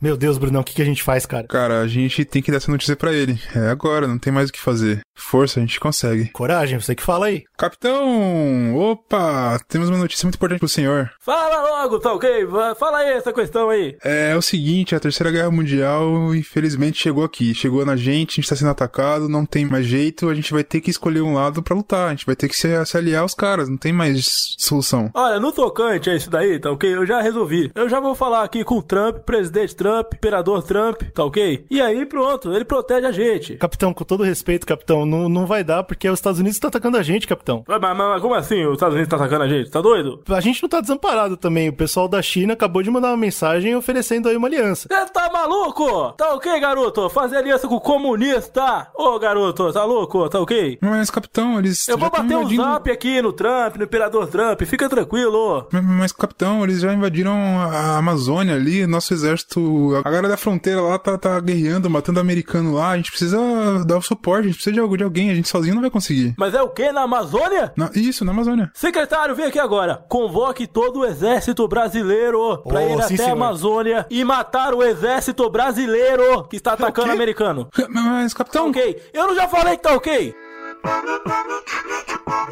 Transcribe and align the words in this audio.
Meu 0.00 0.16
Deus, 0.16 0.38
Brunão, 0.38 0.60
o 0.60 0.64
que, 0.64 0.74
que 0.74 0.82
a 0.82 0.84
gente 0.84 1.02
faz, 1.02 1.26
cara? 1.26 1.48
Cara, 1.48 1.80
a 1.80 1.88
gente 1.88 2.24
tem 2.24 2.40
que 2.40 2.52
dar 2.52 2.58
essa 2.58 2.70
notícia 2.70 2.94
pra 2.94 3.12
ele. 3.12 3.36
É 3.52 3.68
agora, 3.68 4.06
não 4.06 4.16
tem 4.16 4.32
mais 4.32 4.48
o 4.48 4.52
que 4.52 4.60
fazer. 4.60 5.00
Força, 5.12 5.58
a 5.58 5.60
gente 5.60 5.80
consegue. 5.80 6.28
Coragem, 6.28 6.80
você 6.80 6.94
que 6.94 7.02
fala 7.02 7.26
aí. 7.26 7.42
Capitão! 7.56 8.76
Opa! 8.76 9.58
Temos 9.68 9.88
uma 9.88 9.98
notícia 9.98 10.24
muito 10.24 10.36
importante 10.36 10.60
pro 10.60 10.68
senhor. 10.68 11.10
Fala 11.20 11.82
logo, 11.82 11.98
tá 11.98 12.12
ok? 12.12 12.46
Fala 12.78 12.98
aí 12.98 13.14
essa 13.14 13.32
questão 13.32 13.70
aí. 13.70 13.96
É, 14.04 14.36
o 14.36 14.40
seguinte, 14.40 14.94
a 14.94 15.00
Terceira 15.00 15.32
Guerra 15.32 15.50
Mundial, 15.50 16.32
infelizmente, 16.32 17.02
chegou 17.02 17.24
aqui. 17.24 17.52
Chegou 17.52 17.84
na 17.84 17.96
gente, 17.96 18.34
a 18.34 18.36
gente 18.36 18.48
tá 18.48 18.54
sendo 18.54 18.70
atacado, 18.70 19.28
não 19.28 19.44
tem 19.44 19.66
mais 19.66 19.84
jeito, 19.84 20.28
a 20.28 20.34
gente 20.34 20.52
vai 20.52 20.62
ter 20.62 20.80
que 20.80 20.90
escolher 20.90 21.22
um 21.22 21.34
lado 21.34 21.60
pra 21.60 21.74
lutar. 21.74 22.06
A 22.06 22.10
gente 22.10 22.24
vai 22.26 22.36
ter 22.36 22.48
que 22.48 22.56
se, 22.56 22.68
se 22.86 22.96
aliar 22.96 23.22
aos 23.22 23.34
caras, 23.34 23.68
não 23.68 23.76
tem 23.76 23.92
mais 23.92 24.54
solução. 24.56 25.10
Olha, 25.12 25.40
no 25.40 25.50
tocante 25.50 26.08
a 26.08 26.14
isso 26.14 26.30
daí, 26.30 26.60
tá 26.60 26.70
ok? 26.70 26.94
Eu 26.94 27.04
já 27.04 27.20
resolvi. 27.20 27.72
Eu 27.74 27.88
já 27.88 27.98
vou 27.98 28.14
falar 28.14 28.44
aqui 28.44 28.62
com 28.62 28.78
o 28.78 28.82
Trump, 28.82 29.16
presidente 29.24 29.74
Trump, 29.74 29.87
imperador 30.00 30.62
Trump, 30.62 31.02
tá 31.14 31.24
ok? 31.24 31.64
E 31.70 31.80
aí 31.80 32.04
pronto, 32.06 32.52
ele 32.52 32.64
protege 32.64 33.06
a 33.06 33.12
gente. 33.12 33.56
Capitão, 33.56 33.92
com 33.94 34.04
todo 34.04 34.22
respeito, 34.22 34.66
capitão, 34.66 35.04
não, 35.06 35.28
não 35.28 35.46
vai 35.46 35.62
dar 35.64 35.82
porque 35.84 36.08
os 36.08 36.18
Estados 36.18 36.38
Unidos 36.40 36.56
estão 36.56 36.68
atacando 36.68 36.96
a 36.96 37.02
gente, 37.02 37.26
capitão. 37.26 37.64
Mas, 37.66 37.80
mas- 37.80 37.96
mas 37.96 38.22
como 38.22 38.34
assim 38.34 38.64
os 38.66 38.74
Estados 38.74 38.94
Unidos 38.94 39.10
tá 39.10 39.16
atacando 39.16 39.44
a 39.44 39.48
gente? 39.48 39.70
Tá 39.70 39.80
doido? 39.80 40.22
A 40.28 40.40
gente 40.40 40.62
não 40.62 40.68
tá 40.68 40.80
desamparado 40.80 41.36
também. 41.36 41.68
O 41.68 41.72
pessoal 41.72 42.08
da 42.08 42.20
China 42.22 42.52
acabou 42.52 42.82
de 42.82 42.90
mandar 42.90 43.08
uma 43.08 43.16
mensagem 43.16 43.74
oferecendo 43.74 44.28
aí 44.28 44.36
uma 44.36 44.48
aliança. 44.48 44.88
Você 44.90 45.06
tá 45.12 45.30
maluco? 45.32 46.12
Tá 46.12 46.34
ok, 46.34 46.58
garoto? 46.60 47.08
Fazer 47.10 47.36
aliança 47.36 47.66
com 47.68 47.74
o 47.76 47.80
comunista? 47.80 48.88
Ô, 48.94 49.18
garoto, 49.18 49.72
tá 49.72 49.84
louco? 49.84 50.28
Tá 50.28 50.40
ok? 50.40 50.78
Mas, 50.80 51.10
capitão, 51.10 51.58
eles 51.58 51.86
Eu 51.88 51.94
já 51.94 52.00
vou 52.00 52.10
bater 52.10 52.36
um 52.36 52.40
invadindo... 52.42 52.62
zap 52.62 52.90
aqui 52.90 53.22
no 53.22 53.32
Trump, 53.32 53.76
no 53.76 53.84
imperador 53.84 54.26
Trump. 54.26 54.62
Fica 54.62 54.88
tranquilo. 54.88 55.66
Mas, 55.72 55.84
mas, 55.84 56.12
capitão, 56.12 56.62
eles 56.64 56.80
já 56.80 56.92
invadiram 56.92 57.32
a 57.60 57.98
Amazônia 57.98 58.54
ali, 58.54 58.86
nosso 58.86 59.12
exército, 59.14 59.60
a 59.96 60.02
galera 60.02 60.28
da 60.28 60.36
fronteira 60.36 60.80
lá 60.80 60.98
tá, 60.98 61.16
tá 61.18 61.38
guerreando, 61.40 61.88
matando 61.90 62.20
americano 62.20 62.74
lá, 62.74 62.90
a 62.90 62.96
gente 62.96 63.10
precisa 63.10 63.38
dar 63.86 63.98
o 63.98 64.02
suporte, 64.02 64.40
a 64.40 64.46
gente 64.48 64.54
precisa 64.56 64.74
de 64.74 64.80
algo 64.80 64.96
de 64.96 65.04
alguém, 65.04 65.30
a 65.30 65.34
gente 65.34 65.48
sozinho 65.48 65.74
não 65.74 65.82
vai 65.82 65.90
conseguir. 65.90 66.34
Mas 66.38 66.54
é 66.54 66.62
o 66.62 66.68
que 66.68 66.90
na 66.92 67.02
Amazônia? 67.02 67.72
Na- 67.76 67.90
isso, 67.94 68.24
na 68.24 68.32
Amazônia. 68.32 68.70
Secretário, 68.74 69.34
vem 69.34 69.46
aqui 69.46 69.58
agora. 69.58 70.04
Convoque 70.08 70.66
todo 70.66 71.00
o 71.00 71.04
exército 71.04 71.66
brasileiro 71.68 72.58
pra 72.66 72.80
Oh, 72.80 72.82
ir 72.82 72.88
sim, 73.04 73.14
até 73.14 73.14
a 73.14 73.16
senhor. 73.16 73.32
Amazônia 73.32 74.06
e 74.10 74.24
matar 74.24 74.74
o 74.74 74.82
exército 74.82 75.48
brasileiro 75.50 76.44
que 76.44 76.56
está 76.56 76.72
atacando 76.72 77.06
quê? 77.08 77.12
o 77.12 77.14
americano. 77.14 77.68
Mas, 77.88 78.04
mas, 78.04 78.32
Tá 78.32 78.38
capitão, 78.38 78.68
ok? 78.68 79.02
Eu 79.12 79.26
não 79.28 79.34
já 79.34 79.48
falei 79.48 79.76
que 79.76 79.82
tá 79.82 79.94
ok? 79.94 80.34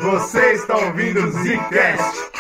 Você 0.00 0.52
está 0.52 0.76
ouvindo 0.76 1.20
o 1.20 1.30
Zcast. 1.30 2.30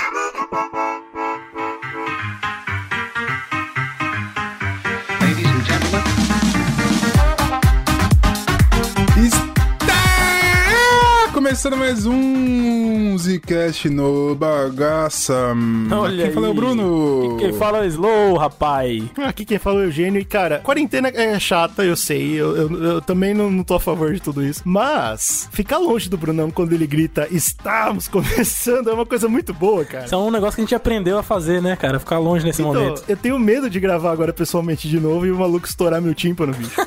Começando 11.46 11.76
mais 11.76 12.04
um 12.04 13.16
Zcast 13.16 13.88
no 13.88 14.34
Bagaça. 14.34 15.54
Olha 15.92 16.24
Quem 16.24 16.32
fala 16.32 16.46
é 16.48 16.50
o. 16.50 16.54
Bruno. 16.54 17.36
Quem 17.38 17.52
fala 17.52 17.78
é 17.78 17.82
o 17.82 17.84
Slow, 17.84 18.36
rapaz. 18.36 19.04
Aqui 19.24 19.44
quem 19.44 19.56
fala 19.56 19.76
é 19.76 19.84
o 19.84 19.84
Eugênio. 19.84 20.20
E, 20.20 20.24
cara, 20.24 20.58
quarentena 20.58 21.06
é 21.08 21.38
chata, 21.38 21.84
eu 21.84 21.94
sei. 21.94 22.32
Eu, 22.32 22.56
eu- 22.56 22.82
eu 22.82 23.00
também 23.00 23.32
não, 23.32 23.48
não 23.48 23.62
tô 23.62 23.74
a 23.74 23.80
favor 23.80 24.12
de 24.12 24.18
tudo 24.20 24.42
isso. 24.44 24.60
Mas, 24.64 25.48
ficar 25.52 25.78
longe 25.78 26.08
do 26.10 26.16
Brunão 26.18 26.50
quando 26.50 26.72
ele 26.72 26.84
grita 26.86 27.28
estamos 27.30 28.08
começando 28.08 28.90
é 28.90 28.92
uma 28.92 29.06
coisa 29.06 29.28
muito 29.28 29.54
boa, 29.54 29.84
cara. 29.84 30.06
Isso 30.06 30.16
é 30.16 30.18
um 30.18 30.32
negócio 30.32 30.56
que 30.56 30.62
a 30.62 30.64
gente 30.64 30.74
aprendeu 30.74 31.16
a 31.16 31.22
fazer, 31.22 31.62
né, 31.62 31.76
cara? 31.76 32.00
Ficar 32.00 32.18
longe 32.18 32.44
nesse 32.44 32.60
Então, 32.60 32.74
momento. 32.74 33.04
eu 33.06 33.16
tenho 33.16 33.38
medo 33.38 33.70
de 33.70 33.78
gravar 33.78 34.10
agora 34.10 34.32
pessoalmente 34.32 34.88
de 34.88 34.98
novo 34.98 35.24
e 35.24 35.30
o 35.30 35.36
maluco 35.38 35.66
estourar 35.68 36.02
meu 36.02 36.12
tímpano, 36.14 36.52
bicho. 36.52 36.72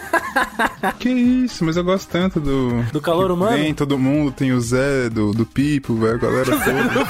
Que 1.00 1.10
isso, 1.10 1.66
mas 1.66 1.76
eu 1.76 1.84
gosto 1.84 2.08
tanto 2.10 2.40
do. 2.40 2.84
Do 2.92 3.02
calor 3.02 3.32
humano? 3.32 3.58
Tem 3.58 3.74
todo 3.74 3.98
mundo, 3.98 4.32
tem 4.32 4.49
o 4.54 4.62
Zé, 4.62 5.10
do, 5.10 5.32
do 5.32 5.46
Pipo, 5.46 5.96
velho, 5.96 6.16
a 6.16 6.18
galera 6.18 6.58
toda. 6.64 7.06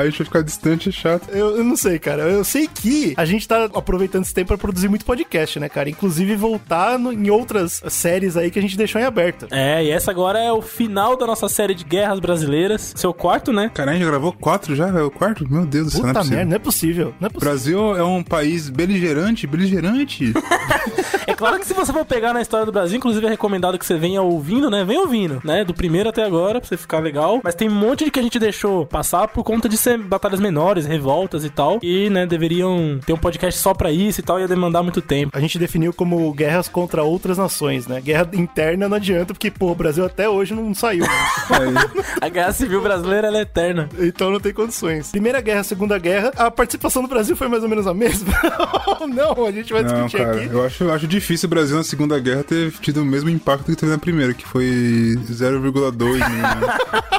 Aí 0.00 0.06
a 0.08 0.10
gente 0.10 0.18
vai 0.18 0.24
ficar 0.26 0.42
distante 0.42 0.88
é 0.88 0.92
chato. 0.92 1.28
Eu, 1.30 1.56
eu 1.58 1.64
não 1.64 1.76
sei, 1.76 1.98
cara. 1.98 2.22
Eu 2.22 2.44
sei 2.44 2.68
que 2.72 3.14
a 3.16 3.24
gente 3.24 3.46
tá 3.46 3.64
aproveitando 3.74 4.24
esse 4.24 4.34
tempo 4.34 4.48
pra 4.48 4.58
produzir 4.58 4.88
muito 4.88 5.04
podcast, 5.04 5.58
né, 5.60 5.68
cara? 5.68 5.88
Inclusive 5.90 6.34
voltar 6.36 6.98
no- 6.98 7.12
em 7.12 7.28
outras 7.30 7.82
séries 7.88 8.36
aí 8.36 8.50
que 8.50 8.58
a 8.58 8.62
gente 8.62 8.76
deixou 8.76 9.00
em 9.00 9.04
aberto. 9.04 9.46
É, 9.50 9.84
e 9.84 9.90
essa 9.90 10.10
agora 10.10 10.38
é 10.38 10.52
o 10.52 10.62
final 10.62 11.16
da 11.16 11.26
nossa 11.26 11.48
série 11.48 11.74
de 11.74 11.84
guerras 11.84 12.18
brasileiras. 12.20 12.92
Seu 12.96 13.12
quarto, 13.12 13.52
né? 13.52 13.70
Caralho, 13.72 13.98
já 13.98 14.06
gravou 14.06 14.32
quatro 14.32 14.74
já, 14.74 14.86
velho? 14.86 15.06
O 15.06 15.10
quarto? 15.10 15.46
Meu 15.50 15.66
Deus 15.66 15.86
do 15.86 15.90
céu, 15.92 16.02
não 16.02 16.10
é 16.10 16.12
Puta 16.12 16.20
possível. 16.20 16.36
merda, 16.36 16.50
não 16.50 16.56
é 16.56 16.58
possível. 16.58 17.14
Não 17.20 17.26
é 17.26 17.28
O 17.28 17.32
possível. 17.32 17.40
Brasil 17.52 17.96
é 17.96 18.04
um 18.04 18.22
país 18.22 18.68
beligerante, 18.70 19.46
beligerante. 19.46 20.32
É 21.26 21.34
claro 21.34 21.58
que 21.60 21.66
se 21.66 21.72
você 21.74 21.92
for 21.92 22.04
pegar 22.04 22.32
na 22.32 22.40
história 22.42 22.66
do 22.66 22.72
Brasil, 22.72 22.96
inclusive 22.96 23.24
é 23.24 23.28
recomendado 23.30 23.78
que 23.78 23.86
você 23.86 23.96
venha 23.96 24.20
ouvindo, 24.20 24.68
né? 24.68 24.84
Vem 24.84 24.98
ouvindo, 24.98 25.40
né? 25.44 25.64
Do 25.64 25.72
primeiro 25.72 26.08
até 26.08 26.24
agora, 26.24 26.60
pra 26.60 26.68
você 26.68 26.76
ficar 26.76 26.98
legal. 26.98 27.40
Mas 27.44 27.54
tem 27.54 27.68
um 27.68 27.74
monte 27.74 28.04
de 28.04 28.10
que 28.10 28.18
a 28.18 28.22
gente 28.22 28.38
deixou 28.38 28.84
passar 28.84 29.28
por 29.28 29.44
conta 29.44 29.68
de 29.68 29.76
ser 29.76 29.89
batalhas 29.98 30.40
menores, 30.40 30.86
revoltas 30.86 31.44
e 31.44 31.50
tal. 31.50 31.78
E, 31.82 32.08
né, 32.10 32.26
deveriam 32.26 32.98
ter 33.04 33.12
um 33.12 33.16
podcast 33.18 33.60
só 33.60 33.74
pra 33.74 33.90
isso 33.92 34.20
e 34.20 34.22
tal, 34.22 34.38
ia 34.40 34.48
demandar 34.48 34.82
muito 34.82 35.00
tempo. 35.00 35.36
A 35.36 35.40
gente 35.40 35.58
definiu 35.58 35.92
como 35.92 36.32
guerras 36.32 36.68
contra 36.68 37.02
outras 37.02 37.38
nações, 37.38 37.86
né? 37.86 38.00
Guerra 38.00 38.28
interna 38.34 38.88
não 38.88 38.96
adianta, 38.96 39.32
porque, 39.34 39.50
pô, 39.50 39.70
o 39.72 39.74
Brasil 39.74 40.04
até 40.04 40.28
hoje 40.28 40.54
não 40.54 40.74
saiu. 40.74 41.04
né? 41.04 41.08
Aí, 42.20 42.28
A 42.28 42.28
guerra 42.28 42.52
civil 42.52 42.80
brasileira, 42.80 43.28
ela 43.28 43.38
é 43.38 43.42
eterna. 43.42 43.88
então 43.98 44.30
não 44.30 44.40
tem 44.40 44.52
condições. 44.52 45.10
Primeira 45.10 45.40
guerra, 45.40 45.62
segunda 45.64 45.98
guerra, 45.98 46.32
a 46.36 46.50
participação 46.50 47.02
do 47.02 47.08
Brasil 47.08 47.36
foi 47.36 47.48
mais 47.48 47.62
ou 47.62 47.68
menos 47.68 47.86
a 47.86 47.94
mesma? 47.94 48.32
não, 49.08 49.46
a 49.46 49.50
gente 49.52 49.72
vai 49.72 49.82
não, 49.82 50.04
discutir 50.04 50.18
cara, 50.24 50.36
aqui. 50.36 50.48
eu 50.52 50.64
acho, 50.64 50.84
eu 50.84 50.92
acho 50.92 51.06
difícil 51.06 51.46
o 51.46 51.50
Brasil 51.50 51.76
na 51.76 51.82
Segunda 51.84 52.18
Guerra 52.18 52.44
ter 52.44 52.70
tido 52.80 53.02
o 53.02 53.04
mesmo 53.04 53.30
impacto 53.30 53.64
que 53.64 53.76
teve 53.76 53.92
na 53.92 53.98
primeira, 53.98 54.34
que 54.34 54.46
foi 54.46 54.64
0,2 55.30 56.18
né? 56.18 56.26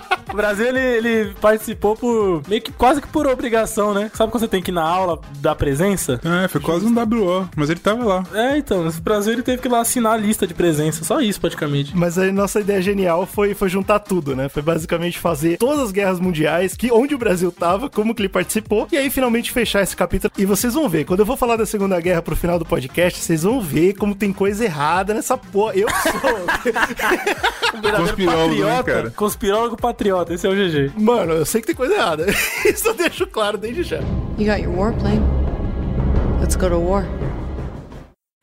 O 0.31 0.35
Brasil, 0.35 0.65
ele, 0.65 0.79
ele 0.79 1.33
participou 1.41 1.93
por. 1.93 2.41
meio 2.47 2.60
que 2.61 2.72
quase 2.72 3.01
que 3.01 3.07
por 3.07 3.27
obrigação, 3.27 3.94
né? 3.94 4.11
Sabe 4.13 4.31
quando 4.31 4.41
você 4.41 4.47
tem 4.47 4.61
que 4.61 4.72
ir 4.72 4.73
na 4.73 4.83
aula 4.83 5.19
da 5.39 5.55
presença? 5.55 6.19
É, 6.23 6.47
foi 6.47 6.61
quase 6.61 6.85
um 6.85 6.94
WO, 6.94 7.49
mas 7.55 7.69
ele 7.69 7.79
tava 7.79 8.03
lá. 8.03 8.23
É, 8.33 8.57
então, 8.57 8.88
o 8.88 8.91
Brasil 9.01 9.33
ele 9.33 9.44
teve 9.44 9.61
que 9.61 9.67
ir 9.67 9.72
lá 9.72 9.81
assinar 9.81 10.13
a 10.13 10.17
lista 10.17 10.45
de 10.47 10.53
presença, 10.53 11.03
só 11.03 11.19
isso 11.22 11.39
praticamente. 11.39 11.95
Mas 11.95 12.17
aí 12.17 12.31
nossa 12.31 12.59
ideia 12.59 12.81
genial 12.81 13.25
foi, 13.25 13.53
foi 13.53 13.69
juntar 13.69 13.99
tudo, 13.99 14.35
né? 14.35 14.49
Foi 14.49 14.61
basicamente 14.61 15.19
fazer 15.19 15.57
todas 15.57 15.79
as 15.79 15.91
guerras 15.91 16.19
mundiais, 16.19 16.75
que 16.75 16.91
onde 16.91 17.16
o 17.16 17.17
Brasil 17.17 17.51
tava, 17.51 17.89
como 17.89 18.13
que 18.16 18.22
ele 18.22 18.29
participou, 18.29 18.88
e 18.91 18.97
aí 18.97 19.09
finalmente 19.09 19.51
fechar 19.51 19.81
esse 19.81 19.95
capítulo. 19.95 20.31
E 20.38 20.45
vocês 20.45 20.73
vão 20.73 20.88
ver, 20.88 21.05
quando 21.05 21.22
eu 21.22 21.25
vou 21.25 21.38
falar 21.38 21.55
da 21.55 21.66
Segunda 21.66 21.99
Guerra 21.99 22.22
pro 22.22 22.35
final 22.35 22.59
do 22.59 22.66
podcast, 22.66 23.19
vocês 23.19 23.43
vão 23.43 23.61
ver 23.61 23.93
como 23.93 24.16
tem 24.16 24.31
coisa 24.31 24.63
errada 24.63 25.13
nessa 25.13 25.38
porra. 25.38 25.73
Eu 25.75 25.88
sou. 25.89 26.72
Um 27.73 27.81
verdadeiro 27.81 28.09
Conspirólogo, 28.09 28.55
né, 28.55 28.75
patriota. 28.78 28.83
cara? 28.83 29.09
Conspirólogo 29.11 29.78
patriota, 29.78 30.33
esse 30.33 30.45
é 30.45 30.49
o 30.49 30.53
GG. 30.53 30.91
Mano, 30.97 31.33
eu 31.33 31.45
sei 31.45 31.61
que 31.61 31.67
tem 31.67 31.75
coisa 31.75 31.93
errada. 31.93 32.25
Isso 32.66 32.88
eu 32.88 32.94
deixo 32.94 33.25
claro 33.28 33.57
desde 33.57 33.84
já. 33.84 34.00
You 34.38 34.45
got 34.45 34.62
your 34.62 34.75
warplane. 34.75 35.22
Let's 36.39 36.56
go 36.56 36.69
to 36.69 36.79
war. 36.79 37.06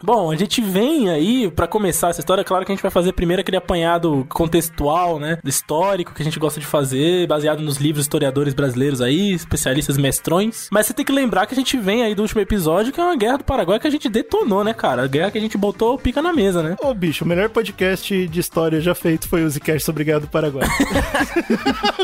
Bom, 0.01 0.31
a 0.31 0.37
gente 0.37 0.61
vem 0.61 1.11
aí, 1.11 1.51
pra 1.51 1.67
começar 1.67 2.11
essa 2.11 2.21
história, 2.21 2.45
claro 2.45 2.65
que 2.65 2.71
a 2.71 2.75
gente 2.75 2.83
vai 2.83 2.91
fazer 2.91 3.13
primeiro 3.13 3.41
aquele 3.41 3.57
apanhado 3.57 4.25
contextual, 4.29 5.19
né? 5.19 5.39
Histórico 5.45 6.15
que 6.15 6.23
a 6.23 6.25
gente 6.25 6.39
gosta 6.39 6.61
de 6.61 6.67
fazer, 6.67 7.27
baseado 7.27 7.59
nos 7.59 7.79
livros 7.79 8.05
historiadores 8.05 8.55
brasileiros 8.55 9.01
aí, 9.01 9.33
especialistas 9.33 9.99
mestrões. 9.99 10.69
Mas 10.71 10.87
você 10.87 10.95
tem 10.95 11.05
que 11.05 11.11
lembrar 11.11 11.47
que 11.47 11.53
a 11.55 11.57
gente 11.57 11.77
vem 11.77 12.05
aí 12.05 12.15
do 12.15 12.23
último 12.23 12.41
episódio, 12.41 12.93
que 12.93 13.01
é 13.01 13.03
uma 13.03 13.17
guerra 13.17 13.39
do 13.39 13.45
Paraguai 13.45 13.81
que 13.81 13.89
a 13.89 13.91
gente 13.91 14.09
detonou, 14.09 14.63
né, 14.63 14.73
cara? 14.73 15.03
A 15.03 15.09
guerra 15.09 15.33
que 15.33 15.39
a 15.39 15.41
gente 15.41 15.59
botou 15.59 15.99
pica 15.99 16.23
na 16.23 16.33
mesa, 16.33 16.63
né? 16.63 16.77
Ô, 16.81 16.95
bicho, 16.95 17.25
o 17.25 17.27
melhor 17.27 17.49
podcast 17.49 18.29
de 18.29 18.39
história 18.39 18.81
já 18.81 18.95
feito 18.95 19.29
foi 19.29 19.43
o 19.43 19.51
Zcast 19.51 19.85
sobre 19.85 20.05
Guerra 20.05 20.21
do 20.21 20.29
Paraguai. 20.29 20.69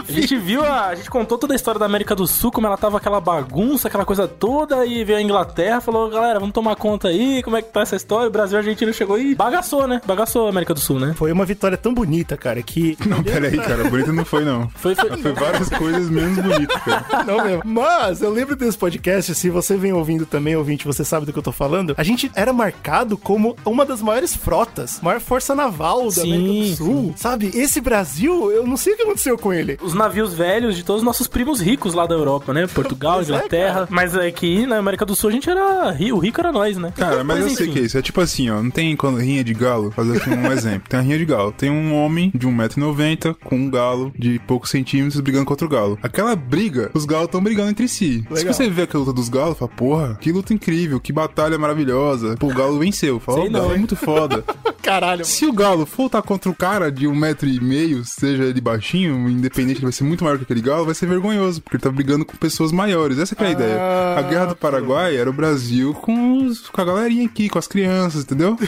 A 0.07 0.13
gente 0.13 0.37
viu, 0.37 0.63
a, 0.63 0.89
a 0.89 0.95
gente 0.95 1.11
contou 1.11 1.39
toda 1.39 1.55
a 1.55 1.57
história 1.57 1.79
da 1.79 1.87
América 1.87 2.15
do 2.15 2.27
Sul, 2.27 2.53
como 2.53 2.67
ela 2.67 2.77
tava 2.77 2.99
aquela 2.99 3.21
bagunça, 3.21 3.89
aquela 3.89 4.05
coisa 4.05 4.29
toda, 4.29 4.85
e 4.85 5.03
veio 5.05 5.19
a 5.19 5.23
Inglaterra, 5.23 5.81
falou, 5.81 6.11
galera, 6.11 6.39
vamos 6.39 6.53
tomar 6.53 6.77
conta 6.77 7.09
aí, 7.09 7.43
como 7.43 7.57
é 7.57 7.63
que 7.63 7.71
tá 7.71 7.84
essa 7.85 7.97
história? 7.97 8.29
O 8.29 8.31
Brasil 8.31 8.57
e 8.57 8.59
a 8.59 8.61
Argentina 8.61 8.93
chegou 8.93 9.19
e 9.19 9.35
bagaçou, 9.35 9.87
né? 9.87 10.01
Bagaçou 10.05 10.47
a 10.47 10.51
América 10.51 10.75
do 10.75 10.81
Sul, 10.81 10.99
né? 10.99 11.15
Foi 11.17 11.31
uma 11.31 11.45
vitória 11.45 11.77
tão 11.79 11.95
bonita, 11.95 12.37
cara, 12.37 12.63
que. 12.63 12.97
Não, 13.07 13.23
pera 13.23 13.47
aí, 13.47 13.57
cara, 13.59 13.89
bonito 13.89 14.13
não 14.13 14.25
foi, 14.25 14.45
não. 14.45 14.69
Foi, 14.75 14.95
foi... 14.95 15.17
Foi 15.19 15.33
várias 15.33 15.69
coisas 15.69 16.09
menos 16.11 16.39
bonitas, 16.39 16.83
cara. 16.83 17.25
Não 17.25 17.45
mesmo. 17.45 17.63
Mas 17.65 18.23
eu 18.23 18.31
lembro 18.31 18.57
desse 18.57 18.77
podcast, 18.77 19.35
se 19.35 19.51
você 19.51 19.77
vem 19.77 19.93
ouvindo 19.93 20.27
também, 20.27 20.57
ouvinte, 20.57 20.87
você 20.87 21.05
sabe 21.05 21.27
do 21.27 21.33
que 21.33 21.39
eu 21.39 21.43
tô 21.43 21.53
falando. 21.53 21.95
A 21.97 22.03
gente 22.03 22.31
era 22.35 22.53
marcado 22.53 23.17
como 23.17 23.57
uma 23.65 23.85
das 23.85 24.03
maiores 24.03 24.35
frotas, 24.35 25.01
maior 25.01 25.21
força 25.21 25.55
naval 25.55 26.05
da 26.07 26.11
Sim, 26.23 26.35
América 26.35 26.71
do 26.71 26.77
Sul. 26.77 27.15
Sabe? 27.17 27.51
Esse 27.55 27.81
Brasil, 27.81 28.51
eu 28.51 28.67
não 28.67 28.77
sei 28.77 28.95
o 28.95 28.97
que 28.97 29.03
aconteceu 29.03 29.39
com 29.39 29.53
ele. 29.53 29.79
Os 29.83 29.95
navios 29.95 30.35
velhos 30.35 30.77
de 30.77 30.83
todos 30.83 31.03
os 31.03 31.07
nossos 31.07 31.27
primos 31.27 31.61
ricos 31.61 31.95
lá 31.95 32.07
da 32.07 32.15
Europa, 32.15 32.53
né? 32.53 32.67
Portugal, 32.67 33.21
é, 33.21 33.23
Inglaterra. 33.23 33.75
cara. 33.75 33.89
mas 33.91 34.17
aqui 34.17 34.67
na 34.67 34.79
América 34.79 35.05
do 35.05 35.15
Sul 35.15 35.31
a 35.31 35.33
gente 35.33 35.49
era. 35.49 35.97
O 36.15 36.19
rico 36.19 36.41
era 36.41 36.53
nós, 36.53 36.77
né? 36.77 36.93
Cara, 36.97 37.25
mas, 37.25 37.41
eu 37.41 37.51
sei 37.51 37.67
enfim. 37.67 37.74
Que 37.75 37.81
é 37.81 37.83
isso? 37.83 37.99
É 37.99 38.03
tipo 38.03 38.21
assim, 38.21 38.49
ó, 38.51 38.63
não 38.63 38.71
tem 38.71 38.97
quando- 38.97 39.19
rinha 39.19 39.43
de 39.45 39.53
galo? 39.55 39.91
Fazer 39.91 40.17
aqui 40.17 40.31
um 40.31 40.51
exemplo. 40.53 40.89
Tem 40.89 40.99
a 41.01 41.03
rinha 41.03 41.19
de 41.19 41.25
galo. 41.25 41.53
Tem 41.53 41.71
um 41.71 41.95
homem 41.95 42.31
de 42.35 42.47
1,90m 42.47 43.35
com 43.45 43.57
um 43.57 43.71
galo 43.71 44.13
de 44.19 44.39
poucos 44.41 44.71
centímetros 44.71 45.21
brigando 45.21 45.45
contra 45.45 45.67
o 45.67 45.71
galo. 45.71 45.99
Aquela 46.03 46.35
briga, 46.37 46.91
os 46.95 47.05
galos 47.05 47.27
estão 47.27 47.43
brigando 47.43 47.71
entre 47.71 47.89
si. 47.89 48.25
Se 48.29 48.35
Legal. 48.35 48.55
você 48.55 48.69
vê 48.69 48.83
aquela 48.83 49.05
luta 49.05 49.13
dos 49.15 49.29
galos, 49.29 49.59
fala, 49.59 49.71
porra, 49.71 50.19
que 50.21 50.33
luta 50.33 50.53
incrível, 50.55 51.01
que 51.01 51.13
batalha 51.13 51.59
maravilhosa. 51.59 52.37
Pô, 52.39 52.49
o 52.49 52.55
galo 52.55 52.79
venceu. 52.79 53.19
Fala, 53.21 53.39
Sei 53.41 53.49
o 53.49 53.53
galo 53.53 53.69
não, 53.69 53.75
é 53.75 53.79
muito 53.79 53.97
foda. 53.97 54.45
Caralho. 54.83 55.25
Se 55.25 55.47
o 55.47 55.53
galo 55.53 55.87
for 55.87 56.05
lutar 56.05 56.23
contra 56.23 56.51
o 56.51 56.55
cara 56.55 56.93
de 56.93 57.07
um 57.07 57.15
metro 57.15 57.49
e 57.49 57.59
meio, 57.59 58.05
seja 58.05 58.45
ele 58.45 58.61
baixinho, 58.61 59.29
independente, 59.31 59.79
ele 59.79 59.85
vai 59.87 59.93
ser 59.93 60.05
muito 60.05 60.23
maior 60.23 60.37
que 60.37 60.45
aquele 60.45 60.61
galo, 60.61 60.85
vai 60.85 60.95
ser 60.95 61.07
vergonhoso, 61.07 61.63
porque 61.63 61.77
ele 61.77 61.83
tá 61.83 61.91
brigando 61.91 62.25
com 62.25 62.37
pessoas 62.37 62.71
maiores. 62.71 63.19
Essa 63.19 63.35
é 63.39 63.47
a 63.47 63.51
ideia. 63.51 63.79
A 64.19 64.23
Guerra 64.23 64.47
do 64.47 64.57
Paraguai 64.57 65.17
era 65.17 65.29
o 65.31 65.33
Brasil 65.33 65.95
com, 65.95 66.45
os- 66.47 66.69
com 66.69 66.81
a 66.81 66.85
galerinha 66.85 67.25
aqui, 67.25 67.49
com 67.49 67.59
as 67.65 67.69
crianças, 67.69 68.23
entendeu? 68.23 68.57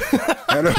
Era, 0.48 0.70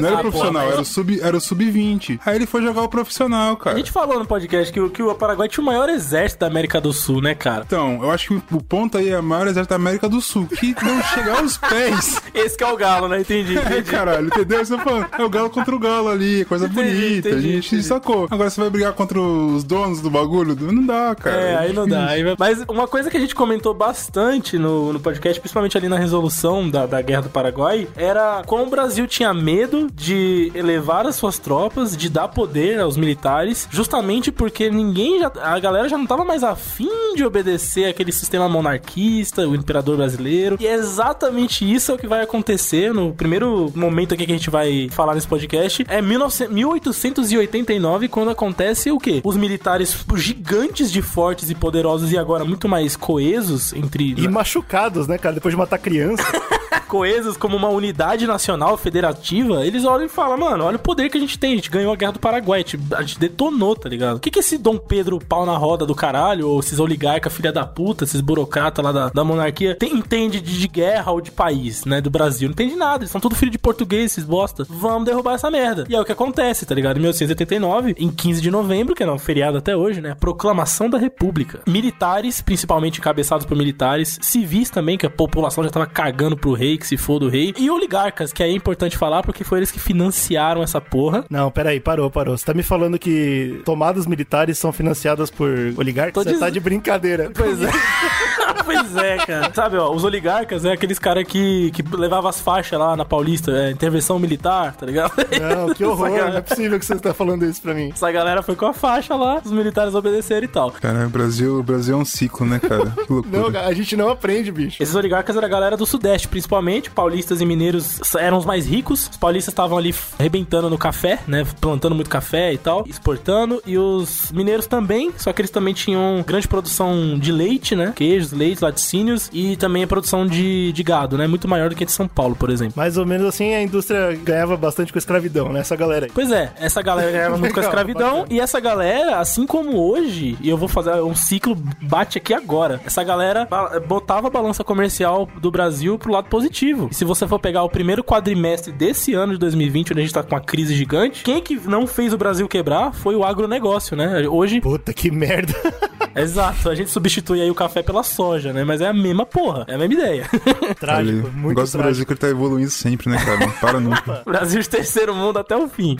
não 0.00 0.08
era 0.08 0.16
Ah, 0.16 0.18
o 0.18 0.20
profissional, 0.20 0.70
era 0.70 0.80
o 0.80 0.84
sub- 0.84 1.20
era 1.20 1.36
o 1.36 1.40
sub-20. 1.40 2.20
Aí 2.24 2.36
ele 2.36 2.46
foi 2.46 2.62
jogar 2.62 2.82
o 2.82 2.88
profissional, 2.88 3.54
A 3.54 3.56
cara. 3.56 3.76
gente 3.78 3.90
falou 3.90 4.18
no 4.20 4.26
podcast 4.26 4.72
que, 4.72 4.78
o- 4.78 4.88
que 4.90 5.02
o 5.02 5.12
Paraguai 5.14 5.48
tinha 5.48 5.62
o 5.62 5.66
maior 5.66 5.88
exército 5.88 6.40
da 6.40 6.46
América 6.46 6.80
do 6.80 6.92
Sul, 6.92 7.20
né, 7.20 7.34
cara? 7.34 7.64
Então, 7.66 8.00
eu 8.00 8.12
acho 8.12 8.28
que 8.28 8.54
o 8.54 8.62
ponto 8.62 8.96
aí 8.96 9.08
é 9.08 9.16
a 9.16 9.22
maior 9.22 9.48
exército 9.48 9.70
da 9.70 9.76
América 9.76 10.08
do 10.08 10.20
Sul, 10.20 10.46
que 10.46 10.76
não 10.84 11.02
chegar 11.02 11.38
aos 11.40 11.56
pés. 11.56 12.20
Esse 12.32 12.56
que 12.56 12.62
é 12.62 12.66
o 12.70 12.76
galo, 12.76 13.08
né? 13.08 13.22
Entendi, 13.22 13.58
É, 13.58 13.62
entendi. 13.62 13.90
caralho, 13.90 14.26
entendeu? 14.28 14.64
Você 14.64 14.78
falando, 14.78 15.06
é 15.18 15.24
o 15.24 15.28
galo 15.30 15.50
contra 15.50 15.74
o 15.74 15.78
galo 15.80 16.10
ali, 16.10 16.42
é 16.42 16.44
coisa 16.44 16.66
Entendi, 16.66 16.92
bonita, 16.92 17.28
entendi, 17.30 17.48
a 17.48 17.52
gente 17.52 17.66
entendi. 17.68 17.82
sacou. 17.82 18.28
Agora 18.30 18.50
você 18.50 18.60
vai 18.60 18.70
brigar 18.70 18.92
contra 18.92 19.18
os 19.20 19.64
donos 19.64 20.00
do 20.00 20.10
bagulho? 20.10 20.54
Não 20.60 20.86
dá, 20.86 21.12
cara. 21.16 21.36
É, 21.40 21.56
aí 21.56 21.72
não 21.72 21.88
dá. 21.88 22.06
Aí 22.06 22.22
vai- 22.22 22.36
Mas 22.38 22.62
uma 22.68 22.86
coisa 22.86 23.10
que 23.10 23.16
a 23.16 23.20
gente 23.20 23.34
comentou 23.34 23.74
bastante 23.74 24.58
no, 24.58 24.92
no 24.92 25.00
podcast, 25.00 25.40
principalmente 25.40 25.76
ali 25.76 25.88
na 25.88 25.98
resolução 25.98 26.70
da, 26.70 26.86
da 26.86 27.02
Guerra 27.02 27.22
do 27.22 27.30
Paraguai, 27.64 27.88
era 27.96 28.42
como 28.46 28.64
o 28.64 28.70
Brasil 28.70 29.06
tinha 29.06 29.32
medo 29.32 29.88
de 29.94 30.52
elevar 30.54 31.06
as 31.06 31.16
suas 31.16 31.38
tropas, 31.38 31.96
de 31.96 32.10
dar 32.10 32.28
poder 32.28 32.80
aos 32.80 32.96
militares, 32.96 33.66
justamente 33.70 34.30
porque 34.30 34.70
ninguém 34.70 35.20
já. 35.20 35.32
A 35.40 35.58
galera 35.58 35.88
já 35.88 35.96
não 35.96 36.06
tava 36.06 36.24
mais 36.24 36.44
afim 36.44 37.14
de 37.16 37.24
obedecer 37.24 37.86
aquele 37.86 38.12
sistema 38.12 38.48
monarquista, 38.48 39.48
o 39.48 39.54
imperador 39.54 39.96
brasileiro. 39.96 40.58
E 40.60 40.66
é 40.66 40.74
exatamente 40.74 41.70
isso 41.70 41.96
que 41.96 42.06
vai 42.06 42.22
acontecer 42.22 42.92
no 42.92 43.14
primeiro 43.14 43.72
momento 43.74 44.12
aqui 44.14 44.26
que 44.26 44.32
a 44.32 44.36
gente 44.36 44.50
vai 44.50 44.88
falar 44.90 45.14
nesse 45.14 45.26
podcast. 45.26 45.84
É 45.88 46.02
1900 46.02 46.54
1889, 46.54 48.08
quando 48.08 48.30
acontece 48.30 48.90
o 48.90 48.98
quê? 48.98 49.20
Os 49.24 49.36
militares 49.36 50.04
gigantes 50.16 50.90
de 50.90 51.00
fortes 51.00 51.48
e 51.50 51.54
poderosos 51.54 52.12
e 52.12 52.18
agora 52.18 52.44
muito 52.44 52.68
mais 52.68 52.96
coesos 52.96 53.72
entre 53.72 54.14
E 54.16 54.28
machucados, 54.28 55.06
né, 55.06 55.16
cara? 55.16 55.34
Depois 55.34 55.52
de 55.52 55.58
matar 55.58 55.78
criança. 55.78 56.24
coesos 56.94 57.36
como 57.36 57.56
uma 57.56 57.68
unidade 57.68 58.24
nacional 58.24 58.76
federativa, 58.76 59.66
eles 59.66 59.84
olham 59.84 60.06
e 60.06 60.08
falam, 60.08 60.38
mano, 60.38 60.62
olha 60.62 60.76
o 60.76 60.78
poder 60.78 61.10
que 61.10 61.18
a 61.18 61.20
gente 61.20 61.36
tem, 61.36 61.54
a 61.54 61.56
gente 61.56 61.68
ganhou 61.68 61.92
a 61.92 61.96
guerra 61.96 62.12
do 62.12 62.20
Paraguai, 62.20 62.64
a 62.96 63.02
gente, 63.02 63.18
detonou, 63.18 63.74
tá 63.74 63.88
ligado? 63.88 64.18
O 64.18 64.20
que 64.20 64.30
que 64.30 64.38
esse 64.38 64.56
Dom 64.56 64.78
Pedro 64.78 65.18
pau 65.18 65.44
na 65.44 65.56
roda 65.56 65.84
do 65.84 65.92
caralho, 65.94 66.48
ou 66.48 66.60
esses 66.60 66.78
oligarca 66.78 67.28
filha 67.28 67.50
da 67.50 67.66
puta, 67.66 68.04
esses 68.04 68.20
burocratas 68.20 68.84
lá 68.84 68.92
da, 68.92 69.08
da 69.08 69.24
monarquia, 69.24 69.74
tem- 69.74 69.92
entende 69.92 70.40
de, 70.40 70.56
de 70.56 70.68
guerra 70.68 71.10
ou 71.10 71.20
de 71.20 71.32
país, 71.32 71.84
né, 71.84 72.00
do 72.00 72.10
Brasil? 72.10 72.46
Não 72.48 72.52
entende 72.52 72.76
nada, 72.76 73.02
eles 73.02 73.10
são 73.10 73.20
tudo 73.20 73.34
filho 73.34 73.50
de 73.50 73.58
português, 73.58 74.12
esses 74.12 74.24
bosta. 74.24 74.64
Vamos 74.68 75.04
derrubar 75.06 75.34
essa 75.34 75.50
merda. 75.50 75.84
E 75.88 75.96
é 75.96 76.00
o 76.00 76.04
que 76.04 76.12
acontece, 76.12 76.64
tá 76.64 76.76
ligado? 76.76 76.96
Em 76.98 77.00
1889, 77.00 77.96
em 77.98 78.08
15 78.10 78.40
de 78.40 78.50
novembro, 78.52 78.94
que 78.94 79.02
é 79.02 79.10
um 79.10 79.18
feriado 79.18 79.58
até 79.58 79.76
hoje, 79.76 80.00
né, 80.00 80.14
proclamação 80.14 80.88
da 80.88 80.96
república. 80.98 81.60
Militares, 81.66 82.40
principalmente 82.40 83.00
encabeçados 83.00 83.44
por 83.44 83.56
militares, 83.56 84.16
civis 84.22 84.70
também, 84.70 84.96
que 84.96 85.06
a 85.06 85.10
população 85.10 85.64
já 85.64 85.70
tava 85.70 85.86
cagando 85.86 86.36
pro 86.36 86.52
rei, 86.52 86.78
que 86.84 86.88
se 86.88 86.96
for 86.96 87.22
o 87.22 87.28
rei, 87.28 87.54
e 87.58 87.70
oligarcas, 87.70 88.32
que 88.32 88.42
aí 88.42 88.50
é 88.50 88.54
importante 88.54 88.96
falar 88.98 89.22
porque 89.22 89.42
foi 89.42 89.58
eles 89.58 89.70
que 89.70 89.80
financiaram 89.80 90.62
essa 90.62 90.80
porra. 90.80 91.24
Não, 91.30 91.50
peraí, 91.50 91.80
parou, 91.80 92.10
parou. 92.10 92.36
Você 92.36 92.44
tá 92.44 92.52
me 92.54 92.62
falando 92.62 92.98
que 92.98 93.60
tomadas 93.64 94.06
militares 94.06 94.58
são 94.58 94.72
financiadas 94.72 95.30
por 95.30 95.48
oligarcas? 95.76 96.22
Você 96.22 96.30
diz- 96.30 96.40
tá 96.40 96.50
de 96.50 96.60
brincadeira. 96.60 97.30
Pois 97.34 97.60
é. 97.62 97.70
pois 98.64 98.96
é, 98.96 99.16
cara. 99.18 99.52
Sabe, 99.54 99.76
ó, 99.76 99.90
os 99.92 100.04
oligarcas 100.04 100.64
é 100.64 100.72
aqueles 100.72 100.98
caras 100.98 101.24
que, 101.24 101.70
que 101.72 101.82
levavam 101.96 102.28
as 102.28 102.40
faixas 102.40 102.78
lá 102.78 102.96
na 102.96 103.04
Paulista, 103.04 103.50
é, 103.50 103.70
intervenção 103.70 104.18
militar, 104.18 104.74
tá 104.76 104.86
ligado? 104.86 105.12
Não, 105.40 105.74
que 105.74 105.84
horror. 105.84 106.06
Essa 106.06 106.10
Não 106.10 106.16
é 106.16 106.20
galera, 106.26 106.42
possível 106.42 106.78
que 106.78 106.84
você 106.86 106.96
tá 106.96 107.14
falando 107.14 107.44
isso 107.44 107.62
pra 107.62 107.74
mim. 107.74 107.90
essa 107.94 108.10
galera 108.12 108.42
foi 108.42 108.54
com 108.56 108.66
a 108.66 108.72
faixa 108.74 109.14
lá, 109.14 109.40
os 109.44 109.50
militares 109.52 109.94
obedeceram 109.94 110.44
e 110.44 110.48
tal. 110.48 110.70
Cara, 110.72 111.06
o 111.06 111.10
Brasil, 111.10 111.58
o 111.58 111.62
Brasil 111.62 111.94
é 111.96 111.98
um 111.98 112.04
ciclo, 112.04 112.46
né, 112.46 112.58
cara? 112.58 112.90
Que 112.90 113.12
loucura. 113.12 113.50
Não, 113.50 113.60
a 113.60 113.72
gente 113.72 113.96
não 113.96 114.08
aprende, 114.08 114.50
bicho. 114.52 114.82
Esses 114.82 114.94
oligarcas 114.94 115.36
era 115.36 115.46
a 115.46 115.48
galera 115.48 115.76
do 115.76 115.86
Sudeste, 115.86 116.28
principalmente. 116.28 116.73
Paulistas 116.82 117.40
e 117.40 117.46
mineiros 117.46 118.00
eram 118.16 118.38
os 118.38 118.44
mais 118.44 118.66
ricos. 118.66 119.08
Os 119.10 119.16
paulistas 119.16 119.52
estavam 119.52 119.78
ali 119.78 119.94
arrebentando 120.18 120.70
no 120.70 120.78
café, 120.78 121.18
né? 121.26 121.46
Plantando 121.60 121.94
muito 121.94 122.10
café 122.10 122.52
e 122.52 122.58
tal, 122.58 122.84
exportando. 122.86 123.62
E 123.66 123.76
os 123.78 124.30
mineiros 124.32 124.66
também, 124.66 125.12
só 125.16 125.32
que 125.32 125.40
eles 125.40 125.50
também 125.50 125.74
tinham 125.74 126.22
grande 126.26 126.48
produção 126.48 127.18
de 127.18 127.32
leite, 127.32 127.74
né? 127.74 127.92
Queijos, 127.94 128.32
leites, 128.32 128.60
laticínios 128.60 129.30
e 129.32 129.56
também 129.56 129.84
a 129.84 129.86
produção 129.86 130.26
de, 130.26 130.72
de 130.72 130.82
gado, 130.82 131.16
né? 131.18 131.26
Muito 131.26 131.48
maior 131.48 131.68
do 131.70 131.76
que 131.76 131.84
a 131.84 131.86
de 131.86 131.92
São 131.92 132.08
Paulo, 132.08 132.36
por 132.36 132.50
exemplo. 132.50 132.74
Mais 132.76 132.96
ou 132.96 133.06
menos 133.06 133.26
assim, 133.26 133.54
a 133.54 133.62
indústria 133.62 134.14
ganhava 134.22 134.56
bastante 134.56 134.92
com 134.92 134.98
a 134.98 135.00
escravidão, 135.00 135.52
né? 135.52 135.60
Essa 135.60 135.76
galera 135.76 136.06
aí. 136.06 136.12
Pois 136.14 136.30
é, 136.30 136.52
essa 136.58 136.82
galera 136.82 137.10
ganhava 137.10 137.36
muito 137.38 137.52
com 137.52 137.60
a 137.60 137.62
escravidão 137.62 138.18
bacana. 138.20 138.26
e 138.30 138.40
essa 138.40 138.60
galera, 138.60 139.18
assim 139.18 139.46
como 139.46 139.78
hoje, 139.78 140.36
e 140.40 140.48
eu 140.48 140.56
vou 140.56 140.68
fazer 140.68 141.02
um 141.02 141.14
ciclo 141.14 141.56
bate 141.82 142.18
aqui 142.18 142.32
agora. 142.34 142.80
Essa 142.84 143.02
galera 143.02 143.48
botava 143.86 144.28
a 144.28 144.30
balança 144.30 144.64
comercial 144.64 145.28
do 145.40 145.50
Brasil 145.50 145.98
pro 145.98 146.12
lado 146.12 146.28
positivo. 146.28 146.53
E 146.62 146.94
se 146.94 147.04
você 147.04 147.26
for 147.26 147.38
pegar 147.38 147.62
o 147.64 147.68
primeiro 147.68 148.04
quadrimestre 148.04 148.72
desse 148.72 149.14
ano 149.14 149.32
de 149.32 149.38
2020, 149.38 149.92
onde 149.92 150.00
a 150.00 150.04
gente 150.04 150.14
tá 150.14 150.22
com 150.22 150.34
uma 150.34 150.40
crise 150.40 150.74
gigante, 150.74 151.22
quem 151.24 151.40
que 151.42 151.58
não 151.68 151.86
fez 151.86 152.12
o 152.12 152.18
Brasil 152.18 152.46
quebrar 152.48 152.92
foi 152.92 153.16
o 153.16 153.24
agronegócio, 153.24 153.96
né? 153.96 154.28
Hoje, 154.28 154.60
Puta 154.60 154.92
que 154.92 155.10
merda. 155.10 155.54
exato, 156.14 156.68
a 156.68 156.74
gente 156.74 156.90
substitui 156.90 157.40
aí 157.40 157.50
o 157.50 157.54
café 157.54 157.82
pela 157.82 158.02
soja, 158.02 158.52
né? 158.52 158.62
Mas 158.64 158.80
é 158.80 158.88
a 158.88 158.92
mesma 158.92 159.26
porra, 159.26 159.64
é 159.68 159.74
a 159.74 159.78
mesma 159.78 159.94
ideia. 159.94 160.24
trágico, 160.78 161.26
Ali, 161.26 161.36
muito 161.36 161.50
eu 161.50 161.54
gosto 161.62 161.72
do 161.72 161.78
Brasil 161.82 162.04
trágico. 162.04 162.06
que 162.06 162.12
ele 162.12 162.20
tá 162.20 162.28
evoluindo 162.28 162.70
sempre, 162.70 163.08
né, 163.10 163.16
cara? 163.24 163.38
Não 163.40 163.50
para 163.52 163.80
nunca. 163.80 164.22
Brasil 164.26 164.60
de 164.60 164.68
terceiro 164.68 165.14
mundo 165.14 165.38
até 165.38 165.56
o 165.56 165.68
fim. 165.68 165.96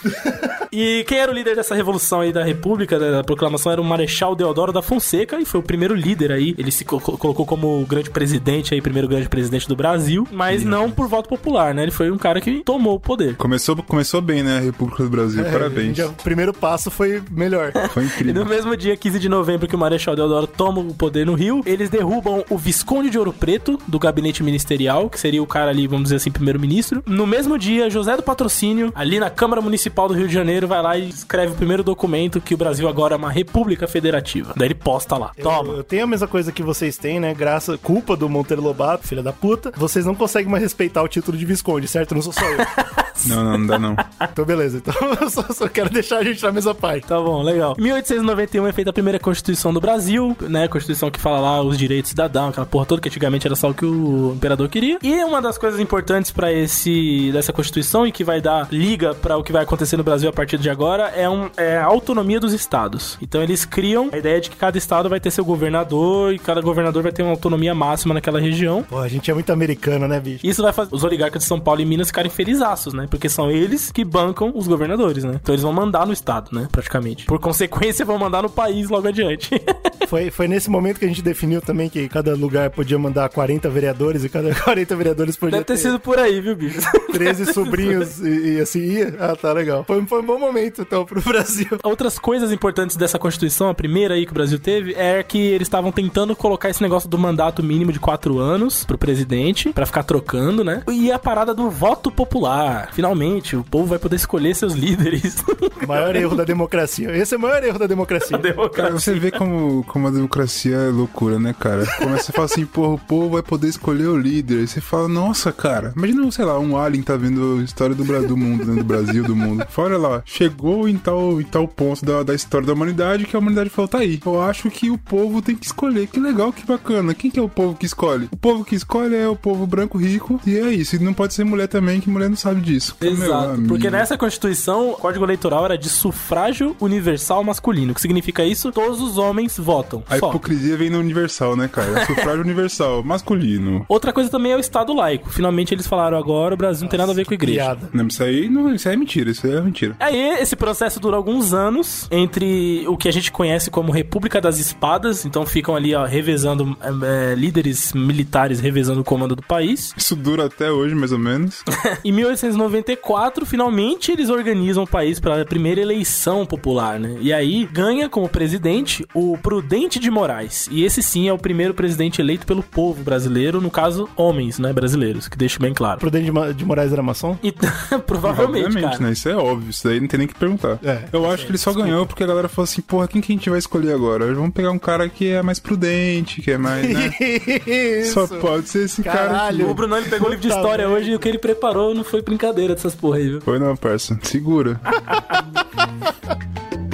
E 0.73 1.05
quem 1.07 1.19
era 1.19 1.31
o 1.31 1.35
líder 1.35 1.57
dessa 1.57 1.75
revolução 1.75 2.21
aí 2.21 2.33
da 2.33 2.45
República, 2.45 2.99
da 2.99 3.15
da 3.15 3.23
proclamação, 3.25 3.71
era 3.71 3.81
o 3.81 3.85
Marechal 3.85 4.35
Deodoro 4.35 4.73
da 4.73 4.83
Fonseca 4.83 5.39
e 5.39 5.45
foi 5.45 5.61
o 5.61 5.63
primeiro 5.63 5.95
líder 5.95 6.33
aí. 6.33 6.55
Ele 6.59 6.71
se 6.73 6.85
co- 6.85 6.99
colocou 7.01 7.47
como 7.47 7.81
o 7.81 7.87
grande 7.87 8.11
presidente 8.11 8.75
aí, 8.75 8.81
primeiro 8.81 9.07
grande 9.07 9.29
presidente 9.29 9.69
do 9.69 9.77
Brasil, 9.77 10.27
mas 10.33 10.44
não 10.65 10.91
por 10.91 11.09
voto 11.09 11.29
popular, 11.29 11.75
né? 11.75 11.83
Ele 11.83 11.91
foi 11.91 12.11
um 12.11 12.19
cara 12.19 12.41
que 12.41 12.63
tomou 12.65 12.97
o 12.97 13.01
poder. 13.01 13.37
Começou, 13.37 13.77
começou 13.77 14.21
bem, 14.21 14.43
né, 14.43 14.59
a 14.59 14.61
República 14.61 15.03
do 15.03 15.09
Brasil. 15.11 15.45
Parabéns. 15.45 15.97
Já- 15.97 16.07
o 16.07 16.13
primeiro 16.13 16.53
passo 16.53 16.91
foi 16.91 17.23
melhor. 17.31 17.73
Foi 17.95 18.03
E 18.03 18.07
incrível. 18.07 18.35
no 18.45 18.49
mesmo 18.49 18.77
dia, 18.77 18.97
15 18.97 19.19
de 19.19 19.29
novembro, 19.29 19.67
que 19.69 19.75
o 19.77 19.79
Marechal 19.79 20.17
Deodoro 20.17 20.47
toma 20.47 20.81
o 20.81 20.95
poder 20.95 21.25
no 21.27 21.35
Rio, 21.35 21.61
eles 21.67 21.89
derrubam 21.91 22.45
o 22.51 22.59
Visconde 22.59 23.11
de 23.11 23.19
Ouro 23.19 23.33
Preto 23.33 23.79
do 23.87 23.99
gabinete 23.99 24.43
ministerial, 24.43 25.09
que 25.09 25.19
seria 25.21 25.43
o 25.43 25.47
cara 25.47 25.71
ali, 25.71 25.87
vamos 25.87 26.05
dizer 26.05 26.17
assim, 26.17 26.31
primeiro-ministro. 26.31 27.03
No 27.07 27.27
mesmo 27.27 27.59
dia, 27.59 27.89
José 27.91 28.17
do 28.17 28.23
Patrocínio, 28.23 28.93
ali 28.95 29.19
na 29.21 29.31
Câmara 29.31 29.61
Municipal 29.61 30.09
do 30.09 30.15
Rio 30.15 30.27
de 30.29 30.35
Janeiro, 30.35 30.67
vai 30.67 30.83
lá 30.83 30.97
e 30.99 31.09
escreve 31.09 31.53
o 31.53 31.57
primeiro 31.57 31.83
documento 31.83 32.41
que 32.41 32.55
o 32.55 32.57
Brasil 32.57 32.89
agora 32.89 33.15
é 33.15 33.17
uma 33.17 33.31
república 33.31 33.87
federativa. 33.87 34.53
Daí 34.57 34.69
ele 34.69 34.75
posta 34.75 35.17
lá. 35.17 35.33
Toma. 35.41 35.71
Eu, 35.73 35.77
eu 35.79 35.85
tenho 35.85 36.05
a 36.05 36.07
mesma 36.07 36.27
coisa 36.27 36.51
que 36.53 36.63
vocês 36.63 36.97
têm, 36.97 37.21
né? 37.21 37.33
Graça, 37.35 37.79
culpa 37.79 38.17
do 38.17 38.29
Monteiro 38.29 38.63
Lobato, 38.63 39.07
filha 39.07 39.23
da 39.23 39.33
puta. 39.33 39.73
Vocês 39.77 40.05
não 40.05 40.15
conseguem 40.15 40.34
mais 40.43 40.63
respeitar 40.63 41.03
o 41.03 41.09
título 41.09 41.37
de 41.37 41.45
Visconde, 41.45 41.87
certo? 41.89 42.15
Não 42.15 42.23
sou 42.23 42.33
só 42.33 42.45
eu. 42.45 42.59
Não, 43.27 43.45
não, 43.45 43.59
não 43.59 43.67
dá 43.67 43.79
não. 43.79 43.97
então, 44.21 44.45
beleza. 44.45 44.79
Então, 44.79 44.95
eu 45.21 45.31
só, 45.31 45.43
só 45.53 45.69
quero 45.69 45.89
deixar 45.89 46.19
a 46.19 46.25
gente 46.25 46.43
na 46.43 46.53
mesma 46.53 46.75
parte. 46.75 47.07
Tá 47.07 47.21
bom, 47.21 47.43
legal. 47.43 47.75
Em 47.79 47.83
1891 47.83 48.67
é 48.67 48.73
feita 48.73 48.91
a 48.91 48.93
primeira 48.93 49.19
Constituição 49.19 49.73
do 49.73 49.81
Brasil, 49.81 50.37
né? 50.43 50.69
Constituição 50.69 51.11
que 51.11 51.21
fala 51.21 51.41
lá 51.41 51.63
os 51.63 51.79
direitos 51.79 52.11
cidadão, 52.11 52.49
aquela 52.49 52.67
porra 52.67 52.87
toda 52.87 53.01
que 53.01 53.09
antigamente 53.09 53.47
era 53.47 53.57
só 53.57 53.71
o 53.71 53.75
que 53.75 53.85
o 53.85 54.33
imperador 54.35 54.69
queria. 54.69 54.99
E 55.03 55.25
uma 55.25 55.41
das 55.41 55.57
coisas 55.57 55.81
importantes 55.81 56.31
pra 56.31 56.53
esse 56.53 57.31
dessa 57.33 57.53
Constituição 57.53 58.07
e 58.07 58.13
que 58.13 58.25
vai 58.25 58.41
dar 58.41 58.69
liga 58.71 59.15
pra 59.15 59.37
o 59.37 59.43
que 59.43 59.53
vai 59.53 59.63
acontecer 59.63 59.97
no 59.97 60.05
Brasil 60.05 60.29
a 60.29 60.33
partir 60.33 60.59
de 60.59 60.69
agora 60.69 61.05
é, 61.15 61.29
um, 61.29 61.51
é 61.57 61.79
a 61.79 61.85
autonomia 61.85 62.41
dos 62.41 62.53
estados. 62.53 63.17
Então 63.23 63.43
eles 63.43 63.65
criam 63.65 64.11
a 64.13 64.19
ideia 64.19 64.41
de 64.41 64.51
que 64.51 64.57
cada 64.57 64.77
estado 64.77 65.09
vai 65.09 65.21
ter 65.21 65.31
seu 65.31 65.45
governador 65.45 66.33
e 66.33 66.39
cada 66.39 66.61
governador 66.61 67.03
vai 67.03 67.13
ter 67.13 67.23
uma 67.23 67.33
autonomia 67.33 67.75
máxima 67.75 68.15
naquela 68.15 68.41
região. 68.41 68.83
Pô, 68.83 68.99
a 68.99 69.09
gente 69.09 69.31
é 69.31 69.35
muito 69.35 69.51
americano, 69.53 70.07
né, 70.09 70.21
bicho? 70.25 70.47
Isso 70.47 70.63
vai 70.63 70.73
fazer 70.73 70.95
os 70.95 71.05
oligarcas 71.05 71.43
de 71.43 71.49
São 71.49 71.61
Paulo 71.61 71.81
e 71.81 71.85
Minas 71.85 72.09
ficarem 72.09 72.31
felizaços, 72.31 72.93
né? 72.93 73.07
Porque 73.09 73.29
são 73.29 73.51
eles 73.51 73.93
que 73.93 74.05
bancam 74.05 74.53
os 74.55 74.67
governadores, 74.67 75.25
né? 75.25 75.39
Então 75.43 75.55
eles 75.55 75.63
vão 75.63 75.73
mandar 75.73 76.07
no 76.07 76.13
estado, 76.13 76.51
né? 76.53 76.69
Praticamente. 76.71 77.27
Por 77.27 77.39
consequência, 77.39 78.05
vão 78.05 78.19
mandar 78.19 78.43
no 78.43 78.51
país 78.51 78.89
logo 78.89 79.09
adiante. 79.09 79.51
Foi, 80.07 80.31
foi 80.31 80.47
nesse 80.47 80.69
momento 80.69 80.99
que 80.99 81.07
a 81.07 81.09
gente 81.09 81.23
definiu 81.23 81.63
também 81.63 81.89
que 81.89 82.09
cada 82.11 82.35
lugar 82.35 82.69
podia 82.71 82.99
mandar 82.99 83.29
40 83.31 83.71
vereadores 83.71 84.23
e 84.23 84.29
cada 84.29 84.55
40 84.63 84.97
vereadores 84.97 85.35
podia 85.35 85.53
Deve 85.53 85.65
ter 85.65 85.79
sido 85.79 85.99
por 85.99 86.19
aí, 86.19 86.43
viu, 86.43 86.55
bicho? 86.55 86.79
13 87.11 87.53
sobrinhos 87.55 88.21
e, 88.21 88.57
e 88.57 88.61
assim 88.61 88.81
ia. 88.81 89.17
Ah, 89.19 89.35
tá 89.35 89.53
legal. 89.53 89.83
Foi, 89.85 90.05
foi 90.07 90.21
um 90.21 90.27
bom 90.27 90.39
momento, 90.39 90.83
então, 90.83 91.05
pro 91.07 91.23
Brasil. 91.23 91.69
Outras 91.83 92.19
coisas 92.19 92.53
importantes 92.53 92.97
dessa 92.97 93.19
Constituição, 93.19 93.69
a 93.69 93.75
primeira 93.75 94.15
aí 94.15 94.27
que 94.27 94.33
o 94.33 94.35
Brasil 94.35 94.59
teve, 94.59 94.95
é 94.95 95.23
que 95.23 95.39
eles 95.39 95.67
estavam 95.67 95.91
tentando 95.91 96.37
colocar 96.37 96.69
esse 96.69 96.83
negócio 96.83 97.09
do 97.09 97.19
mandato 97.19 97.63
mínimo 97.63 97.93
de 97.93 97.99
quatro 97.99 98.39
anos 98.39 98.85
pro 98.85 98.99
presidente, 98.99 99.73
pra 99.73 99.87
ficar 99.87 100.03
trocando, 100.15 100.63
né? 100.63 100.83
E 100.89 101.11
a 101.11 101.19
parada 101.19 101.53
do 101.53 101.69
voto 101.69 102.09
popular. 102.09 102.91
Finalmente, 102.93 103.57
o 103.57 103.65
povo 103.65 103.87
vai 103.87 103.99
poder 103.99 104.15
escolher 104.15 104.55
seus 104.55 104.75
líderes. 104.75 105.43
O 105.83 105.87
maior 105.89 106.15
erro 106.15 106.37
da 106.37 106.45
democracia. 106.45 107.11
Esse 107.17 107.35
é 107.35 107.37
o 107.37 107.41
maior 107.41 107.65
erro 107.65 107.79
da 107.81 107.89
democracia. 107.89 108.39
Cara, 108.73 108.93
você 108.93 109.13
vê 109.15 109.33
como, 109.33 109.83
como 109.85 110.07
a 110.07 110.11
democracia 110.13 110.77
é 110.77 110.89
loucura, 110.89 111.41
né, 111.41 111.53
cara? 111.59 111.85
Começa 111.99 112.31
a 112.31 112.35
falar 112.35 112.45
assim, 112.45 112.65
porra, 112.65 112.95
o 112.95 112.99
povo 112.99 113.31
vai 113.31 113.43
poder 113.43 113.67
escolher 113.67 114.07
o 114.07 114.17
líder. 114.17 114.61
Aí 114.61 114.69
você 114.69 114.81
fala, 114.81 115.09
nossa, 115.09 115.51
cara, 115.51 115.93
imagina, 115.97 116.31
sei 116.31 116.45
lá, 116.45 116.61
um 116.61 116.79
alien 116.79 117.03
tá 117.03 117.17
vendo 117.17 117.59
a 117.61 117.65
história 117.65 117.95
do, 117.95 118.05
do 118.05 118.37
mundo, 118.37 118.65
né, 118.67 118.77
do 118.77 118.85
Brasil, 118.85 119.25
do 119.25 119.35
mundo. 119.35 119.67
Olha 119.77 119.99
lá, 119.99 120.23
chegou 120.25 120.89
em 120.89 120.97
tal, 120.97 121.41
em 121.41 121.45
tal 121.45 121.67
ponto 121.67 122.05
da, 122.05 122.23
da 122.23 122.35
história 122.35 122.69
da 122.69 122.73
humanidade 122.73 123.27
que 123.27 123.35
a 123.35 123.39
humanidade 123.41 123.69
falou, 123.69 123.89
tá 123.89 123.99
aí. 123.99 124.21
Eu 124.25 124.41
acho 124.41 124.71
que 124.71 124.91
o 124.91 124.97
povo 124.97 125.43
tem 125.43 125.57
que 125.57 125.67
escolher. 125.67 126.07
Que 126.07 126.21
legal, 126.21 126.53
que 126.53 126.65
bacana. 126.65 127.15
Quem 127.15 127.33
que 127.33 127.41
é 127.41 127.43
o 127.43 127.49
povo 127.49 127.75
que 127.75 127.85
escolhe? 127.85 128.29
O 128.31 128.37
povo 128.37 128.65
que 128.65 128.77
escolhe 128.77 129.17
é 129.17 129.29
o 129.29 129.35
povo 129.35 129.67
branco 129.67 129.99
rico 130.07 130.41
e 130.47 130.57
é 130.57 130.71
isso. 130.71 130.97
E 130.97 130.99
não 130.99 131.13
pode 131.13 131.35
ser 131.35 131.45
mulher 131.45 131.69
também, 131.69 132.01
que 132.01 132.09
mulher 132.09 132.29
não 132.29 132.37
sabe 132.37 132.61
disso. 132.61 132.97
Meu 133.01 133.13
Exato. 133.13 133.51
amigo. 133.51 133.69
Porque 133.69 133.91
nessa 133.91 134.17
Constituição, 134.17 134.91
o 134.91 134.95
Código 134.95 135.25
Eleitoral 135.25 135.65
era 135.65 135.79
de 135.79 135.89
sufrágio 135.89 136.77
universal 136.81 137.43
masculino. 137.45 137.93
O 137.93 137.95
que 137.95 138.01
significa 138.01 138.45
isso? 138.45 138.73
Todos 138.73 139.01
os 139.01 139.19
homens 139.19 139.57
votam. 139.59 140.03
A 140.09 140.19
Só. 140.19 140.29
hipocrisia 140.29 140.77
vem 140.77 140.91
no 140.91 140.99
universal, 140.99 141.57
né, 141.57 141.69
cara? 141.69 142.01
É 142.01 142.07
Sufrágio 142.07 142.43
universal, 142.45 143.03
masculino. 143.03 143.85
Outra 143.89 144.13
coisa 144.13 144.31
também 144.31 144.53
é 144.53 144.57
o 144.57 144.61
Estado 144.61 144.95
laico. 144.95 145.31
Finalmente 145.31 145.75
eles 145.75 145.87
falaram 145.87 146.17
agora, 146.17 146.55
o 146.55 146.57
Brasil 146.57 146.83
não 146.85 146.91
tem 146.91 146.99
nada 146.99 147.13
a 147.13 147.15
ver 147.15 147.25
com 147.25 147.33
a 147.33 147.35
igreja. 147.35 147.61
Piada. 147.61 147.89
Não, 147.93 148.07
isso 148.07 148.23
aí, 148.23 148.49
não, 148.49 148.75
isso 148.75 148.89
aí 148.89 148.95
é 148.95 148.97
mentira, 148.97 149.31
isso 149.31 149.47
aí 149.47 149.55
é 149.55 149.61
mentira. 149.61 149.97
Aí, 150.01 150.17
esse 150.41 150.57
processo 150.57 151.01
dura 151.01 151.17
alguns 151.17 151.53
anos 151.55 152.09
entre 152.11 152.85
o 152.89 152.97
que 152.97 153.09
a 153.09 153.13
gente 153.13 153.31
conhece 153.33 153.71
como 153.71 153.93
República 153.93 154.41
das 154.41 154.59
Espadas, 154.59 155.25
então 155.25 155.45
ficam 155.47 155.75
ali, 155.75 155.95
ó, 155.95 156.05
revezando, 156.05 156.77
é, 156.81 157.33
é, 157.33 157.35
líderes 157.35 157.93
militares 157.93 158.61
revezando 158.61 159.01
o 159.01 159.05
comando 159.05 159.37
do 159.37 159.43
país. 159.43 159.94
Isso 159.97 160.15
dura 160.17 160.47
até 160.47 160.71
hoje, 160.71 160.95
mais 160.95 161.13
ou 161.13 161.19
menos. 161.19 161.63
Em 162.05 162.13
1894, 162.13 163.47
finalmente 163.47 164.11
eles 164.13 164.29
organizam 164.31 164.85
o 164.85 164.87
país 164.87 165.21
para 165.21 165.41
a 165.41 165.45
primeira 165.45 165.81
eleição 165.81 166.45
popular, 166.47 166.99
né? 166.99 167.17
E 167.21 167.33
aí 167.33 167.67
ganha 167.73 168.09
como 168.09 168.29
presidente 168.29 169.07
o 169.15 169.37
Prudente 169.39 169.99
de 169.99 170.11
Moraes. 170.11 170.69
E 170.71 170.85
esse 170.85 171.03
sim 171.03 171.29
é 171.29 171.33
o 171.33 171.39
primeiro 171.39 171.75
presidente 171.75 172.21
eleito 172.21 172.47
pelo 172.47 172.63
povo 172.63 173.03
brasileiro, 173.03 173.61
no 173.61 173.71
caso, 173.71 174.09
homens, 174.17 174.59
né, 174.59 174.73
brasileiros, 174.73 175.29
que 175.29 175.37
deixa 175.37 175.59
bem 175.59 175.73
claro. 175.73 176.01
Prudente 176.01 176.25
de, 176.27 176.33
Ma- 176.33 176.53
de 176.53 176.65
Moraes 176.65 176.93
era 176.93 177.03
maçom? 177.03 177.39
E, 177.43 177.53
provavelmente, 178.07 178.67
Obviamente, 178.67 178.93
cara. 178.99 179.05
né? 179.05 179.13
Isso 179.13 179.29
é 179.29 179.37
óbvio, 179.37 179.71
isso 179.71 179.87
daí 179.87 180.01
não 180.01 180.09
tem 180.09 180.19
nem 180.19 180.27
que 180.29 180.35
perguntar. 180.35 180.79
É, 180.83 181.05
Eu 181.13 181.31
acho 181.31 181.45
que 181.45 181.51
ele 181.51 181.59
só 181.59 181.73
ganhou 181.73 182.07
porque 182.07 182.23
a 182.23 182.27
galera 182.27 182.49
falou 182.49 182.65
assim, 182.65 182.83
porra, 182.83 183.07
quem 183.09 183.21
que 183.21 183.33
a 183.33 183.35
gente 183.37 183.49
vai 183.51 183.59
escolher 183.59 183.93
agora? 183.93 184.33
Vamos 184.35 184.53
pegar 184.53 184.71
um 184.71 184.79
cara 184.79 185.09
que 185.09 185.29
é 185.29 185.43
mais 185.43 185.59
prudente, 185.61 186.41
que 186.43 186.51
é 186.51 186.59
mais, 186.59 186.89
né? 186.89 187.13
Isso. 187.67 188.13
Só 188.15 188.27
pode 188.39 188.69
ser 188.69 188.85
esse 188.85 189.03
cara 189.03 189.15
Caralho. 189.29 189.67
Aqui. 189.85 189.85
O 189.85 189.89
Bruno 189.89 189.97
ele 189.97 190.11
pegou 190.11 190.29
o 190.29 190.31
livro 190.31 190.43
de 190.43 190.49
história 190.49 190.89
hoje 190.89 191.11
e 191.11 191.15
o 191.15 191.19
que 191.19 191.29
ele 191.29 191.39
preparou 191.39 191.95
não 191.95 192.05
foi 192.05 192.23
brincadeira 192.23 192.75
dessas 192.75 192.95
porra 192.95 193.19
aí, 193.19 193.29
viu? 193.29 193.41
Foi 193.41 193.59
não, 193.59 193.77
parça. 193.77 194.19
Segura. 194.23 194.81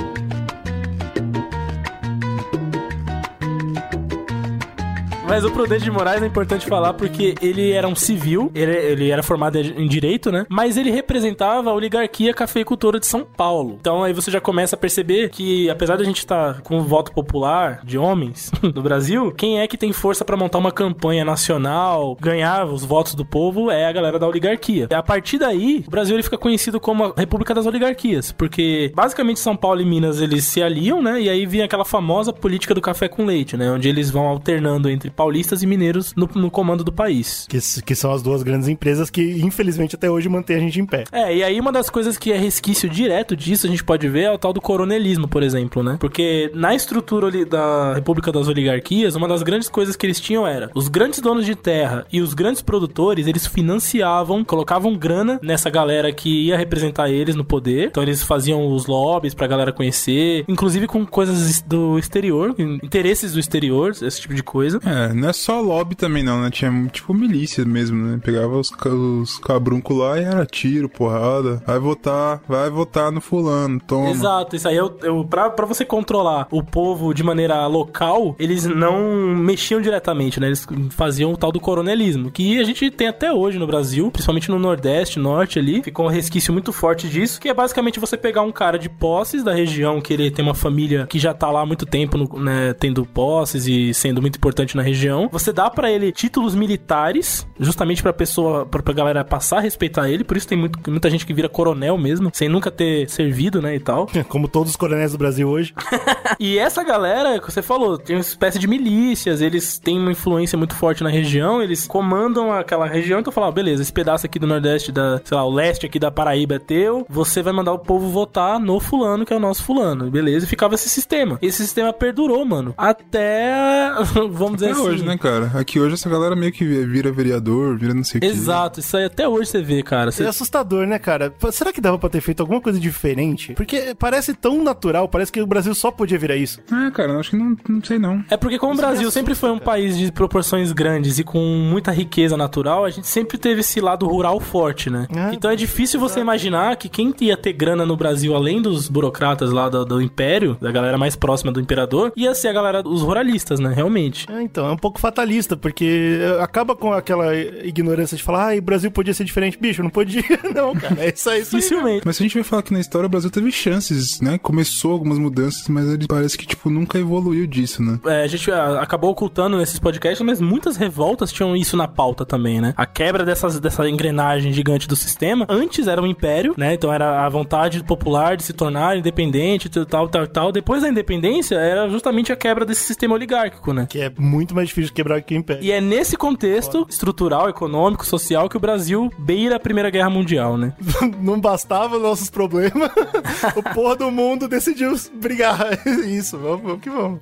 Mas 5.30 5.44
o 5.44 5.50
Prudente 5.52 5.84
de 5.84 5.92
Moraes 5.92 6.20
é 6.24 6.26
importante 6.26 6.66
falar 6.66 6.92
porque 6.92 7.36
ele 7.40 7.70
era 7.70 7.86
um 7.86 7.94
civil, 7.94 8.50
ele, 8.52 8.72
ele 8.72 9.10
era 9.10 9.22
formado 9.22 9.60
em 9.60 9.86
direito, 9.86 10.32
né? 10.32 10.44
Mas 10.48 10.76
ele 10.76 10.90
representava 10.90 11.70
a 11.70 11.72
oligarquia 11.72 12.34
cafeicultora 12.34 12.98
de 12.98 13.06
São 13.06 13.24
Paulo. 13.24 13.76
Então 13.80 14.02
aí 14.02 14.12
você 14.12 14.28
já 14.28 14.40
começa 14.40 14.74
a 14.74 14.78
perceber 14.78 15.30
que, 15.30 15.70
apesar 15.70 15.96
da 15.96 16.02
gente 16.02 16.18
estar 16.18 16.62
com 16.62 16.78
o 16.78 16.82
voto 16.82 17.12
popular 17.12 17.80
de 17.84 17.96
homens 17.96 18.50
no 18.60 18.82
Brasil, 18.82 19.30
quem 19.30 19.60
é 19.60 19.68
que 19.68 19.78
tem 19.78 19.92
força 19.92 20.24
pra 20.24 20.36
montar 20.36 20.58
uma 20.58 20.72
campanha 20.72 21.24
nacional, 21.24 22.16
ganhar 22.20 22.66
os 22.66 22.84
votos 22.84 23.14
do 23.14 23.24
povo 23.24 23.70
é 23.70 23.86
a 23.86 23.92
galera 23.92 24.18
da 24.18 24.26
oligarquia. 24.26 24.88
A 24.92 25.02
partir 25.02 25.38
daí, 25.38 25.84
o 25.86 25.90
Brasil 25.92 26.16
ele 26.16 26.24
fica 26.24 26.38
conhecido 26.38 26.80
como 26.80 27.04
a 27.04 27.14
República 27.16 27.54
das 27.54 27.66
Oligarquias, 27.66 28.32
porque 28.32 28.90
basicamente 28.96 29.38
São 29.38 29.56
Paulo 29.56 29.80
e 29.80 29.84
Minas 29.84 30.20
eles 30.20 30.42
se 30.42 30.60
aliam, 30.60 31.00
né? 31.00 31.22
E 31.22 31.28
aí 31.30 31.46
vem 31.46 31.62
aquela 31.62 31.84
famosa 31.84 32.32
política 32.32 32.74
do 32.74 32.80
café 32.80 33.06
com 33.06 33.24
leite, 33.24 33.56
né? 33.56 33.70
Onde 33.70 33.88
eles 33.88 34.10
vão 34.10 34.26
alternando 34.26 34.90
entre 34.90 35.19
paulistas 35.20 35.62
e 35.62 35.66
mineiros 35.66 36.14
no, 36.16 36.26
no 36.34 36.50
comando 36.50 36.82
do 36.82 36.90
país. 36.90 37.46
Que, 37.46 37.58
que 37.82 37.94
são 37.94 38.10
as 38.10 38.22
duas 38.22 38.42
grandes 38.42 38.68
empresas 38.68 39.10
que, 39.10 39.42
infelizmente, 39.42 39.94
até 39.94 40.10
hoje 40.10 40.30
mantêm 40.30 40.56
a 40.56 40.60
gente 40.60 40.80
em 40.80 40.86
pé. 40.86 41.04
É, 41.12 41.36
e 41.36 41.42
aí 41.42 41.60
uma 41.60 41.70
das 41.70 41.90
coisas 41.90 42.16
que 42.16 42.32
é 42.32 42.38
resquício 42.38 42.88
direto 42.88 43.36
disso, 43.36 43.66
a 43.66 43.70
gente 43.70 43.84
pode 43.84 44.08
ver, 44.08 44.22
é 44.22 44.32
o 44.32 44.38
tal 44.38 44.50
do 44.50 44.62
coronelismo, 44.62 45.28
por 45.28 45.42
exemplo, 45.42 45.82
né? 45.82 45.98
Porque 46.00 46.50
na 46.54 46.74
estrutura 46.74 47.26
ali 47.26 47.44
da 47.44 47.92
República 47.92 48.32
das 48.32 48.48
Oligarquias, 48.48 49.14
uma 49.14 49.28
das 49.28 49.42
grandes 49.42 49.68
coisas 49.68 49.94
que 49.94 50.06
eles 50.06 50.18
tinham 50.18 50.46
era 50.46 50.70
os 50.74 50.88
grandes 50.88 51.20
donos 51.20 51.44
de 51.44 51.54
terra 51.54 52.06
e 52.10 52.22
os 52.22 52.32
grandes 52.32 52.62
produtores, 52.62 53.26
eles 53.26 53.46
financiavam, 53.46 54.42
colocavam 54.42 54.96
grana 54.96 55.38
nessa 55.42 55.68
galera 55.68 56.10
que 56.14 56.46
ia 56.46 56.56
representar 56.56 57.10
eles 57.10 57.36
no 57.36 57.44
poder. 57.44 57.88
Então 57.88 58.02
eles 58.02 58.22
faziam 58.22 58.72
os 58.72 58.86
lobbies 58.86 59.34
pra 59.34 59.46
galera 59.46 59.70
conhecer, 59.70 60.46
inclusive 60.48 60.86
com 60.86 61.04
coisas 61.04 61.60
do 61.60 61.98
exterior, 61.98 62.54
interesses 62.58 63.34
do 63.34 63.38
exterior, 63.38 63.90
esse 63.90 64.18
tipo 64.18 64.32
de 64.32 64.42
coisa. 64.42 64.80
É, 64.82 65.09
não 65.14 65.28
é 65.28 65.32
só 65.32 65.60
lobby 65.60 65.94
também 65.94 66.22
não, 66.22 66.40
né? 66.42 66.50
Tinha 66.50 66.70
tipo 66.92 67.12
milícia 67.14 67.64
mesmo, 67.64 67.96
né? 68.06 68.20
Pegava 68.22 68.56
os, 68.58 68.70
os 68.86 69.38
cabruncos 69.38 69.96
lá 69.96 70.18
e 70.18 70.24
era 70.24 70.46
tiro, 70.46 70.88
porrada. 70.88 71.62
Vai 71.66 71.78
votar, 71.78 72.40
vai 72.48 72.70
votar 72.70 73.10
no 73.12 73.20
fulano, 73.20 73.80
toma. 73.86 74.10
Exato, 74.10 74.56
isso 74.56 74.68
aí 74.68 74.76
eu, 74.76 74.96
eu 75.02 75.24
pra, 75.24 75.50
pra 75.50 75.66
você 75.66 75.84
controlar 75.84 76.46
o 76.50 76.62
povo 76.62 77.12
de 77.14 77.22
maneira 77.22 77.66
local, 77.66 78.34
eles 78.38 78.64
não 78.64 79.00
mexiam 79.36 79.80
diretamente, 79.80 80.40
né? 80.40 80.46
Eles 80.48 80.66
faziam 80.90 81.32
o 81.32 81.36
tal 81.36 81.52
do 81.52 81.60
coronelismo, 81.60 82.30
que 82.30 82.58
a 82.58 82.64
gente 82.64 82.90
tem 82.90 83.08
até 83.08 83.32
hoje 83.32 83.58
no 83.58 83.66
Brasil, 83.66 84.10
principalmente 84.10 84.50
no 84.50 84.58
Nordeste, 84.58 85.18
Norte 85.18 85.58
ali, 85.58 85.82
ficou 85.82 86.06
um 86.06 86.08
resquício 86.08 86.52
muito 86.52 86.72
forte 86.72 87.08
disso, 87.08 87.40
que 87.40 87.48
é 87.48 87.54
basicamente 87.54 88.00
você 88.00 88.16
pegar 88.16 88.42
um 88.42 88.52
cara 88.52 88.78
de 88.78 88.88
posses 88.88 89.42
da 89.42 89.52
região, 89.52 90.00
que 90.00 90.12
ele 90.12 90.30
tem 90.30 90.44
uma 90.44 90.54
família 90.54 91.06
que 91.08 91.18
já 91.18 91.32
tá 91.34 91.50
lá 91.50 91.60
há 91.62 91.66
muito 91.66 91.86
tempo, 91.86 92.16
no- 92.16 92.40
né, 92.40 92.72
tendo 92.74 93.04
posses 93.04 93.66
e 93.66 93.92
sendo 93.94 94.20
muito 94.20 94.36
importante 94.36 94.76
na 94.76 94.82
região. 94.82 94.99
Você 95.30 95.52
dá 95.52 95.70
pra 95.70 95.90
ele 95.90 96.12
títulos 96.12 96.54
militares, 96.54 97.46
justamente 97.58 98.02
pra 98.02 98.12
pessoa, 98.12 98.66
pra, 98.66 98.82
pra 98.82 98.92
galera 98.92 99.24
passar 99.24 99.58
a 99.58 99.60
respeitar 99.60 100.08
ele, 100.08 100.24
por 100.24 100.36
isso 100.36 100.48
tem 100.48 100.58
muito, 100.58 100.90
muita 100.90 101.10
gente 101.10 101.26
que 101.26 101.32
vira 101.34 101.48
coronel 101.48 101.96
mesmo, 101.96 102.30
sem 102.32 102.48
nunca 102.48 102.70
ter 102.70 103.08
servido, 103.08 103.60
né, 103.62 103.74
e 103.74 103.80
tal. 103.80 104.06
Como 104.28 104.48
todos 104.48 104.70
os 104.70 104.76
coronéis 104.76 105.12
do 105.12 105.18
Brasil 105.18 105.48
hoje. 105.48 105.74
E 106.38 106.58
essa 106.58 106.82
galera, 106.82 107.38
que 107.38 107.52
você 107.52 107.60
falou, 107.60 107.98
tem 107.98 108.16
uma 108.16 108.22
espécie 108.22 108.58
de 108.58 108.66
milícias, 108.66 109.42
eles 109.42 109.78
têm 109.78 109.98
uma 109.98 110.12
influência 110.12 110.56
muito 110.56 110.74
forte 110.74 111.02
na 111.02 111.10
região, 111.10 111.62
eles 111.62 111.86
comandam 111.86 112.50
aquela 112.52 112.86
região, 112.86 113.20
então 113.20 113.32
falam, 113.32 113.50
ah, 113.50 113.52
beleza, 113.52 113.82
esse 113.82 113.92
pedaço 113.92 114.24
aqui 114.24 114.38
do 114.38 114.46
Nordeste, 114.46 114.90
da, 114.90 115.20
sei 115.22 115.36
lá, 115.36 115.44
o 115.44 115.50
leste 115.50 115.84
aqui 115.84 115.98
da 115.98 116.10
Paraíba 116.10 116.54
é 116.54 116.58
teu, 116.58 117.04
você 117.10 117.42
vai 117.42 117.52
mandar 117.52 117.72
o 117.72 117.78
povo 117.78 118.08
votar 118.08 118.58
no 118.58 118.80
fulano, 118.80 119.26
que 119.26 119.32
é 119.32 119.36
o 119.36 119.40
nosso 119.40 119.62
fulano, 119.62 120.10
beleza? 120.10 120.46
E 120.46 120.48
ficava 120.48 120.74
esse 120.74 120.88
sistema. 120.88 121.38
Esse 121.42 121.58
sistema 121.58 121.92
perdurou, 121.92 122.44
mano, 122.44 122.72
até, 122.78 123.92
vamos 124.30 124.54
dizer 124.54 124.70
Até 124.70 124.80
assim... 124.80 124.89
hoje, 124.94 125.04
né, 125.04 125.16
cara? 125.18 125.50
Aqui 125.54 125.80
hoje 125.80 125.94
essa 125.94 126.08
galera 126.08 126.34
meio 126.36 126.52
que 126.52 126.64
vira 126.64 127.10
vereador, 127.12 127.76
vira 127.78 127.94
não 127.94 128.04
sei 128.04 128.18
o 128.18 128.20
que. 128.20 128.26
Exato, 128.26 128.80
isso 128.80 128.96
aí 128.96 129.04
até 129.04 129.28
hoje 129.28 129.50
você 129.50 129.62
vê, 129.62 129.82
cara. 129.82 130.10
Você- 130.10 130.24
É 130.24 130.28
assustador, 130.28 130.86
né, 130.86 130.98
cara? 130.98 131.32
Será 131.52 131.72
que 131.72 131.80
dava 131.80 131.98
pra 131.98 132.08
ter 132.08 132.20
feito 132.20 132.40
alguma 132.40 132.60
coisa 132.60 132.78
diferente? 132.78 133.52
Porque 133.54 133.94
parece 133.98 134.34
tão 134.34 134.62
natural, 134.62 135.08
parece 135.08 135.32
que 135.32 135.40
o 135.40 135.46
Brasil 135.46 135.74
só 135.74 135.90
podia 135.90 136.18
virar 136.18 136.36
isso. 136.36 136.60
Ah, 136.70 136.90
cara, 136.90 137.18
acho 137.18 137.30
que 137.30 137.36
não, 137.36 137.56
não 137.68 137.82
sei 137.82 137.98
não. 137.98 138.24
É 138.30 138.36
porque 138.36 138.58
como 138.58 138.72
o 138.72 138.74
Isso 138.74 138.82
me 138.82 138.86
Brasil 138.88 139.02
assusta, 139.08 139.20
sempre 139.20 139.34
foi 139.34 139.50
um 139.50 139.54
cara. 139.58 139.64
país 139.64 139.96
de 139.98 140.10
proporções 140.12 140.72
grandes 140.72 141.18
e 141.18 141.24
com 141.24 141.38
muita 141.38 141.90
riqueza 141.90 142.36
natural, 142.36 142.84
a 142.84 142.90
gente 142.90 143.06
sempre 143.06 143.38
teve 143.38 143.60
esse 143.60 143.80
lado 143.80 144.06
rural 144.06 144.38
forte, 144.40 144.90
né? 144.90 145.06
É, 145.14 145.34
então 145.34 145.50
é 145.50 145.56
difícil 145.56 145.98
você 146.00 146.20
imaginar 146.20 146.76
que 146.76 146.88
quem 146.88 147.14
ia 147.20 147.36
ter 147.36 147.52
grana 147.52 147.84
no 147.84 147.96
Brasil, 147.96 148.34
além 148.34 148.60
dos 148.62 148.88
burocratas 148.88 149.50
lá 149.50 149.68
do, 149.68 149.84
do 149.84 150.00
Império, 150.00 150.56
da 150.60 150.70
galera 150.72 150.96
mais 150.98 151.16
próxima 151.16 151.50
do 151.52 151.60
Imperador, 151.60 152.12
ia 152.16 152.34
ser 152.34 152.48
a 152.48 152.52
galera, 152.52 152.82
os 152.86 153.02
ruralistas, 153.02 153.60
né? 153.60 153.72
Realmente. 153.74 154.26
É, 154.30 154.40
então, 154.42 154.66
é 154.66 154.69
um 154.70 154.76
pouco 154.76 155.00
fatalista, 155.00 155.56
porque 155.56 156.18
acaba 156.40 156.74
com 156.74 156.92
aquela 156.92 157.34
ignorância 157.36 158.16
de 158.16 158.22
falar, 158.22 158.52
ah, 158.52 158.58
o 158.58 158.62
Brasil 158.62 158.90
podia 158.90 159.14
ser 159.14 159.24
diferente. 159.24 159.58
Bicho, 159.58 159.82
não 159.82 159.90
podia, 159.90 160.22
não, 160.54 160.74
cara. 160.74 160.96
É 160.98 161.12
isso 161.14 161.30
aí. 161.30 161.40
isso 161.40 161.56
aí. 161.56 161.60
Dificilmente. 161.60 162.02
Mas 162.04 162.16
se 162.16 162.22
a 162.22 162.24
gente 162.24 162.34
vai 162.34 162.44
falar 162.44 162.62
que 162.62 162.72
na 162.72 162.80
história 162.80 163.06
o 163.06 163.10
Brasil 163.10 163.30
teve 163.30 163.50
chances, 163.50 164.20
né? 164.20 164.38
Começou 164.38 164.92
algumas 164.92 165.18
mudanças, 165.18 165.68
mas 165.68 165.88
ele 165.88 166.06
parece 166.06 166.36
que, 166.36 166.46
tipo, 166.46 166.70
nunca 166.70 166.98
evoluiu 166.98 167.46
disso, 167.46 167.82
né? 167.82 167.98
É, 168.06 168.22
a 168.22 168.26
gente 168.26 168.50
ah, 168.50 168.80
acabou 168.80 169.10
ocultando 169.10 169.56
nesses 169.56 169.78
podcasts, 169.78 170.24
mas 170.24 170.40
muitas 170.40 170.76
revoltas 170.76 171.32
tinham 171.32 171.56
isso 171.56 171.76
na 171.76 171.88
pauta 171.88 172.24
também, 172.24 172.60
né? 172.60 172.74
A 172.76 172.86
quebra 172.86 173.24
dessas, 173.24 173.58
dessa 173.58 173.88
engrenagem 173.88 174.52
gigante 174.52 174.88
do 174.88 174.96
sistema. 174.96 175.46
Antes 175.48 175.86
era 175.86 176.00
um 176.00 176.06
império, 176.06 176.54
né? 176.56 176.74
Então 176.74 176.92
era 176.92 177.24
a 177.24 177.28
vontade 177.28 177.82
popular 177.84 178.36
de 178.36 178.42
se 178.42 178.52
tornar 178.52 178.96
independente, 178.96 179.68
tal, 179.68 180.08
tal, 180.08 180.26
tal. 180.26 180.52
Depois 180.52 180.82
da 180.82 180.88
independência, 180.88 181.56
era 181.56 181.88
justamente 181.88 182.32
a 182.32 182.36
quebra 182.36 182.64
desse 182.64 182.82
sistema 182.82 183.14
oligárquico, 183.14 183.72
né? 183.72 183.86
Que 183.88 184.00
é 184.00 184.12
muito 184.18 184.54
mais 184.54 184.59
difícil 184.68 184.88
de 184.88 184.92
quebrar 184.92 185.20
que 185.22 185.34
o 185.34 185.38
Império. 185.38 185.62
E 185.62 185.72
é 185.72 185.80
nesse 185.80 186.16
contexto 186.16 186.86
estrutural, 186.88 187.48
econômico, 187.48 188.06
social 188.06 188.48
que 188.48 188.56
o 188.56 188.60
Brasil 188.60 189.10
beira 189.18 189.56
a 189.56 189.60
Primeira 189.60 189.90
Guerra 189.90 190.10
Mundial, 190.10 190.56
né? 190.56 190.74
não 191.20 191.40
bastava 191.40 191.98
nossos 191.98 192.30
problemas, 192.30 192.90
o 193.56 193.62
porra 193.74 193.96
do 193.96 194.10
mundo 194.10 194.48
decidiu 194.48 194.94
brigar. 195.14 195.60
Isso, 196.06 196.38
vamos, 196.38 196.62
vamos 196.62 196.80
que 196.80 196.90
vamos. 196.90 197.20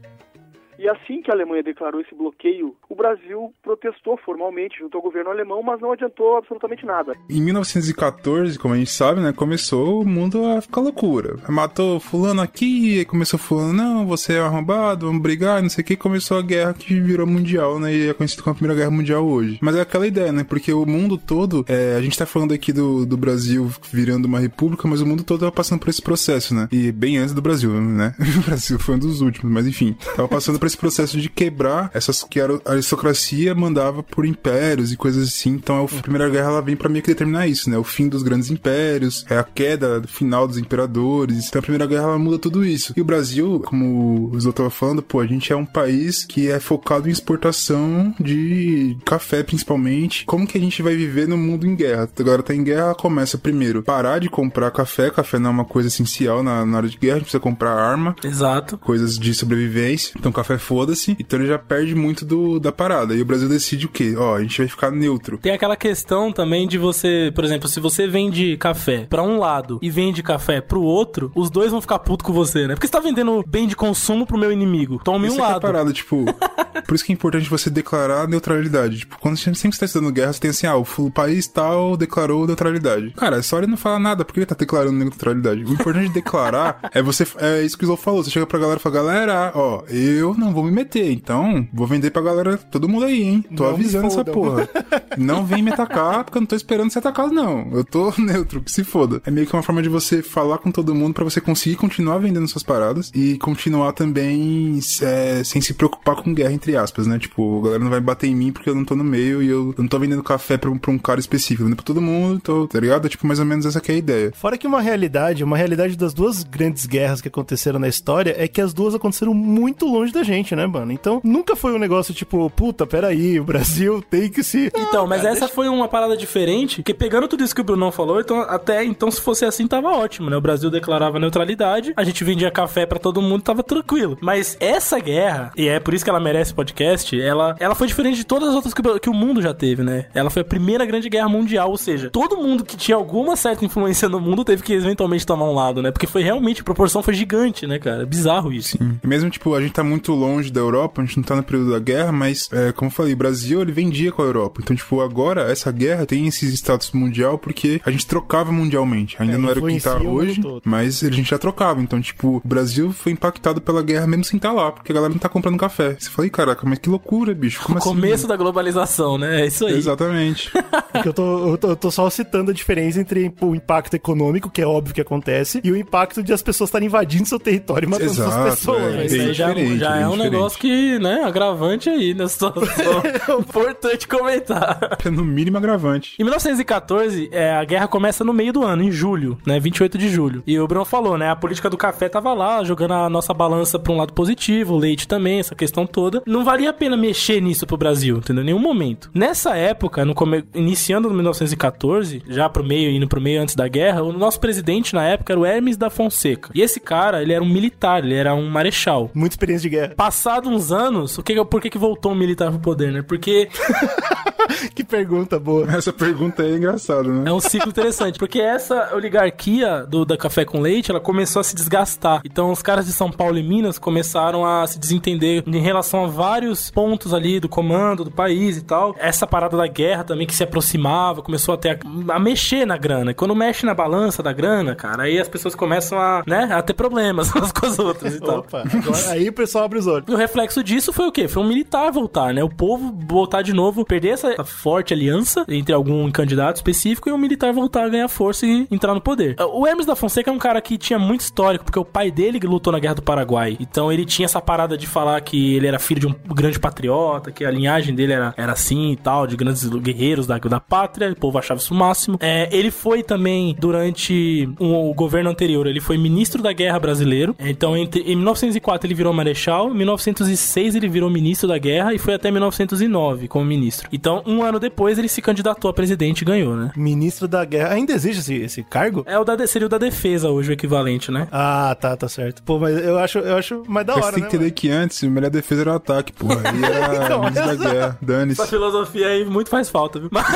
E 0.79 0.89
assim 0.89 1.21
que 1.21 1.31
a 1.31 1.35
Alemanha 1.35 1.63
declarou 1.63 2.01
esse 2.01 2.15
bloqueio, 2.15 2.75
o 2.89 2.95
Brasil 2.95 3.53
protestou 3.63 4.17
formalmente 4.17 4.79
junto 4.79 4.97
ao 4.97 5.03
governo 5.03 5.31
alemão, 5.31 5.61
mas 5.61 5.81
não 5.81 5.93
adiantou 5.93 6.37
absolutamente 6.37 6.87
nada. 6.87 7.15
Em 7.29 7.43
1914, 7.43 8.59
como 8.59 8.75
a 8.75 8.77
gente 8.77 8.91
sabe, 8.91 9.21
né, 9.21 9.33
começou 9.33 10.01
o 10.03 10.07
mundo 10.07 10.47
a 10.47 10.61
ficar 10.61 10.81
loucura. 10.81 11.37
Matou 11.49 11.99
fulano 11.99 12.41
aqui, 12.41 13.05
começou 13.07 13.39
fulano, 13.39 13.73
não, 13.73 14.07
você 14.07 14.35
é 14.35 14.41
arrombado, 14.41 15.07
vamos 15.07 15.21
brigar, 15.21 15.61
não 15.61 15.69
sei 15.69 15.83
o 15.83 15.85
que, 15.85 15.97
começou 15.97 16.39
a 16.39 16.43
guerra 16.43 16.73
que 16.75 17.01
virou 17.01 17.27
mundial, 17.27 17.81
né, 17.81 17.93
e 17.93 18.09
é 18.09 18.15
conhecido 18.15 18.45
como 18.45 18.53
a 18.53 18.57
Primeira 18.57 18.79
Guerra 18.79 18.91
Mundial 18.93 19.27
hoje. 19.27 19.59
Mas 19.61 19.75
é 19.75 19.81
aquela 19.81 20.07
ideia, 20.07 20.31
né, 20.31 20.45
porque 20.45 20.73
o 20.73 20.87
mundo 20.87 21.19
todo, 21.19 21.65
é, 21.69 21.97
a 21.97 22.01
gente 22.01 22.17
tá 22.17 22.25
falando 22.25 22.55
aqui 22.55 22.73
do, 22.73 23.05
do 23.05 23.17
Brasil 23.17 23.69
virando 23.91 24.27
uma 24.27 24.39
república, 24.39 24.87
mas 24.87 25.01
o 25.01 25.07
mundo 25.07 25.25
todo 25.25 25.41
tava 25.41 25.53
passando 25.53 25.81
por 25.81 25.89
esse 25.89 26.03
processo, 26.03 26.55
né, 26.55 26.69
e 26.71 26.93
bem 26.93 27.19
antes 27.19 27.35
do 27.35 27.43
Brasil, 27.43 27.73
né, 27.73 28.15
o 28.39 28.43
Brasil 28.43 28.79
foi 28.79 28.95
um 28.95 28.99
dos 28.99 29.21
últimos, 29.21 29.53
mas 29.53 29.67
enfim, 29.67 29.97
tava 30.15 30.29
passando 30.29 30.57
por 30.57 30.68
esse 30.69 30.77
processo 30.77 31.19
de 31.19 31.29
quebrar 31.29 31.91
essas 31.93 32.23
que 32.23 32.41
a 32.41 32.49
aristocracia 32.65 33.55
mandava 33.55 34.03
por 34.03 34.25
impérios 34.25 34.93
e 34.93 34.97
coisas 34.97 35.29
assim. 35.29 35.51
Então 35.51 35.85
a 35.85 36.03
Primeira 36.03 36.29
Guerra 36.29 36.51
ela 36.51 36.63
vem 36.63 36.77
para 36.77 36.89
meio 36.89 37.03
que 37.03 37.11
determinar 37.11 37.47
isso, 37.47 37.69
né? 37.69 37.77
O 37.77 37.85
fim 37.85 38.09
dos 38.09 38.23
grandes 38.23 38.51
impérios, 38.51 39.25
é 39.29 39.39
a 39.39 39.45
queda 39.45 40.03
final 40.07 40.47
dos 40.47 40.59
imperadores. 40.59 41.49
Então 41.49 41.59
a 41.59 41.63
Primeira 41.63 41.87
Guerra 41.87 42.05
ela 42.05 42.19
muda 42.19 42.39
tudo 42.39 42.65
isso. 42.65 42.93
E 42.97 43.01
o 43.01 43.05
Brasil, 43.05 43.61
como 43.65 44.31
o 44.33 44.41
Zô 44.41 44.53
tava 44.53 44.71
falando, 44.71 45.03
pô, 45.03 45.21
a 45.21 45.27
gente 45.27 45.53
é 45.53 45.57
um 45.57 45.67
país 45.67 46.25
que 46.25 46.51
é 46.51 46.61
focado 46.61 47.09
em 47.09 47.13
exportação 47.13 48.15
de 48.21 48.97
café 49.05 49.43
principalmente. 49.43 50.25
Como 50.25 50.47
que 50.47 50.59
a 50.59 50.61
gente 50.61 50.83
vai 50.83 50.95
viver 50.95 51.27
no 51.27 51.37
mundo 51.37 51.67
em 51.67 51.75
guerra? 51.75 52.09
Agora 52.19 52.43
tá 52.43 52.55
em 52.55 52.63
guerra, 52.63 52.95
começa 52.95 53.39
primeiro 53.39 53.83
parar 53.83 54.19
de 54.19 54.29
comprar 54.29 54.71
café. 54.71 55.11
Café 55.11 55.39
não 55.39 55.51
é 55.51 55.53
uma 55.53 55.65
coisa 55.65 55.89
essencial 55.89 56.43
na, 56.43 56.65
na 56.67 56.77
hora 56.79 56.89
de 56.89 56.99
guerra, 56.99 57.17
a 57.17 57.19
gente 57.19 57.25
precisa 57.25 57.41
comprar 57.41 57.73
arma, 57.73 58.15
Exato. 58.23 58.77
coisas 58.79 59.19
de 59.19 59.33
sobrevivência. 59.35 60.13
Então 60.19 60.33
café 60.33 60.58
foda-se, 60.59 61.17
então 61.19 61.38
ele 61.38 61.49
já 61.49 61.59
perde 61.59 61.95
muito 61.95 62.25
do, 62.25 62.59
da 62.59 62.73
parada. 62.73 63.15
E 63.15 63.23
o 63.23 63.25
Brasil 63.25 63.49
decide 63.49 63.87
o 63.87 63.88
quê? 63.88 64.15
Ó, 64.17 64.37
a 64.37 64.43
gente 64.43 64.59
vai 64.59 64.69
ficar 64.69 64.91
neutro. 64.91 65.38
Tem 65.38 65.53
aquela 65.53 65.77
questão 65.77 66.33
também 66.33 66.67
de 66.67 66.79
você, 66.79 67.33
por 67.35 67.45
exemplo, 67.45 67.69
se 67.69 67.81
você 67.81 68.07
vende 68.07 68.57
café 68.57 69.07
pra 69.09 69.23
um 69.23 69.38
lado 69.38 69.79
e 69.83 69.91
vende 69.91 70.23
café 70.23 70.61
pro 70.61 70.83
outro, 70.83 71.31
os 71.35 71.50
dois 71.50 71.71
vão 71.71 71.81
ficar 71.81 71.99
putos 72.00 72.27
com 72.27 72.33
você, 72.33 72.67
né? 72.67 72.75
Porque 72.75 72.87
você 72.87 72.93
tá 72.93 73.00
vendendo 73.00 73.45
bem 73.47 73.67
de 73.67 73.77
consumo 73.77 74.27
pro 74.27 74.38
meu 74.38 74.53
inimigo. 74.53 75.00
Tome 75.05 75.29
um 75.29 75.33
é 75.33 75.37
que 75.37 75.41
é 75.41 75.43
lado. 75.43 75.61
parada, 75.61 75.93
tipo. 75.93 76.25
por 76.87 76.95
isso 76.95 77.05
que 77.05 77.12
é 77.12 77.15
importante 77.15 77.49
você 77.49 77.71
declarar 77.71 78.29
neutralidade. 78.29 78.99
Tipo, 78.99 79.19
quando 79.19 79.37
você 79.37 79.55
sempre 79.55 79.77
está 79.77 79.87
estudando 79.87 80.12
guerra, 80.12 80.33
você 80.33 80.41
tem 80.41 80.50
assim, 80.50 80.67
ah, 80.67 80.77
o 80.77 81.11
país 81.11 81.47
tal 81.47 81.97
declarou 81.97 82.47
neutralidade. 82.47 83.11
Cara, 83.11 83.43
só 83.43 83.59
ele 83.59 83.67
não 83.67 83.77
falar 83.77 83.99
nada, 83.99 84.25
porque 84.25 84.41
ele 84.41 84.47
tá 84.47 84.55
declarando 84.55 84.93
neutralidade. 84.93 85.65
O 85.65 85.73
importante 85.73 86.09
de 86.09 86.15
declarar 86.15 86.81
é 86.93 87.03
você. 87.03 87.27
É 87.38 87.62
isso 87.62 87.77
que 87.77 87.85
o 87.85 87.87
Slow 87.87 87.97
falou. 87.97 88.23
Você 88.23 88.31
chega 88.31 88.47
pra 88.47 88.59
galera 88.59 88.79
e 88.79 88.83
fala, 88.83 88.95
galera, 88.95 89.53
ó, 89.55 89.83
eu 89.88 90.35
não 90.35 90.48
vou 90.52 90.64
me 90.64 90.71
meter, 90.71 91.11
então 91.12 91.67
vou 91.73 91.87
vender 91.87 92.11
pra 92.11 92.23
galera, 92.23 92.57
todo 92.57 92.88
mundo 92.88 93.05
aí, 93.07 93.23
hein? 93.23 93.45
Tô 93.57 93.64
Não 93.64 93.71
avisando 93.71 94.07
essa 94.07 94.25
porra. 94.25 94.69
Não 95.17 95.45
vem 95.45 95.62
me 95.62 95.73
atacar, 95.73 96.23
porque 96.25 96.38
eu 96.38 96.40
não 96.40 96.47
tô 96.47 96.55
esperando 96.55 96.90
ser 96.93 97.00
atacado, 97.00 97.33
não. 97.33 97.69
Eu 97.73 97.85
tô 97.85 98.12
neutro, 98.19 98.61
que 98.62 98.71
se 98.71 98.85
foda. 98.85 99.21
É 99.26 99.31
meio 99.31 99.47
que 99.47 99.52
uma 99.55 99.62
forma 99.64 99.83
de 99.83 99.88
você 99.88 100.23
falar 100.23 100.59
com 100.59 100.71
todo 100.71 100.95
mundo 100.95 101.12
pra 101.14 101.25
você 101.25 101.40
conseguir 101.40 101.75
continuar 101.76 102.19
vendendo 102.19 102.47
suas 102.47 102.62
paradas 102.62 103.11
e 103.14 103.37
continuar 103.38 103.93
também 103.93 104.78
é, 105.02 105.43
sem 105.45 105.61
se 105.61 105.75
preocupar 105.75 106.17
com 106.17 106.33
guerra, 106.33 106.52
entre 106.52 106.76
aspas, 106.76 107.07
né? 107.07 107.19
Tipo, 107.19 107.61
a 107.61 107.62
galera 107.64 107.83
não 107.85 107.90
vai 107.90 108.00
bater 108.00 108.28
em 108.28 108.35
mim 108.37 108.52
porque 108.52 108.71
eu 108.71 108.75
não 108.75 108.85
tô 108.85 108.95
no 108.95 109.02
meio 109.05 109.43
e 109.43 109.49
eu, 109.49 109.75
não 109.76 109.88
tô 109.88 109.99
vendendo 109.99 110.23
café 110.23 110.57
pra, 110.57 110.71
um- 110.71 110.78
pra 110.78 110.90
um 110.93 110.99
cara 110.99 111.19
específico. 111.19 111.62
Eu 111.62 111.67
vendo 111.67 111.76
pra 111.76 111.85
todo 111.85 112.00
mundo, 112.00 112.40
tô, 112.40 112.69
tá 112.69 112.78
ligado? 112.78 113.07
É, 113.07 113.09
Tipo, 113.09 113.26
mais 113.26 113.40
ou 113.40 113.45
menos 113.47 113.67
essa 113.67 113.81
que 113.81 113.90
é 113.90 113.95
a 113.97 113.99
ideia. 113.99 114.33
Fora 114.35 114.57
que 114.57 114.67
uma 114.67 114.81
realidade, 114.81 115.43
uma 115.43 115.57
realidade 115.57 115.97
das 115.97 116.14
duas 116.14 116.45
grandes 116.45 116.87
guerras 116.87 117.21
que 117.21 117.26
aconteceram 117.28 117.78
na 117.81 117.88
história 117.88 118.35
é 118.38 118.47
que 118.47 118.61
as 118.61 118.73
duas 118.73 118.95
aconteceram 118.95 119.35
muito 119.35 119.85
longe 119.87 120.12
da 120.12 120.23
gente, 120.23 120.38
né, 120.54 120.66
mano? 120.66 120.92
Então 120.92 121.21
nunca 121.25 121.54
foi 121.57 121.73
um 121.75 121.78
negócio 121.78 122.12
tipo, 122.14 122.49
puta, 122.50 122.87
peraí, 122.87 123.38
o 123.40 123.45
Brasil 123.45 124.02
tem 124.09 124.28
que 124.30 124.42
se. 124.42 124.71
Então, 124.76 125.07
mas 125.07 125.23
cara, 125.23 125.33
essa 125.35 125.49
foi 125.49 125.68
uma 125.68 125.88
parada 125.88 126.16
diferente, 126.16 126.76
porque 126.76 126.95
pegando 126.95 127.28
tudo 127.28 127.42
isso 127.45 127.54
que 127.54 127.61
o 127.61 127.64
Brunão 127.64 127.90
falou, 127.92 128.21
então 128.21 128.40
até 128.40 128.85
então 128.85 129.11
se 129.11 129.21
fosse 129.21 129.45
assim 129.45 129.66
tava 129.66 129.88
ótimo, 129.88 130.30
né? 130.30 130.37
O 130.37 130.40
Brasil 130.40 130.71
declarava 130.71 131.18
neutralidade, 131.18 131.92
a 131.97 132.04
gente 132.04 132.23
vendia 132.25 132.50
café 132.50 132.87
pra 132.87 132.99
todo 132.99 133.21
mundo, 133.23 133.42
tava 133.42 133.62
tranquilo. 133.62 134.16
Mas 134.21 134.57
essa 134.61 134.99
guerra, 134.99 135.52
e 135.57 135.68
é 135.68 135.78
por 135.80 135.95
isso 135.95 136.04
que 136.04 136.11
ela 136.11 136.21
merece 136.21 136.52
podcast, 136.54 137.18
ela, 137.21 137.57
ela 137.59 137.75
foi 137.75 137.87
diferente 137.87 138.16
de 138.16 138.25
todas 138.25 138.49
as 138.50 138.54
outras 138.54 138.75
que, 138.75 138.80
o- 138.87 139.00
que 139.00 139.11
o 139.11 139.14
mundo 139.14 139.40
já 139.42 139.52
teve, 139.54 139.83
né? 139.83 140.07
Ela 140.14 140.30
foi 140.30 140.42
a 140.42 140.45
primeira 140.45 140.85
grande 140.85 141.09
guerra 141.09 141.28
mundial, 141.28 141.71
ou 141.71 141.76
seja, 141.76 142.11
todo 142.11 142.37
mundo 142.37 142.64
que 142.64 142.76
tinha 142.76 142.97
alguma 142.97 143.37
certa 143.37 143.64
influência 143.64 144.09
no 144.09 144.21
mundo 144.21 144.45
teve 144.45 144.62
que 144.62 144.72
eventualmente 144.72 145.27
tomar 145.27 145.44
um 145.46 145.55
lado, 145.55 145.83
né? 145.83 145.90
Porque 145.90 146.07
foi 146.07 146.22
realmente, 146.22 146.61
a 146.61 146.64
proporção 146.64 147.03
foi 147.03 147.14
gigante, 147.14 147.66
né, 147.66 147.79
cara? 147.79 148.05
Bizarro 148.07 148.53
isso. 148.53 148.79
E 149.03 149.07
mesmo, 149.07 149.31
tipo, 149.31 149.55
a 149.55 149.61
gente 149.61 149.72
tá 149.72 149.85
muito 149.85 150.14
longe 150.18 150.50
da 150.50 150.61
Europa, 150.61 151.00
a 151.00 151.04
gente 151.04 151.16
não 151.16 151.24
tá 151.24 151.37
no 151.37 151.42
período 151.42 151.70
da 151.72 151.78
guerra, 151.78 152.12
mas, 152.12 152.48
é, 152.52 152.72
como 152.72 152.90
eu 152.90 152.94
falei, 152.94 153.12
o 153.12 153.16
Brasil, 153.16 153.61
ele 153.62 153.72
vendia 153.72 154.11
com 154.12 154.22
a 154.22 154.24
Europa. 154.24 154.61
Então, 154.62 154.74
tipo, 154.76 155.00
agora, 155.00 155.50
essa 155.50 155.70
guerra 155.72 156.04
tem 156.07 156.26
esse 156.26 156.46
status 156.57 156.90
mundial 156.92 157.38
porque 157.38 157.81
a 157.85 157.90
gente 157.90 158.07
trocava 158.07 158.50
mundialmente. 158.52 159.16
Ainda 159.18 159.35
É, 159.35 159.38
não 159.38 159.48
era 159.50 159.61
o 159.61 159.66
que 159.66 159.81
tá 159.81 159.96
hoje, 159.98 160.40
mas 160.64 161.02
a 161.02 161.11
gente 161.11 161.31
já 161.31 161.38
trocava. 161.38 161.81
Então, 161.81 162.00
tipo, 162.00 162.37
o 162.44 162.48
Brasil 162.48 162.92
foi 162.92 163.12
impactado 163.12 163.61
pela 163.61 163.83
guerra 163.83 164.07
mesmo 164.07 164.24
sem 164.24 164.37
estar 164.37 164.52
lá, 164.52 164.72
porque 164.72 164.92
a 164.92 164.94
galera 164.94 165.12
não 165.12 165.18
tá 165.18 165.28
comprando 165.28 165.57
café. 165.59 165.96
Você 165.98 166.11
fala, 166.11 166.26
"Ih, 166.26 166.31
caraca, 166.31 166.66
mas 166.68 166.78
que 166.78 166.88
loucura, 166.88 167.35
bicho. 167.35 167.61
Como 167.62 167.76
O 167.76 167.78
assim? 167.78 167.88
começo 167.90 168.26
da 168.26 168.37
globalização, 168.37 169.16
né? 169.18 169.42
É 169.42 169.46
isso 169.46 169.66
aí. 169.66 169.74
Exatamente. 169.74 170.50
Porque 170.92 171.09
eu 171.09 171.12
tô, 171.12 171.48
eu, 171.50 171.59
tô, 171.59 171.68
eu 171.70 171.76
tô 171.76 171.90
só 171.90 172.09
citando 172.11 172.50
a 172.50 172.54
diferença 172.54 173.00
entre 173.00 173.33
o 173.40 173.54
impacto 173.54 173.94
econômico, 173.94 174.50
que 174.50 174.61
é 174.61 174.66
óbvio 174.66 174.94
que 174.94 175.00
acontece, 175.00 175.61
e 175.62 175.70
o 175.70 175.76
impacto 175.76 176.22
de 176.22 176.33
as 176.33 176.42
pessoas 176.42 176.68
estarem 176.68 176.87
invadindo 176.87 177.28
seu 177.28 177.38
território 177.38 177.87
e 177.87 177.90
matando 177.90 178.11
Exato, 178.11 178.31
suas 178.33 178.54
pessoas. 178.54 178.83
é. 178.83 178.96
né? 178.96 179.07
Isso 179.07 179.14
aí 179.14 179.20
bem 179.26 179.35
já, 179.35 179.48
já 179.48 179.54
bem 179.54 179.78
é 180.09 180.14
um 180.14 180.16
diferente. 180.16 180.33
negócio 180.33 180.59
que, 180.59 180.99
né, 180.99 181.23
agravante 181.25 181.88
aí 181.88 182.14
nessa 182.14 182.35
situação. 182.35 183.03
Importante 183.38 184.09
comentar. 184.09 184.99
É 185.05 185.11
no 185.11 185.25
mínimo 185.25 185.57
agravante. 185.57 186.14
Em 186.18 186.25
1914, 186.25 187.29
é, 187.33 187.53
a 187.53 187.64
guerra 187.64 187.88
começa 187.88 188.25
no 188.25 188.33
meio 188.33 188.53
do 188.53 188.64
ano, 188.64 188.83
em 188.83 188.90
julho, 188.90 189.38
né? 189.47 189.59
28 189.59 189.99
de 189.99 190.09
julho. 190.09 190.42
E 190.47 190.59
o 190.59 190.66
Bruno 190.66 190.85
falou, 190.85 191.16
né? 191.16 191.31
A 191.31 191.37
política 191.37 191.71
do 191.71 191.77
café 191.77 192.09
tava 192.09 192.33
lá, 192.35 192.62
jogando 192.64 192.94
a 192.94 193.11
nossa 193.11 193.33
balança 193.33 193.79
pra 193.79 193.92
um 193.92 193.97
lado 193.97 194.12
positivo, 194.12 194.75
o 194.75 194.79
leite 194.79 195.07
também, 195.07 195.38
essa 195.40 195.55
questão 195.55 195.87
toda. 195.87 196.23
Não 196.27 196.44
valia 196.44 196.71
a 196.71 196.73
pena 196.73 196.97
mexer 196.97 197.40
nisso 197.40 197.66
pro 197.66 197.77
Brasil, 197.77 198.18
entendeu? 198.18 198.42
Em 198.42 198.47
nenhum 198.47 198.59
momento. 198.59 199.11
Nessa 199.14 199.57
época, 199.57 200.05
no 200.05 200.14
come... 200.14 200.44
iniciando 200.55 201.09
no 201.09 201.14
1914, 201.14 202.23
já 202.29 202.49
pro 202.49 202.64
meio, 202.64 202.90
indo 202.90 203.09
pro 203.09 203.21
meio 203.21 203.40
antes 203.40 203.55
da 203.55 203.68
guerra, 203.68 204.03
o 204.03 204.12
nosso 204.12 204.40
presidente 204.40 204.94
na 204.94 205.05
época 205.05 205.33
era 205.33 205.40
o 205.40 205.47
Hermes 205.47 205.77
da 205.77 205.90
Fonseca. 205.90 206.51
E 206.55 206.61
esse 206.61 206.81
cara, 206.81 207.23
ele 207.23 207.33
era 207.33 207.42
um 207.42 207.49
militar, 207.49 208.05
ele 208.05 208.14
era 208.14 208.35
um 208.35 208.49
marechal. 208.49 209.11
Muita 209.14 209.35
experiência 209.35 209.68
de 209.68 209.77
guerra. 209.77 209.94
Passado 209.99 210.49
uns 210.49 210.71
anos, 210.71 211.19
o 211.19 211.25
que, 211.25 211.45
por 211.45 211.61
que, 211.61 211.69
que 211.69 211.77
voltou 211.77 212.13
um 212.13 212.15
militar 212.15 212.53
pro 212.53 212.61
poder, 212.61 212.93
né? 212.93 213.03
Porque 213.03 213.49
Que 214.75 214.83
pergunta 214.83 215.39
boa. 215.39 215.71
Essa 215.71 215.93
pergunta 215.93 216.43
é 216.43 216.57
engraçada, 216.57 217.09
né? 217.09 217.29
é 217.29 217.33
um 217.33 217.41
ciclo 217.41 217.69
interessante. 217.69 218.19
Porque 218.19 218.41
essa 218.41 218.95
oligarquia 218.95 219.85
do, 219.85 220.05
da 220.05 220.17
café 220.17 220.45
com 220.45 220.61
leite, 220.61 220.91
ela 220.91 221.01
começou 221.01 221.41
a 221.41 221.45
se 221.45 221.55
desgastar. 221.55 222.23
Então, 222.25 222.51
os 222.51 222.63
caras 222.63 222.87
de 222.87 222.93
São 222.93 223.11
Paulo 223.11 223.39
e 223.39 223.43
Minas 223.43 223.79
começaram 223.79 224.45
a 224.45 224.67
se 224.67 224.79
desentender 224.79 225.45
em 225.47 225.61
relação 225.61 226.05
a 226.05 226.09
vários 226.09 226.71
pontos 226.71 227.13
ali 227.13 227.41
do 227.41 227.49
comando 227.49 228.05
do 228.05 228.11
país 228.11 228.57
e 228.57 228.63
tal. 228.63 228.95
Essa 228.99 229.27
parada 229.27 229.57
da 229.57 229.67
guerra 229.67 230.05
também 230.05 230.27
que 230.27 230.35
se 230.35 230.43
aproximava, 230.43 231.23
começou 231.23 231.55
a 231.55 231.59
ter 231.59 231.79
a, 232.09 232.15
a 232.15 232.19
mexer 232.19 232.67
na 232.67 232.77
grana. 232.77 233.11
E 233.11 233.15
quando 233.15 233.35
mexe 233.35 233.67
na 233.67 233.75
balança 233.75 234.23
da 234.23 234.33
grana, 234.33 234.75
cara, 234.75 235.05
aí 235.05 235.19
as 235.19 235.29
pessoas 235.29 235.55
começam 235.55 235.99
a, 235.99 236.23
né, 236.27 236.49
a 236.53 236.63
ter 236.63 236.75
problemas 236.75 237.31
umas 237.35 237.53
com 237.53 237.67
as 237.67 237.79
outras 237.79 238.15
e 238.15 238.21
tal. 238.21 238.39
Opa, 238.39 238.63
agora, 238.63 239.11
aí 239.11 239.29
o 239.29 239.33
pessoal 239.33 239.65
abre 239.65 239.79
os 239.79 239.87
olhos. 239.88 240.05
E 240.09 240.12
o 240.12 240.16
reflexo 240.16 240.62
disso 240.62 240.92
foi 240.92 241.07
o 241.07 241.12
quê? 241.12 241.27
Foi 241.27 241.42
um 241.42 241.46
militar 241.46 241.90
voltar, 241.90 242.33
né? 242.33 242.42
O 242.42 242.48
povo 242.48 242.94
voltar 243.09 243.42
de 243.42 243.53
novo, 243.53 243.85
perder 243.85 244.11
essa 244.11 244.44
forte 244.44 244.94
aliança 244.94 245.44
entre 245.48 245.74
algum 245.74 246.11
candidato 246.11 246.57
específico 246.57 247.09
e 247.09 247.12
o 247.12 247.18
militar 247.18 247.53
voltar 247.53 247.85
a 247.85 247.88
ganhar 247.88 248.09
força 248.09 248.46
e 248.46 248.66
entrar 248.70 248.94
no 248.94 249.01
poder. 249.01 249.37
O 249.55 249.66
Hermes 249.66 249.87
da 249.87 249.96
Fonseca 249.96 250.31
é 250.31 250.33
um 250.33 250.38
cara 250.38 250.61
que 250.61 250.79
tinha 250.79 250.98
muito 250.98 251.20
histórico, 251.20 251.64
porque 251.64 251.79
o 251.79 251.85
pai 251.85 252.11
dele 252.11 252.38
lutou 252.44 252.72
na 252.72 252.79
Guerra 252.79 252.94
do 252.94 253.03
Paraguai. 253.03 253.57
Então 253.61 253.92
ele 253.92 254.05
tinha 254.05 254.27
essa 254.27 254.40
parada 254.40 254.77
de 254.77 254.87
falar 254.87 255.20
que 255.20 255.55
ele 255.55 255.66
era 255.66 255.79
filho 255.79 256.01
de 256.01 256.07
um 256.07 256.14
grande 256.35 256.59
patriota, 256.59 257.31
que 257.31 257.44
a 257.44 257.51
linhagem 257.51 257.94
dele 257.94 258.12
era, 258.12 258.35
era 258.37 258.53
assim 258.53 258.92
e 258.92 258.96
tal, 258.96 259.27
de 259.27 259.37
grandes 259.37 259.64
guerreiros 259.68 260.27
da, 260.27 260.38
da 260.38 260.61
pátria, 260.61 261.11
o 261.11 261.16
povo 261.16 261.38
achava 261.38 261.61
isso 261.61 261.74
o 261.74 261.77
máximo. 261.77 262.18
É, 262.20 262.48
ele 262.53 262.70
foi 262.70 263.03
também, 263.03 263.57
durante 263.59 264.48
o, 264.59 264.92
governo 264.94 265.31
anterior, 265.31 265.66
ele 265.66 265.81
foi 265.81 265.96
ministro 265.96 266.42
da 266.42 266.53
guerra 266.53 266.79
brasileiro. 266.79 267.35
Então, 267.38 267.77
entre, 267.77 268.01
em 268.03 268.16
1904 268.16 268.87
ele 268.87 268.94
virou 268.94 269.12
marechal, 269.12 269.72
1906 269.79 270.75
ele 270.75 270.88
virou 270.88 271.09
ministro 271.09 271.49
da 271.49 271.57
guerra 271.59 271.95
e 271.95 271.99
foi 271.99 272.14
até 272.14 272.31
1909 272.31 273.29
como 273.29 273.45
ministro. 273.45 273.88
Então, 273.93 274.23
um 274.27 274.43
ano 274.43 274.59
depois 274.61 274.99
ele 274.99 275.09
se 275.09 275.23
candidatou 275.23 275.71
a 275.71 275.75
presidente 275.75 276.23
e 276.23 276.25
ganhou, 276.25 276.55
né? 276.57 276.71
Ministro 276.77 277.27
da 277.27 277.45
Guerra. 277.45 277.75
Ainda 277.75 277.93
existe 277.93 278.21
esse, 278.21 278.35
esse 278.35 278.62
cargo? 278.62 279.03
É 279.07 279.19
o 279.19 279.25
da, 279.25 279.47
seria 279.47 279.67
o 279.67 279.69
da 279.69 279.79
defesa 279.79 280.29
hoje, 280.29 280.51
o 280.51 280.53
equivalente, 280.53 281.11
né? 281.11 281.29
Ah, 281.33 281.77
tá, 281.81 281.97
tá 281.97 282.09
certo. 282.09 282.43
Pô, 282.43 282.59
mas 282.59 282.77
eu 282.85 282.99
acho, 282.99 283.19
eu 283.19 283.37
acho 283.37 283.62
mais 283.67 283.87
da 283.87 283.95
Mas 283.97 284.05
hora, 284.05 284.14
tem 284.14 284.23
né? 284.25 284.29
que 284.29 284.37
entender 284.37 284.45
mano? 284.51 284.55
que 284.57 284.71
antes, 284.71 285.05
a 285.05 285.09
melhor 285.09 285.31
defesa 285.31 285.61
era 285.62 285.73
o 285.73 285.75
ataque, 285.77 286.12
porra. 286.12 286.41
Aí 286.45 286.64
era 286.64 287.05
Então, 287.07 287.21
ministro 287.21 287.47
da 287.47 287.55
exato. 287.55 287.71
guerra. 287.71 287.99
Dane-se. 288.03 288.41
Essa 288.41 288.51
filosofia 288.51 289.07
aí 289.07 289.25
muito 289.25 289.49
faz 289.51 289.69
falta, 289.71 289.99
viu? 290.01 290.09
Mas- 290.12 290.27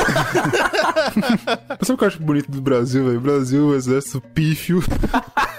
Mas 1.69 1.87
sabe 1.87 1.93
o 1.93 1.97
que 1.97 2.03
eu 2.03 2.07
acho 2.07 2.21
bonito 2.21 2.49
do 2.51 2.61
Brasil, 2.61 3.05
velho? 3.05 3.19
Brasil, 3.19 3.67
o 3.67 3.75
exército 3.75 4.21
pífio. 4.33 4.81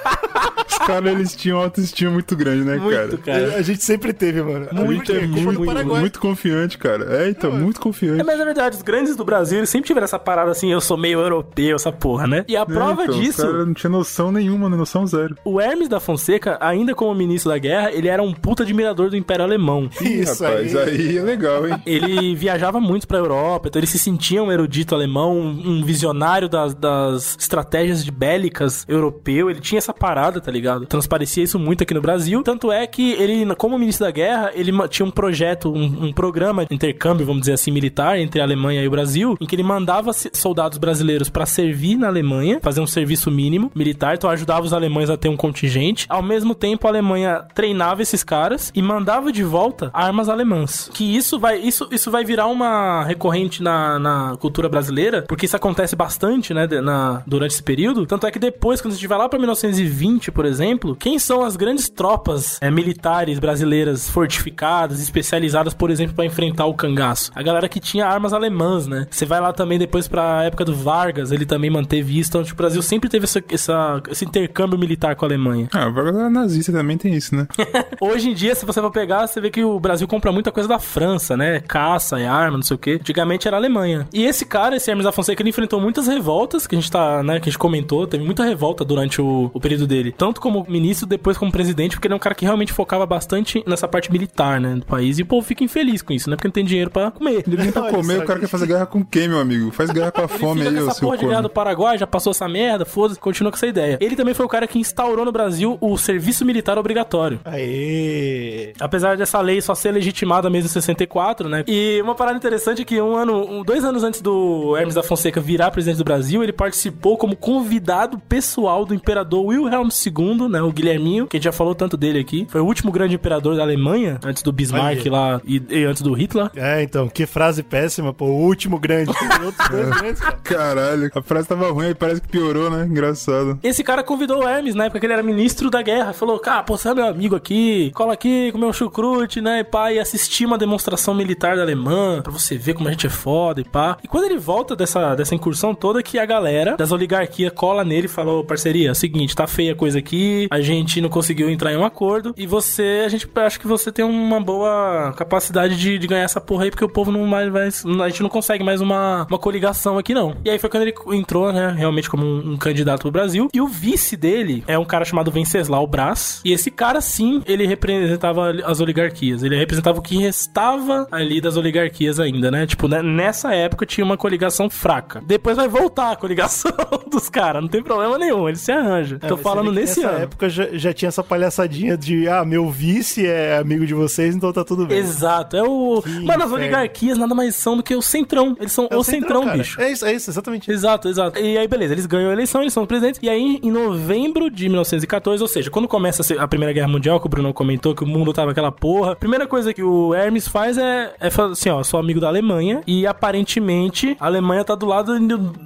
Os 0.84 0.86
caras, 0.86 1.12
eles 1.12 1.36
tinham 1.36 1.58
autoestima 1.58 2.10
muito 2.10 2.36
grande, 2.36 2.64
né, 2.64 2.76
muito, 2.76 3.18
cara? 3.18 3.42
cara. 3.46 3.56
A 3.58 3.62
gente 3.62 3.82
sempre 3.82 4.12
teve, 4.12 4.42
mano. 4.42 4.68
Gente 4.94 5.12
é 5.12 5.26
muito, 5.26 5.64
Paraguai. 5.64 6.00
muito 6.00 6.20
confiante, 6.20 6.78
cara. 6.78 7.24
É, 7.24 7.28
então, 7.28 7.50
muito 7.52 7.80
confiante. 7.80 8.20
É, 8.20 8.24
mas 8.24 8.38
é 8.38 8.44
verdade, 8.44 8.76
os 8.76 8.82
grandes 8.82 9.16
do 9.16 9.24
Brasil 9.24 9.58
eles 9.58 9.70
sempre 9.70 9.86
tiveram 9.86 10.04
essa 10.04 10.18
parada 10.18 10.50
assim, 10.50 10.70
eu 10.72 10.80
sou 10.80 10.96
meio 10.96 11.20
europeu, 11.20 11.76
essa 11.76 11.90
porra, 11.92 12.26
né? 12.26 12.44
E 12.48 12.56
a 12.56 12.64
prova 12.64 13.02
É, 13.02 13.04
então, 13.04 13.18
disso, 13.18 13.42
Os 13.42 13.50
caras 13.50 13.66
não 13.66 13.74
tinha 13.74 13.90
noção 13.90 14.32
nenhuma, 14.32 14.68
né? 14.68 14.76
noção 14.76 15.06
zero. 15.06 15.36
o 15.44 15.60
Hermes 15.60 15.88
da 15.88 16.00
Fonseca, 16.00 16.56
ainda 16.60 16.94
como 16.94 17.14
ministro 17.14 17.50
da 17.50 17.58
guerra, 17.58 17.92
ele 17.92 18.08
era 18.08 18.22
um 18.22 18.32
puta 18.32 18.62
admirador 18.62 19.10
do 19.10 19.16
Império 19.16 19.44
Alemão. 19.44 19.88
Ih, 20.00 20.20
Isso 20.20 20.44
rapaz, 20.44 20.76
aí. 20.76 20.88
aí. 20.90 21.18
é 21.18 21.22
legal, 21.22 21.66
hein? 21.66 21.82
Ele 21.86 22.34
viajava 22.34 22.80
muito 22.80 23.06
pra 23.08 23.18
Europa, 23.18 23.68
então 23.68 23.80
ele 23.80 23.86
se 23.86 23.98
sentia 23.98 24.42
um 24.42 24.52
erudito 24.52 24.94
alemão, 24.94 25.38
um 25.38 25.64
um 25.64 25.84
visionário 25.84 26.48
das, 26.48 26.74
das 26.74 27.36
estratégias 27.38 28.04
de 28.04 28.10
bélicas 28.10 28.84
europeu. 28.88 29.50
Ele 29.50 29.60
tinha 29.60 29.78
essa 29.78 29.92
parada, 29.92 30.40
tá 30.40 30.50
ligado? 30.50 30.73
Transparecia 30.80 31.44
isso 31.44 31.58
muito 31.58 31.82
aqui 31.82 31.94
no 31.94 32.00
Brasil. 32.00 32.42
Tanto 32.42 32.70
é 32.70 32.86
que 32.86 33.12
ele, 33.12 33.54
como 33.56 33.78
ministro 33.78 34.04
da 34.06 34.10
guerra, 34.10 34.50
ele 34.54 34.72
tinha 34.88 35.06
um 35.06 35.10
projeto, 35.10 35.72
um, 35.72 36.06
um 36.06 36.12
programa 36.12 36.66
de 36.66 36.74
intercâmbio, 36.74 37.26
vamos 37.26 37.42
dizer 37.42 37.54
assim, 37.54 37.70
militar 37.70 38.18
entre 38.18 38.40
a 38.40 38.44
Alemanha 38.44 38.82
e 38.82 38.88
o 38.88 38.90
Brasil, 38.90 39.36
em 39.40 39.46
que 39.46 39.54
ele 39.54 39.62
mandava 39.62 40.12
soldados 40.12 40.78
brasileiros 40.78 41.28
pra 41.28 41.46
servir 41.46 41.96
na 41.96 42.08
Alemanha, 42.08 42.58
fazer 42.62 42.80
um 42.80 42.86
serviço 42.86 43.30
mínimo 43.30 43.70
militar, 43.74 44.14
então 44.14 44.30
ajudava 44.30 44.64
os 44.64 44.72
alemães 44.72 45.10
a 45.10 45.16
ter 45.16 45.28
um 45.28 45.36
contingente. 45.36 46.06
Ao 46.08 46.22
mesmo 46.22 46.54
tempo, 46.54 46.86
a 46.86 46.90
Alemanha 46.90 47.44
treinava 47.54 48.02
esses 48.02 48.22
caras 48.22 48.72
e 48.74 48.82
mandava 48.82 49.32
de 49.32 49.42
volta 49.42 49.90
armas 49.92 50.28
alemãs. 50.28 50.90
Que 50.92 51.16
isso 51.16 51.38
vai, 51.38 51.58
isso, 51.58 51.88
isso 51.90 52.10
vai 52.10 52.24
virar 52.24 52.46
uma 52.46 53.04
recorrente 53.04 53.62
na, 53.62 53.98
na 53.98 54.36
cultura 54.38 54.68
brasileira, 54.68 55.22
porque 55.22 55.46
isso 55.46 55.56
acontece 55.56 55.96
bastante, 55.96 56.52
né, 56.52 56.66
na, 56.66 57.22
durante 57.26 57.52
esse 57.52 57.62
período. 57.62 58.06
Tanto 58.06 58.26
é 58.26 58.30
que 58.30 58.38
depois, 58.38 58.80
quando 58.80 58.92
a 58.92 58.96
gente 58.96 59.06
vai 59.06 59.18
lá 59.18 59.28
pra 59.28 59.38
1920, 59.38 60.30
por 60.30 60.44
exemplo, 60.44 60.63
quem 60.98 61.18
são 61.18 61.42
as 61.44 61.56
grandes 61.56 61.88
tropas 61.88 62.58
é, 62.60 62.70
militares 62.70 63.38
brasileiras 63.38 64.08
fortificadas, 64.08 65.00
especializadas, 65.00 65.74
por 65.74 65.90
exemplo, 65.90 66.14
pra 66.14 66.24
enfrentar 66.24 66.66
o 66.66 66.74
cangaço? 66.74 67.30
A 67.34 67.42
galera 67.42 67.68
que 67.68 67.78
tinha 67.80 68.06
armas 68.06 68.32
alemãs, 68.32 68.86
né? 68.86 69.06
Você 69.10 69.24
vai 69.26 69.40
lá 69.40 69.52
também 69.52 69.78
depois 69.78 70.08
pra 70.08 70.44
época 70.44 70.64
do 70.64 70.74
Vargas, 70.74 71.30
ele 71.32 71.44
também 71.46 71.70
manteve 71.70 72.18
isso. 72.18 72.30
Então, 72.30 72.42
tipo, 72.42 72.54
o 72.54 72.62
Brasil 72.62 72.82
sempre 72.82 73.08
teve 73.08 73.24
essa, 73.24 73.42
essa- 73.50 74.02
esse 74.10 74.24
intercâmbio 74.24 74.78
militar 74.78 75.14
com 75.16 75.24
a 75.24 75.28
Alemanha. 75.28 75.68
Ah, 75.72 75.84
agora 75.84 76.28
nazista 76.30 76.72
também 76.72 76.96
tem 76.96 77.14
isso, 77.14 77.34
né? 77.34 77.46
Hoje 78.00 78.30
em 78.30 78.34
dia, 78.34 78.54
se 78.54 78.64
você 78.64 78.80
for 78.80 78.90
pegar, 78.90 79.26
você 79.26 79.40
vê 79.40 79.50
que 79.50 79.62
o 79.64 79.78
Brasil 79.78 80.06
compra 80.08 80.32
muita 80.32 80.50
coisa 80.50 80.68
da 80.68 80.78
França, 80.78 81.36
né? 81.36 81.60
Caça 81.60 82.18
e 82.20 82.24
arma, 82.26 82.56
não 82.56 82.64
sei 82.64 82.74
o 82.74 82.78
quê. 82.78 82.98
Antigamente 83.00 83.46
era 83.46 83.56
a 83.56 83.60
Alemanha. 83.60 84.06
E 84.12 84.24
esse 84.24 84.44
cara, 84.44 84.76
esse 84.76 84.90
Hermes 84.90 85.04
da 85.04 85.12
Fonseca, 85.12 85.42
ele 85.42 85.50
enfrentou 85.50 85.80
muitas 85.80 86.06
revoltas, 86.06 86.66
que 86.66 86.74
a 86.74 86.80
gente 86.80 86.90
tá, 86.90 87.22
né, 87.22 87.34
que 87.40 87.48
a 87.48 87.50
gente 87.52 87.58
comentou, 87.58 88.06
teve 88.06 88.24
muita 88.24 88.44
revolta 88.44 88.84
durante 88.84 89.20
o, 89.20 89.50
o 89.52 89.60
período 89.60 89.86
dele. 89.86 90.12
Tanto 90.16 90.40
como 90.40 90.53
ministro, 90.68 91.06
depois 91.06 91.38
como 91.38 91.50
presidente, 91.50 91.96
porque 91.96 92.06
ele 92.06 92.12
é 92.14 92.16
um 92.16 92.20
cara 92.20 92.34
que 92.34 92.44
realmente 92.44 92.72
focava 92.72 93.06
bastante 93.06 93.64
nessa 93.66 93.88
parte 93.88 94.12
militar, 94.12 94.60
né, 94.60 94.74
do 94.76 94.84
país. 94.84 95.18
E 95.18 95.22
o 95.22 95.26
povo 95.26 95.46
fica 95.46 95.64
infeliz 95.64 96.02
com 96.02 96.12
isso, 96.12 96.28
né? 96.28 96.36
Porque 96.36 96.46
não 96.48 96.52
tem 96.52 96.64
dinheiro 96.64 96.90
pra 96.90 97.10
comer. 97.10 97.42
Ele 97.46 97.56
nem 97.56 97.72
pra 97.72 97.90
comer, 97.90 98.18
o 98.20 98.24
cara 98.26 98.38
quer 98.40 98.46
fazer 98.48 98.66
guerra 98.66 98.86
com 98.86 99.04
quem, 99.04 99.28
meu 99.28 99.38
amigo? 99.40 99.70
Faz 99.70 99.90
guerra 99.90 100.12
com 100.12 100.22
a 100.22 100.28
fome 100.28 100.60
Ele 100.60 100.78
aí, 100.78 100.82
ô 100.84 100.86
essa 100.88 100.98
seu 100.98 101.08
porra 101.08 101.18
de 101.18 101.26
guerra 101.26 101.42
do. 101.42 101.50
Paraguai, 101.50 101.96
já 101.98 102.06
passou 102.06 102.30
essa 102.32 102.48
merda, 102.48 102.84
foda-se, 102.84 103.18
continua 103.18 103.50
com 103.50 103.56
essa 103.56 103.66
ideia. 103.66 103.96
Ele 104.00 104.14
também 104.16 104.34
foi 104.34 104.44
o 104.44 104.48
cara 104.48 104.66
que 104.66 104.78
instaurou 104.78 105.24
no 105.24 105.32
Brasil 105.32 105.78
o 105.80 105.96
serviço 105.96 106.44
militar 106.44 106.76
obrigatório. 106.78 107.40
Aê! 107.44 108.72
Apesar 108.80 109.16
dessa 109.16 109.40
lei 109.40 109.60
só 109.60 109.74
ser 109.74 109.92
legitimada 109.92 110.48
mesmo 110.50 110.66
em 110.66 110.72
64, 110.72 111.48
né? 111.48 111.64
E 111.66 112.00
uma 112.02 112.14
parada 112.14 112.36
interessante 112.36 112.82
é 112.82 112.84
que 112.84 113.00
um 113.00 113.16
ano, 113.16 113.34
um- 113.48 113.62
dois 113.62 113.84
anos 113.84 114.02
antes 114.04 114.20
do 114.20 114.76
Hermes 114.76 114.94
da 114.94 115.02
Fonseca 115.02 115.40
virar 115.40 115.70
presidente 115.70 115.98
do 115.98 116.04
Brasil, 116.04 116.42
ele 116.42 116.52
participou 116.52 117.16
como 117.16 117.36
convidado 117.36 118.18
pessoal 118.18 118.84
do 118.84 118.94
imperador 118.94 119.44
Wilhelm 119.46 119.88
II, 119.88 120.43
né? 120.48 120.60
O 120.62 120.72
Guilherminho, 120.72 121.26
que 121.26 121.36
a 121.36 121.38
gente 121.38 121.44
já 121.44 121.52
falou 121.52 121.74
tanto 121.74 121.96
dele 121.96 122.18
aqui. 122.18 122.46
Foi 122.48 122.60
o 122.60 122.64
último 122.64 122.90
grande 122.92 123.14
imperador 123.14 123.56
da 123.56 123.62
Alemanha, 123.62 124.18
antes 124.24 124.42
do 124.42 124.52
Bismarck 124.52 125.00
Olha. 125.00 125.12
lá 125.12 125.40
e, 125.44 125.62
e 125.70 125.84
antes 125.84 126.02
do 126.02 126.12
Hitler. 126.12 126.50
É, 126.54 126.82
então, 126.82 127.08
que 127.08 127.26
frase 127.26 127.62
péssima, 127.62 128.12
pô. 128.12 128.26
O 128.26 128.44
último 128.44 128.78
grande. 128.78 129.12
Tem 129.18 129.46
outros 129.46 129.68
dois 129.68 129.88
grandes, 129.90 130.20
cara. 130.20 130.38
Caralho, 130.42 131.10
a 131.14 131.22
frase 131.22 131.48
tava 131.48 131.70
ruim, 131.70 131.86
aí 131.86 131.94
parece 131.94 132.20
que 132.20 132.28
piorou, 132.28 132.70
né? 132.70 132.84
Engraçado. 132.84 133.58
Esse 133.62 133.82
cara 133.82 134.02
convidou 134.02 134.42
o 134.42 134.48
Hermes 134.48 134.74
na 134.74 134.84
época 134.84 135.00
que 135.00 135.06
ele 135.06 135.12
era 135.12 135.22
ministro 135.22 135.70
da 135.70 135.82
guerra. 135.82 136.12
Falou, 136.12 136.38
cara, 136.38 136.62
pô, 136.62 136.76
você 136.76 136.88
é 136.88 136.94
meu 136.94 137.06
amigo 137.06 137.36
aqui, 137.36 137.90
cola 137.94 138.14
aqui, 138.14 138.50
comer 138.52 138.66
um 138.66 138.72
chucrute, 138.72 139.40
né? 139.40 139.60
E 139.60 139.64
pá, 139.64 139.92
e 139.92 139.98
assistir 139.98 140.46
uma 140.46 140.58
demonstração 140.58 141.14
militar 141.14 141.56
da 141.56 141.62
Alemã, 141.62 142.20
pra 142.22 142.32
você 142.32 142.56
ver 142.56 142.74
como 142.74 142.88
a 142.88 142.90
gente 142.92 143.06
é 143.06 143.10
foda 143.10 143.60
e 143.60 143.64
pá. 143.64 143.96
E 144.02 144.08
quando 144.08 144.24
ele 144.24 144.38
volta 144.38 144.76
dessa, 144.76 145.14
dessa 145.14 145.34
incursão 145.34 145.74
toda, 145.74 146.02
que 146.02 146.18
a 146.18 146.26
galera 146.26 146.76
das 146.76 146.92
oligarquias 146.92 147.52
cola 147.52 147.84
nele 147.84 148.06
e 148.06 148.08
fala, 148.08 148.32
ô 148.32 148.44
parceria, 148.44 148.88
é 148.88 148.92
o 148.92 148.94
seguinte, 148.94 149.34
tá 149.34 149.46
feia 149.46 149.72
a 149.72 149.76
coisa 149.76 149.98
aqui, 149.98 150.33
a 150.50 150.60
gente 150.60 151.00
não 151.00 151.08
conseguiu 151.08 151.50
entrar 151.50 151.72
em 151.72 151.76
um 151.76 151.84
acordo, 151.84 152.34
e 152.36 152.46
você, 152.46 153.02
a 153.04 153.08
gente 153.08 153.28
acha 153.34 153.58
que 153.58 153.66
você 153.66 153.90
tem 153.90 154.04
uma 154.04 154.40
boa 154.40 155.12
capacidade 155.16 155.76
de, 155.76 155.98
de 155.98 156.06
ganhar 156.06 156.24
essa 156.24 156.40
porra 156.40 156.64
aí, 156.64 156.70
porque 156.70 156.84
o 156.84 156.88
povo 156.88 157.10
não 157.10 157.26
mais 157.26 157.50
vai. 157.50 157.68
A 157.68 158.08
gente 158.08 158.22
não 158.22 158.28
consegue 158.28 158.64
mais 158.64 158.80
uma, 158.80 159.26
uma 159.28 159.38
coligação 159.38 159.98
aqui, 159.98 160.14
não. 160.14 160.36
E 160.44 160.50
aí 160.50 160.58
foi 160.58 160.70
quando 160.70 160.82
ele 160.84 160.94
entrou, 161.12 161.52
né, 161.52 161.74
realmente 161.76 162.08
como 162.08 162.24
um, 162.24 162.52
um 162.52 162.56
candidato 162.56 163.02
pro 163.02 163.10
Brasil. 163.10 163.48
E 163.52 163.60
o 163.60 163.66
vice 163.66 164.16
dele 164.16 164.64
é 164.66 164.78
um 164.78 164.84
cara 164.84 165.04
chamado 165.04 165.30
Venceslau 165.30 165.86
Brás. 165.86 166.40
E 166.44 166.52
esse 166.52 166.70
cara, 166.70 167.00
sim, 167.00 167.42
ele 167.46 167.66
representava 167.66 168.50
as 168.64 168.80
oligarquias. 168.80 169.42
Ele 169.42 169.56
representava 169.56 169.98
o 169.98 170.02
que 170.02 170.16
restava 170.16 171.06
ali 171.10 171.40
das 171.40 171.56
oligarquias 171.56 172.18
ainda, 172.20 172.50
né? 172.50 172.66
Tipo, 172.66 172.88
né, 172.88 173.02
nessa 173.02 173.54
época 173.54 173.86
tinha 173.86 174.04
uma 174.04 174.16
coligação 174.16 174.68
fraca. 174.70 175.22
Depois 175.26 175.56
vai 175.56 175.68
voltar 175.68 176.12
a 176.12 176.16
coligação 176.16 176.72
dos 177.10 177.28
caras, 177.28 177.62
não 177.62 177.68
tem 177.68 177.82
problema 177.82 178.18
nenhum, 178.18 178.48
ele 178.48 178.58
se 178.58 178.72
arranja. 178.72 179.18
É, 179.20 179.26
Tô 179.26 179.36
falando 179.36 179.72
nesse 179.72 180.02
ano. 180.02 180.23
Época 180.24 180.48
já, 180.48 180.68
já 180.72 180.92
tinha 180.92 181.08
essa 181.08 181.22
palhaçadinha 181.22 181.96
de, 181.96 182.28
ah, 182.28 182.44
meu 182.44 182.70
vice 182.70 183.26
é 183.26 183.58
amigo 183.58 183.86
de 183.86 183.94
vocês, 183.94 184.34
então 184.34 184.52
tá 184.52 184.64
tudo 184.64 184.86
bem. 184.86 184.98
Exato, 184.98 185.56
é 185.56 185.62
o. 185.62 186.02
Que 186.02 186.24
Mano, 186.24 186.44
as 186.44 186.52
oligarquias 186.52 187.16
nada 187.18 187.34
mais 187.34 187.54
são 187.56 187.76
do 187.76 187.82
que 187.82 187.94
o 187.94 188.02
centrão. 188.02 188.56
Eles 188.58 188.72
são 188.72 188.88
É 188.90 188.96
o, 188.96 189.02
centrão, 189.04 189.44
cara. 189.44 189.58
bicho. 189.58 189.80
É 189.80 189.90
isso, 189.90 190.04
é 190.04 190.12
isso, 190.12 190.30
exatamente. 190.30 190.70
Exato, 190.70 191.08
exato. 191.08 191.38
E 191.38 191.56
aí, 191.56 191.66
beleza, 191.68 191.94
eles 191.94 192.06
ganham 192.06 192.30
a 192.30 192.32
eleição, 192.32 192.60
eles 192.60 192.72
são 192.72 192.84
presidentes. 192.86 193.20
E 193.22 193.28
aí, 193.28 193.58
em 193.62 193.70
novembro 193.70 194.50
de 194.50 194.68
1914, 194.68 195.42
ou 195.42 195.48
seja, 195.48 195.70
quando 195.70 195.86
começa 195.88 196.22
a 196.42 196.48
Primeira 196.48 196.72
Guerra 196.72 196.88
Mundial, 196.88 197.20
que 197.20 197.26
o 197.26 197.28
Bruno 197.28 197.52
comentou 197.52 197.94
que 197.94 198.04
o 198.04 198.06
mundo 198.06 198.32
tava 198.32 198.50
aquela 198.50 198.72
porra, 198.72 199.12
a 199.12 199.16
primeira 199.16 199.46
coisa 199.46 199.72
que 199.72 199.82
o 199.82 200.14
Hermes 200.14 200.48
faz 200.48 200.76
é, 200.78 201.14
é 201.20 201.30
falar 201.30 201.52
assim: 201.52 201.68
ó, 201.70 201.82
sou 201.82 201.98
amigo 202.00 202.20
da 202.20 202.28
Alemanha 202.28 202.80
e 202.86 203.06
aparentemente 203.06 204.16
a 204.20 204.26
Alemanha 204.26 204.64
tá 204.64 204.74
do 204.74 204.86
lado 204.86 205.12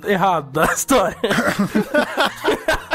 errado 0.07 0.51
da 0.53 0.65
história. 0.73 1.17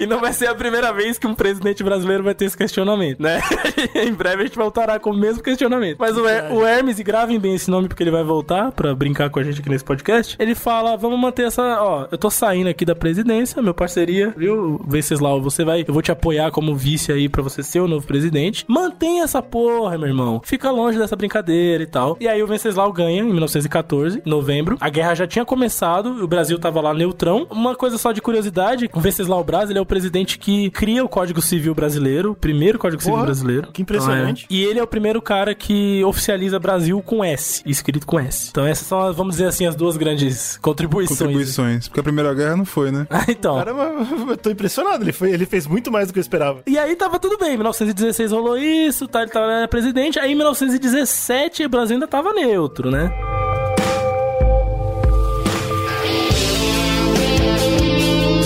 E 0.00 0.06
não 0.06 0.20
vai 0.20 0.32
ser 0.32 0.46
a 0.48 0.54
primeira 0.54 0.92
vez 0.92 1.18
que 1.18 1.26
um 1.26 1.34
presidente 1.34 1.82
brasileiro 1.82 2.22
vai 2.22 2.34
ter 2.34 2.44
esse 2.46 2.56
questionamento, 2.56 3.20
né? 3.22 3.40
em 3.94 4.12
breve 4.12 4.42
a 4.42 4.46
gente 4.46 4.56
voltará 4.56 4.98
com 4.98 5.10
o 5.10 5.16
mesmo 5.16 5.42
questionamento. 5.42 5.96
Mas 5.98 6.16
o, 6.16 6.26
Her- 6.26 6.52
o 6.52 6.64
Hermes, 6.66 6.98
e 6.98 7.04
gravem 7.04 7.38
bem 7.38 7.54
esse 7.54 7.70
nome 7.70 7.88
porque 7.88 8.02
ele 8.02 8.10
vai 8.10 8.24
voltar 8.24 8.72
pra 8.72 8.94
brincar 8.94 9.30
com 9.30 9.38
a 9.38 9.42
gente 9.42 9.60
aqui 9.60 9.68
nesse 9.68 9.84
podcast. 9.84 10.36
Ele 10.38 10.54
fala: 10.54 10.96
vamos 10.96 11.18
manter 11.18 11.46
essa. 11.46 11.62
Ó, 11.82 12.06
eu 12.10 12.18
tô 12.18 12.30
saindo 12.30 12.68
aqui 12.68 12.84
da 12.84 12.94
presidência, 12.94 13.62
meu 13.62 13.74
parceria, 13.74 14.32
viu? 14.36 14.80
Venceslau, 14.86 15.40
você 15.42 15.64
vai. 15.64 15.84
Eu 15.86 15.92
vou 15.92 16.02
te 16.02 16.12
apoiar 16.12 16.50
como 16.50 16.74
vice 16.74 17.12
aí 17.12 17.28
pra 17.28 17.42
você 17.42 17.62
ser 17.62 17.80
o 17.80 17.88
novo 17.88 18.06
presidente. 18.06 18.64
Mantenha 18.68 19.24
essa 19.24 19.42
porra, 19.42 19.96
meu 19.98 20.08
irmão. 20.08 20.40
Fica 20.44 20.70
longe 20.70 20.98
dessa 20.98 21.16
brincadeira 21.16 21.82
e 21.82 21.86
tal. 21.86 22.16
E 22.20 22.28
aí 22.28 22.42
o 22.42 22.46
Venceslau 22.46 22.92
ganha 22.92 23.22
em 23.22 23.26
1914, 23.26 24.22
em 24.24 24.28
novembro. 24.30 24.76
A 24.80 24.88
guerra 24.88 25.14
já 25.14 25.26
tinha 25.26 25.44
começado, 25.44 26.22
o 26.22 26.26
Brasil 26.28 26.58
tava 26.58 26.80
lá 26.80 26.94
neutrão. 26.94 27.46
Uma 27.50 27.74
coisa 27.74 27.98
só 27.98 28.12
de 28.12 28.20
curiosidade: 28.20 28.88
o 28.94 29.00
Venceslau 29.00 29.42
Braz, 29.44 29.70
ele 29.70 29.78
é 29.78 29.82
o 29.82 29.86
presidente 29.88 30.38
que 30.38 30.70
cria 30.70 31.04
o 31.04 31.08
Código 31.08 31.42
Civil 31.42 31.74
brasileiro, 31.74 32.32
o 32.32 32.34
primeiro 32.34 32.78
Código 32.78 33.00
Civil 33.02 33.14
Porra, 33.14 33.26
brasileiro. 33.26 33.68
que 33.72 33.82
impressionante. 33.82 34.44
Então, 34.44 34.56
é. 34.56 34.60
E 34.60 34.64
ele 34.64 34.78
é 34.78 34.82
o 34.82 34.86
primeiro 34.86 35.20
cara 35.20 35.54
que 35.54 36.04
oficializa 36.04 36.58
Brasil 36.58 37.02
com 37.02 37.24
S, 37.24 37.62
escrito 37.66 38.06
com 38.06 38.20
S. 38.20 38.48
Então 38.50 38.66
essas 38.66 38.86
são, 38.86 39.12
vamos 39.12 39.36
dizer 39.36 39.46
assim, 39.46 39.66
as 39.66 39.74
duas 39.74 39.96
grandes 39.96 40.56
contribuições. 40.58 41.18
Contribuições. 41.18 41.88
Porque 41.88 42.00
a 42.00 42.02
Primeira 42.02 42.32
Guerra 42.34 42.56
não 42.56 42.64
foi, 42.64 42.90
né? 42.90 43.06
Ah, 43.10 43.24
então. 43.28 43.56
Caramba, 43.56 43.92
eu 44.30 44.36
tô 44.36 44.50
impressionado. 44.50 45.02
Ele, 45.02 45.12
foi, 45.12 45.32
ele 45.32 45.46
fez 45.46 45.66
muito 45.66 45.90
mais 45.90 46.08
do 46.08 46.12
que 46.12 46.18
eu 46.18 46.22
esperava. 46.22 46.62
E 46.66 46.78
aí 46.78 46.94
tava 46.94 47.18
tudo 47.18 47.38
bem, 47.38 47.54
em 47.54 47.56
1916 47.56 48.30
rolou 48.30 48.58
isso, 48.58 49.08
tá, 49.08 49.22
ele 49.22 49.30
tava 49.30 49.66
presidente, 49.68 50.18
aí 50.18 50.32
em 50.32 50.34
1917 50.34 51.64
o 51.64 51.68
Brasil 51.68 51.96
ainda 51.96 52.06
tava 52.06 52.32
neutro, 52.32 52.90
né? 52.90 53.10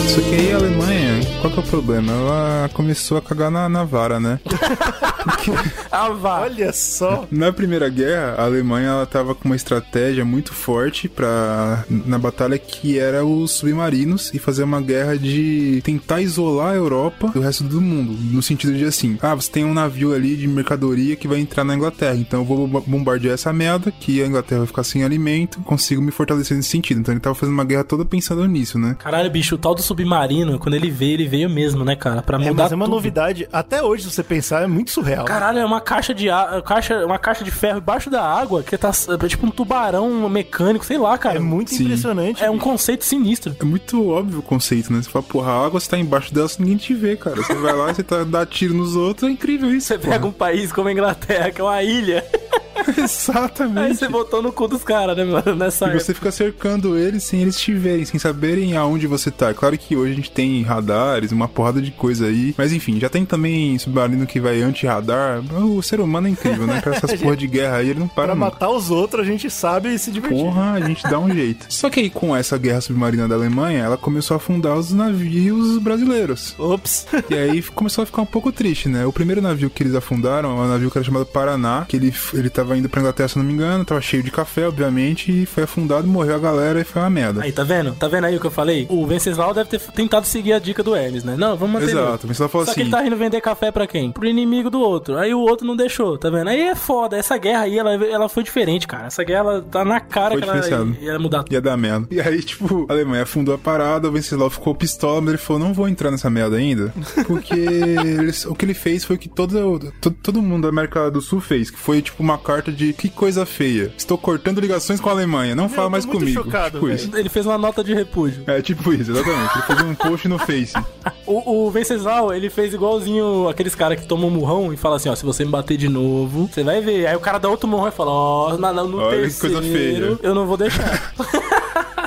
Só 0.09 0.21
que 0.21 0.35
aí 0.35 0.53
a 0.53 0.57
Alemanha, 0.57 1.02
qual 1.43 1.53
que 1.53 1.59
é 1.59 1.63
o 1.63 1.67
problema? 1.67 2.13
Ela 2.13 2.71
começou 2.73 3.19
a 3.19 3.21
cagar 3.21 3.51
na, 3.51 3.69
na 3.69 3.83
vara, 3.83 4.21
né? 4.21 4.39
Ah, 5.91 6.09
vá. 6.09 6.41
Olha 6.41 6.73
só. 6.73 7.27
Na 7.31 7.53
Primeira 7.53 7.89
Guerra, 7.89 8.35
a 8.39 8.45
Alemanha 8.45 8.89
ela 8.89 9.07
tava 9.07 9.35
com 9.35 9.45
uma 9.49 9.57
estratégia 9.57 10.25
muito 10.25 10.55
forte 10.55 11.09
para 11.09 11.85
na 11.91 12.19
batalha 12.19 12.59
que 12.59 12.99
era 12.99 13.25
os 13.25 13.51
submarinos 13.53 14.33
e 14.33 14.39
fazer 14.39 14.63
uma 14.65 14.81
guerra 14.81 15.17
de 15.19 15.81
tentar 15.85 16.21
isolar 16.23 16.73
a 16.73 16.77
Europa 16.77 17.29
do 17.29 17.41
resto 17.41 17.65
do 17.65 17.81
mundo, 17.81 18.13
no 18.33 18.43
sentido 18.43 18.73
de 18.75 18.85
assim, 18.85 19.19
ah, 19.21 19.35
você 19.35 19.51
tem 19.51 19.65
um 19.65 19.75
navio 19.75 20.15
ali 20.15 20.37
de 20.37 20.47
mercadoria 20.49 21.15
que 21.17 21.29
vai 21.29 21.39
entrar 21.41 21.63
na 21.65 21.75
Inglaterra, 21.75 22.17
então 22.17 22.41
eu 22.41 22.45
vou 22.47 22.67
bo- 22.67 22.81
bombardear 22.87 23.35
essa 23.35 23.53
merda, 23.53 23.93
que 23.93 24.23
a 24.23 24.27
Inglaterra 24.27 24.61
vai 24.61 24.67
ficar 24.67 24.85
sem 24.85 25.05
alimento, 25.05 25.61
consigo 25.61 26.01
me 26.01 26.11
fortalecer 26.11 26.57
nesse 26.57 26.71
sentido. 26.71 27.01
Então 27.01 27.13
ele 27.13 27.21
tava 27.21 27.35
fazendo 27.35 27.55
uma 27.55 27.65
guerra 27.65 27.85
toda 27.85 28.05
pensando 28.05 28.47
nisso, 28.47 28.79
né? 28.79 28.97
Caralho, 28.99 29.31
bicho, 29.31 29.55
o 29.55 29.59
tal 29.59 29.75
do 29.75 29.83
submarino, 29.83 30.59
quando 30.59 30.75
ele 30.75 30.91
veio, 30.91 31.13
ele 31.15 31.29
veio 31.29 31.51
mesmo, 31.51 31.85
né, 31.85 31.95
cara? 31.97 32.23
Pra 32.23 32.37
É, 32.43 32.49
mudar 32.49 32.65
mas 32.65 32.73
é 32.73 32.75
uma 32.75 32.87
tudo. 32.87 32.95
novidade. 32.95 33.47
Até 33.53 33.83
hoje, 33.83 34.05
se 34.05 34.11
você 34.11 34.23
pensar, 34.23 34.63
é 34.63 34.67
muito 34.67 34.91
surreal. 34.91 35.12
Caralho, 35.25 35.59
é 35.59 35.65
uma 35.65 35.81
caixa 35.81 36.15
de 36.15 36.31
a- 36.31 36.63
caixa, 36.65 37.05
uma 37.05 37.19
caixa 37.19 37.45
de 37.45 37.51
ferro 37.51 37.79
embaixo 37.79 38.09
da 38.11 38.23
água 38.23 38.63
que 38.63 38.77
tá 38.79 38.91
é 38.91 39.29
tipo 39.29 39.47
um 39.47 39.51
tubarão 39.51 40.29
mecânico, 40.29 40.85
sei 40.85 40.99
lá, 40.99 41.17
cara. 41.19 41.37
é 41.37 41.41
muito 41.41 41.71
Sim. 41.75 41.85
impressionante. 41.85 42.43
É 42.45 42.51
um 42.51 42.59
conceito 42.59 43.05
sinistro. 43.05 43.55
É 43.61 43.65
muito 43.65 44.09
óbvio 44.11 44.39
o 44.39 44.43
conceito, 44.43 44.93
né? 44.93 45.03
Você 45.03 45.11
fala, 45.11 45.25
porra, 45.25 45.53
a 45.53 45.67
água 45.67 45.81
você 45.81 45.89
tá 45.91 45.99
embaixo 45.99 46.33
dela, 46.33 46.49
ninguém 46.59 46.77
te 46.77 46.95
vê, 46.95 47.17
cara. 47.17 47.37
Você 47.37 47.55
vai 47.55 47.73
lá 47.73 47.91
e 47.91 47.95
você 47.95 48.03
tá, 48.03 48.25
dá 48.25 48.45
tiro 48.47 48.75
nos 48.75 48.97
outros, 48.97 49.29
é 49.29 49.33
incrível 49.33 49.71
isso. 49.75 49.87
Você 49.89 49.99
pega 49.99 50.27
um 50.27 50.33
país 50.33 50.73
como 50.73 50.89
a 50.89 50.93
Inglaterra, 50.93 51.51
que 51.51 51.61
é 51.61 51.65
uma 51.65 51.83
ilha, 51.83 52.25
aí 52.97 53.05
Exatamente. 53.05 53.97
você 53.99 54.09
botou 54.09 54.43
no 54.43 54.53
cu 54.53 54.69
dos 54.69 54.83
caras, 54.85 55.17
né, 55.17 55.25
mano? 55.25 55.55
Nessa 55.57 55.87
E 55.87 55.89
época. 55.91 56.05
você 56.05 56.15
fica 56.15 56.31
cercando 56.31 56.97
eles 56.99 57.23
sem 57.25 57.41
eles 57.43 57.59
te 57.59 57.73
verem, 57.73 58.05
sem 58.05 58.19
saberem 58.19 58.77
aonde 58.77 59.07
você 59.07 59.31
tá. 59.31 59.51
É 59.51 59.55
Claro 59.55 59.77
que 59.79 59.97
hoje 59.97 60.13
a 60.13 60.17
gente 60.17 60.31
tem 60.31 60.63
radares, 60.63 61.33
uma 61.33 61.49
porrada 61.49 61.81
de 61.81 61.91
coisa 61.91 62.27
aí. 62.27 62.55
Mas 62.57 62.73
enfim, 62.73 62.99
já 63.01 63.09
tem 63.09 63.25
também 63.25 63.79
submarino 63.79 64.27
que 64.27 64.41
vai 64.41 64.61
anti-radar. 64.63 65.41
O 65.65 65.83
ser 65.83 66.01
humano 66.01 66.27
é 66.27 66.31
incrível, 66.31 66.67
né? 66.67 66.81
Com 66.81 66.91
essas 66.91 67.15
porra 67.21 67.37
de 67.37 67.47
guerra 67.47 67.77
aí, 67.77 67.91
ele 67.91 68.01
não 68.01 68.09
para 68.09 68.27
Pra 68.27 68.35
nunca. 68.35 68.51
matar 68.51 68.71
os 68.71 68.91
outros, 68.91 69.27
a 69.27 69.31
gente 69.31 69.49
sabe 69.51 69.99
se 69.99 70.11
divertir. 70.11 70.39
Porra, 70.45 70.73
a 70.73 70.81
gente 70.81 71.03
dá 71.05 71.19
um 71.19 71.29
jeito. 71.35 71.67
Só 71.69 71.89
que 71.91 72.01
aí, 72.01 72.11
com 72.11 72.35
essa 72.37 72.57
guerra 72.59 72.81
submarina 72.81 73.27
da 73.29 73.35
Alemanha, 73.35 73.83
ela 73.85 73.97
começou 73.97 74.35
a 74.35 74.39
afundar 74.39 74.77
os 74.77 74.93
navios 74.93 75.79
brasileiros. 75.79 76.55
Ops. 76.59 77.07
E 77.31 77.35
aí 77.35 77.63
começou 77.63 78.03
a 78.03 78.07
ficar 78.07 78.23
um 78.23 78.27
pouco 78.27 78.51
triste, 78.53 78.89
né? 78.89 79.05
O 79.07 79.13
primeiro 79.13 79.41
navio 79.41 79.71
que 79.71 79.83
eles 79.83 79.95
afundaram 79.95 80.51
é 80.51 80.55
um 80.65 80.69
navio 80.69 80.91
que 80.91 80.99
era 80.99 81.05
chamado 81.05 81.27
Paraná, 81.27 81.85
que 81.89 81.97
ele, 81.97 82.13
ele 82.35 82.51
tava 82.51 82.72
indo 82.77 82.89
pra 82.89 83.01
Inglaterra, 83.01 83.29
se 83.29 83.39
não 83.39 83.45
me 83.45 83.53
engano, 83.53 83.85
tava 83.85 84.01
cheio 84.01 84.23
de 84.23 84.31
café, 84.31 84.67
obviamente, 84.67 85.43
e 85.43 85.47
foi 85.47 85.65
afundado, 85.65 86.07
morreu 86.07 86.37
a 86.37 86.39
galera 86.39 86.81
e 86.81 86.85
foi 86.85 87.03
uma 87.03 87.11
merda. 87.11 87.43
Aí, 87.43 87.53
tá 87.53 87.65
vendo? 87.65 87.93
Tá 87.95 88.09
vendo 88.09 88.25
aí 88.25 88.37
o 88.37 88.41
que 88.41 88.47
eu 88.47 88.51
falei? 88.51 88.87
O 88.89 89.07
Venceslau 89.07 89.53
deve 89.55 89.71
ter 89.71 89.81
tentado 89.93 90.27
seguir 90.27 90.53
a 90.53 90.59
dica 90.59 90.83
do 90.83 90.95
Hermes, 90.95 91.25
né? 91.25 91.35
Não, 91.37 91.57
vamos 91.57 91.81
manter. 91.81 91.91
Exato, 91.97 92.27
mas 92.27 92.39
ela 92.41 92.49
falou 92.49 92.67
Só 92.67 92.73
que 92.75 92.81
assim. 92.81 92.89
ele 92.89 92.91
tá 92.91 93.07
indo 93.07 93.17
vender 93.17 93.41
café 93.41 93.71
pra 93.71 93.87
quem? 93.87 94.11
Pro 94.13 94.27
inimigo 94.27 94.71
do 94.71 94.81
outro. 94.81 95.17
Aí 95.17 95.35
o 95.35 95.41
outro 95.41 95.67
não 95.67 95.77
deixou, 95.77 96.17
tá 96.19 96.31
vendo? 96.31 96.49
Aí 96.49 96.61
é 96.61 96.75
foda. 96.75 97.17
Essa 97.17 97.37
guerra 97.39 97.63
aí, 97.63 97.79
ela, 97.79 97.93
ela 97.95 98.29
foi 98.29 98.43
diferente, 98.43 98.87
cara. 98.87 99.07
Essa 99.07 99.23
guerra, 99.25 99.41
ela 99.41 99.63
tá 99.63 99.85
na 99.85 100.01
cara 100.01 100.33
Foi 100.33 100.43
que 100.43 100.49
ela 100.49 100.61
diferenciado. 100.61 100.97
ia 101.01 101.19
mudar 101.19 101.43
tudo. 101.43 101.53
Ia 101.53 101.61
dar 101.61 101.77
merda. 101.77 102.07
E 102.11 102.21
aí, 102.21 102.43
tipo, 102.43 102.87
a 102.89 102.93
Alemanha 102.93 103.23
afundou 103.25 103.55
a 103.55 103.59
parada, 103.59 104.09
o 104.09 104.13
Venceslau 104.13 104.51
ficou 104.51 104.75
pistola, 104.75 105.21
mas 105.21 105.31
ele 105.31 105.39
falou: 105.39 105.63
não 105.63 105.73
vou 105.75 105.89
entrar 105.89 106.11
nessa 106.11 106.29
merda 106.31 106.57
ainda. 106.57 106.93
Porque 107.27 107.55
eles- 107.55 108.45
o 108.47 108.55
que 108.55 108.65
ele 108.65 108.75
fez 108.75 109.05
foi 109.05 109.17
o 109.17 109.19
que 109.19 109.29
todo, 109.29 109.93
todo, 110.01 110.17
todo 110.23 110.43
mundo 110.43 110.63
da 110.63 110.69
América 110.69 111.11
do 111.11 111.21
Sul 111.21 111.41
fez, 111.41 111.71
que 111.71 111.79
foi 111.79 112.03
tipo 112.03 112.23
uma 112.23 112.39
carta 112.39 112.62
de 112.71 112.93
que 112.93 113.09
coisa 113.09 113.47
feia. 113.47 113.91
Estou 113.97 114.19
cortando 114.19 114.61
ligações 114.61 115.01
com 115.01 115.09
a 115.09 115.13
Alemanha, 115.13 115.55
não 115.57 115.69
fala 115.69 115.87
tô 115.87 115.91
mais 115.91 116.05
comigo. 116.05 116.31
chocado, 116.45 116.79
tipo 116.79 116.89
isso. 116.91 117.11
Ele 117.17 117.29
fez 117.29 117.47
uma 117.47 117.57
nota 117.59 117.83
de 117.83 117.95
repúdio. 117.95 118.45
É 118.47 118.61
tipo 118.61 118.93
isso, 118.93 119.11
exatamente. 119.11 119.55
Ele 119.57 119.63
fez 119.67 119.81
um 119.81 119.95
post 119.95 120.29
no 120.29 120.39
Face. 120.39 120.73
O, 121.25 121.67
o 121.67 121.71
Venceslau, 121.71 122.35
ele 122.35 122.51
fez 122.51 122.75
igualzinho 122.75 123.49
aqueles 123.49 123.75
caras 123.77 123.99
que 123.99 124.07
tomam 124.07 124.27
um 124.29 124.31
murrão 124.31 124.73
e 124.73 124.77
fala 124.77 124.97
assim, 124.97 125.09
ó, 125.09 125.15
se 125.15 125.25
você 125.25 125.45
me 125.45 125.51
bater 125.53 125.77
de 125.79 125.89
novo, 125.89 126.51
você 126.53 126.63
vai 126.65 126.81
ver. 126.83 127.07
Aí 127.07 127.17
o 127.17 127.21
cara 127.21 127.39
dá 127.39 127.49
outro 127.49 127.67
murrão 127.69 127.89
e 127.89 127.93
fala, 127.93 128.11
ó, 128.11 128.57
na- 128.59 128.73
na- 128.73 128.83
no 128.85 128.99
Olha 128.99 129.17
que 129.17 129.23
terceiro, 129.23 129.55
coisa 129.55 129.73
feia. 129.73 130.19
eu 130.21 130.35
não 130.35 130.47
vou 130.47 130.57
deixar. 130.57 131.13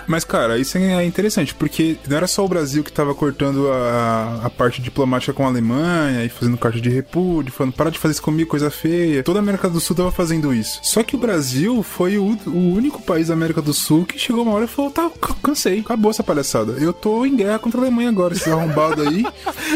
Mas, 0.08 0.24
cara, 0.24 0.58
isso 0.58 0.78
é 0.78 1.04
interessante, 1.06 1.54
porque 1.54 1.98
não 2.08 2.18
era 2.18 2.28
só 2.28 2.44
o 2.46 2.48
Brasil 2.48 2.84
que 2.84 2.92
tava 2.92 3.14
cortando 3.16 3.70
a, 3.72 4.42
a 4.46 4.50
parte 4.50 4.82
diplomática 4.82 5.34
com 5.34 5.44
a 5.44 5.48
Alemanha 5.48 6.24
e 6.24 6.30
fazendo 6.30 6.58
carta 6.58 6.80
de 6.80 6.90
repúdio, 6.90 7.52
falando 7.54 7.74
para 7.74 7.90
de 7.92 8.00
fazer 8.00 8.14
isso 8.14 8.22
comigo, 8.22 8.50
coisa 8.50 8.70
feia. 8.70 9.24
Toda 9.24 9.40
a 9.40 9.42
América 9.42 9.70
do 9.70 9.80
Sul 9.80 9.96
tava 9.96 10.12
fazendo 10.12 10.54
isso. 10.54 10.80
Só 10.84 11.04
que 11.04 11.16
o 11.16 11.20
Brasil 11.20 11.82
foi 11.84 12.18
o, 12.18 12.38
o 12.48 12.74
único 12.76 13.02
país 13.02 13.28
da 13.28 13.34
América 13.34 13.62
do 13.62 13.74
Sul 13.74 14.06
que 14.06 14.18
chegou 14.20 14.44
uma 14.44 14.54
hora 14.54 14.66
e 14.66 14.68
falou: 14.68 14.92
tá, 14.92 15.10
cansei, 15.42 15.80
acabou 15.80 16.12
essa 16.12 16.24
palhaçada. 16.24 16.74
Eu 16.74 16.94
tô 16.94 17.26
em 17.26 17.36
guerra 17.36 17.60
contra 17.60 17.80
a 17.80 17.84
Alemanha 17.84 18.10
agora, 18.10 18.34
esses 18.34 18.48
arrombados 18.48 19.06
aí, 19.06 19.26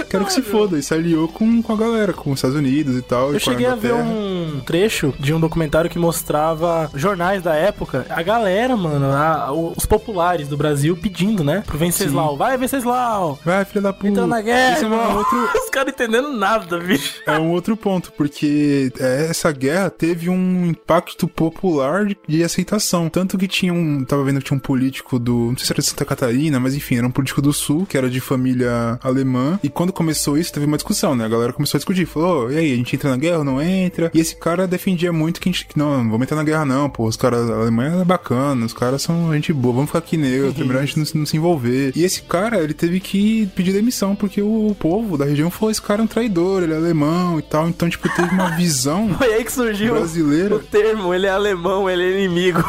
quero 0.10 0.26
que 0.26 0.34
se 0.34 0.42
foda. 0.42 0.78
E 0.78 0.84
se 0.84 0.94
aliou 0.94 1.28
com, 1.28 1.62
com 1.62 1.74
a 1.74 1.78
galera, 1.78 2.14
com 2.14 2.32
os 2.32 2.38
Estados 2.38 2.58
Unidos 2.58 2.96
e 2.98 3.02
tal. 3.02 3.30
Eu 3.32 3.38
e 3.38 3.40
cheguei 3.40 3.66
a 3.66 3.76
ver 3.76 3.90
Inglaterra. 3.94 4.10
um 4.10 4.62
trecho 4.66 5.14
de 5.20 5.34
um 5.34 5.40
documentário 5.40 5.90
que 5.90 5.98
mostrava 6.00 6.90
jornais 6.94 7.42
da 7.42 7.56
época, 7.56 8.06
a 8.10 8.22
galera, 8.22 8.76
mano, 8.78 9.08
a- 9.08 9.52
os 9.52 9.86
populares 9.86 10.19
do 10.50 10.58
Brasil 10.58 10.98
pedindo, 10.98 11.44
né, 11.46 11.64
pro 11.66 11.78
Venceslau. 11.78 12.36
Vai, 12.36 12.58
Venceslau! 12.58 13.40
Vai, 13.44 13.64
filha 13.64 13.82
da 13.82 13.94
puta. 13.94 14.10
Entra 14.10 14.28
na 14.28 14.42
guerra, 14.42 14.74
Esse 14.74 14.84
é 14.84 14.88
um 14.88 15.16
outro, 15.18 15.50
Os 15.64 15.70
caras 15.70 15.94
entendendo 15.94 16.34
nada, 16.34 16.78
bicho. 16.78 17.22
É 17.26 17.40
um 17.40 17.52
outro 17.52 17.78
ponto, 17.78 18.12
porque 18.12 18.92
é, 19.00 19.28
essa 19.30 19.50
guerra 19.52 19.90
teve 19.90 20.30
um 20.30 20.66
impacto 20.66 21.26
popular 21.26 22.06
de, 22.28 22.44
aceitação. 22.44 23.10
Tanto 23.10 23.38
que 23.38 23.48
tinha 23.48 23.74
um. 23.74 24.04
Tava 24.04 24.24
vendo 24.24 24.40
que 24.40 24.46
tinha 24.46 24.58
um 24.58 24.60
político 24.60 25.18
do. 25.18 25.52
Não 25.52 25.58
sei 25.58 25.66
se 25.66 25.72
era 25.72 25.82
de 25.82 25.88
Santa 25.88 26.06
Catarina, 26.06 26.60
mas 26.60 26.76
enfim, 26.76 26.98
era 26.98 27.08
um 27.08 27.12
político 27.12 27.42
do 27.42 27.54
sul, 27.54 27.86
que 27.86 27.98
era 27.98 28.10
de 28.10 28.20
família 28.20 29.00
alemã. 29.02 29.58
E 29.64 29.70
quando 29.70 29.94
começou 29.94 30.38
isso, 30.38 30.52
teve 30.52 30.66
uma 30.66 30.78
discussão, 30.78 31.16
né? 31.16 31.26
A 31.26 31.30
galera 31.30 31.54
começou 31.54 31.78
a 31.78 31.80
discutir. 31.80 32.06
Falou, 32.06 32.48
"Ô, 32.48 32.52
e 32.52 32.58
aí, 32.58 32.74
a 32.74 32.76
gente 32.76 32.96
entra 32.96 33.10
na 33.10 33.18
guerra 33.18 33.40
ou 33.40 33.44
não 33.44 33.62
entra? 33.62 34.12
E 34.14 34.20
esse 34.20 34.36
cara 34.36 34.68
defendia 34.68 35.14
muito 35.14 35.40
que 35.40 35.50
a 35.50 35.52
gente. 35.52 35.68
Não, 35.76 36.04
não 36.04 36.12
vamos 36.12 36.24
entrar 36.24 36.38
na 36.38 36.44
guerra, 36.44 36.66
não, 36.66 36.90
pô. 36.90 37.06
Os 37.06 37.16
caras. 37.16 37.50
A 37.50 37.56
Alemanha 37.56 38.02
é 38.02 38.06
bacana, 38.06 38.66
os 38.66 38.74
caras 38.74 39.02
são 39.02 39.34
gente 39.34 39.54
boa, 39.54 39.74
vamos 39.74 39.90
ficar 39.90 40.00
aqui 40.00 40.09
neutro, 40.18 40.64
é 40.64 40.68
melhor 40.68 40.82
a 40.84 40.86
gente 40.86 40.98
não, 41.00 41.06
se- 41.06 41.18
não 41.18 41.26
se 41.26 41.38
envolver. 41.38 41.92
E 41.96 42.04
esse 42.04 42.22
cara, 42.22 42.58
ele 42.60 42.74
teve 42.74 43.00
que 43.00 43.48
pedir 43.56 43.74
demissão, 43.74 44.16
porque 44.16 44.42
o 44.42 44.76
povo 44.80 45.18
da 45.18 45.26
região 45.26 45.50
falou: 45.52 45.72
esse 45.72 45.82
cara 45.82 46.02
é 46.02 46.04
um 46.04 46.08
traidor, 46.08 46.64
ele 46.64 46.74
é 46.74 46.78
alemão 46.78 47.40
e 47.40 47.42
tal. 47.42 47.68
Então, 47.68 47.90
tipo, 47.90 48.08
teve 48.16 48.34
uma 48.34 48.50
visão 48.52 49.10
Foi 49.18 49.34
aí 49.34 49.44
que 49.44 49.52
surgiu 49.52 49.96
brasileira. 49.96 50.56
o 50.56 50.60
termo, 50.60 51.14
ele 51.14 51.26
é 51.28 51.30
alemão, 51.32 51.90
ele 51.90 52.04
é 52.04 52.20
inimigo. 52.24 52.64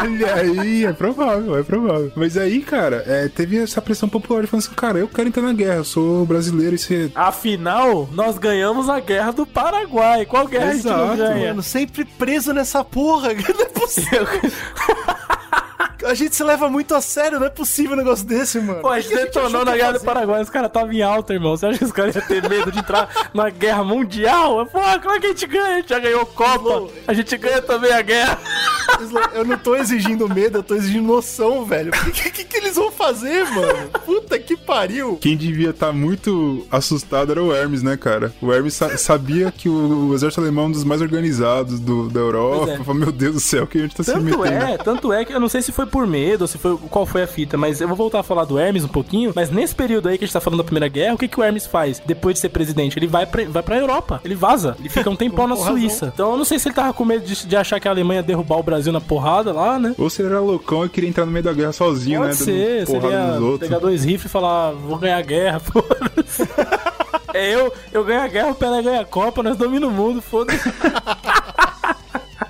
E 0.00 0.24
aí, 0.24 0.84
é 0.84 0.92
provável, 0.92 1.58
é 1.58 1.62
provável. 1.64 2.12
Mas 2.14 2.36
aí, 2.36 2.60
cara, 2.60 3.02
é, 3.04 3.26
teve 3.26 3.58
essa 3.58 3.82
pressão 3.82 4.08
popular 4.08 4.42
de 4.42 4.46
falando 4.46 4.64
assim, 4.64 4.74
cara, 4.76 4.98
eu 5.00 5.08
quero 5.08 5.26
entrar 5.28 5.42
na 5.42 5.52
guerra, 5.52 5.76
eu 5.78 5.84
sou 5.84 6.24
brasileiro 6.24 6.76
e 6.76 6.78
você. 6.78 7.10
Afinal, 7.16 8.08
nós 8.12 8.38
ganhamos 8.38 8.88
a 8.88 9.00
guerra 9.00 9.32
do 9.32 9.44
Paraguai. 9.44 10.24
Qual 10.24 10.46
guerra 10.46 10.70
a 10.70 10.74
gente 10.74 10.84
não 10.86 11.14
Exato, 11.14 11.16
ganha? 11.16 11.48
Mano, 11.48 11.62
sempre 11.64 12.04
preso 12.04 12.52
nessa 12.52 12.84
porra. 12.84 13.30
Não 13.34 13.60
é 13.60 13.68
possível. 13.70 14.26
A 16.04 16.14
gente 16.14 16.34
se 16.36 16.44
leva 16.44 16.68
muito 16.68 16.94
a 16.94 17.00
sério, 17.00 17.38
não 17.40 17.46
é 17.46 17.50
possível 17.50 17.92
um 17.92 17.96
negócio 17.96 18.24
desse, 18.26 18.58
mano. 18.60 18.80
Pô, 18.80 18.88
a 18.88 19.00
gente 19.00 19.14
detonou 19.14 19.64
na 19.64 19.72
ia 19.72 19.76
guerra 19.84 19.98
do? 19.98 20.04
Paraguai, 20.04 20.42
os 20.42 20.50
caras 20.50 20.68
estavam 20.68 20.92
em 20.92 21.02
alta, 21.02 21.34
irmão. 21.34 21.56
Você 21.56 21.66
acha 21.66 21.78
que 21.78 21.84
os 21.84 21.92
caras 21.92 22.14
iam 22.14 22.24
ter 22.26 22.48
medo 22.48 22.70
de 22.70 22.78
entrar 22.78 23.30
na 23.34 23.50
guerra 23.50 23.82
mundial? 23.84 24.64
Pô, 24.66 24.78
como 25.02 25.14
é 25.14 25.20
que 25.20 25.26
a 25.26 25.28
gente 25.30 25.46
ganha? 25.46 25.74
A 25.74 25.76
gente 25.76 25.88
já 25.88 25.98
ganhou 25.98 26.24
Copa, 26.26 26.88
a 27.06 27.12
gente 27.12 27.36
ganha 27.36 27.60
também 27.62 27.92
a 27.92 28.00
guerra. 28.02 28.38
Eu 29.34 29.44
não 29.44 29.58
tô 29.58 29.76
exigindo 29.76 30.28
medo, 30.28 30.58
eu 30.58 30.62
tô 30.62 30.74
exigindo 30.74 31.06
noção, 31.06 31.64
velho. 31.64 31.90
O 32.06 32.10
que, 32.10 32.30
que, 32.30 32.44
que 32.44 32.56
eles 32.56 32.76
vão 32.76 32.90
fazer, 32.90 33.44
mano? 33.50 33.88
Puta 34.04 34.38
que 34.38 34.56
pariu. 34.56 35.16
Quem 35.20 35.36
devia 35.36 35.70
estar 35.70 35.92
muito 35.92 36.66
assustado 36.70 37.32
era 37.32 37.42
o 37.42 37.54
Hermes, 37.54 37.82
né, 37.82 37.96
cara? 37.96 38.32
O 38.40 38.52
Hermes 38.52 38.74
sa- 38.74 38.96
sabia 38.96 39.52
que 39.52 39.68
o, 39.68 40.08
o 40.08 40.14
exército 40.14 40.40
alemão 40.40 40.64
é 40.64 40.66
um 40.68 40.72
dos 40.72 40.84
mais 40.84 41.00
organizados 41.00 41.78
do, 41.80 42.08
da 42.08 42.20
Europa. 42.20 42.78
Pois 42.84 42.96
é. 42.96 42.98
Meu 42.98 43.12
Deus 43.12 43.34
do 43.34 43.40
céu, 43.40 43.66
que 43.66 43.78
a 43.78 43.82
gente 43.82 43.94
tá 43.94 44.02
se 44.02 44.12
Tanto 44.12 44.24
metendo. 44.24 44.64
é, 44.64 44.76
tanto 44.78 45.12
é 45.12 45.24
que 45.24 45.32
eu 45.32 45.40
não 45.40 45.48
sei 45.48 45.62
se 45.62 45.70
foi 45.72 45.86
por 45.88 46.06
medo, 46.06 46.42
ou 46.42 46.48
se 46.48 46.58
foi 46.58 46.76
qual 46.90 47.04
foi 47.06 47.22
a 47.22 47.26
fita, 47.26 47.56
mas 47.56 47.80
eu 47.80 47.88
vou 47.88 47.96
voltar 47.96 48.20
a 48.20 48.22
falar 48.22 48.44
do 48.44 48.58
Hermes 48.58 48.84
um 48.84 48.88
pouquinho. 48.88 49.32
Mas 49.34 49.50
nesse 49.50 49.74
período 49.74 50.08
aí 50.08 50.18
que 50.18 50.24
a 50.24 50.26
gente 50.26 50.32
tá 50.32 50.40
falando 50.40 50.58
da 50.58 50.64
Primeira 50.64 50.88
Guerra, 50.88 51.14
o 51.14 51.18
que, 51.18 51.28
que 51.28 51.40
o 51.40 51.42
Hermes 51.42 51.66
faz 51.66 52.00
depois 52.04 52.34
de 52.34 52.40
ser 52.40 52.48
presidente? 52.50 52.98
Ele 52.98 53.06
vai 53.06 53.26
pra, 53.26 53.44
vai 53.44 53.62
pra 53.62 53.76
Europa, 53.78 54.20
ele 54.24 54.34
vaza, 54.34 54.76
ele 54.78 54.88
fica 54.88 55.08
um 55.10 55.16
tempão 55.16 55.46
na 55.46 55.54
Com 55.54 55.62
razão. 55.62 55.76
Suíça. 55.78 56.12
Então 56.14 56.32
eu 56.32 56.36
não 56.36 56.44
sei 56.44 56.58
se 56.58 56.68
ele 56.68 56.74
tava 56.74 56.92
com 56.92 57.04
medo 57.04 57.24
de, 57.24 57.46
de 57.46 57.56
achar 57.56 57.80
que 57.80 57.88
a 57.88 57.90
Alemanha 57.90 58.20
ia 58.20 58.22
derrubar 58.22 58.58
o 58.58 58.62
Brasil 58.62 58.92
na 58.92 59.00
porrada 59.00 59.52
lá, 59.52 59.78
né? 59.78 59.94
Ou 59.98 60.08
se 60.10 60.22
ele 60.22 60.30
era 60.30 60.40
loucão 60.40 60.84
e 60.84 60.88
queria 60.88 61.08
entrar 61.08 61.24
no 61.26 61.32
meio 61.32 61.44
da 61.44 61.52
guerra 61.52 61.72
sozinho, 61.72 62.20
Pode 62.20 62.30
né? 62.30 62.44
ser, 62.44 62.86
seria 62.86 63.58
pegar 63.58 63.78
dois 63.78 64.04
rifles 64.04 64.26
e 64.26 64.28
falar, 64.28 64.72
vou 64.72 64.98
ganhar 64.98 65.18
a 65.18 65.22
guerra, 65.22 65.60
foda-se. 65.60 66.48
É 67.34 67.54
eu, 67.54 67.70
eu 67.92 68.02
ganho 68.04 68.22
a 68.22 68.26
guerra, 68.26 68.50
o 68.50 68.54
Pelé 68.54 68.82
ganha 68.82 69.00
a 69.02 69.04
Copa, 69.04 69.42
nós 69.42 69.54
dominamos 69.56 69.94
o 69.94 70.02
mundo, 70.02 70.22
foda-se. 70.22 70.72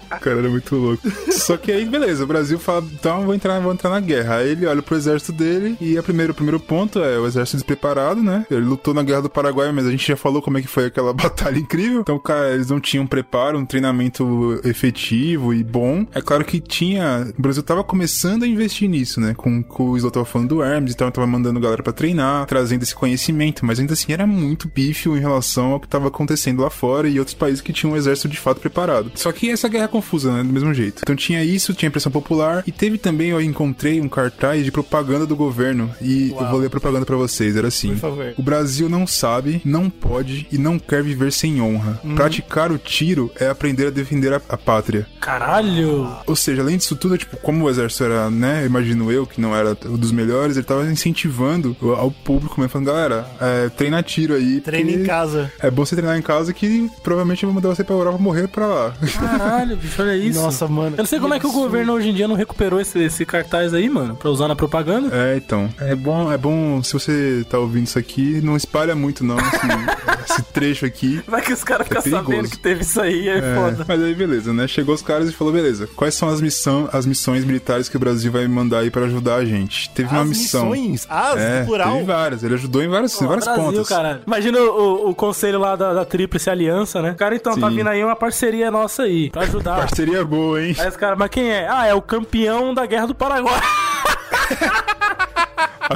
Cara, 0.21 0.39
era 0.39 0.49
muito 0.49 0.75
louco. 0.77 1.03
Só 1.31 1.57
que 1.57 1.71
aí, 1.71 1.85
beleza, 1.85 2.25
o 2.25 2.27
Brasil 2.27 2.59
fala, 2.59 2.85
então 2.93 3.25
vou 3.25 3.35
entrar, 3.35 3.61
vou 3.61 3.73
entrar 3.73 3.91
na 3.91 4.01
guerra. 4.01 4.37
Aí 4.37 4.51
ele 4.51 4.67
olha 4.67 4.83
pro 4.83 4.97
exército 4.97 5.33
dele 5.33 5.77
e 5.81 5.99
a 5.99 6.03
primeiro, 6.03 6.33
o 6.33 6.35
primeiro 6.35 6.61
ponto 6.61 6.99
é 7.03 7.19
o 7.19 7.27
exército 7.27 7.59
despreparado, 7.59 8.23
né? 8.23 8.47
Ele 8.51 8.65
lutou 8.65 8.95
na 8.95 9.03
guerra 9.03 9.23
do 9.23 9.31
Paraguai, 9.31 9.71
mas 9.73 9.87
a 9.87 9.91
gente 9.91 10.07
já 10.07 10.17
falou 10.17 10.43
como 10.43 10.59
é 10.59 10.63
que 10.63 10.69
foi 10.69 10.87
aquela 10.87 11.13
batalha 11.15 11.59
incrível. 11.59 12.01
Então, 12.01 12.19
cara, 12.19 12.55
eles 12.55 12.69
não 12.69 12.81
tinham 12.81 13.07
preparo, 13.07 13.59
um 13.59 13.67
treinamento 13.67 14.61
efetivo 14.65 15.53
e 15.53 15.63
bom. 15.63 16.07
É 16.15 16.21
claro 16.21 16.45
que 16.45 16.61
tinha. 16.61 17.33
O 17.39 17.43
Brasil 17.43 17.63
tava 17.63 17.85
começando 17.85 18.43
a 18.43 18.47
investir 18.47 18.89
nisso, 18.89 19.21
né? 19.21 19.35
Com, 19.35 19.63
com 19.63 19.91
o 19.91 19.97
Isla 19.97 20.11
tava 20.11 20.25
falando 20.25 20.49
do 20.49 20.63
Hermes, 20.63 20.95
então 20.95 21.11
tava 21.11 21.27
mandando 21.27 21.61
galera 21.61 21.83
pra 21.83 21.93
treinar, 21.93 22.47
trazendo 22.47 22.83
esse 22.83 22.95
conhecimento, 22.95 23.65
mas 23.65 23.79
ainda 23.79 23.93
assim 23.93 24.13
era 24.13 24.27
muito 24.27 24.69
pífio 24.69 25.17
em 25.17 25.21
relação 25.21 25.73
ao 25.73 25.81
que 25.81 25.89
tava 25.89 26.09
acontecendo 26.09 26.63
lá 26.63 26.71
fora 26.71 27.09
e 27.09 27.19
outros 27.19 27.35
países 27.35 27.61
que 27.61 27.73
tinham 27.73 27.93
um 27.93 27.97
exército 27.97 28.29
de 28.29 28.39
fato 28.39 28.61
preparado. 28.61 29.11
Só 29.15 29.33
que 29.33 29.51
essa 29.51 29.69
guerra 29.69 29.89
confusa, 29.99 30.33
né? 30.33 30.43
Do 30.43 30.53
mesmo 30.53 30.73
jeito. 30.73 31.01
Então 31.03 31.17
tinha 31.17 31.45
isso, 31.45 31.75
tinha 31.75 31.91
pressão 31.91 32.11
popular 32.11 32.63
e 32.67 32.73
teve 32.73 32.99
também, 32.99 33.31
eu 33.31 33.41
encontrei 33.41 34.01
um 34.01 34.09
cartaz 34.09 34.65
de 34.65 34.71
propaganda 34.71 35.27
do 35.27 35.37
governo 35.37 35.91
e 36.01 36.31
eu 36.31 36.49
vou 36.49 36.61
ler 36.61 36.67
a 36.67 36.71
propaganda 36.71 37.05
pra 37.05 37.17
vocês. 37.17 37.57
Era 37.57 37.69
assim: 37.69 37.91
Por 37.91 37.99
favor. 37.99 38.35
O 38.37 38.43
Brasil 38.43 38.89
não 38.89 39.07
sabe, 39.07 39.61
não 39.65 39.91
pode 39.91 40.47
e 40.51 40.59
não 40.59 40.79
quer 40.79 41.03
viver 41.03 41.33
sem 41.33 41.61
honra. 41.61 42.01
Praticar 42.15 42.71
o 42.71 42.79
tiro 42.79 43.31
é 43.39 43.49
aprender 43.49 43.89
a 43.89 43.91
defender 43.91 44.33
a, 44.33 44.41
a 44.49 44.57
pátria. 44.57 45.07
Caralho! 45.21 46.09
Ou 46.27 46.37
seja, 46.37 46.63
além 46.63 46.77
disso 46.77 46.97
tudo, 46.97 47.19
tipo, 47.19 47.37
como 47.39 47.65
o 47.65 47.71
exército 47.71 48.05
era, 48.05 48.31
né, 48.31 48.65
imagino 48.65 49.11
eu, 49.11 49.27
que 49.27 49.41
não 49.41 49.55
era 49.55 49.77
um 49.87 49.97
dos 49.97 50.13
melhores, 50.13 50.57
ele 50.57 50.65
tava 50.65 50.87
incentivando 50.91 51.77
ao 51.97 52.11
público, 52.11 52.61
mesmo, 52.61 52.71
falando, 52.71 52.87
galera, 52.87 53.27
é, 53.41 53.69
treina 53.69 54.03
tiro 54.03 54.35
aí. 54.35 54.61
Porque 54.61 54.77
em 54.79 55.05
casa. 55.05 55.53
É 55.61 55.71
bom 55.71 55.85
você 55.85 55.97
treinar 55.97 56.17
em 56.19 56.23
casa 56.23 56.53
que 56.53 56.91
provavelmente 57.03 57.43
eu 57.43 57.49
vou 57.49 57.55
mandar 57.55 57.75
você 57.75 57.85
pra 57.85 57.95
Europa 57.95 58.19
morrer 58.19 58.49
pra 58.49 58.67
lá. 58.67 58.95
Caralho, 59.19 59.79
bicho, 59.89 60.03
olha 60.03 60.17
isso. 60.17 60.41
Nossa, 60.41 60.69
mano. 60.69 60.95
Eu 60.97 60.99
não 60.99 61.07
sei 61.07 61.19
como 61.21 61.35
é 61.35 61.41
que 61.41 61.47
o 61.47 61.53
governo 61.53 61.93
hoje 61.95 62.11
em 62.11 62.15
dia 62.15 62.29
não 62.29 62.35
recuperou 62.37 62.81
esse, 62.81 62.99
esse 63.01 63.25
cartaz 63.25 63.75
aí, 63.75 63.89
mano, 63.89 64.15
pra 64.17 64.31
usar 64.31 64.49
na 64.49 64.57
propaganda. 64.57 65.09
É, 65.15 65.37
então. 65.37 65.69
É 65.79 65.95
bom, 65.95 66.31
é 66.33 66.37
bom, 66.39 66.83
se 66.83 66.93
você 66.93 67.45
tá 67.49 67.59
ouvindo 67.59 67.87
isso 67.87 67.99
aqui, 67.99 68.41
não 68.43 68.57
espalha 68.57 68.95
muito 68.95 69.25
não, 69.25 69.37
esse, 69.39 70.29
esse 70.33 70.43
trecho 70.53 70.87
aqui. 70.87 71.23
Vai 71.27 71.43
que 71.43 71.53
os 71.53 71.65
caras 71.65 71.87
ficam 71.89 72.03
perigoso. 72.03 72.27
sabendo 72.27 72.49
que 72.51 72.59
teve 72.59 72.83
isso 72.83 73.01
aí, 73.01 73.29
é, 73.29 73.39
É, 73.39 73.55
foda. 73.55 73.85
mas 73.87 74.03
aí 74.03 74.15
beleza, 74.15 74.53
né? 74.53 74.67
Chegou 74.69 74.95
os 74.95 75.03
caras 75.03 75.29
e 75.29 75.33
falou, 75.33 75.53
beleza, 75.53 75.89
quais 75.97 76.15
são 76.15 76.29
as, 76.29 76.41
missão, 76.41 76.89
as 76.93 77.07
missões 77.07 77.45
militares 77.45 77.89
que 77.89 77.97
o 77.97 78.01
Brasil 78.01 78.31
vai 78.31 78.47
mandar 78.47 78.81
aí 78.81 78.91
pra 78.91 79.05
ajudar 79.07 79.37
a 79.37 79.45
gente? 79.45 79.91
Teve 79.91 80.09
uma 80.11 80.23
As 80.23 80.29
missão. 80.29 80.71
missões? 80.71 81.07
As, 81.09 81.39
É, 81.39 81.61
no 81.61 81.67
plural? 81.67 81.93
teve 81.93 82.05
várias. 82.05 82.43
Ele 82.43 82.55
ajudou 82.55 82.83
em 82.83 82.89
várias, 82.89 83.21
em 83.21 83.27
várias 83.27 83.45
Brasil, 83.45 83.65
pontas. 83.65 83.89
cara. 83.89 84.21
Imagina 84.27 84.59
o, 84.61 85.11
o 85.11 85.15
conselho 85.15 85.59
lá 85.59 85.77
da, 85.77 85.93
da 85.95 86.05
Tríplice 86.05 86.51
Aliança, 86.51 87.01
né? 87.03 87.15
Cara, 87.19 87.35
então, 87.35 87.59
tá 87.59 87.69
Sim. 87.71 87.77
vindo 87.77 87.89
aí 87.89 88.03
uma 88.05 88.17
parceria 88.17 88.71
nossa 88.71 89.03
aí, 89.05 89.31
pra 89.31 89.43
ajudar. 89.43 89.78
Parceria 89.79 90.25
boa, 90.25 90.61
hein? 90.61 90.75
Aí 90.79 90.89
os 90.89 90.97
caras, 90.97 91.17
mas 91.17 91.31
quem 91.31 91.51
é? 91.51 91.69
Ah, 91.69 91.87
é 91.87 91.95
o 91.95 92.03
campeão 92.03 92.75
da 92.75 92.85
Guerra 92.85 93.07
do 93.07 93.15
Paraguai. 93.15 93.61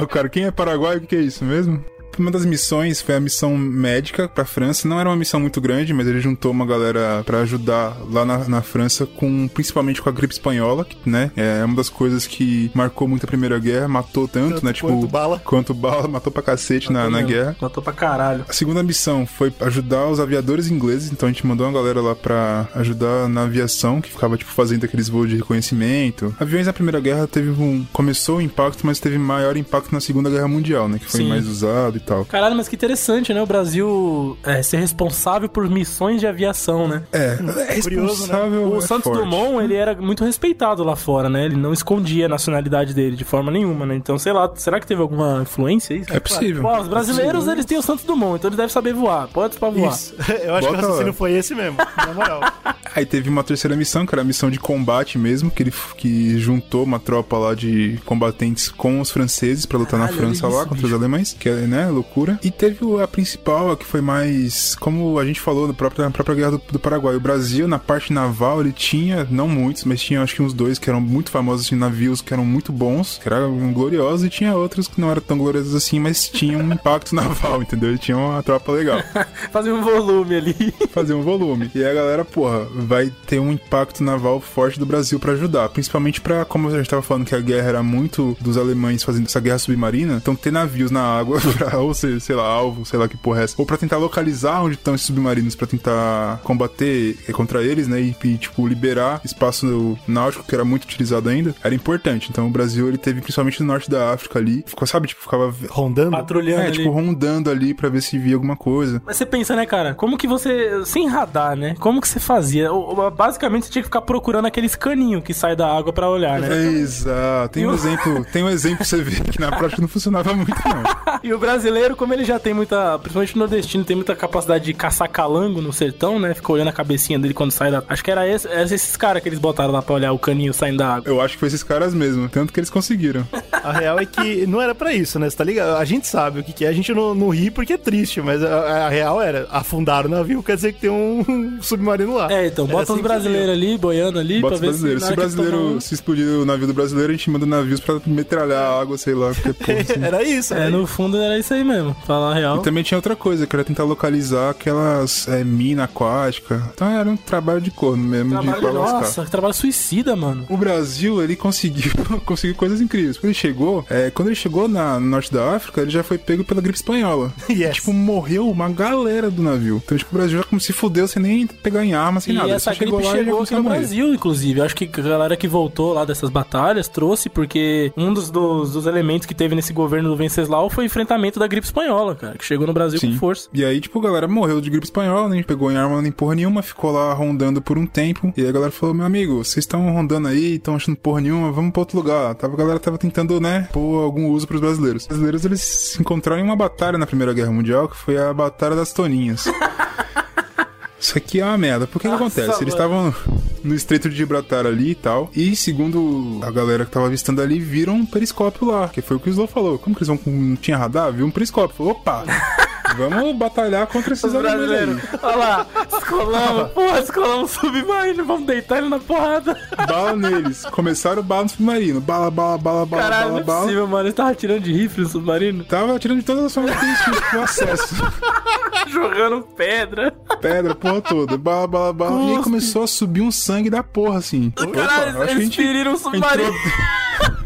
O 0.01 0.07
cara, 0.07 0.29
quem 0.29 0.45
é 0.45 0.51
Paraguai? 0.51 0.97
O 0.97 1.01
que 1.01 1.15
é 1.15 1.19
isso 1.19 1.43
mesmo? 1.43 1.83
Uma 2.17 2.31
das 2.31 2.45
missões 2.45 3.01
foi 3.01 3.15
a 3.15 3.19
missão 3.19 3.57
médica 3.57 4.27
pra 4.27 4.45
França. 4.45 4.87
Não 4.87 4.99
era 4.99 5.09
uma 5.09 5.15
missão 5.15 5.39
muito 5.39 5.59
grande, 5.59 5.93
mas 5.93 6.07
ele 6.07 6.19
juntou 6.19 6.51
uma 6.51 6.65
galera 6.65 7.23
pra 7.25 7.39
ajudar 7.39 7.97
lá 8.09 8.25
na, 8.25 8.37
na 8.47 8.61
França, 8.61 9.05
com 9.05 9.47
principalmente 9.47 10.01
com 10.01 10.09
a 10.09 10.11
gripe 10.11 10.33
espanhola, 10.33 10.85
que, 10.85 10.97
né? 11.09 11.31
É 11.35 11.63
uma 11.63 11.75
das 11.75 11.89
coisas 11.89 12.27
que 12.27 12.71
marcou 12.73 13.07
muito 13.07 13.23
a 13.25 13.27
Primeira 13.27 13.57
Guerra, 13.59 13.87
matou 13.87 14.27
tanto, 14.27 14.55
Tanto 14.55 14.65
né? 14.65 14.73
Tipo, 14.73 14.87
quanto 14.87 15.07
bala. 15.07 15.41
Quanto 15.43 15.73
bala, 15.73 16.07
matou 16.07 16.31
pra 16.31 16.41
cacete 16.41 16.91
na, 16.91 17.09
na 17.09 17.21
guerra. 17.21 17.55
Matou 17.59 17.83
pra 17.83 17.93
caralho. 17.93 18.45
A 18.47 18.53
segunda 18.53 18.83
missão 18.83 19.25
foi 19.25 19.53
ajudar 19.59 20.07
os 20.07 20.19
aviadores 20.19 20.69
ingleses, 20.69 21.11
então 21.11 21.27
a 21.27 21.31
gente 21.31 21.45
mandou 21.45 21.67
uma 21.67 21.73
galera 21.73 22.01
lá 22.01 22.15
pra 22.15 22.67
ajudar 22.75 23.27
na 23.29 23.43
aviação, 23.43 24.01
que 24.01 24.09
ficava 24.09 24.37
tipo 24.37 24.51
fazendo 24.51 24.85
aqueles 24.85 25.09
voos 25.09 25.29
de 25.29 25.37
reconhecimento. 25.37 26.35
Aviões 26.39 26.67
na 26.67 26.73
Primeira 26.73 26.99
Guerra 26.99 27.27
teve 27.27 27.49
um 27.49 27.85
começou 27.91 28.37
o 28.37 28.41
impacto, 28.41 28.85
mas 28.85 28.99
teve 28.99 29.17
maior 29.17 29.57
impacto 29.57 29.91
na 29.91 29.99
Segunda 29.99 30.29
Guerra 30.29 30.47
Mundial, 30.47 30.87
né, 30.87 30.99
que 30.99 31.05
foi 31.09 31.21
Sim. 31.21 31.29
mais 31.29 31.47
usado 31.47 31.97
e 31.97 31.99
tal. 32.03 32.25
Caralho, 32.25 32.55
mas 32.55 32.67
que 32.67 32.75
interessante, 32.75 33.33
né? 33.33 33.41
O 33.41 33.45
Brasil 33.45 34.37
é, 34.43 34.61
ser 34.61 34.77
responsável 34.77 35.49
por 35.49 35.69
missões 35.69 36.19
de 36.19 36.27
aviação, 36.27 36.87
né? 36.87 37.03
É, 37.11 37.37
é 37.69 37.81
Curioso, 37.81 38.27
né? 38.27 38.33
responsável. 38.33 38.67
O 38.69 38.77
é 38.77 38.81
Santos 38.81 39.03
forte. 39.03 39.19
Dumont, 39.19 39.63
ele 39.63 39.75
era 39.75 39.95
muito 39.95 40.23
respeitado 40.23 40.83
lá 40.83 40.95
fora, 40.95 41.29
né? 41.29 41.45
Ele 41.45 41.55
não 41.55 41.73
escondia 41.73 42.25
a 42.25 42.29
nacionalidade 42.29 42.93
dele 42.93 43.15
de 43.15 43.23
forma 43.23 43.51
nenhuma, 43.51 43.85
né? 43.85 43.95
Então, 43.95 44.17
sei 44.17 44.33
lá, 44.33 44.51
será 44.55 44.79
que 44.79 44.87
teve 44.87 45.01
alguma 45.01 45.41
influência 45.41 45.95
aí? 45.95 46.03
É 46.09 46.19
possível. 46.19 46.61
Pô, 46.61 46.77
os 46.79 46.87
brasileiros, 46.87 47.47
eles 47.47 47.65
têm 47.65 47.77
o 47.77 47.81
Santos 47.81 48.05
Dumont, 48.05 48.37
então 48.37 48.49
eles 48.49 48.57
devem 48.57 48.71
saber 48.71 48.93
voar. 48.93 49.27
Pode 49.27 49.57
pra 49.57 49.69
voar. 49.69 49.93
Isso. 49.93 50.13
Eu 50.43 50.55
acho 50.55 50.67
que 50.67 50.73
o 50.73 50.75
Bota 50.75 50.81
raciocínio 50.81 51.07
lá. 51.07 51.13
foi 51.13 51.33
esse 51.33 51.55
mesmo, 51.55 51.77
na 51.77 52.13
moral. 52.13 52.41
Aí 52.95 53.05
teve 53.05 53.29
uma 53.29 53.43
terceira 53.43 53.75
missão, 53.75 54.05
que 54.05 54.13
era 54.13 54.21
a 54.21 54.25
missão 54.25 54.51
de 54.51 54.59
combate 54.59 55.17
mesmo, 55.17 55.49
que 55.49 55.63
ele 55.63 55.73
que 55.97 56.37
juntou 56.37 56.83
uma 56.83 56.99
tropa 56.99 57.37
lá 57.37 57.55
de 57.55 57.99
combatentes 58.05 58.69
com 58.69 59.01
os 59.01 59.09
franceses 59.09 59.65
pra 59.65 59.79
lutar 59.79 59.99
na 59.99 60.07
Caralho, 60.07 60.27
França 60.27 60.45
olha 60.45 60.55
lá 60.55 60.61
isso, 60.61 60.69
contra 60.69 60.87
os 60.87 60.93
alemães, 60.93 61.35
que 61.37 61.49
é, 61.49 61.55
né, 61.67 61.89
loucura. 61.93 62.39
E 62.43 62.51
teve 62.51 62.79
a 63.01 63.07
principal, 63.07 63.71
a 63.71 63.77
que 63.77 63.85
foi 63.85 64.01
mais, 64.01 64.75
como 64.75 65.19
a 65.19 65.25
gente 65.25 65.39
falou 65.39 65.67
na 65.67 65.73
própria, 65.73 66.05
na 66.05 66.11
própria 66.11 66.35
guerra 66.35 66.51
do, 66.51 66.61
do 66.71 66.79
Paraguai. 66.79 67.15
O 67.15 67.19
Brasil, 67.19 67.67
na 67.67 67.79
parte 67.79 68.11
naval, 68.11 68.61
ele 68.61 68.71
tinha, 68.71 69.27
não 69.29 69.47
muitos, 69.47 69.83
mas 69.83 70.01
tinha 70.01 70.21
acho 70.21 70.35
que 70.35 70.41
uns 70.41 70.53
dois 70.53 70.79
que 70.79 70.89
eram 70.89 71.01
muito 71.01 71.31
famosos, 71.31 71.67
assim, 71.67 71.75
navios 71.75 72.21
que 72.21 72.33
eram 72.33 72.45
muito 72.45 72.71
bons, 72.71 73.19
que 73.21 73.27
eram 73.27 73.71
gloriosos, 73.73 74.25
e 74.25 74.29
tinha 74.29 74.55
outros 74.55 74.87
que 74.87 74.99
não 74.99 75.09
eram 75.09 75.21
tão 75.21 75.37
gloriosos 75.37 75.75
assim, 75.75 75.99
mas 75.99 76.27
tinham 76.27 76.61
um 76.61 76.73
impacto 76.73 77.13
naval, 77.15 77.61
entendeu? 77.61 77.89
Ele 77.89 77.97
tinha 77.97 78.17
uma 78.17 78.41
tropa 78.43 78.71
legal 78.71 78.99
Fazer 79.51 79.71
um 79.71 79.81
volume 79.81 80.35
ali. 80.35 80.73
fazer 80.91 81.13
um 81.13 81.21
volume. 81.21 81.69
E 81.73 81.83
a 81.83 81.93
galera, 81.93 82.25
porra, 82.25 82.65
vai 82.75 83.11
ter 83.27 83.39
um 83.39 83.51
impacto 83.51 84.03
naval 84.03 84.39
forte 84.39 84.79
do 84.79 84.85
Brasil 84.85 85.19
pra 85.19 85.33
ajudar. 85.33 85.69
Principalmente 85.69 86.21
pra, 86.21 86.45
como 86.45 86.67
a 86.67 86.77
gente 86.77 86.89
tava 86.89 87.01
falando 87.01 87.25
que 87.25 87.35
a 87.35 87.39
guerra 87.39 87.69
era 87.69 87.83
muito 87.83 88.37
dos 88.39 88.57
alemães 88.57 89.03
fazendo 89.03 89.25
essa 89.25 89.39
guerra 89.39 89.59
submarina, 89.59 90.15
então 90.15 90.35
ter 90.35 90.51
navios 90.51 90.91
na 90.91 91.01
água, 91.01 91.39
pra, 91.57 91.81
ou 91.87 91.93
ser, 91.93 92.19
sei 92.21 92.35
lá, 92.35 92.43
alvo, 92.45 92.85
sei 92.85 92.97
lá 92.99 93.07
que 93.07 93.17
porra 93.17 93.41
é 93.41 93.43
essa, 93.43 93.55
ou 93.57 93.65
pra 93.65 93.77
tentar 93.77 93.97
localizar 93.97 94.61
onde 94.63 94.75
estão 94.75 94.95
esses 94.95 95.07
submarinos, 95.07 95.55
pra 95.55 95.67
tentar 95.67 96.39
combater 96.43 97.15
contra 97.33 97.63
eles, 97.63 97.87
né, 97.87 98.01
e, 98.01 98.15
e, 98.23 98.37
tipo, 98.37 98.67
liberar 98.67 99.21
espaço 99.23 99.97
náutico, 100.07 100.43
que 100.43 100.53
era 100.55 100.63
muito 100.65 100.83
utilizado 100.85 101.29
ainda, 101.29 101.55
era 101.63 101.73
importante. 101.75 102.29
Então 102.29 102.47
o 102.47 102.49
Brasil, 102.49 102.87
ele 102.87 102.97
teve, 102.97 103.21
principalmente 103.21 103.61
no 103.61 103.67
norte 103.67 103.89
da 103.89 104.13
África 104.13 104.39
ali, 104.39 104.63
ficou, 104.65 104.87
sabe, 104.87 105.07
tipo, 105.07 105.21
ficava... 105.21 105.53
Rondando. 105.69 106.11
Patrulhando 106.11 106.61
É, 106.61 106.65
ali. 106.67 106.77
tipo, 106.77 106.89
rondando 106.89 107.49
ali 107.49 107.73
pra 107.73 107.89
ver 107.89 108.01
se 108.01 108.17
via 108.17 108.35
alguma 108.35 108.55
coisa. 108.55 109.01
Mas 109.05 109.17
você 109.17 109.25
pensa, 109.25 109.55
né, 109.55 109.65
cara? 109.65 109.93
Como 109.93 110.17
que 110.17 110.27
você. 110.27 110.83
Sem 110.85 111.07
radar, 111.07 111.55
né? 111.55 111.75
Como 111.79 111.99
que 112.01 112.07
você 112.07 112.19
fazia? 112.19 112.69
Basicamente 113.15 113.65
você 113.65 113.71
tinha 113.71 113.81
que 113.81 113.87
ficar 113.87 114.01
procurando 114.01 114.45
aqueles 114.45 114.75
caninhos 114.75 115.23
que 115.23 115.33
sai 115.33 115.55
da 115.55 115.67
água 115.67 115.91
pra 115.93 116.09
olhar, 116.09 116.39
né? 116.39 116.47
Exato. 116.73 117.53
Tem 117.53 117.65
um 117.67 117.71
o- 117.71 117.73
exemplo, 117.73 118.25
tem 118.31 118.43
um 118.43 118.49
exemplo 118.49 118.77
pra 118.77 118.85
você 118.85 119.01
ver 119.01 119.21
que 119.23 119.39
na 119.39 119.51
prática 119.51 119.81
não 119.81 119.87
funcionava 119.87 120.33
muito, 120.33 120.51
não. 120.51 120.83
E 121.23 121.33
o 121.33 121.37
brasileiro, 121.73 121.95
como 121.95 122.13
ele 122.13 122.23
já 122.23 122.39
tem 122.39 122.53
muita. 122.53 122.97
Principalmente 122.99 123.35
o 123.35 123.39
nordestino, 123.39 123.83
tem 123.83 123.95
muita 123.95 124.15
capacidade 124.15 124.63
de 124.65 124.73
caçar 124.73 125.09
calango 125.09 125.61
no 125.61 125.73
sertão, 125.73 126.19
né? 126.19 126.33
Fica 126.33 126.51
olhando 126.51 126.67
a 126.69 126.73
cabecinha 126.73 127.17
dele 127.19 127.33
quando 127.33 127.51
sai 127.51 127.71
da. 127.71 127.83
Acho 127.89 128.03
que 128.03 128.11
era, 128.11 128.27
esse, 128.27 128.47
era 128.47 128.63
esses 128.63 128.95
caras 128.95 129.21
que 129.21 129.29
eles 129.29 129.39
botaram 129.39 129.71
lá 129.73 129.81
pra 129.81 129.95
olhar 129.95 130.11
o 130.11 130.19
caninho 130.19 130.53
saindo 130.53 130.77
da 130.77 130.95
água. 130.95 131.09
Eu 131.09 131.19
acho 131.19 131.33
que 131.33 131.39
foi 131.39 131.47
esses 131.47 131.63
caras 131.63 131.93
mesmo, 131.93 132.29
tanto 132.29 132.53
que 132.53 132.59
eles 132.59 132.69
conseguiram. 132.69 133.27
A 133.51 133.71
real 133.71 133.99
é 133.99 134.05
que 134.05 134.45
não 134.47 134.61
era 134.61 134.75
pra 134.75 134.93
isso, 134.93 135.17
né? 135.19 135.29
Você 135.29 135.35
tá 135.37 135.43
ligado? 135.43 135.77
A 135.77 135.85
gente 135.85 136.07
sabe 136.07 136.39
o 136.39 136.43
que, 136.43 136.53
que 136.53 136.65
é, 136.65 136.67
a 136.69 136.73
gente 136.73 136.93
não, 136.93 137.15
não 137.15 137.29
ri 137.29 137.49
porque 137.49 137.73
é 137.73 137.77
triste, 137.77 138.21
mas 138.21 138.43
a, 138.43 138.85
a 138.85 138.89
real 138.89 139.21
era 139.21 139.47
afundar 139.49 140.05
o 140.05 140.09
navio 140.09 140.43
quer 140.43 140.55
dizer 140.55 140.73
que 140.73 140.81
tem 140.81 140.89
um 140.89 141.57
submarino 141.61 142.15
lá. 142.15 142.31
É, 142.31 142.47
então, 142.47 142.65
Era 142.65 142.73
bota 142.73 142.83
assim 142.83 142.93
os 142.93 142.97
que 142.97 143.03
brasileiros 143.03 143.49
ali, 143.49 143.77
boiando 143.77 144.19
ali, 144.19 144.39
Bota 144.41 144.57
pra 144.57 144.69
os 144.69 144.81
ver 144.81 144.97
brasileiros. 144.97 145.03
se. 145.03 145.15
Brasileiro 145.15 145.81
se 145.81 145.93
explodir 145.93 146.27
o 146.27 146.45
navio 146.45 146.67
do 146.67 146.73
brasileiro, 146.73 147.11
a 147.11 147.15
gente 147.15 147.29
manda 147.29 147.45
navios 147.45 147.79
pra 147.79 147.99
metralhar 148.05 148.61
a 148.63 148.81
água, 148.81 148.97
sei 148.97 149.13
lá, 149.13 149.31
porque, 149.33 149.53
pô, 149.63 149.71
assim. 149.79 150.03
Era 150.03 150.23
isso, 150.23 150.53
É, 150.53 150.59
né? 150.61 150.69
no 150.69 150.85
fundo 150.85 151.17
era 151.17 151.37
isso 151.39 151.53
aí 151.53 151.62
mesmo, 151.63 151.95
falar 152.05 152.31
a 152.31 152.33
real. 152.33 152.57
E 152.57 152.61
também 152.61 152.83
tinha 152.83 152.97
outra 152.97 153.15
coisa, 153.15 153.45
que 153.45 153.55
era 153.55 153.63
tentar 153.63 153.83
localizar 153.83 154.51
aquelas 154.51 155.27
é, 155.27 155.43
mina 155.43 155.85
aquática. 155.85 156.71
Então 156.73 156.87
era 156.87 157.09
um 157.09 157.17
trabalho 157.17 157.61
de 157.61 157.71
corno 157.71 158.03
mesmo, 158.03 158.39
de 158.39 158.47
Trabalho, 158.47 158.73
lascar. 158.73 158.99
nossa, 158.99 159.25
que 159.25 159.31
trabalho 159.31 159.53
suicida, 159.53 160.15
mano. 160.15 160.45
O 160.49 160.57
Brasil, 160.57 161.21
ele 161.21 161.35
conseguiu, 161.35 161.91
conseguiu 162.25 162.55
coisas 162.55 162.81
incríveis. 162.81 163.17
Quando 163.17 163.25
ele 163.25 163.33
chegou, 163.33 163.85
é, 163.89 164.09
quando 164.09 164.27
ele 164.29 164.35
chegou 164.35 164.67
na, 164.67 164.99
no 164.99 165.07
norte 165.07 165.31
da 165.31 165.55
África, 165.55 165.81
ele 165.81 165.91
já 165.91 166.03
foi 166.03 166.17
pego 166.17 166.43
pela 166.43 166.61
gripe 166.61 166.77
espanhola. 166.77 167.31
Yes. 167.53 167.75
Tipo, 167.75 167.93
morreu 167.93 168.49
uma 168.49 168.67
galera 168.67 169.29
do 169.29 169.43
navio. 169.43 169.79
Então, 169.85 169.95
tipo, 169.95 170.09
o 170.11 170.17
Brasil 170.17 170.39
já 170.39 170.43
como 170.43 170.59
se 170.59 170.73
fudeu 170.73 171.07
sem 171.07 171.21
nem 171.21 171.45
pegar 171.45 171.85
em 171.85 171.93
arma, 171.93 172.19
sem 172.19 172.33
E 172.33 172.35
nada. 172.35 172.47
Ele 172.47 172.55
essa 172.55 172.73
gripe 172.73 172.91
lá 172.91 172.99
e 172.99 173.03
já 173.03 173.11
chegou 173.11 173.41
aqui 173.43 173.53
no. 173.55 173.63
Brasil, 173.63 174.13
inclusive. 174.13 174.59
Eu 174.59 174.65
acho 174.65 174.75
que 174.75 174.89
a 174.91 175.01
galera 175.03 175.37
que 175.37 175.47
voltou 175.47 175.93
lá 175.93 176.03
dessas 176.03 176.31
batalhas 176.31 176.87
trouxe, 176.87 177.29
porque 177.29 177.93
um 177.95 178.11
dos, 178.11 178.31
dos, 178.31 178.73
dos 178.73 178.87
elementos 178.87 179.27
que 179.27 179.35
teve 179.35 179.53
nesse 179.53 179.71
governo 179.71 180.09
do 180.09 180.15
Venceslau 180.15 180.69
foi 180.69 180.85
o 180.85 180.87
enfrentamento 180.87 181.39
da 181.39 181.47
gripe 181.53 181.67
espanhola, 181.67 182.15
cara, 182.15 182.37
que 182.37 182.43
chegou 182.45 182.65
no 182.65 182.73
Brasil 182.73 182.99
com 182.99 183.13
força. 183.17 183.47
E 183.53 183.63
aí, 183.63 183.79
tipo, 183.79 183.99
a 183.99 184.03
galera 184.03 184.27
morreu 184.27 184.59
de 184.59 184.69
gripe 184.69 184.85
espanhola, 184.85 185.29
nem 185.29 185.43
pegou 185.43 185.71
em 185.71 185.77
arma 185.77 186.01
nem 186.01 186.11
porra 186.11 186.35
nenhuma, 186.35 186.61
ficou 186.61 186.91
lá 186.91 187.13
rondando 187.13 187.61
por 187.61 187.77
um 187.77 187.85
tempo. 187.85 188.33
E 188.35 188.41
aí 188.41 188.47
a 188.47 188.51
galera 188.51 188.71
falou: 188.71 188.95
meu 188.95 189.05
amigo, 189.05 189.43
vocês 189.43 189.63
estão 189.63 189.91
rondando 189.91 190.27
aí, 190.27 190.55
estão 190.55 190.75
achando 190.75 190.95
porra 190.97 191.21
nenhuma, 191.21 191.51
vamos 191.51 191.71
pra 191.71 191.81
outro 191.81 191.97
lugar. 191.97 192.33
Tava, 192.35 192.53
a 192.53 192.57
galera 192.57 192.79
tava 192.79 192.97
tentando, 192.97 193.39
né, 193.39 193.67
pôr 193.71 194.03
algum 194.03 194.29
uso 194.29 194.47
pros 194.47 194.59
brasileiros. 194.59 195.03
Os 195.03 195.07
brasileiros, 195.07 195.45
eles 195.45 195.61
se 195.61 196.01
encontraram 196.01 196.41
em 196.41 196.45
uma 196.45 196.55
batalha 196.55 196.97
na 196.97 197.05
Primeira 197.05 197.33
Guerra 197.33 197.51
Mundial, 197.51 197.87
que 197.87 197.95
foi 197.95 198.17
a 198.17 198.33
Batalha 198.33 198.75
das 198.75 198.91
Toninhas. 198.91 199.45
Isso 200.99 201.17
aqui 201.17 201.41
é 201.41 201.45
uma 201.45 201.57
merda. 201.57 201.85
Por 201.85 202.01
que 202.01 202.07
que 202.07 202.13
Nossa, 202.13 202.23
acontece? 202.23 202.63
Eles 202.63 202.73
mano. 202.73 203.09
estavam 203.09 203.42
no 203.63 203.73
Estreito 203.75 204.09
de 204.09 204.15
Gibraltar 204.15 204.65
ali 204.65 204.91
e 204.91 204.95
tal. 204.95 205.31
E 205.35 205.55
segundo 205.55 206.39
a 206.43 206.51
galera 206.51 206.85
que 206.85 206.91
tava 206.91 207.07
avistando 207.07 207.41
ali, 207.41 207.59
viram 207.59 207.95
um 207.95 208.05
periscópio 208.05 208.67
lá. 208.67 208.89
Que 208.89 209.01
foi 209.01 209.17
o 209.17 209.19
que 209.19 209.29
o 209.29 209.31
Slow 209.31 209.47
falou. 209.47 209.77
Como 209.79 209.95
que 209.95 210.03
eles 210.03 210.07
vão. 210.07 210.19
Não 210.25 210.55
tinha 210.55 210.77
radar? 210.77 211.11
Viu 211.11 211.25
um 211.25 211.31
periscópio. 211.31 211.75
Falou, 211.75 211.93
opa! 211.93 212.23
Vamos 212.97 213.35
batalhar 213.35 213.87
contra 213.87 214.13
esses 214.13 214.31
brasileiros. 214.33 215.01
Olha 215.21 215.35
lá, 215.35 215.65
escolamos, 215.97 216.71
porra, 216.71 216.99
escolamos 216.99 217.57
o 217.57 217.59
submarino, 217.61 218.25
vamos 218.25 218.45
deitar 218.47 218.77
ele 218.77 218.89
na 218.89 218.99
porrada. 218.99 219.57
Bala 219.87 220.15
neles. 220.15 220.63
Começaram 220.65 221.21
bala 221.23 221.43
no 221.43 221.49
submarino. 221.49 221.99
Bala, 222.01 222.29
bala, 222.31 222.57
bala, 222.57 222.85
bala, 222.85 223.03
Caralho, 223.03 223.25
não 223.25 223.31
bala, 223.33 223.41
é 223.41 223.43
bala. 223.45 223.61
possível, 223.61 223.87
mano. 223.87 224.07
Ele 224.07 224.13
tava 224.13 224.29
atirando 224.31 224.59
de 224.61 224.73
rifle 224.73 225.03
no 225.03 225.09
submarino, 225.09 225.63
Tava 225.63 225.95
atirando 225.95 226.19
de 226.19 226.25
todas 226.25 226.45
as 226.45 226.53
formas 226.53 226.75
que 226.77 226.85
eles 226.85 226.99
tinham 227.29 227.43
acesso. 227.43 227.95
jogando 228.89 229.41
pedra. 229.55 230.11
Pedra, 230.41 230.75
porra 230.75 231.01
toda. 231.01 231.37
Bala, 231.37 231.67
bala, 231.67 231.93
bala. 231.93 232.15
E 232.21 232.23
aí 232.23 232.27
Cuspe. 232.35 232.43
começou 232.43 232.83
a 232.83 232.87
subir 232.87 233.21
um 233.21 233.31
sangue 233.31 233.69
da 233.69 233.81
porra, 233.83 234.19
assim. 234.19 234.51
Caralho, 234.51 235.09
acho 235.23 235.25
que 235.25 235.31
a 235.31 235.31
eles 235.31 235.55
feriram 235.55 235.93
o 235.93 235.97
submarino. 235.97 236.49
entrou- 236.49 236.53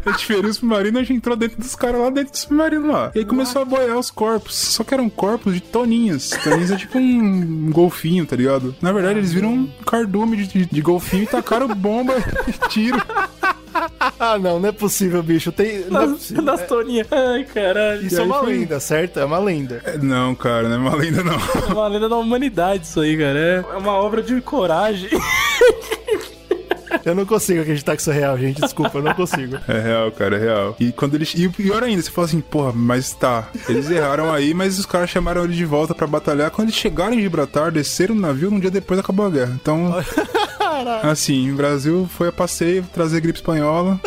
A 0.08 0.12
gente 0.12 0.26
feriu 0.26 0.48
o 0.48 0.54
submarino, 0.54 0.98
a 0.98 1.02
gente 1.02 1.16
entrou 1.16 1.36
dentro 1.36 1.58
dos 1.60 1.74
caras 1.74 2.00
lá 2.00 2.10
dentro 2.10 2.32
do 2.32 2.38
submarino 2.38 2.90
lá. 2.90 3.10
E 3.14 3.18
aí 3.20 3.24
começou 3.24 3.62
a 3.62 3.64
boiar 3.64 3.98
os 3.98 4.10
corpos. 4.10 4.54
Só 4.54 4.82
que 4.84 4.94
eram 4.94 5.08
corpos 5.10 5.54
de 5.54 5.60
toninhas. 5.60 6.30
Toninhas 6.42 6.70
é 6.70 6.76
tipo 6.76 6.98
um 6.98 7.70
golfinho, 7.72 8.24
tá 8.26 8.34
ligado? 8.36 8.74
Na 8.80 8.92
verdade, 8.92 9.18
eles 9.18 9.32
viram 9.32 9.50
um 9.52 9.66
cardume 9.86 10.36
de, 10.38 10.46
de, 10.46 10.66
de 10.66 10.80
golfinho 10.80 11.24
e 11.24 11.26
tacaram 11.26 11.68
bomba 11.74 12.14
e 12.46 12.68
tiro. 12.68 13.00
Ah, 14.18 14.38
não, 14.38 14.58
não 14.58 14.68
é 14.68 14.72
possível, 14.72 15.22
bicho. 15.22 15.52
Tem, 15.52 15.84
não 15.88 16.00
é 16.02 16.06
Das, 16.06 16.10
possível. 16.18 16.42
das 16.44 16.66
toninhas. 16.66 17.06
Ai, 17.12 17.44
caralho. 17.44 18.06
Isso 18.06 18.20
é 18.20 18.24
uma 18.24 18.40
foi- 18.40 18.52
lenda, 18.58 18.80
certo? 18.80 19.20
É 19.20 19.24
uma 19.24 19.38
lenda. 19.38 19.80
É, 19.84 19.98
Não, 19.98 20.34
cara, 20.34 20.68
não 20.68 20.76
é 20.76 20.78
uma 20.78 20.94
lenda, 20.96 21.22
não. 21.22 21.34
É 21.68 21.72
uma 21.72 21.86
lenda 21.88 22.08
da 22.08 22.16
humanidade 22.16 22.84
isso 22.84 23.00
aí, 23.00 23.16
cara. 23.16 23.38
É 23.38 23.74
é 23.74 23.76
uma 23.76 23.92
obra 23.92 24.22
de 24.22 24.40
coragem. 24.40 25.10
Eu 27.04 27.14
não 27.14 27.26
consigo 27.26 27.60
acreditar 27.60 27.94
que 27.96 28.02
isso 28.02 28.10
é 28.10 28.14
real, 28.14 28.38
gente. 28.38 28.60
Desculpa, 28.60 28.98
eu 28.98 29.02
não 29.02 29.14
consigo. 29.14 29.56
É 29.68 29.80
real, 29.80 30.10
cara, 30.12 30.36
é 30.36 30.38
real. 30.38 30.76
E 30.78 30.92
quando 30.92 31.14
eles. 31.14 31.34
E 31.34 31.48
pior 31.48 31.82
ainda, 31.82 32.02
você 32.02 32.10
fala 32.10 32.26
assim, 32.26 32.40
porra, 32.40 32.72
mas 32.72 33.12
tá. 33.12 33.48
Eles 33.68 33.90
erraram 33.90 34.32
aí, 34.32 34.54
mas 34.54 34.78
os 34.78 34.86
caras 34.86 35.10
chamaram 35.10 35.44
ele 35.44 35.54
de 35.54 35.64
volta 35.64 35.94
pra 35.94 36.06
batalhar. 36.06 36.50
Quando 36.50 36.68
eles 36.68 36.80
chegaram 36.80 37.14
em 37.14 37.20
Gibraltar, 37.20 37.70
desceram 37.70 38.14
no 38.14 38.20
navio, 38.20 38.50
um 38.50 38.60
dia 38.60 38.70
depois 38.70 39.00
acabou 39.00 39.26
a 39.26 39.30
guerra. 39.30 39.58
Então. 39.60 39.94
assim, 41.02 41.50
o 41.50 41.56
Brasil 41.56 42.08
foi 42.16 42.28
a 42.28 42.32
passeio, 42.32 42.84
trazer 42.92 43.20
gripe 43.20 43.38
espanhola. 43.38 44.00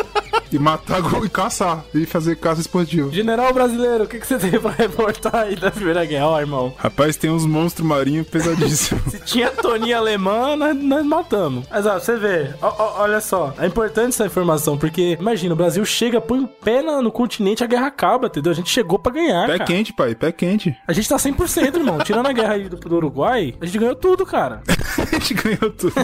E 0.52 0.58
matar 0.58 1.00
e 1.24 1.28
caçar. 1.28 1.84
E 1.94 2.04
fazer 2.06 2.36
caça 2.36 2.60
esportiva. 2.60 3.10
General 3.10 3.52
brasileiro, 3.52 4.04
o 4.04 4.06
que, 4.06 4.18
que 4.20 4.26
você 4.26 4.38
tem 4.38 4.58
pra 4.60 4.70
reportar 4.70 5.34
aí 5.36 5.56
da 5.56 5.70
Primeira 5.70 6.04
Guerra, 6.04 6.26
ó, 6.28 6.40
irmão? 6.40 6.74
Rapaz, 6.76 7.16
tem 7.16 7.30
uns 7.30 7.46
monstros 7.46 7.86
marinhos 7.86 8.26
pesadíssimos. 8.28 9.02
Se 9.12 9.20
tinha 9.20 9.50
toninha 9.50 9.98
alemã, 9.98 10.56
nós, 10.56 10.76
nós 10.76 11.04
matamos. 11.06 11.64
Mas 11.70 11.86
ó, 11.86 11.98
você 11.98 12.16
vê, 12.16 12.50
ó, 12.60 12.68
ó, 12.78 13.02
olha 13.02 13.20
só, 13.20 13.54
é 13.58 13.66
importante 13.66 14.10
essa 14.10 14.26
informação, 14.26 14.76
porque 14.76 15.16
imagina, 15.18 15.54
o 15.54 15.56
Brasil 15.56 15.84
chega, 15.84 16.20
põe 16.20 16.38
um 16.40 16.46
pé 16.46 16.82
na- 16.82 17.00
no 17.02 17.10
continente, 17.10 17.64
a 17.64 17.66
guerra 17.66 17.86
acaba, 17.86 18.26
entendeu? 18.26 18.52
A 18.52 18.54
gente 18.54 18.70
chegou 18.70 18.98
pra 18.98 19.12
ganhar, 19.12 19.46
pé 19.46 19.58
cara. 19.58 19.64
quente, 19.64 19.92
pai, 19.92 20.14
pé 20.14 20.32
quente. 20.32 20.76
A 20.86 20.92
gente 20.92 21.08
tá 21.08 21.16
100%, 21.16 21.76
irmão. 21.76 21.98
Tirando 21.98 22.26
a 22.26 22.32
guerra 22.32 22.54
aí 22.54 22.68
do, 22.68 22.76
do 22.76 22.96
Uruguai, 22.96 23.54
a 23.60 23.64
gente 23.66 23.78
ganhou 23.78 23.94
tudo, 23.94 24.26
cara. 24.26 24.62
A 24.98 25.04
gente 25.18 25.32
ganhou 25.34 25.70
tudo. 25.70 25.94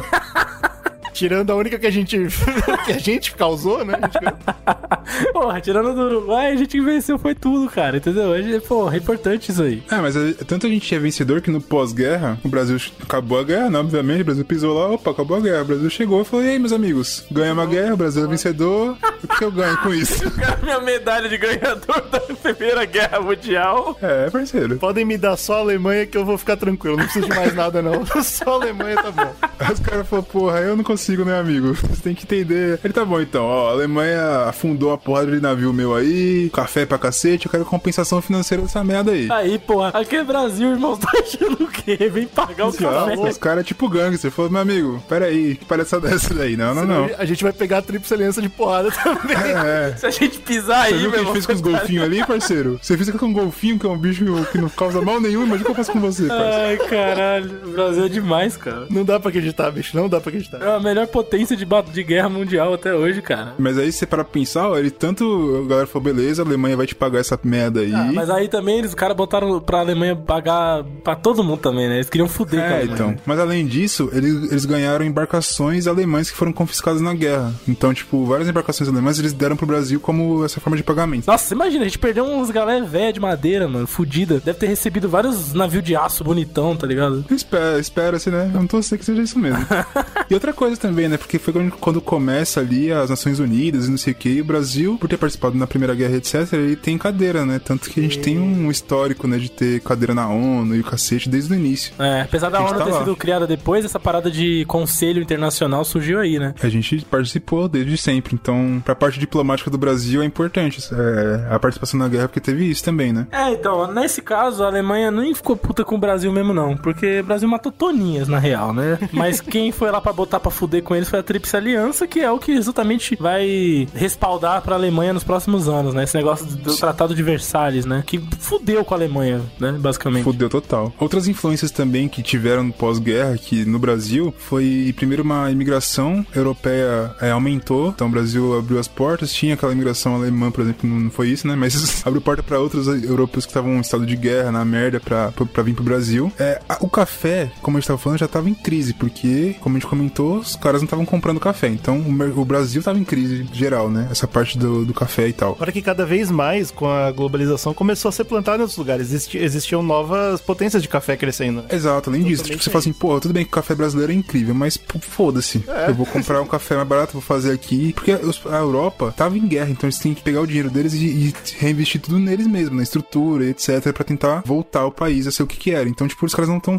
Tirando 1.18 1.50
a 1.50 1.56
única 1.56 1.80
que 1.80 1.86
a 1.86 1.90
gente 1.90 2.16
que 2.86 2.92
a 2.92 2.98
gente 2.98 3.32
causou, 3.34 3.84
né? 3.84 3.94
A 4.00 4.06
gente- 4.06 5.32
Porra, 5.32 5.60
tirando 5.60 5.94
do 5.94 6.02
Uruguai, 6.02 6.52
a 6.52 6.56
gente 6.56 6.80
venceu, 6.80 7.18
foi 7.18 7.34
tudo, 7.34 7.68
cara, 7.68 7.96
entendeu? 7.96 8.40
Gente, 8.40 8.64
porra, 8.66 8.94
é 8.94 8.98
importante 8.98 9.50
isso 9.50 9.62
aí. 9.62 9.82
É, 9.90 9.96
mas 9.96 10.14
é, 10.14 10.32
tanto 10.46 10.66
a 10.66 10.70
gente 10.70 10.94
é 10.94 10.98
vencedor 10.98 11.40
que 11.40 11.50
no 11.50 11.60
pós-guerra, 11.60 12.38
o 12.44 12.48
Brasil 12.48 12.76
acabou 13.02 13.38
a 13.40 13.42
guerra, 13.42 13.68
né? 13.70 13.78
Obviamente, 13.80 14.22
o 14.22 14.24
Brasil 14.26 14.44
pisou 14.44 14.78
lá, 14.78 14.90
opa, 14.94 15.10
acabou 15.10 15.38
a 15.38 15.40
guerra. 15.40 15.62
O 15.62 15.64
Brasil 15.64 15.90
chegou 15.90 16.22
e 16.22 16.24
falou: 16.24 16.44
e 16.44 16.50
aí, 16.50 16.58
meus 16.58 16.72
amigos, 16.72 17.24
ganhamos 17.32 17.64
a 17.64 17.66
guerra, 17.66 17.94
o 17.94 17.96
Brasil 17.96 18.24
é 18.24 18.28
vencedor, 18.28 18.96
o 19.24 19.28
que 19.38 19.44
eu 19.44 19.50
ganho 19.50 19.76
com 19.78 19.92
isso? 19.92 20.22
Minha 20.62 20.80
medalha 20.80 21.28
de 21.28 21.36
ganhador 21.38 22.00
da 22.12 22.20
Primeira 22.20 22.84
Guerra 22.84 23.18
Mundial. 23.20 23.98
É, 24.00 24.30
parceiro. 24.30 24.76
Podem 24.76 25.04
me 25.04 25.18
dar 25.18 25.36
só 25.36 25.54
a 25.56 25.60
Alemanha 25.60 26.06
que 26.06 26.16
eu 26.16 26.24
vou 26.24 26.38
ficar 26.38 26.56
tranquilo. 26.56 26.96
Não 26.96 27.04
preciso 27.04 27.26
de 27.28 27.34
mais 27.34 27.54
nada, 27.54 27.82
não. 27.82 28.04
Só 28.22 28.50
a 28.50 28.54
Alemanha 28.54 29.02
tá 29.02 29.10
bom. 29.10 29.34
Aí 29.58 29.72
os 29.72 29.80
caras 29.80 30.06
falaram, 30.06 30.28
porra, 30.30 30.58
eu 30.60 30.76
não 30.76 30.84
consigo, 30.84 31.07
né, 31.16 31.38
amigo? 31.38 31.74
Você 31.74 32.02
tem 32.02 32.14
que 32.14 32.24
entender. 32.24 32.78
Ele 32.82 32.92
tá 32.92 33.04
bom 33.04 33.20
então, 33.20 33.44
ó, 33.44 33.68
a 33.68 33.72
Alemanha 33.72 34.44
afundou 34.48 34.90
uma 34.90 34.98
porrada 34.98 35.30
de 35.30 35.40
navio 35.40 35.72
meu 35.72 35.94
aí, 35.94 36.50
café 36.50 36.84
pra 36.86 36.98
cacete, 36.98 37.46
eu 37.46 37.50
quero 37.50 37.64
compensação 37.64 38.20
financeira 38.20 38.62
dessa 38.62 38.82
merda 38.82 39.12
aí. 39.12 39.28
Aí, 39.30 39.59
porra, 39.59 39.90
aqui 39.90 40.16
é 40.16 40.24
Brasil, 40.24 40.70
irmão, 40.70 40.96
tá 40.98 41.11
achando 41.18 41.64
o 41.64 41.68
quê? 41.68 41.96
Vem 42.12 42.26
pagar 42.26 42.66
o 42.66 42.68
ó, 42.68 42.72
café. 42.72 43.28
os 43.28 43.38
caras 43.38 43.61
é 43.61 43.64
tipo 43.64 43.88
gangster. 43.88 44.30
Falou, 44.30 44.50
meu 44.50 44.61
amigo, 44.61 45.02
peraí, 45.09 45.56
que 45.56 45.64
palhaçada 45.64 46.09
dessa 46.09 46.32
daí? 46.34 46.56
Não, 46.56 46.74
não, 46.74 46.84
não. 46.84 47.11
A 47.18 47.24
gente 47.24 47.42
vai 47.42 47.52
pegar 47.52 47.78
a 47.78 47.82
tríplice 47.82 48.14
aliança 48.14 48.42
de 48.42 48.48
porrada 48.48 48.90
também. 48.90 49.36
É. 49.36 49.94
Se 49.96 50.06
a 50.06 50.11
gente 50.11 50.38
pisar 50.38 50.86
aí, 50.86 50.92
Você 50.94 50.98
viu 50.98 51.09
o 51.09 51.12
que 51.12 51.18
a 51.18 51.22
gente 51.22 51.32
fez 51.32 51.46
com 51.46 51.52
os 51.52 51.61
golfinhos 51.61 52.04
ali, 52.04 52.26
parceiro? 52.26 52.78
Você 52.80 52.96
fez 52.96 53.11
com 53.11 53.26
um 53.26 53.32
golfinho, 53.32 53.78
que 53.78 53.86
é 53.86 53.88
um 53.88 53.98
bicho 53.98 54.24
que 54.52 54.59
não 54.59 54.68
causa 54.68 55.00
mal 55.00 55.20
nenhum, 55.20 55.44
imagina 55.44 55.62
o 55.62 55.64
que 55.64 55.70
eu 55.70 55.74
faço 55.74 55.92
com 55.92 56.00
você, 56.00 56.26
parceiro. 56.26 56.54
Ai, 56.54 56.76
caralho. 56.88 57.61
O 57.64 57.72
Brasil 57.72 58.04
é 58.04 58.09
demais, 58.09 58.56
cara. 58.56 58.86
Não 58.90 59.04
dá 59.04 59.18
pra 59.18 59.30
acreditar, 59.30 59.70
bicho. 59.70 59.96
Não 59.96 60.09
dá 60.09 60.20
pra 60.20 60.30
acreditar. 60.30 60.62
É 60.62 60.74
a 60.74 60.80
melhor 60.80 60.97
potência 61.07 61.57
de, 61.57 61.66
de 61.92 62.03
guerra 62.03 62.28
mundial 62.28 62.74
até 62.74 62.94
hoje, 62.94 63.22
cara. 63.22 63.55
Mas 63.59 63.78
aí 63.78 63.90
você 63.92 64.07
para 64.07 64.18
pra 64.24 64.32
pensar, 64.32 64.68
ó, 64.70 64.78
ele 64.78 64.90
tanto. 64.90 65.62
A 65.64 65.68
galera 65.68 65.86
falou, 65.86 66.05
beleza, 66.12 66.42
a 66.42 66.44
Alemanha 66.44 66.76
vai 66.76 66.86
te 66.86 66.94
pagar 66.94 67.20
essa 67.20 67.38
merda 67.42 67.80
aí. 67.80 67.92
Ah, 67.94 68.11
mas 68.12 68.28
aí 68.30 68.49
também 68.49 68.78
eles, 68.78 68.90
os 68.90 68.94
caras 68.94 69.16
botaram 69.16 69.61
pra 69.61 69.80
Alemanha 69.80 70.16
pagar 70.16 70.84
pra 71.05 71.14
todo 71.14 71.44
mundo 71.44 71.61
também, 71.61 71.88
né? 71.88 71.96
Eles 71.96 72.11
queriam 72.11 72.28
fuder 72.28 72.61
É, 72.61 72.66
Alemanha. 72.78 72.94
então. 72.94 73.16
Mas 73.24 73.38
além 73.38 73.66
disso, 73.66 74.11
eles, 74.12 74.51
eles 74.51 74.64
ganharam 74.64 75.05
embarcações 75.05 75.86
alemãs 75.86 76.30
que 76.30 76.36
foram 76.36 76.53
confiscadas 76.53 77.01
na 77.01 77.14
guerra. 77.14 77.53
Então, 77.66 77.92
tipo, 77.94 78.24
várias 78.24 78.49
embarcações 78.49 78.88
alemãs 78.88 79.18
eles 79.18 79.32
deram 79.32 79.57
pro 79.57 79.66
Brasil 79.66 80.01
como 80.01 80.44
essa 80.44 80.61
forma 80.61 80.76
de 80.76 80.82
pagamento. 80.82 81.26
Nossa, 81.26 81.55
imagina, 81.55 81.82
a 81.82 81.88
gente 81.88 81.99
perdeu 81.99 82.24
uns 82.24 82.51
galera 82.51 82.84
velha 82.84 83.12
de 83.12 83.20
madeira, 83.20 83.68
mano, 83.68 83.86
fudida. 83.86 84.40
Deve 84.44 84.59
ter 84.59 84.66
recebido 84.66 85.09
vários 85.09 85.53
navios 85.53 85.82
de 85.82 85.94
aço 85.94 86.24
bonitão, 86.24 86.76
tá 86.76 86.86
ligado? 86.86 87.24
Espera, 87.30 87.78
espera-se, 87.78 88.30
né? 88.30 88.51
Eu 88.53 88.61
não 88.61 88.66
tô 88.66 88.82
sei 88.82 88.99
que 88.99 89.05
seja 89.05 89.22
isso 89.22 89.38
mesmo. 89.38 89.64
e 90.30 90.34
outra 90.34 90.53
coisa 90.53 90.76
também, 90.79 91.09
né? 91.09 91.16
Porque 91.16 91.39
foi 91.39 91.70
quando, 91.81 92.01
começa 92.01 92.61
ali 92.61 92.93
as 92.93 93.11
Nações 93.11 93.39
Unidas 93.39 93.87
e 93.87 93.91
não 93.91 93.99
sei 93.99 94.12
o 94.12 94.16
que, 94.16 94.29
e 94.29 94.41
o 94.41 94.45
Brasil, 94.45 94.97
por 94.99 95.09
ter 95.09 95.16
participado 95.16 95.57
na 95.57 95.66
Primeira 95.66 95.95
Guerra, 95.95 96.16
etc., 96.16 96.53
ele 96.53 96.76
tem 96.76 96.97
cadeira, 96.97 97.45
né? 97.45 97.61
Tanto 97.62 97.91
que 97.91 98.01
a 98.01 98.03
gente 98.03 98.18
tem 98.18 98.39
um 98.39 98.70
histórico, 98.70 99.26
né, 99.26 99.39
de 99.39 99.51
ter 99.51 99.81
cadeira 99.81 100.14
na 100.14 100.29
ONU 100.29 100.74
e 100.74 100.81
o 100.81 100.85
cacete 100.85 101.29
desde 101.29 101.53
o 101.53 101.57
início. 101.57 101.93
É, 101.99 102.22
apesar 102.22 102.51
da 102.51 102.61
ONU 102.61 102.79
tá 102.79 102.85
ter 102.85 102.93
lá. 102.93 102.99
sido 103.01 103.16
criada 103.16 103.47
depois, 103.47 103.85
essa 103.85 103.99
parada 103.99 104.31
de 104.31 104.64
conselho 104.66 105.22
internacional 105.22 105.85
surgiu 105.85 106.20
aí, 106.20 106.39
né? 106.39 106.55
A 106.62 106.68
gente 106.68 107.05
participou 107.05 107.68
desde 107.68 107.97
sempre, 107.97 108.35
então, 108.35 108.81
pra 108.85 108.95
parte 108.95 109.18
diplomática 109.18 109.70
do 109.70 109.79
Brasil 109.79 110.22
é 110.22 110.24
importante 110.24 110.81
é, 110.93 111.55
a 111.55 111.59
participação 111.59 111.99
na 111.99 112.09
guerra, 112.09 112.29
porque 112.29 112.41
teve 112.41 112.64
isso 112.64 112.85
também, 112.85 113.12
né? 113.12 113.26
É, 113.31 113.51
então, 113.51 113.93
nesse 113.93 114.22
caso, 114.22 114.62
a 114.62 114.66
Alemanha 114.66 115.11
nem 115.11 115.35
ficou 115.35 115.57
puta 115.57 115.85
com 115.85 115.97
o 115.97 115.99
Brasil 115.99 116.33
mesmo, 116.33 116.53
não. 116.53 116.76
Porque 116.76 117.20
o 117.20 117.24
Brasil 117.24 117.49
matou 117.49 117.72
toninhas, 117.72 118.29
na 118.29 118.39
real, 118.39 118.72
né? 118.72 118.99
Mas 119.12 119.41
quem 119.41 119.72
foi 119.72 119.91
lá 119.91 120.01
pra 120.01 120.12
botar 120.12 120.41
pra 120.41 120.51
fuder 120.51 120.67
com 120.84 120.94
eles 120.94 121.08
foi 121.08 121.18
a 121.18 121.22
Tríplice 121.22 121.56
Aliança, 121.56 122.06
que 122.06 122.20
é 122.20 122.30
o 122.30 122.38
que 122.38 122.52
exatamente 122.52 123.16
vai 123.20 123.86
respaldar 123.94 124.62
pra 124.62 124.74
Alemanha 124.76 125.12
nos 125.12 125.24
próximos 125.24 125.68
anos, 125.68 125.94
né? 125.94 126.04
Esse 126.04 126.16
negócio 126.16 126.46
do 126.46 126.76
Tratado 126.76 127.14
de 127.14 127.22
Versalhes, 127.22 127.84
né? 127.84 128.02
Que 128.06 128.18
fudeu 128.38 128.84
com 128.84 128.94
a 128.94 128.96
Alemanha, 128.96 129.40
né? 129.58 129.72
Basicamente. 129.78 130.24
Fudeu 130.24 130.48
total. 130.48 130.92
Outras 130.98 131.28
influências 131.28 131.70
também 131.70 132.08
que 132.08 132.22
tiveram 132.22 132.70
pós-guerra 132.70 133.34
aqui 133.34 133.64
no 133.64 133.78
Brasil 133.78 134.32
foi, 134.38 134.92
primeiro, 134.96 135.22
uma 135.22 135.50
imigração 135.50 136.24
europeia 136.34 137.14
é, 137.20 137.30
aumentou. 137.30 137.88
Então 137.88 138.06
o 138.06 138.10
Brasil 138.10 138.58
abriu 138.58 138.78
as 138.78 138.88
portas. 138.88 139.32
Tinha 139.32 139.54
aquela 139.54 139.72
imigração 139.72 140.14
alemã, 140.16 140.50
por 140.50 140.62
exemplo, 140.62 140.88
não 140.88 141.10
foi 141.10 141.28
isso, 141.28 141.46
né? 141.46 141.54
Mas 141.56 142.02
abriu 142.06 142.20
porta 142.20 142.42
para 142.42 142.58
outros 142.60 142.86
europeus 142.86 143.44
que 143.44 143.50
estavam 143.50 143.74
em 143.76 143.80
estado 143.80 144.04
de 144.06 144.16
guerra, 144.16 144.50
na 144.52 144.64
merda, 144.64 145.00
pra 145.00 145.32
vir 145.62 145.74
pro 145.74 145.84
Brasil. 145.84 146.32
É, 146.38 146.60
a- 146.68 146.78
o 146.80 146.88
café, 146.88 147.50
como 147.62 147.76
a 147.76 147.80
gente 147.80 147.86
tava 147.88 147.98
falando, 147.98 148.18
já 148.18 148.28
tava 148.28 148.48
em 148.48 148.54
crise, 148.54 148.94
porque, 148.94 149.56
como 149.60 149.76
a 149.76 149.78
gente 149.78 149.88
comentou, 149.88 150.38
os 150.38 150.56
caras 150.59 150.80
não 150.80 150.86
estavam 150.86 151.04
comprando 151.04 151.40
café. 151.40 151.68
Então 151.68 151.98
o, 152.36 152.44
Brasil 152.44 152.82
tava 152.82 152.98
em 152.98 153.04
crise 153.04 153.46
geral, 153.52 153.90
né? 153.90 154.09
Essa 154.11 154.26
parte 154.26 154.59
do, 154.59 154.84
do 154.84 154.94
café 154.94 155.28
e 155.28 155.32
tal. 155.32 155.52
Agora 155.52 155.72
que 155.72 155.82
cada 155.82 156.04
vez 156.06 156.30
mais, 156.30 156.70
com 156.70 156.88
a 156.88 157.11
globalização, 157.11 157.72
começou 157.74 158.09
a 158.09 158.12
ser 158.12 158.24
plantado 158.24 158.59
em 158.59 158.61
outros 158.62 158.78
lugares. 158.78 159.09
Existi- 159.12 159.38
existiam 159.38 159.82
novas 159.82 160.40
potências 160.40 160.82
de 160.82 160.88
café 160.88 161.16
crescendo. 161.16 161.62
né? 161.62 161.68
Exato, 161.70 162.11
além 162.11 162.22
disso, 162.22 162.44
tipo, 162.44 162.62
você 162.62 162.70
fala 162.70 162.80
assim, 162.80 162.92
pô, 162.92 163.18
tudo 163.20 163.34
bem 163.34 163.44
que 163.44 163.50
o 163.50 163.52
café 163.52 163.74
brasileiro 163.74 164.12
é 164.12 164.14
incrível, 164.14 164.54
mas 164.54 164.78
foda-se. 165.00 165.62
Eu 165.86 165.94
vou 165.94 166.06
comprar 166.06 166.40
um 166.40 166.46
café 166.46 166.76
mais 166.76 166.88
barato, 166.88 167.12
vou 167.12 167.22
fazer 167.22 167.52
aqui. 167.52 167.92
Porque 167.92 168.12
a 168.12 168.56
Europa 168.59 169.12
tava 169.16 169.36
em 169.38 169.46
guerra, 169.46 169.70
então 169.70 169.86
eles 169.88 169.98
têm 169.98 170.14
que 170.14 170.22
pegar 170.22 170.40
o 170.40 170.46
dinheiro 170.46 170.70
deles 170.70 170.94
e, 170.94 171.04
e 171.06 171.34
reinvestir 171.59 172.00
tudo 172.00 172.18
neles 172.18 172.46
mesmo, 172.46 172.76
na 172.76 172.82
estrutura, 172.82 173.44
etc, 173.46 173.92
pra 173.92 174.04
tentar 174.04 174.42
voltar 174.44 174.86
o 174.86 174.92
país 174.92 175.26
a 175.26 175.30
ser 175.32 175.42
o 175.42 175.46
que 175.46 175.56
que 175.56 175.70
era. 175.70 175.88
Então, 175.88 176.06
tipo, 176.09 176.24
os 176.24 176.34
caras 176.34 176.48
não 176.48 176.59
estão 176.59 176.78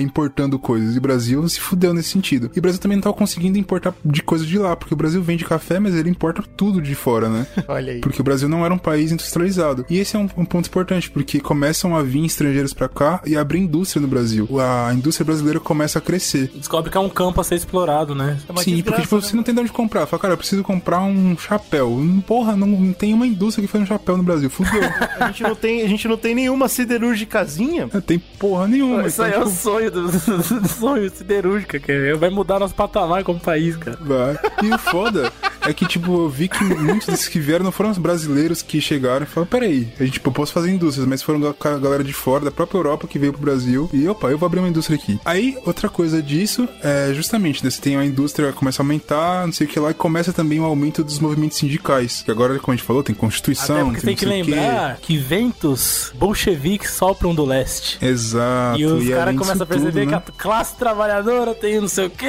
importando 0.00 0.58
coisas. 0.58 0.94
E 0.94 0.98
o 0.98 1.00
Brasil 1.00 1.46
se 1.48 1.60
fudeu 1.60 1.92
nesse 1.94 2.10
sentido. 2.10 2.50
E 2.54 2.58
o 2.58 2.62
Brasil 2.62 2.80
também 2.80 2.95
não 2.96 3.02
tava 3.02 3.14
conseguindo 3.16 3.58
importar 3.58 3.94
de 4.04 4.22
coisa 4.22 4.44
de 4.44 4.58
lá, 4.58 4.74
porque 4.76 4.94
o 4.94 4.96
Brasil 4.96 5.22
vende 5.22 5.44
café, 5.44 5.78
mas 5.78 5.94
ele 5.94 6.10
importa 6.10 6.42
tudo 6.56 6.80
de 6.80 6.94
fora, 6.94 7.28
né? 7.28 7.46
Olha 7.68 7.92
aí. 7.94 8.00
Porque 8.00 8.20
o 8.20 8.24
Brasil 8.24 8.48
não 8.48 8.64
era 8.64 8.72
um 8.74 8.78
país 8.78 9.12
industrializado. 9.12 9.84
E 9.88 9.98
esse 9.98 10.16
é 10.16 10.18
um, 10.18 10.28
um 10.36 10.44
ponto 10.44 10.66
importante, 10.66 11.10
porque 11.10 11.40
começam 11.40 11.96
a 11.96 12.02
vir 12.02 12.24
estrangeiros 12.24 12.72
pra 12.72 12.88
cá 12.88 13.20
e 13.26 13.36
abre 13.36 13.58
indústria 13.58 14.00
no 14.00 14.08
Brasil. 14.08 14.48
A 14.60 14.92
indústria 14.92 15.24
brasileira 15.24 15.60
começa 15.60 15.98
a 15.98 16.02
crescer. 16.02 16.50
Descobre 16.54 16.90
que 16.90 16.96
é 16.96 17.00
um 17.00 17.08
campo 17.08 17.40
a 17.40 17.44
ser 17.44 17.54
explorado, 17.54 18.14
né? 18.14 18.38
É 18.48 18.62
Sim, 18.62 18.82
porque 18.82 19.02
tipo, 19.02 19.16
né, 19.16 19.22
você 19.22 19.36
não 19.36 19.42
tem 19.42 19.54
de 19.54 19.60
onde 19.60 19.72
comprar. 19.72 20.06
Fala, 20.06 20.20
cara, 20.22 20.34
eu 20.34 20.38
preciso 20.38 20.62
comprar 20.62 21.00
um 21.00 21.36
chapéu. 21.38 21.90
Hum, 21.90 22.20
Porra, 22.26 22.56
não, 22.56 22.66
não 22.66 22.92
tem 22.92 23.14
uma 23.14 23.26
indústria 23.26 23.66
que 23.66 23.70
faz 23.70 23.82
um 23.82 23.86
chapéu 23.86 24.16
no 24.16 24.22
Brasil. 24.22 24.50
Fudeu. 24.50 24.80
A 25.20 25.26
gente 25.28 25.42
não 25.42 25.54
tem, 25.54 25.82
a 25.82 25.88
gente 25.88 26.08
não 26.08 26.16
tem 26.16 26.34
nenhuma 26.34 26.68
siderúrgicazinha. 26.68 27.88
não 27.92 28.00
tem 28.00 28.18
porra 28.18 28.66
nenhuma. 28.68 29.06
Isso 29.06 29.22
aí 29.22 29.32
é 29.32 29.36
então, 29.36 29.46
o 29.46 29.50
tipo, 29.50 29.62
sonho 29.62 29.90
do, 29.90 30.02
do 30.60 30.68
sonho 30.68 31.10
siderúrgica, 31.10 31.78
que 31.78 31.90
é- 31.92 32.14
vai 32.14 32.30
mudar 32.30 32.58
nosso 32.60 32.74
patamar 32.74 32.85
como 33.24 33.40
país, 33.40 33.76
cara. 33.76 33.98
Vai. 34.00 34.38
E 34.62 34.72
o 34.72 34.78
foda 34.78 35.32
é 35.68 35.72
que, 35.72 35.86
tipo, 35.86 36.12
eu 36.12 36.28
vi 36.28 36.48
que 36.48 36.62
muitos 36.62 37.08
desses 37.08 37.28
que 37.28 37.38
vieram 37.38 37.64
não 37.64 37.72
foram 37.72 37.90
os 37.90 37.98
brasileiros 37.98 38.62
que 38.62 38.80
chegaram 38.80 39.24
e 39.24 39.26
falaram, 39.26 39.50
peraí, 39.50 39.88
a 39.98 40.04
gente, 40.04 40.14
tipo, 40.14 40.28
eu 40.28 40.32
posso 40.32 40.52
fazer 40.52 40.70
indústrias, 40.70 41.06
mas 41.06 41.22
foram 41.22 41.40
a 41.48 41.78
galera 41.78 42.04
de 42.04 42.12
fora, 42.12 42.44
da 42.44 42.50
própria 42.50 42.78
Europa, 42.78 43.06
que 43.06 43.18
veio 43.18 43.32
pro 43.32 43.42
Brasil, 43.42 43.90
e 43.92 44.08
opa, 44.08 44.28
eu 44.28 44.38
vou 44.38 44.46
abrir 44.46 44.60
uma 44.60 44.68
indústria 44.68 44.96
aqui. 44.96 45.18
Aí, 45.24 45.58
outra 45.64 45.88
coisa 45.88 46.22
disso 46.22 46.68
é 46.82 47.12
justamente, 47.12 47.64
né, 47.64 47.70
você 47.70 47.80
tem 47.80 47.96
a 47.96 48.04
indústria 48.04 48.52
começa 48.52 48.80
a 48.80 48.84
aumentar, 48.84 49.46
não 49.46 49.52
sei 49.52 49.66
o 49.66 49.70
que 49.70 49.78
lá, 49.78 49.90
e 49.90 49.94
começa 49.94 50.32
também 50.32 50.60
o 50.60 50.64
aumento 50.64 51.02
dos 51.02 51.18
movimentos 51.18 51.58
sindicais, 51.58 52.22
que 52.22 52.30
agora, 52.30 52.58
como 52.58 52.72
a 52.72 52.76
gente 52.76 52.86
falou, 52.86 53.02
tem 53.02 53.14
Constituição, 53.14 53.76
Até 53.76 53.84
porque 53.84 54.00
você 54.00 54.06
tem 54.06 54.16
que 54.16 54.24
lembrar 54.24 54.98
que 54.98 55.16
ventos 55.18 56.12
bolcheviques 56.14 56.90
sopram 56.90 57.34
do 57.34 57.44
leste. 57.44 57.98
Exato. 58.04 58.78
E 58.78 58.86
os 58.86 59.08
caras 59.08 59.22
além 59.22 59.36
começam 59.36 59.62
a 59.62 59.66
perceber 59.66 60.00
tudo, 60.00 60.06
que 60.06 60.12
né? 60.12 60.22
a 60.28 60.32
classe 60.42 60.76
trabalhadora 60.76 61.54
tem 61.54 61.80
não 61.80 61.88
sei 61.88 62.06
o 62.06 62.10
que, 62.10 62.26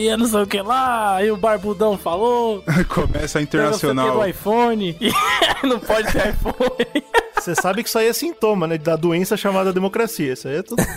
e 0.00 0.08
é 0.08 0.16
não 0.16 0.26
sei 0.26 0.40
o 0.42 0.46
que 0.46 0.62
lá, 0.62 1.22
e 1.22 1.30
o 1.30 1.36
barbudão 1.36 1.98
falou. 1.98 2.64
Começa 2.88 3.38
a 3.38 3.46
tem 3.46 3.60
não 3.60 3.72
sei 3.74 3.90
o 3.90 3.92
que 3.92 3.92
internacional. 3.92 4.18
do 4.18 4.26
iPhone, 4.26 4.96
e 5.00 5.66
não 5.66 5.78
pode 5.78 6.10
ter 6.10 6.30
iPhone. 6.30 7.04
Você 7.36 7.54
sabe 7.54 7.82
que 7.82 7.88
isso 7.88 7.98
aí 7.98 8.08
é 8.08 8.12
sintoma, 8.12 8.66
né? 8.66 8.78
Da 8.78 8.96
doença 8.96 9.36
chamada 9.36 9.72
democracia. 9.72 10.32
Isso 10.32 10.48
aí 10.48 10.56
é 10.56 10.62
tudo. 10.62 10.82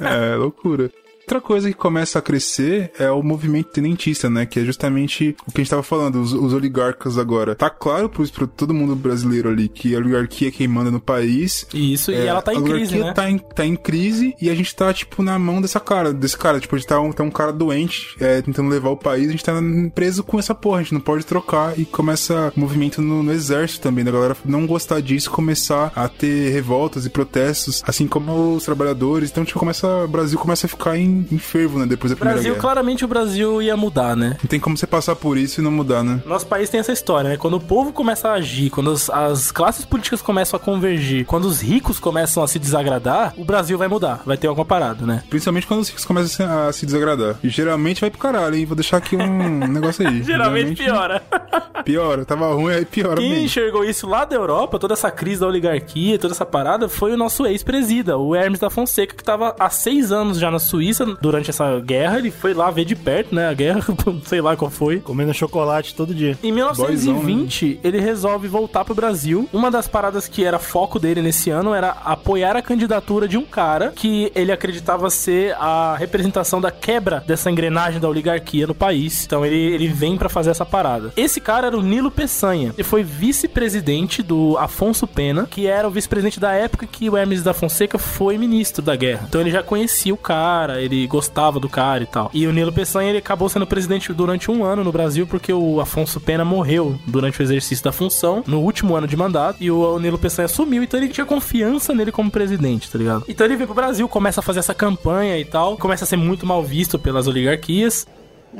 É, 0.00 0.36
loucura. 0.36 0.90
Outra 1.28 1.42
coisa 1.42 1.68
que 1.68 1.76
começa 1.76 2.18
a 2.18 2.22
crescer 2.22 2.90
é 2.98 3.10
o 3.10 3.22
movimento 3.22 3.68
tenentista, 3.68 4.30
né? 4.30 4.46
Que 4.46 4.60
é 4.60 4.64
justamente 4.64 5.36
o 5.46 5.52
que 5.52 5.60
a 5.60 5.62
gente 5.62 5.68
tava 5.68 5.82
falando, 5.82 6.22
os, 6.22 6.32
os 6.32 6.54
oligarcas 6.54 7.18
agora. 7.18 7.54
Tá 7.54 7.68
claro 7.68 8.08
pro, 8.08 8.46
todo 8.46 8.72
mundo 8.72 8.96
brasileiro 8.96 9.50
ali 9.50 9.68
que 9.68 9.94
a 9.94 9.98
oligarquia 9.98 10.48
é 10.48 10.50
quem 10.50 10.66
manda 10.66 10.90
no 10.90 10.98
país. 10.98 11.66
Isso, 11.74 12.10
e 12.12 12.14
É, 12.14 12.24
ela 12.28 12.40
tá 12.40 12.54
em 12.54 12.64
crise, 12.64 12.96
né? 12.96 13.12
Tá 13.12 13.28
em, 13.28 13.36
tá 13.36 13.66
em 13.66 13.76
crise 13.76 14.34
e 14.40 14.48
a 14.48 14.54
gente 14.54 14.74
tá, 14.74 14.90
tipo, 14.90 15.22
na 15.22 15.38
mão 15.38 15.60
dessa 15.60 15.78
cara, 15.78 16.14
desse 16.14 16.38
cara. 16.38 16.60
Tipo, 16.60 16.76
a 16.76 16.78
gente 16.78 16.88
tá 16.88 16.98
um, 16.98 17.12
tá 17.12 17.22
um 17.22 17.30
cara 17.30 17.52
doente, 17.52 18.16
é, 18.18 18.40
tentando 18.40 18.70
levar 18.70 18.88
o 18.88 18.96
país, 18.96 19.28
a 19.28 19.32
gente 19.32 19.44
tá 19.44 19.52
preso 19.94 20.24
com 20.24 20.38
essa 20.38 20.54
porra, 20.54 20.78
a 20.78 20.82
gente 20.82 20.94
não 20.94 21.00
pode 21.02 21.26
trocar 21.26 21.78
e 21.78 21.84
começa 21.84 22.50
movimento 22.56 23.02
no, 23.02 23.22
no 23.22 23.32
exército 23.32 23.82
também, 23.82 24.02
da 24.02 24.10
galera 24.10 24.34
não 24.46 24.66
gostar 24.66 25.02
disso, 25.02 25.30
começar 25.30 25.92
a 25.94 26.08
ter 26.08 26.48
revoltas 26.48 27.04
e 27.04 27.10
protestos, 27.10 27.82
assim 27.86 28.08
como 28.08 28.54
os 28.54 28.64
trabalhadores. 28.64 29.30
Então, 29.30 29.44
tipo, 29.44 29.58
começa, 29.58 29.86
o 29.86 30.08
Brasil 30.08 30.38
começa 30.38 30.66
a 30.66 30.70
ficar 30.70 30.96
em, 30.96 31.17
em 31.30 31.38
fervo, 31.38 31.78
né, 31.78 31.86
depois 31.86 32.10
da 32.10 32.16
Primeira 32.16 32.36
Brasil, 32.36 32.52
Guerra. 32.52 32.60
claramente 32.62 33.04
o 33.04 33.08
Brasil 33.08 33.62
ia 33.62 33.76
mudar, 33.76 34.16
né? 34.16 34.36
Não 34.42 34.48
tem 34.48 34.60
como 34.60 34.76
você 34.76 34.86
passar 34.86 35.16
por 35.16 35.36
isso 35.36 35.60
e 35.60 35.64
não 35.64 35.70
mudar, 35.70 36.02
né? 36.02 36.20
Nosso 36.26 36.46
país 36.46 36.68
tem 36.68 36.80
essa 36.80 36.92
história, 36.92 37.30
né? 37.30 37.36
Quando 37.36 37.54
o 37.54 37.60
povo 37.60 37.92
começa 37.92 38.28
a 38.28 38.34
agir, 38.34 38.70
quando 38.70 38.90
as, 38.90 39.08
as 39.10 39.50
classes 39.50 39.84
políticas 39.84 40.22
começam 40.22 40.56
a 40.56 40.60
convergir, 40.60 41.24
quando 41.26 41.44
os 41.46 41.60
ricos 41.60 41.98
começam 41.98 42.42
a 42.42 42.48
se 42.48 42.58
desagradar, 42.58 43.34
o 43.36 43.44
Brasil 43.44 43.76
vai 43.78 43.88
mudar, 43.88 44.22
vai 44.24 44.36
ter 44.36 44.46
alguma 44.46 44.64
parada, 44.66 45.04
né? 45.06 45.22
Principalmente 45.28 45.66
quando 45.66 45.80
os 45.80 45.88
ricos 45.88 46.04
começam 46.04 46.46
a 46.68 46.72
se, 46.72 46.86
desagradar. 46.86 47.36
E 47.42 47.48
geralmente 47.48 48.00
vai 48.00 48.10
pro 48.10 48.18
caralho, 48.18 48.54
hein? 48.54 48.64
Vou 48.66 48.76
deixar 48.76 48.98
aqui 48.98 49.16
um 49.16 49.66
negócio 49.68 50.06
aí. 50.06 50.22
Geralmente 50.22 50.82
piora. 50.82 51.22
Piora, 51.84 52.24
tava 52.24 52.52
ruim, 52.52 52.74
aí 52.74 52.84
piora 52.84 53.16
Quem 53.20 53.30
mesmo. 53.30 53.44
enxergou 53.44 53.84
isso 53.84 54.06
lá 54.06 54.24
da 54.24 54.34
Europa, 54.36 54.78
toda 54.78 54.94
essa 54.94 55.10
crise 55.10 55.40
da 55.40 55.46
oligarquia, 55.46 56.18
toda 56.18 56.34
essa 56.34 56.44
parada, 56.44 56.88
foi 56.88 57.12
o 57.12 57.16
nosso 57.16 57.46
ex-presida, 57.46 58.18
o 58.18 58.34
Hermes 58.34 58.58
da 58.60 58.68
Fonseca, 58.68 59.14
que 59.14 59.22
tava 59.22 59.54
há 59.58 59.70
seis 59.70 60.12
anos 60.12 60.38
já 60.38 60.50
na 60.50 60.58
Suíça 60.58 61.06
durante 61.20 61.50
essa 61.50 61.78
guerra. 61.80 62.18
Ele 62.18 62.30
foi 62.30 62.54
lá 62.54 62.70
ver 62.70 62.84
de 62.84 62.96
perto, 62.96 63.34
né? 63.34 63.48
A 63.48 63.54
guerra, 63.54 63.80
sei 64.26 64.40
lá 64.40 64.56
qual 64.56 64.70
foi. 64.70 65.00
Comendo 65.00 65.32
chocolate 65.32 65.94
todo 65.94 66.14
dia. 66.14 66.38
Em 66.42 66.52
1920, 66.52 67.80
ele 67.82 68.00
resolve 68.00 68.48
voltar 68.48 68.84
pro 68.84 68.94
Brasil. 68.94 69.48
Uma 69.52 69.70
das 69.70 69.86
paradas 69.86 70.28
que 70.28 70.44
era 70.44 70.58
foco 70.58 70.98
dele 70.98 71.22
nesse 71.22 71.50
ano 71.50 71.74
era 71.74 71.90
apoiar 72.04 72.56
a 72.56 72.62
candidatura 72.62 73.28
de 73.28 73.36
um 73.36 73.44
cara 73.44 73.92
que 73.94 74.30
ele 74.34 74.52
acreditava 74.52 75.10
ser 75.10 75.54
a 75.54 75.96
representação 75.96 76.60
da 76.60 76.70
quebra 76.70 77.22
dessa 77.26 77.50
engrenagem 77.50 78.00
da 78.00 78.08
oligarquia 78.08 78.66
no 78.66 78.74
país. 78.74 79.24
Então 79.24 79.44
ele, 79.44 79.56
ele 79.56 79.88
vem 79.88 80.16
pra 80.16 80.28
fazer 80.28 80.50
essa 80.50 80.64
parada. 80.64 81.12
Esse 81.16 81.40
cara 81.40 81.68
era 81.68 81.76
o 81.76 81.82
Nilo 81.82 82.10
Peçanha. 82.10 82.72
Ele 82.76 82.84
foi 82.84 83.02
vice-presidente 83.02 84.22
do 84.22 84.56
Afonso 84.58 85.06
Pena, 85.06 85.46
que 85.50 85.66
era 85.66 85.86
o 85.86 85.90
vice-presidente 85.90 86.40
da 86.40 86.52
época 86.52 86.86
que 86.86 87.08
o 87.08 87.16
Hermes 87.16 87.42
da 87.42 87.54
Fonseca 87.54 87.98
foi 87.98 88.38
ministro 88.38 88.82
da 88.82 88.96
guerra. 88.96 89.26
Então 89.28 89.40
ele 89.40 89.50
já 89.50 89.62
conhecia 89.62 90.12
o 90.12 90.16
cara, 90.16 90.80
ele 90.80 90.97
gostava 91.06 91.60
do 91.60 91.68
cara 91.68 92.02
e 92.02 92.06
tal. 92.06 92.30
E 92.32 92.46
o 92.46 92.52
Nilo 92.52 92.72
Peçanha 92.72 93.10
ele 93.10 93.18
acabou 93.18 93.48
sendo 93.48 93.66
presidente 93.66 94.12
durante 94.12 94.50
um 94.50 94.64
ano 94.64 94.82
no 94.82 94.92
Brasil 94.92 95.26
porque 95.26 95.52
o 95.52 95.80
Afonso 95.80 96.20
Pena 96.20 96.44
morreu 96.44 96.98
durante 97.06 97.40
o 97.40 97.42
exercício 97.42 97.84
da 97.84 97.92
função, 97.92 98.42
no 98.46 98.60
último 98.60 98.96
ano 98.96 99.06
de 99.06 99.16
mandato, 99.16 99.58
e 99.60 99.70
o 99.70 99.98
Nilo 99.98 100.18
Peçanha 100.18 100.46
assumiu, 100.46 100.82
então 100.82 100.98
ele 100.98 101.08
tinha 101.08 101.26
confiança 101.26 101.94
nele 101.94 102.12
como 102.12 102.30
presidente, 102.30 102.90
tá 102.90 102.98
ligado? 102.98 103.24
Então 103.28 103.46
ele 103.46 103.56
vem 103.56 103.66
pro 103.66 103.74
Brasil, 103.74 104.08
começa 104.08 104.40
a 104.40 104.42
fazer 104.42 104.60
essa 104.60 104.74
campanha 104.74 105.38
e 105.38 105.44
tal, 105.44 105.76
começa 105.76 106.04
a 106.04 106.06
ser 106.06 106.16
muito 106.16 106.46
mal 106.46 106.62
visto 106.62 106.98
pelas 106.98 107.26
oligarquias. 107.26 108.06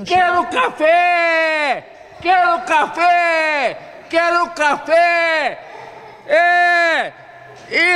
Quero 0.04 0.44
café! 0.46 1.86
Quero 2.20 2.60
café! 2.66 4.04
Quero 4.10 4.50
café! 4.50 5.64
É! 6.26 7.12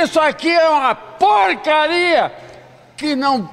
Isso 0.03 0.19
aqui 0.19 0.51
é 0.51 0.69
uma 0.69 0.93
porcaria 0.93 2.31
que 2.95 3.15
não 3.15 3.49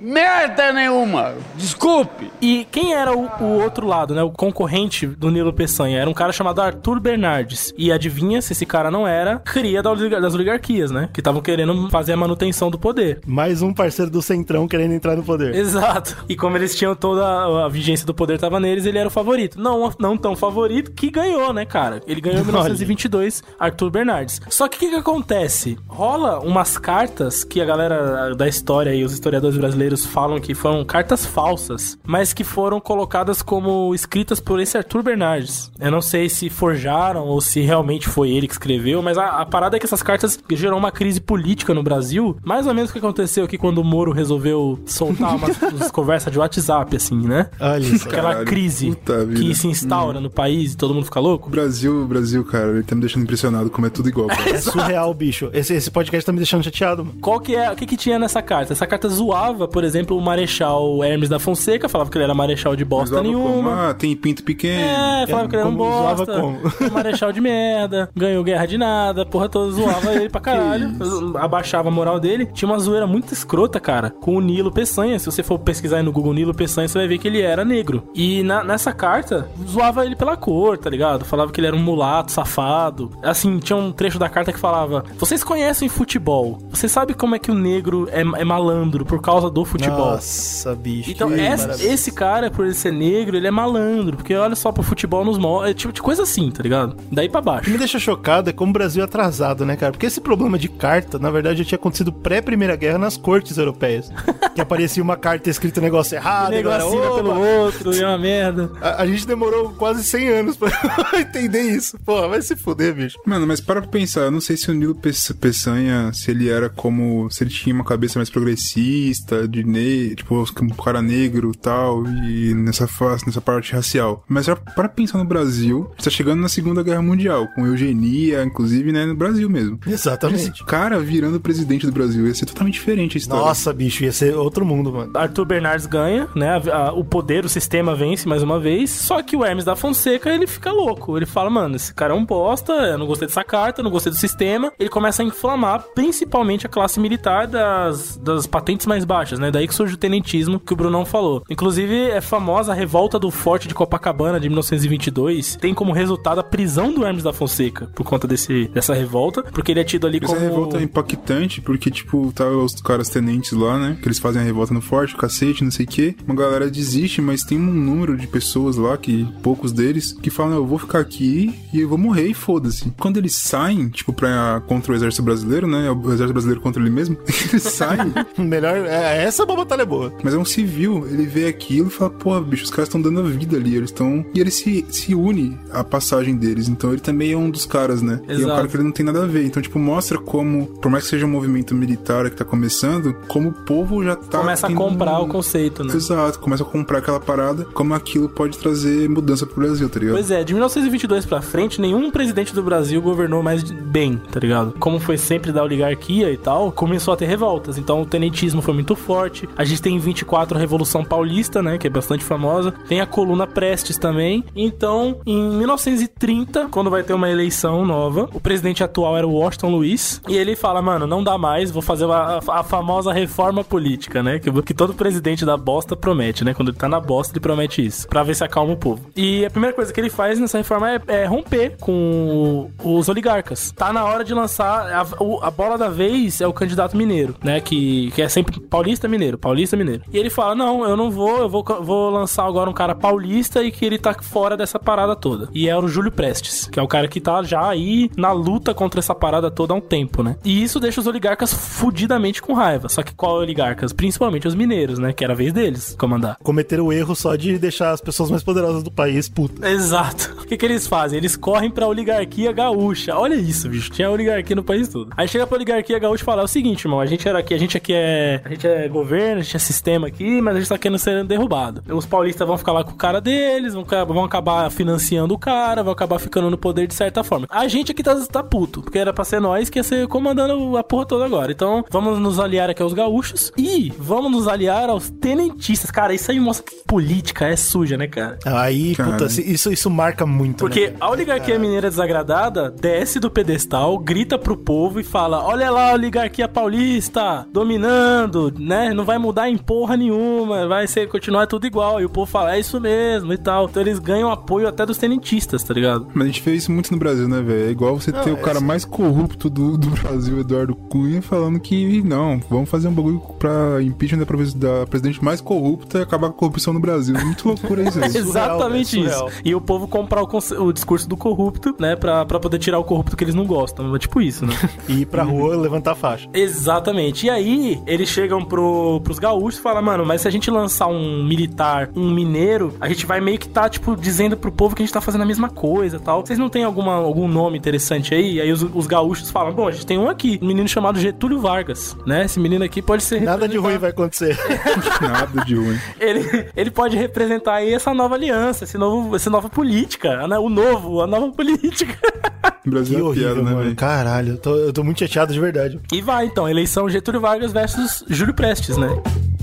merda 0.00 0.72
nenhuma. 0.72 1.34
Desculpe. 1.56 2.30
E 2.40 2.66
quem 2.70 2.94
era 2.94 3.16
o, 3.16 3.26
o 3.40 3.62
outro 3.62 3.86
lado, 3.86 4.14
né? 4.14 4.22
O 4.22 4.30
concorrente 4.30 5.06
do 5.06 5.30
Nilo 5.30 5.52
Peçanha? 5.52 5.98
Era 6.00 6.08
um 6.10 6.14
cara 6.14 6.32
chamado 6.32 6.60
Arthur 6.60 7.00
Bernardes. 7.00 7.72
E 7.76 7.90
adivinha 7.92 8.40
se 8.42 8.52
esse 8.52 8.64
cara 8.66 8.90
não 8.90 9.06
era 9.06 9.38
cria 9.40 9.82
da 9.82 9.90
oligar- 9.90 10.20
das 10.20 10.34
oligarquias, 10.34 10.90
né? 10.90 11.08
Que 11.12 11.20
estavam 11.20 11.40
querendo 11.40 11.88
fazer 11.90 12.12
a 12.12 12.16
manutenção 12.16 12.70
do 12.70 12.78
poder. 12.78 13.20
Mais 13.26 13.62
um 13.62 13.72
parceiro 13.72 14.10
do 14.10 14.22
Centrão 14.22 14.66
querendo 14.68 14.92
entrar 14.94 15.16
no 15.16 15.22
poder. 15.22 15.54
Exato. 15.54 16.16
E 16.28 16.36
como 16.36 16.56
eles 16.56 16.74
tinham 16.76 16.94
toda 16.94 17.24
a, 17.26 17.66
a 17.66 17.68
vigência 17.68 18.06
do 18.06 18.14
poder 18.14 18.38
tava 18.38 18.60
neles, 18.60 18.86
ele 18.86 18.98
era 18.98 19.08
o 19.08 19.10
favorito. 19.10 19.60
Não, 19.60 19.92
não 19.98 20.16
tão 20.16 20.36
favorito 20.36 20.92
que 20.92 21.10
ganhou, 21.10 21.52
né, 21.52 21.64
cara? 21.64 22.00
Ele 22.06 22.20
ganhou 22.20 22.40
em 22.40 22.44
1922, 22.44 23.42
Arthur 23.58 23.90
Bernardes. 23.90 24.40
Só 24.48 24.68
que 24.68 24.76
o 24.76 24.80
que, 24.80 24.90
que 24.90 24.96
acontece? 24.96 25.78
Rola 25.88 26.38
umas 26.40 26.76
cartas 26.78 27.44
que 27.44 27.60
a 27.60 27.64
galera 27.64 28.34
da 28.34 28.46
história 28.48 28.94
e 28.94 29.04
os 29.04 29.12
historiadores 29.12 29.56
brasileiros 29.56 29.87
falam 30.04 30.40
que 30.40 30.54
foram 30.54 30.84
cartas 30.84 31.24
falsas, 31.24 31.98
mas 32.06 32.32
que 32.32 32.44
foram 32.44 32.80
colocadas 32.80 33.42
como 33.42 33.94
escritas 33.94 34.40
por 34.40 34.60
esse 34.60 34.76
Arthur 34.76 35.02
Bernardes. 35.02 35.70
Eu 35.78 35.90
não 35.90 36.00
sei 36.00 36.28
se 36.28 36.48
forjaram 36.48 37.26
ou 37.26 37.40
se 37.40 37.60
realmente 37.60 38.08
foi 38.08 38.30
ele 38.30 38.46
que 38.46 38.54
escreveu, 38.54 39.02
mas 39.02 39.18
a, 39.18 39.40
a 39.40 39.46
parada 39.46 39.76
é 39.76 39.80
que 39.80 39.86
essas 39.86 40.02
cartas 40.02 40.38
gerou 40.50 40.78
uma 40.78 40.90
crise 40.90 41.20
política 41.20 41.74
no 41.74 41.82
Brasil, 41.82 42.36
mais 42.42 42.66
ou 42.66 42.74
menos 42.74 42.90
o 42.90 42.92
que 42.92 42.98
aconteceu 42.98 43.44
aqui 43.44 43.58
quando 43.58 43.78
o 43.78 43.84
Moro 43.84 44.12
resolveu 44.12 44.78
soltar 44.86 45.36
umas, 45.36 45.56
umas 45.62 45.90
conversas 45.90 46.32
de 46.32 46.38
WhatsApp, 46.38 46.96
assim, 46.96 47.26
né? 47.26 47.50
Olha 47.60 47.78
isso. 47.78 48.08
Aquela 48.08 48.30
Caralho, 48.30 48.46
crise 48.46 48.96
que 49.36 49.54
se 49.54 49.66
instaura 49.68 50.20
no 50.20 50.30
país 50.30 50.72
e 50.72 50.76
todo 50.76 50.94
mundo 50.94 51.04
fica 51.04 51.20
louco. 51.20 51.48
O 51.48 51.50
Brasil, 51.50 52.02
o 52.02 52.06
Brasil, 52.06 52.44
cara, 52.44 52.70
ele 52.70 52.82
tá 52.82 52.94
me 52.94 53.00
deixando 53.00 53.22
impressionado 53.22 53.70
como 53.70 53.86
é 53.86 53.90
tudo 53.90 54.08
igual, 54.08 54.28
cara. 54.28 54.48
É 54.58 54.60
surreal, 54.60 55.12
bicho. 55.12 55.50
Esse, 55.52 55.74
esse 55.74 55.90
podcast 55.90 56.24
tá 56.24 56.32
me 56.32 56.38
deixando 56.38 56.64
chateado, 56.64 57.04
mano. 57.04 57.18
Qual 57.20 57.38
que 57.40 57.54
é, 57.54 57.70
o 57.70 57.76
que 57.76 57.86
que 57.86 57.96
tinha 57.96 58.18
nessa 58.18 58.40
carta? 58.40 58.72
Essa 58.72 58.86
carta 58.86 59.08
zoava, 59.08 59.68
por 59.68 59.77
por 59.78 59.84
exemplo, 59.84 60.16
o 60.16 60.20
Marechal 60.20 61.04
Hermes 61.04 61.28
da 61.28 61.38
Fonseca, 61.38 61.88
falava 61.88 62.10
que 62.10 62.18
ele 62.18 62.24
era 62.24 62.34
Marechal 62.34 62.74
de 62.74 62.84
bosta 62.84 63.14
como, 63.18 63.28
nenhuma. 63.28 63.90
Ah, 63.90 63.94
tem 63.94 64.16
pinto 64.16 64.42
pequeno. 64.42 64.80
É, 64.82 65.24
falava 65.28 65.48
que 65.48 65.54
ele 65.54 65.60
era 65.62 65.70
um 65.70 65.76
como 65.76 65.88
bosta, 65.88 66.26
como? 66.26 66.58
um 66.58 66.90
marechal 66.92 67.30
de 67.30 67.40
merda, 67.40 68.10
ganhou 68.12 68.42
guerra 68.42 68.66
de 68.66 68.76
nada, 68.76 69.24
porra 69.24 69.48
toda 69.48 69.70
zoava 69.70 70.14
ele 70.14 70.28
pra 70.28 70.40
caralho, 70.42 70.96
abaixava 71.36 71.90
a 71.90 71.92
moral 71.92 72.18
dele. 72.18 72.46
Tinha 72.46 72.68
uma 72.68 72.76
zoeira 72.80 73.06
muito 73.06 73.32
escrota, 73.32 73.78
cara, 73.78 74.10
com 74.10 74.34
o 74.34 74.40
Nilo 74.40 74.72
Peçanha. 74.72 75.16
Se 75.16 75.26
você 75.26 75.44
for 75.44 75.60
pesquisar 75.60 75.98
aí 75.98 76.02
no 76.02 76.10
Google 76.10 76.34
Nilo 76.34 76.52
Peçanha, 76.52 76.88
você 76.88 76.98
vai 76.98 77.06
ver 77.06 77.18
que 77.18 77.28
ele 77.28 77.40
era 77.40 77.64
negro. 77.64 78.02
E 78.16 78.42
na- 78.42 78.64
nessa 78.64 78.92
carta, 78.92 79.48
zoava 79.64 80.04
ele 80.04 80.16
pela 80.16 80.36
cor, 80.36 80.76
tá 80.76 80.90
ligado? 80.90 81.24
Falava 81.24 81.52
que 81.52 81.60
ele 81.60 81.68
era 81.68 81.76
um 81.76 81.82
mulato, 81.82 82.32
safado. 82.32 83.12
Assim, 83.22 83.60
tinha 83.60 83.76
um 83.76 83.92
trecho 83.92 84.18
da 84.18 84.28
carta 84.28 84.52
que 84.52 84.58
falava: 84.58 85.04
Vocês 85.18 85.44
conhecem 85.44 85.88
futebol? 85.88 86.58
Você 86.70 86.88
sabe 86.88 87.14
como 87.14 87.36
é 87.36 87.38
que 87.38 87.52
o 87.52 87.54
negro 87.54 88.08
é, 88.10 88.22
é 88.22 88.44
malandro 88.44 89.04
por 89.04 89.20
causa 89.20 89.48
do 89.48 89.64
futebol? 89.68 90.10
Nossa, 90.12 90.74
bicho. 90.74 91.10
Então, 91.10 91.28
que 91.30 91.40
essa- 91.40 91.82
esse 91.84 92.10
cara, 92.10 92.50
por 92.50 92.64
ele 92.64 92.74
ser 92.74 92.92
negro, 92.92 93.36
ele 93.36 93.46
é 93.46 93.50
malandro. 93.50 94.16
Porque 94.16 94.34
olha 94.34 94.54
só, 94.56 94.72
pro 94.72 94.82
futebol 94.82 95.24
nos 95.24 95.38
mostra. 95.38 95.70
É 95.70 95.74
tipo 95.74 95.92
de 95.92 96.02
coisa 96.02 96.22
assim, 96.22 96.50
tá 96.50 96.62
ligado? 96.62 96.96
Daí 97.12 97.28
pra 97.28 97.40
O 97.40 97.42
que 97.42 97.46
baixo. 97.46 97.70
me 97.70 97.78
deixa 97.78 97.98
chocado 97.98 98.50
é 98.50 98.52
como 98.52 98.70
o 98.70 98.72
Brasil 98.72 99.02
é 99.02 99.04
atrasado, 99.04 99.64
né, 99.64 99.76
cara? 99.76 99.92
Porque 99.92 100.06
esse 100.06 100.20
problema 100.20 100.58
de 100.58 100.68
carta, 100.68 101.18
na 101.18 101.30
verdade, 101.30 101.58
já 101.58 101.64
tinha 101.64 101.76
acontecido 101.76 102.12
pré-Primeira 102.12 102.74
Guerra 102.76 102.98
nas 102.98 103.16
cortes 103.16 103.56
europeias. 103.58 104.10
que 104.54 104.60
aparecia 104.60 105.02
uma 105.02 105.16
carta 105.16 105.48
escrita 105.50 105.80
negócio 105.80 106.16
errado, 106.16 106.48
O 106.48 106.54
negócio 106.54 106.88
opa, 106.88 107.14
pelo 107.16 107.40
outro, 107.40 107.94
é 107.94 108.06
uma 108.06 108.18
merda. 108.18 108.70
A, 108.80 109.02
a 109.02 109.06
gente 109.06 109.26
demorou 109.26 109.70
quase 109.70 110.02
100 110.02 110.28
anos 110.28 110.56
pra 110.56 110.70
entender 111.18 111.62
isso. 111.62 111.98
Porra, 112.04 112.28
vai 112.28 112.42
se 112.42 112.56
fuder, 112.56 112.94
bicho. 112.94 113.18
Mano, 113.26 113.46
mas 113.46 113.60
para 113.60 113.80
pra 113.82 113.90
pensar, 113.90 114.22
eu 114.22 114.30
não 114.30 114.40
sei 114.40 114.56
se 114.56 114.70
o 114.70 114.74
Nilo 114.74 114.94
Pe- 114.94 115.12
Peçanha, 115.40 116.12
se 116.12 116.30
ele 116.30 116.48
era 116.48 116.68
como. 116.68 117.28
Se 117.30 117.42
ele 117.44 117.50
tinha 117.50 117.74
uma 117.74 117.84
cabeça 117.84 118.18
mais 118.18 118.30
progressista, 118.30 119.46
de 119.46 119.57
ne 119.64 120.14
tipo, 120.14 120.44
um 120.62 120.68
cara 120.70 121.00
negro 121.02 121.52
e 121.54 121.58
tal, 121.58 122.04
e 122.06 122.54
nessa 122.54 122.86
face, 122.86 123.26
nessa 123.26 123.40
parte 123.40 123.72
racial. 123.72 124.24
Mas 124.28 124.46
para 124.74 124.88
pensar 124.88 125.18
no 125.18 125.24
Brasil, 125.24 125.90
está 125.98 126.10
chegando 126.10 126.40
na 126.40 126.48
Segunda 126.48 126.82
Guerra 126.82 127.02
Mundial, 127.02 127.46
com 127.54 127.66
eugenia, 127.66 128.42
inclusive, 128.44 128.92
né, 128.92 129.06
no 129.06 129.14
Brasil 129.14 129.48
mesmo. 129.48 129.78
Exatamente. 129.86 130.50
Esse 130.50 130.64
cara 130.64 130.98
virando 131.00 131.40
presidente 131.40 131.86
do 131.86 131.92
Brasil 131.92 132.26
ia 132.26 132.34
ser 132.34 132.46
totalmente 132.46 132.74
diferente 132.74 133.16
a 133.16 133.18
história. 133.18 133.44
Nossa, 133.44 133.72
bicho, 133.72 134.04
ia 134.04 134.12
ser 134.12 134.34
outro 134.36 134.64
mundo, 134.64 134.92
mano. 134.92 135.12
Arthur 135.16 135.44
Bernardes 135.44 135.86
ganha, 135.86 136.28
né? 136.34 136.60
A- 136.70 136.88
a- 136.88 136.92
o 136.92 137.04
poder, 137.04 137.44
o 137.44 137.48
sistema 137.48 137.94
vence 137.94 138.26
mais 138.28 138.42
uma 138.42 138.58
vez. 138.58 138.90
Só 138.90 139.22
que 139.22 139.36
o 139.36 139.44
Hermes 139.44 139.64
da 139.64 139.76
Fonseca, 139.76 140.30
ele 140.30 140.46
fica 140.46 140.70
louco. 140.72 141.16
Ele 141.16 141.26
fala, 141.26 141.50
mano, 141.50 141.76
esse 141.76 141.92
cara 141.94 142.12
é 142.14 142.16
um 142.16 142.24
bosta, 142.24 142.72
eu 142.72 142.98
não 142.98 143.06
gostei 143.06 143.26
dessa 143.28 143.44
carta, 143.44 143.82
não 143.82 143.90
gostei 143.90 144.10
do 144.12 144.18
sistema. 144.18 144.72
Ele 144.78 144.88
começa 144.88 145.22
a 145.22 145.26
inflamar 145.26 145.84
principalmente 145.94 146.66
a 146.66 146.68
classe 146.68 146.98
militar 147.00 147.46
das, 147.46 148.16
das 148.16 148.46
patentes 148.46 148.86
mais 148.86 149.04
baixas, 149.04 149.38
né? 149.38 149.47
Daí 149.50 149.66
que 149.66 149.74
surge 149.74 149.94
o 149.94 149.98
tenentismo 149.98 150.60
que 150.60 150.72
o 150.72 150.76
Brunão 150.76 151.04
falou. 151.04 151.42
Inclusive, 151.48 151.94
é 151.94 152.20
famosa 152.20 152.72
a 152.72 152.74
revolta 152.74 153.18
do 153.18 153.30
Forte 153.30 153.68
de 153.68 153.74
Copacabana 153.74 154.40
de 154.40 154.48
1922. 154.48 155.56
Tem 155.56 155.74
como 155.74 155.92
resultado 155.92 156.40
a 156.40 156.44
prisão 156.44 156.92
do 156.92 157.04
Hermes 157.04 157.22
da 157.22 157.32
Fonseca 157.32 157.86
por 157.94 158.04
conta 158.04 158.26
desse, 158.26 158.68
dessa 158.68 158.94
revolta, 158.94 159.42
porque 159.42 159.72
ele 159.72 159.80
é 159.80 159.84
tido 159.84 160.06
ali 160.06 160.18
Essa 160.22 160.34
como... 160.34 160.40
revolta 160.40 160.78
é 160.78 160.82
impactante, 160.82 161.60
porque, 161.60 161.90
tipo, 161.90 162.32
tá 162.32 162.48
os 162.48 162.74
caras 162.80 163.08
tenentes 163.08 163.52
lá, 163.52 163.78
né? 163.78 163.96
Que 164.00 164.08
eles 164.08 164.18
fazem 164.18 164.42
a 164.42 164.44
revolta 164.44 164.74
no 164.74 164.80
forte, 164.80 165.14
o 165.14 165.18
cacete, 165.18 165.64
não 165.64 165.70
sei 165.70 165.86
o 165.86 165.88
quê. 165.88 166.14
Uma 166.26 166.34
galera 166.34 166.70
desiste, 166.70 167.20
mas 167.20 167.42
tem 167.42 167.58
um 167.58 167.72
número 167.72 168.16
de 168.16 168.26
pessoas 168.26 168.76
lá, 168.76 168.96
que 168.96 169.26
poucos 169.42 169.72
deles, 169.72 170.12
que 170.12 170.30
falam, 170.30 170.54
eu 170.54 170.66
vou 170.66 170.78
ficar 170.78 171.00
aqui 171.00 171.54
e 171.72 171.80
eu 171.80 171.88
vou 171.88 171.98
morrer 171.98 172.28
e 172.28 172.34
foda-se. 172.34 172.92
Quando 172.98 173.16
eles 173.16 173.34
saem, 173.34 173.88
tipo, 173.88 174.12
pra, 174.12 174.62
contra 174.66 174.92
o 174.92 174.94
exército 174.94 175.22
brasileiro, 175.22 175.66
né? 175.66 175.90
O 175.90 176.00
exército 176.06 176.32
brasileiro 176.32 176.60
contra 176.60 176.80
ele 176.82 176.90
mesmo, 176.90 177.16
eles 177.50 177.62
saem, 177.62 178.12
Melhor. 178.38 178.76
É, 178.86 179.24
essa 179.24 179.37
batalha 179.46 179.82
é 179.82 179.86
boa. 179.86 180.12
mas 180.22 180.34
é 180.34 180.38
um 180.38 180.44
civil. 180.44 181.06
Ele 181.10 181.26
vê 181.26 181.46
aquilo 181.46 181.88
e 181.88 181.90
fala, 181.90 182.10
pô, 182.10 182.38
bicho, 182.40 182.64
os 182.64 182.70
caras 182.70 182.88
estão 182.88 183.00
dando 183.00 183.20
a 183.20 183.22
vida 183.24 183.56
ali, 183.56 183.76
eles 183.76 183.90
estão. 183.90 184.24
E 184.34 184.40
ele 184.40 184.50
se, 184.50 184.84
se 184.90 185.14
une 185.14 185.58
à 185.70 185.82
passagem 185.84 186.36
deles. 186.36 186.68
Então 186.68 186.90
ele 186.90 187.00
também 187.00 187.32
é 187.32 187.36
um 187.36 187.50
dos 187.50 187.64
caras, 187.66 188.02
né? 188.02 188.20
E 188.28 188.32
é 188.32 188.34
um 188.34 188.38
Exato. 188.38 188.54
cara 188.56 188.68
que 188.68 188.76
ele 188.76 188.84
não 188.84 188.92
tem 188.92 189.04
nada 189.06 189.22
a 189.22 189.26
ver. 189.26 189.44
Então, 189.44 189.62
tipo, 189.62 189.78
mostra 189.78 190.18
como, 190.18 190.66
por 190.80 190.90
mais 190.90 191.04
que 191.04 191.10
seja 191.10 191.26
um 191.26 191.30
movimento 191.30 191.74
militar 191.74 192.28
que 192.30 192.36
tá 192.36 192.44
começando, 192.44 193.14
como 193.28 193.48
o 193.48 193.52
povo 193.52 194.02
já 194.04 194.16
tá. 194.16 194.38
Começa 194.38 194.66
a 194.66 194.72
comprar 194.74 195.20
um- 195.20 195.24
o 195.24 195.28
conceito, 195.28 195.84
né? 195.84 195.94
Exato, 195.94 196.38
começa 196.38 196.62
a 196.62 196.66
comprar 196.66 196.98
aquela 196.98 197.20
parada, 197.20 197.64
como 197.66 197.94
aquilo 197.94 198.28
pode 198.28 198.58
trazer 198.58 199.08
mudança 199.08 199.46
pro 199.46 199.56
Brasil, 199.62 199.88
tá 199.88 199.98
ligado? 200.00 200.14
Pois 200.14 200.30
é, 200.30 200.42
de 200.44 200.52
1922 200.52 201.26
pra 201.26 201.40
frente, 201.42 201.80
nenhum 201.80 202.10
presidente 202.10 202.54
do 202.54 202.62
Brasil 202.62 203.00
governou 203.02 203.42
mais 203.42 203.62
bem, 203.62 204.20
tá 204.30 204.40
ligado? 204.40 204.74
Como 204.78 204.98
foi 205.00 205.16
sempre 205.18 205.52
da 205.52 205.62
oligarquia 205.62 206.30
e 206.32 206.36
tal, 206.36 206.70
começou 206.72 207.14
a 207.14 207.16
ter 207.16 207.26
revoltas. 207.26 207.78
Então 207.78 208.02
o 208.02 208.06
tenentismo 208.06 208.62
foi 208.62 208.74
muito 208.74 208.94
forte. 208.96 209.27
A 209.56 209.64
gente 209.64 209.82
tem 209.82 209.96
em 209.96 209.98
24 209.98 210.56
a 210.56 210.60
Revolução 210.60 211.04
Paulista, 211.04 211.62
né, 211.62 211.78
que 211.78 211.86
é 211.86 211.90
bastante 211.90 212.24
famosa. 212.24 212.72
Tem 212.88 213.00
a 213.00 213.06
coluna 213.06 213.46
Prestes 213.46 213.96
também. 213.96 214.44
Então, 214.54 215.20
em 215.26 215.50
1930, 215.50 216.68
quando 216.70 216.90
vai 216.90 217.02
ter 217.02 217.12
uma 217.12 217.30
eleição 217.30 217.84
nova, 217.84 218.28
o 218.32 218.40
presidente 218.40 218.82
atual 218.84 219.16
era 219.16 219.26
o 219.26 219.32
Washington 219.32 219.70
Luiz, 219.70 220.20
e 220.28 220.36
ele 220.36 220.54
fala: 220.56 220.82
"Mano, 220.82 221.06
não 221.06 221.22
dá 221.22 221.36
mais, 221.38 221.70
vou 221.70 221.82
fazer 221.82 222.08
a, 222.10 222.40
a 222.48 222.62
famosa 222.62 223.12
reforma 223.12 223.64
política, 223.64 224.22
né, 224.22 224.38
que, 224.38 224.50
que 224.62 224.74
todo 224.74 224.94
presidente 224.94 225.44
da 225.44 225.56
bosta 225.56 225.96
promete, 225.96 226.44
né? 226.44 226.54
Quando 226.54 226.68
ele 226.70 226.78
tá 226.78 226.88
na 226.88 227.00
bosta, 227.00 227.32
ele 227.32 227.40
promete 227.40 227.84
isso, 227.84 228.06
pra 228.08 228.22
ver 228.22 228.34
se 228.34 228.44
acalma 228.44 228.72
o 228.72 228.76
povo. 228.76 229.00
E 229.16 229.44
a 229.44 229.50
primeira 229.50 229.74
coisa 229.74 229.92
que 229.92 230.00
ele 230.00 230.10
faz 230.10 230.38
nessa 230.38 230.58
reforma 230.58 230.90
é, 230.90 231.00
é 231.08 231.24
romper 231.24 231.76
com 231.80 232.70
os 232.82 233.08
oligarcas. 233.08 233.72
Tá 233.72 233.92
na 233.92 234.04
hora 234.04 234.24
de 234.24 234.34
lançar. 234.34 234.92
A, 234.92 235.00
a 235.46 235.50
bola 235.50 235.78
da 235.78 235.88
vez 235.88 236.40
é 236.40 236.46
o 236.46 236.52
candidato 236.52 236.96
mineiro, 236.96 237.34
né? 237.42 237.60
Que, 237.60 238.10
que 238.12 238.22
é 238.22 238.28
sempre 238.28 238.60
paulista 238.60 239.07
mineiro, 239.08 239.38
paulista 239.38 239.76
mineiro. 239.76 240.02
E 240.12 240.18
ele 240.18 240.30
fala: 240.30 240.54
Não, 240.54 240.84
eu 240.84 240.96
não 240.96 241.10
vou, 241.10 241.38
eu 241.38 241.48
vou, 241.48 241.64
vou 241.82 242.10
lançar 242.10 242.46
agora 242.46 242.68
um 242.68 242.74
cara 242.74 242.94
paulista 242.94 243.62
e 243.62 243.70
que 243.70 243.84
ele 243.84 243.98
tá 243.98 244.14
fora 244.20 244.56
dessa 244.56 244.78
parada 244.78 245.14
toda. 245.16 245.48
E 245.52 245.68
era 245.68 245.80
o 245.80 245.88
Júlio 245.88 246.12
Prestes, 246.12 246.68
que 246.70 246.78
é 246.78 246.82
o 246.82 246.88
cara 246.88 247.08
que 247.08 247.20
tá 247.20 247.42
já 247.42 247.68
aí 247.68 248.10
na 248.16 248.32
luta 248.32 248.74
contra 248.74 249.00
essa 249.00 249.14
parada 249.14 249.50
toda 249.50 249.74
há 249.74 249.76
um 249.76 249.80
tempo, 249.80 250.22
né? 250.22 250.36
E 250.44 250.62
isso 250.62 250.80
deixa 250.80 251.00
os 251.00 251.06
oligarcas 251.06 251.52
fudidamente 251.52 252.42
com 252.42 252.52
raiva. 252.52 252.88
Só 252.88 253.02
que 253.02 253.14
qual 253.14 253.36
oligarcas? 253.36 253.92
Principalmente 253.92 254.46
os 254.46 254.54
mineiros, 254.54 254.98
né? 254.98 255.12
Que 255.12 255.24
era 255.24 255.32
a 255.32 255.36
vez 255.36 255.52
deles 255.52 255.96
comandar. 255.98 256.36
Cometeram 256.42 256.86
o 256.86 256.92
erro 256.92 257.14
só 257.14 257.36
de 257.36 257.58
deixar 257.58 257.92
as 257.92 258.00
pessoas 258.00 258.30
mais 258.30 258.42
poderosas 258.42 258.82
do 258.82 258.90
país 258.90 259.28
putas. 259.28 259.70
Exato. 259.70 260.36
O 260.42 260.46
que, 260.46 260.56
que 260.56 260.64
eles 260.64 260.86
fazem? 260.86 261.18
Eles 261.18 261.36
correm 261.36 261.70
pra 261.70 261.86
oligarquia 261.86 262.52
gaúcha. 262.52 263.16
Olha 263.16 263.34
isso, 263.34 263.68
bicho. 263.68 263.90
Tinha 263.90 264.10
oligarquia 264.10 264.56
no 264.56 264.64
país 264.64 264.88
todo. 264.88 265.10
Aí 265.16 265.28
chega 265.28 265.46
pra 265.46 265.56
oligarquia 265.56 265.98
gaúcha 265.98 266.22
e 266.22 266.24
fala: 266.24 266.42
é 266.42 266.44
o 266.44 266.48
seguinte, 266.48 266.84
irmão, 266.84 267.00
a 267.00 267.06
gente 267.06 267.28
era 267.28 267.38
aqui, 267.38 267.54
a 267.54 267.58
gente 267.58 267.76
aqui 267.76 267.92
é. 267.94 268.40
A 268.44 268.48
gente 268.48 268.66
é 268.66 268.88
governo, 268.98 269.40
a 269.40 269.42
gente 269.42 269.56
é 269.56 269.60
sistema 269.60 270.06
aqui, 270.08 270.40
mas 270.40 270.56
a 270.56 270.58
gente 270.58 270.68
tá 270.68 270.78
querendo 270.78 270.98
ser 270.98 271.24
derrubado. 271.24 271.82
Os 271.88 272.06
paulistas 272.06 272.46
vão 272.46 272.58
ficar 272.58 272.72
lá 272.72 272.84
com 272.84 272.92
o 272.92 272.96
cara 272.96 273.20
deles, 273.20 273.74
vão, 273.74 273.84
vão 274.06 274.24
acabar 274.24 274.70
financiando 274.70 275.34
o 275.34 275.38
cara, 275.38 275.82
vão 275.82 275.92
acabar 275.92 276.18
ficando 276.18 276.50
no 276.50 276.58
poder 276.58 276.86
de 276.86 276.94
certa 276.94 277.22
forma. 277.22 277.46
A 277.50 277.68
gente 277.68 277.92
aqui 277.92 278.02
tá, 278.02 278.14
tá 278.26 278.42
puto, 278.42 278.82
porque 278.82 278.98
era 278.98 279.12
pra 279.12 279.24
ser 279.24 279.40
nós 279.40 279.70
que 279.70 279.78
ia 279.78 279.82
ser 279.82 280.06
comandando 280.08 280.76
a 280.76 280.84
porra 280.84 281.06
toda 281.06 281.24
agora. 281.24 281.52
Então, 281.52 281.84
vamos 281.90 282.18
nos 282.18 282.40
aliar 282.40 282.70
aqui 282.70 282.82
aos 282.82 282.92
gaúchos 282.92 283.52
e 283.56 283.92
vamos 283.98 284.32
nos 284.32 284.48
aliar 284.48 284.90
aos 284.90 285.10
tenentistas. 285.10 285.90
Cara, 285.90 286.14
isso 286.14 286.30
aí 286.30 286.40
mostra 286.40 286.64
que 286.64 286.76
política 286.86 287.46
é 287.46 287.56
suja, 287.56 287.96
né, 287.96 288.06
cara? 288.06 288.38
Aí, 288.44 288.94
Cara. 288.94 289.12
puta, 289.12 289.26
isso, 289.26 289.72
isso 289.72 289.90
marca 289.90 290.26
muito. 290.26 290.58
Porque 290.58 290.88
né? 290.88 290.96
a 291.00 291.10
oligarquia 291.10 291.58
mineira 291.58 291.88
desagradada 291.88 292.70
desce 292.70 293.20
do 293.20 293.30
pedestal, 293.30 293.98
grita 293.98 294.38
pro 294.38 294.56
povo 294.56 295.00
e 295.00 295.04
fala: 295.04 295.44
Olha 295.44 295.70
lá 295.70 295.90
a 295.90 295.94
oligarquia 295.94 296.48
paulista 296.48 297.46
dominando, 297.52 298.52
né? 298.58 298.87
Não 298.94 299.04
vai 299.04 299.18
mudar 299.18 299.48
em 299.48 299.56
porra 299.56 299.96
nenhuma, 299.96 300.66
vai 300.66 300.86
ser 300.86 301.08
continuar 301.08 301.46
tudo 301.46 301.66
igual. 301.66 302.00
E 302.00 302.04
o 302.04 302.10
povo 302.10 302.30
fala: 302.30 302.54
É 302.54 302.60
isso 302.60 302.80
mesmo 302.80 303.32
e 303.32 303.38
tal. 303.38 303.66
Então 303.66 303.82
eles 303.82 303.98
ganham 303.98 304.30
apoio 304.30 304.68
até 304.68 304.84
dos 304.84 304.98
tenentistas, 304.98 305.62
tá 305.62 305.74
ligado? 305.74 306.08
Mas 306.14 306.24
a 306.24 306.26
gente 306.26 306.42
vê 306.42 306.54
isso 306.54 306.72
muito 306.72 306.90
no 306.92 306.98
Brasil, 306.98 307.28
né, 307.28 307.40
velho? 307.40 307.68
É 307.68 307.70
igual 307.70 307.98
você 307.98 308.12
ter 308.12 308.30
o 308.30 308.38
é 308.38 308.40
cara 308.40 308.60
mais 308.60 308.84
corrupto 308.84 309.48
do, 309.50 309.76
do 309.76 309.88
Brasil, 309.90 310.40
Eduardo 310.40 310.74
Cunha, 310.74 311.20
falando 311.22 311.60
que 311.60 312.02
não, 312.02 312.40
vamos 312.48 312.68
fazer 312.68 312.88
um 312.88 312.92
bagulho 312.92 313.20
pra 313.38 313.82
impeachment 313.82 314.24
da, 314.24 314.80
da 314.80 314.86
presidente 314.86 315.22
mais 315.22 315.40
corrupta 315.40 315.98
e 315.98 316.02
acabar 316.02 316.28
com 316.28 316.34
a 316.34 316.38
corrupção 316.38 316.72
no 316.72 316.80
Brasil. 316.80 317.16
É 317.16 317.24
muito 317.24 317.48
loucura 317.48 317.82
isso, 317.82 317.98
velho. 318.00 318.16
Exatamente 318.16 318.98
é 318.98 319.02
isso. 319.02 319.18
surreal. 319.18 319.30
E 319.44 319.54
o 319.54 319.60
povo 319.60 319.88
comprar 319.88 320.22
o, 320.22 320.28
o 320.64 320.72
discurso 320.72 321.08
do 321.08 321.16
corrupto, 321.16 321.74
né? 321.78 321.96
Pra, 321.96 322.24
pra 322.24 322.40
poder 322.40 322.58
tirar 322.58 322.78
o 322.78 322.84
corrupto 322.84 323.16
que 323.16 323.24
eles 323.24 323.34
não 323.34 323.46
gostam. 323.46 323.94
É 323.94 323.98
tipo 323.98 324.20
isso, 324.20 324.46
né? 324.46 324.54
E 324.88 325.02
ir 325.02 325.06
pra 325.06 325.22
rua 325.22 325.56
levantar 325.56 325.92
a 325.92 325.94
faixa. 325.94 326.28
Exatamente. 326.32 327.26
E 327.26 327.30
aí, 327.30 327.82
eles 327.86 328.08
chegam 328.08 328.44
pro, 328.44 328.77
pros 329.02 329.18
gaúchos 329.18 329.58
e 329.58 329.62
falam, 329.62 329.82
mano, 329.82 330.04
mas 330.04 330.22
se 330.22 330.28
a 330.28 330.30
gente 330.30 330.50
lançar 330.50 330.86
um 330.86 331.24
militar, 331.24 331.90
um 331.94 332.10
mineiro, 332.10 332.74
a 332.80 332.88
gente 332.88 333.06
vai 333.06 333.20
meio 333.20 333.38
que 333.38 333.48
tá, 333.48 333.68
tipo, 333.68 333.96
dizendo 333.96 334.36
pro 334.36 334.50
povo 334.52 334.74
que 334.74 334.82
a 334.82 334.86
gente 334.86 334.92
tá 334.92 335.00
fazendo 335.00 335.22
a 335.22 335.26
mesma 335.26 335.48
coisa 335.48 335.96
e 335.96 336.00
tal. 336.00 336.24
Vocês 336.24 336.38
não 336.38 336.48
tem 336.48 336.64
alguma, 336.64 336.94
algum 336.94 337.28
nome 337.28 337.58
interessante 337.58 338.14
aí? 338.14 338.34
E 338.34 338.40
aí 338.40 338.52
os, 338.52 338.62
os 338.62 338.86
gaúchos 338.86 339.30
falam, 339.30 339.52
bom, 339.52 339.68
a 339.68 339.70
gente 339.70 339.86
tem 339.86 339.98
um 339.98 340.08
aqui, 340.08 340.38
um 340.42 340.46
menino 340.46 340.68
chamado 340.68 340.98
Getúlio 340.98 341.40
Vargas, 341.40 341.96
né? 342.06 342.24
Esse 342.24 342.38
menino 342.40 342.64
aqui 342.64 342.80
pode 342.82 343.02
ser... 343.02 343.20
Nada 343.22 343.48
de 343.48 343.56
ruim 343.56 343.78
vai 343.78 343.90
acontecer. 343.90 344.36
Nada 345.00 345.44
de 345.44 345.54
ruim. 345.54 345.78
Ele, 346.00 346.48
ele 346.56 346.70
pode 346.70 346.96
representar 346.96 347.54
aí 347.54 347.72
essa 347.72 347.92
nova 347.94 348.14
aliança, 348.14 348.64
esse 348.64 348.76
novo, 348.78 349.16
essa 349.16 349.30
nova 349.30 349.48
política, 349.48 350.26
né? 350.26 350.38
o 350.38 350.48
novo, 350.48 351.00
a 351.02 351.06
nova 351.06 351.30
política. 351.30 351.96
O 352.66 352.70
Brasil 352.70 352.96
Que 352.96 353.00
é 353.00 353.04
horrível, 353.04 353.28
piada, 353.28 353.42
né, 353.42 353.50
mano. 353.50 353.64
velho? 353.64 353.76
Caralho, 353.76 354.32
eu 354.34 354.36
tô, 354.36 354.54
eu 354.54 354.72
tô 354.72 354.84
muito 354.84 354.98
chateado 354.98 355.32
de 355.32 355.40
verdade. 355.40 355.80
E 355.90 356.02
vai, 356.02 356.26
então, 356.26 356.46
eleição 356.46 356.88
Getúlio 356.88 357.20
Vargas 357.20 357.50
versus 357.50 358.04
Júlio 358.08 358.34
Prestes, 358.34 358.67
né? 358.76 358.88
O 358.88 359.37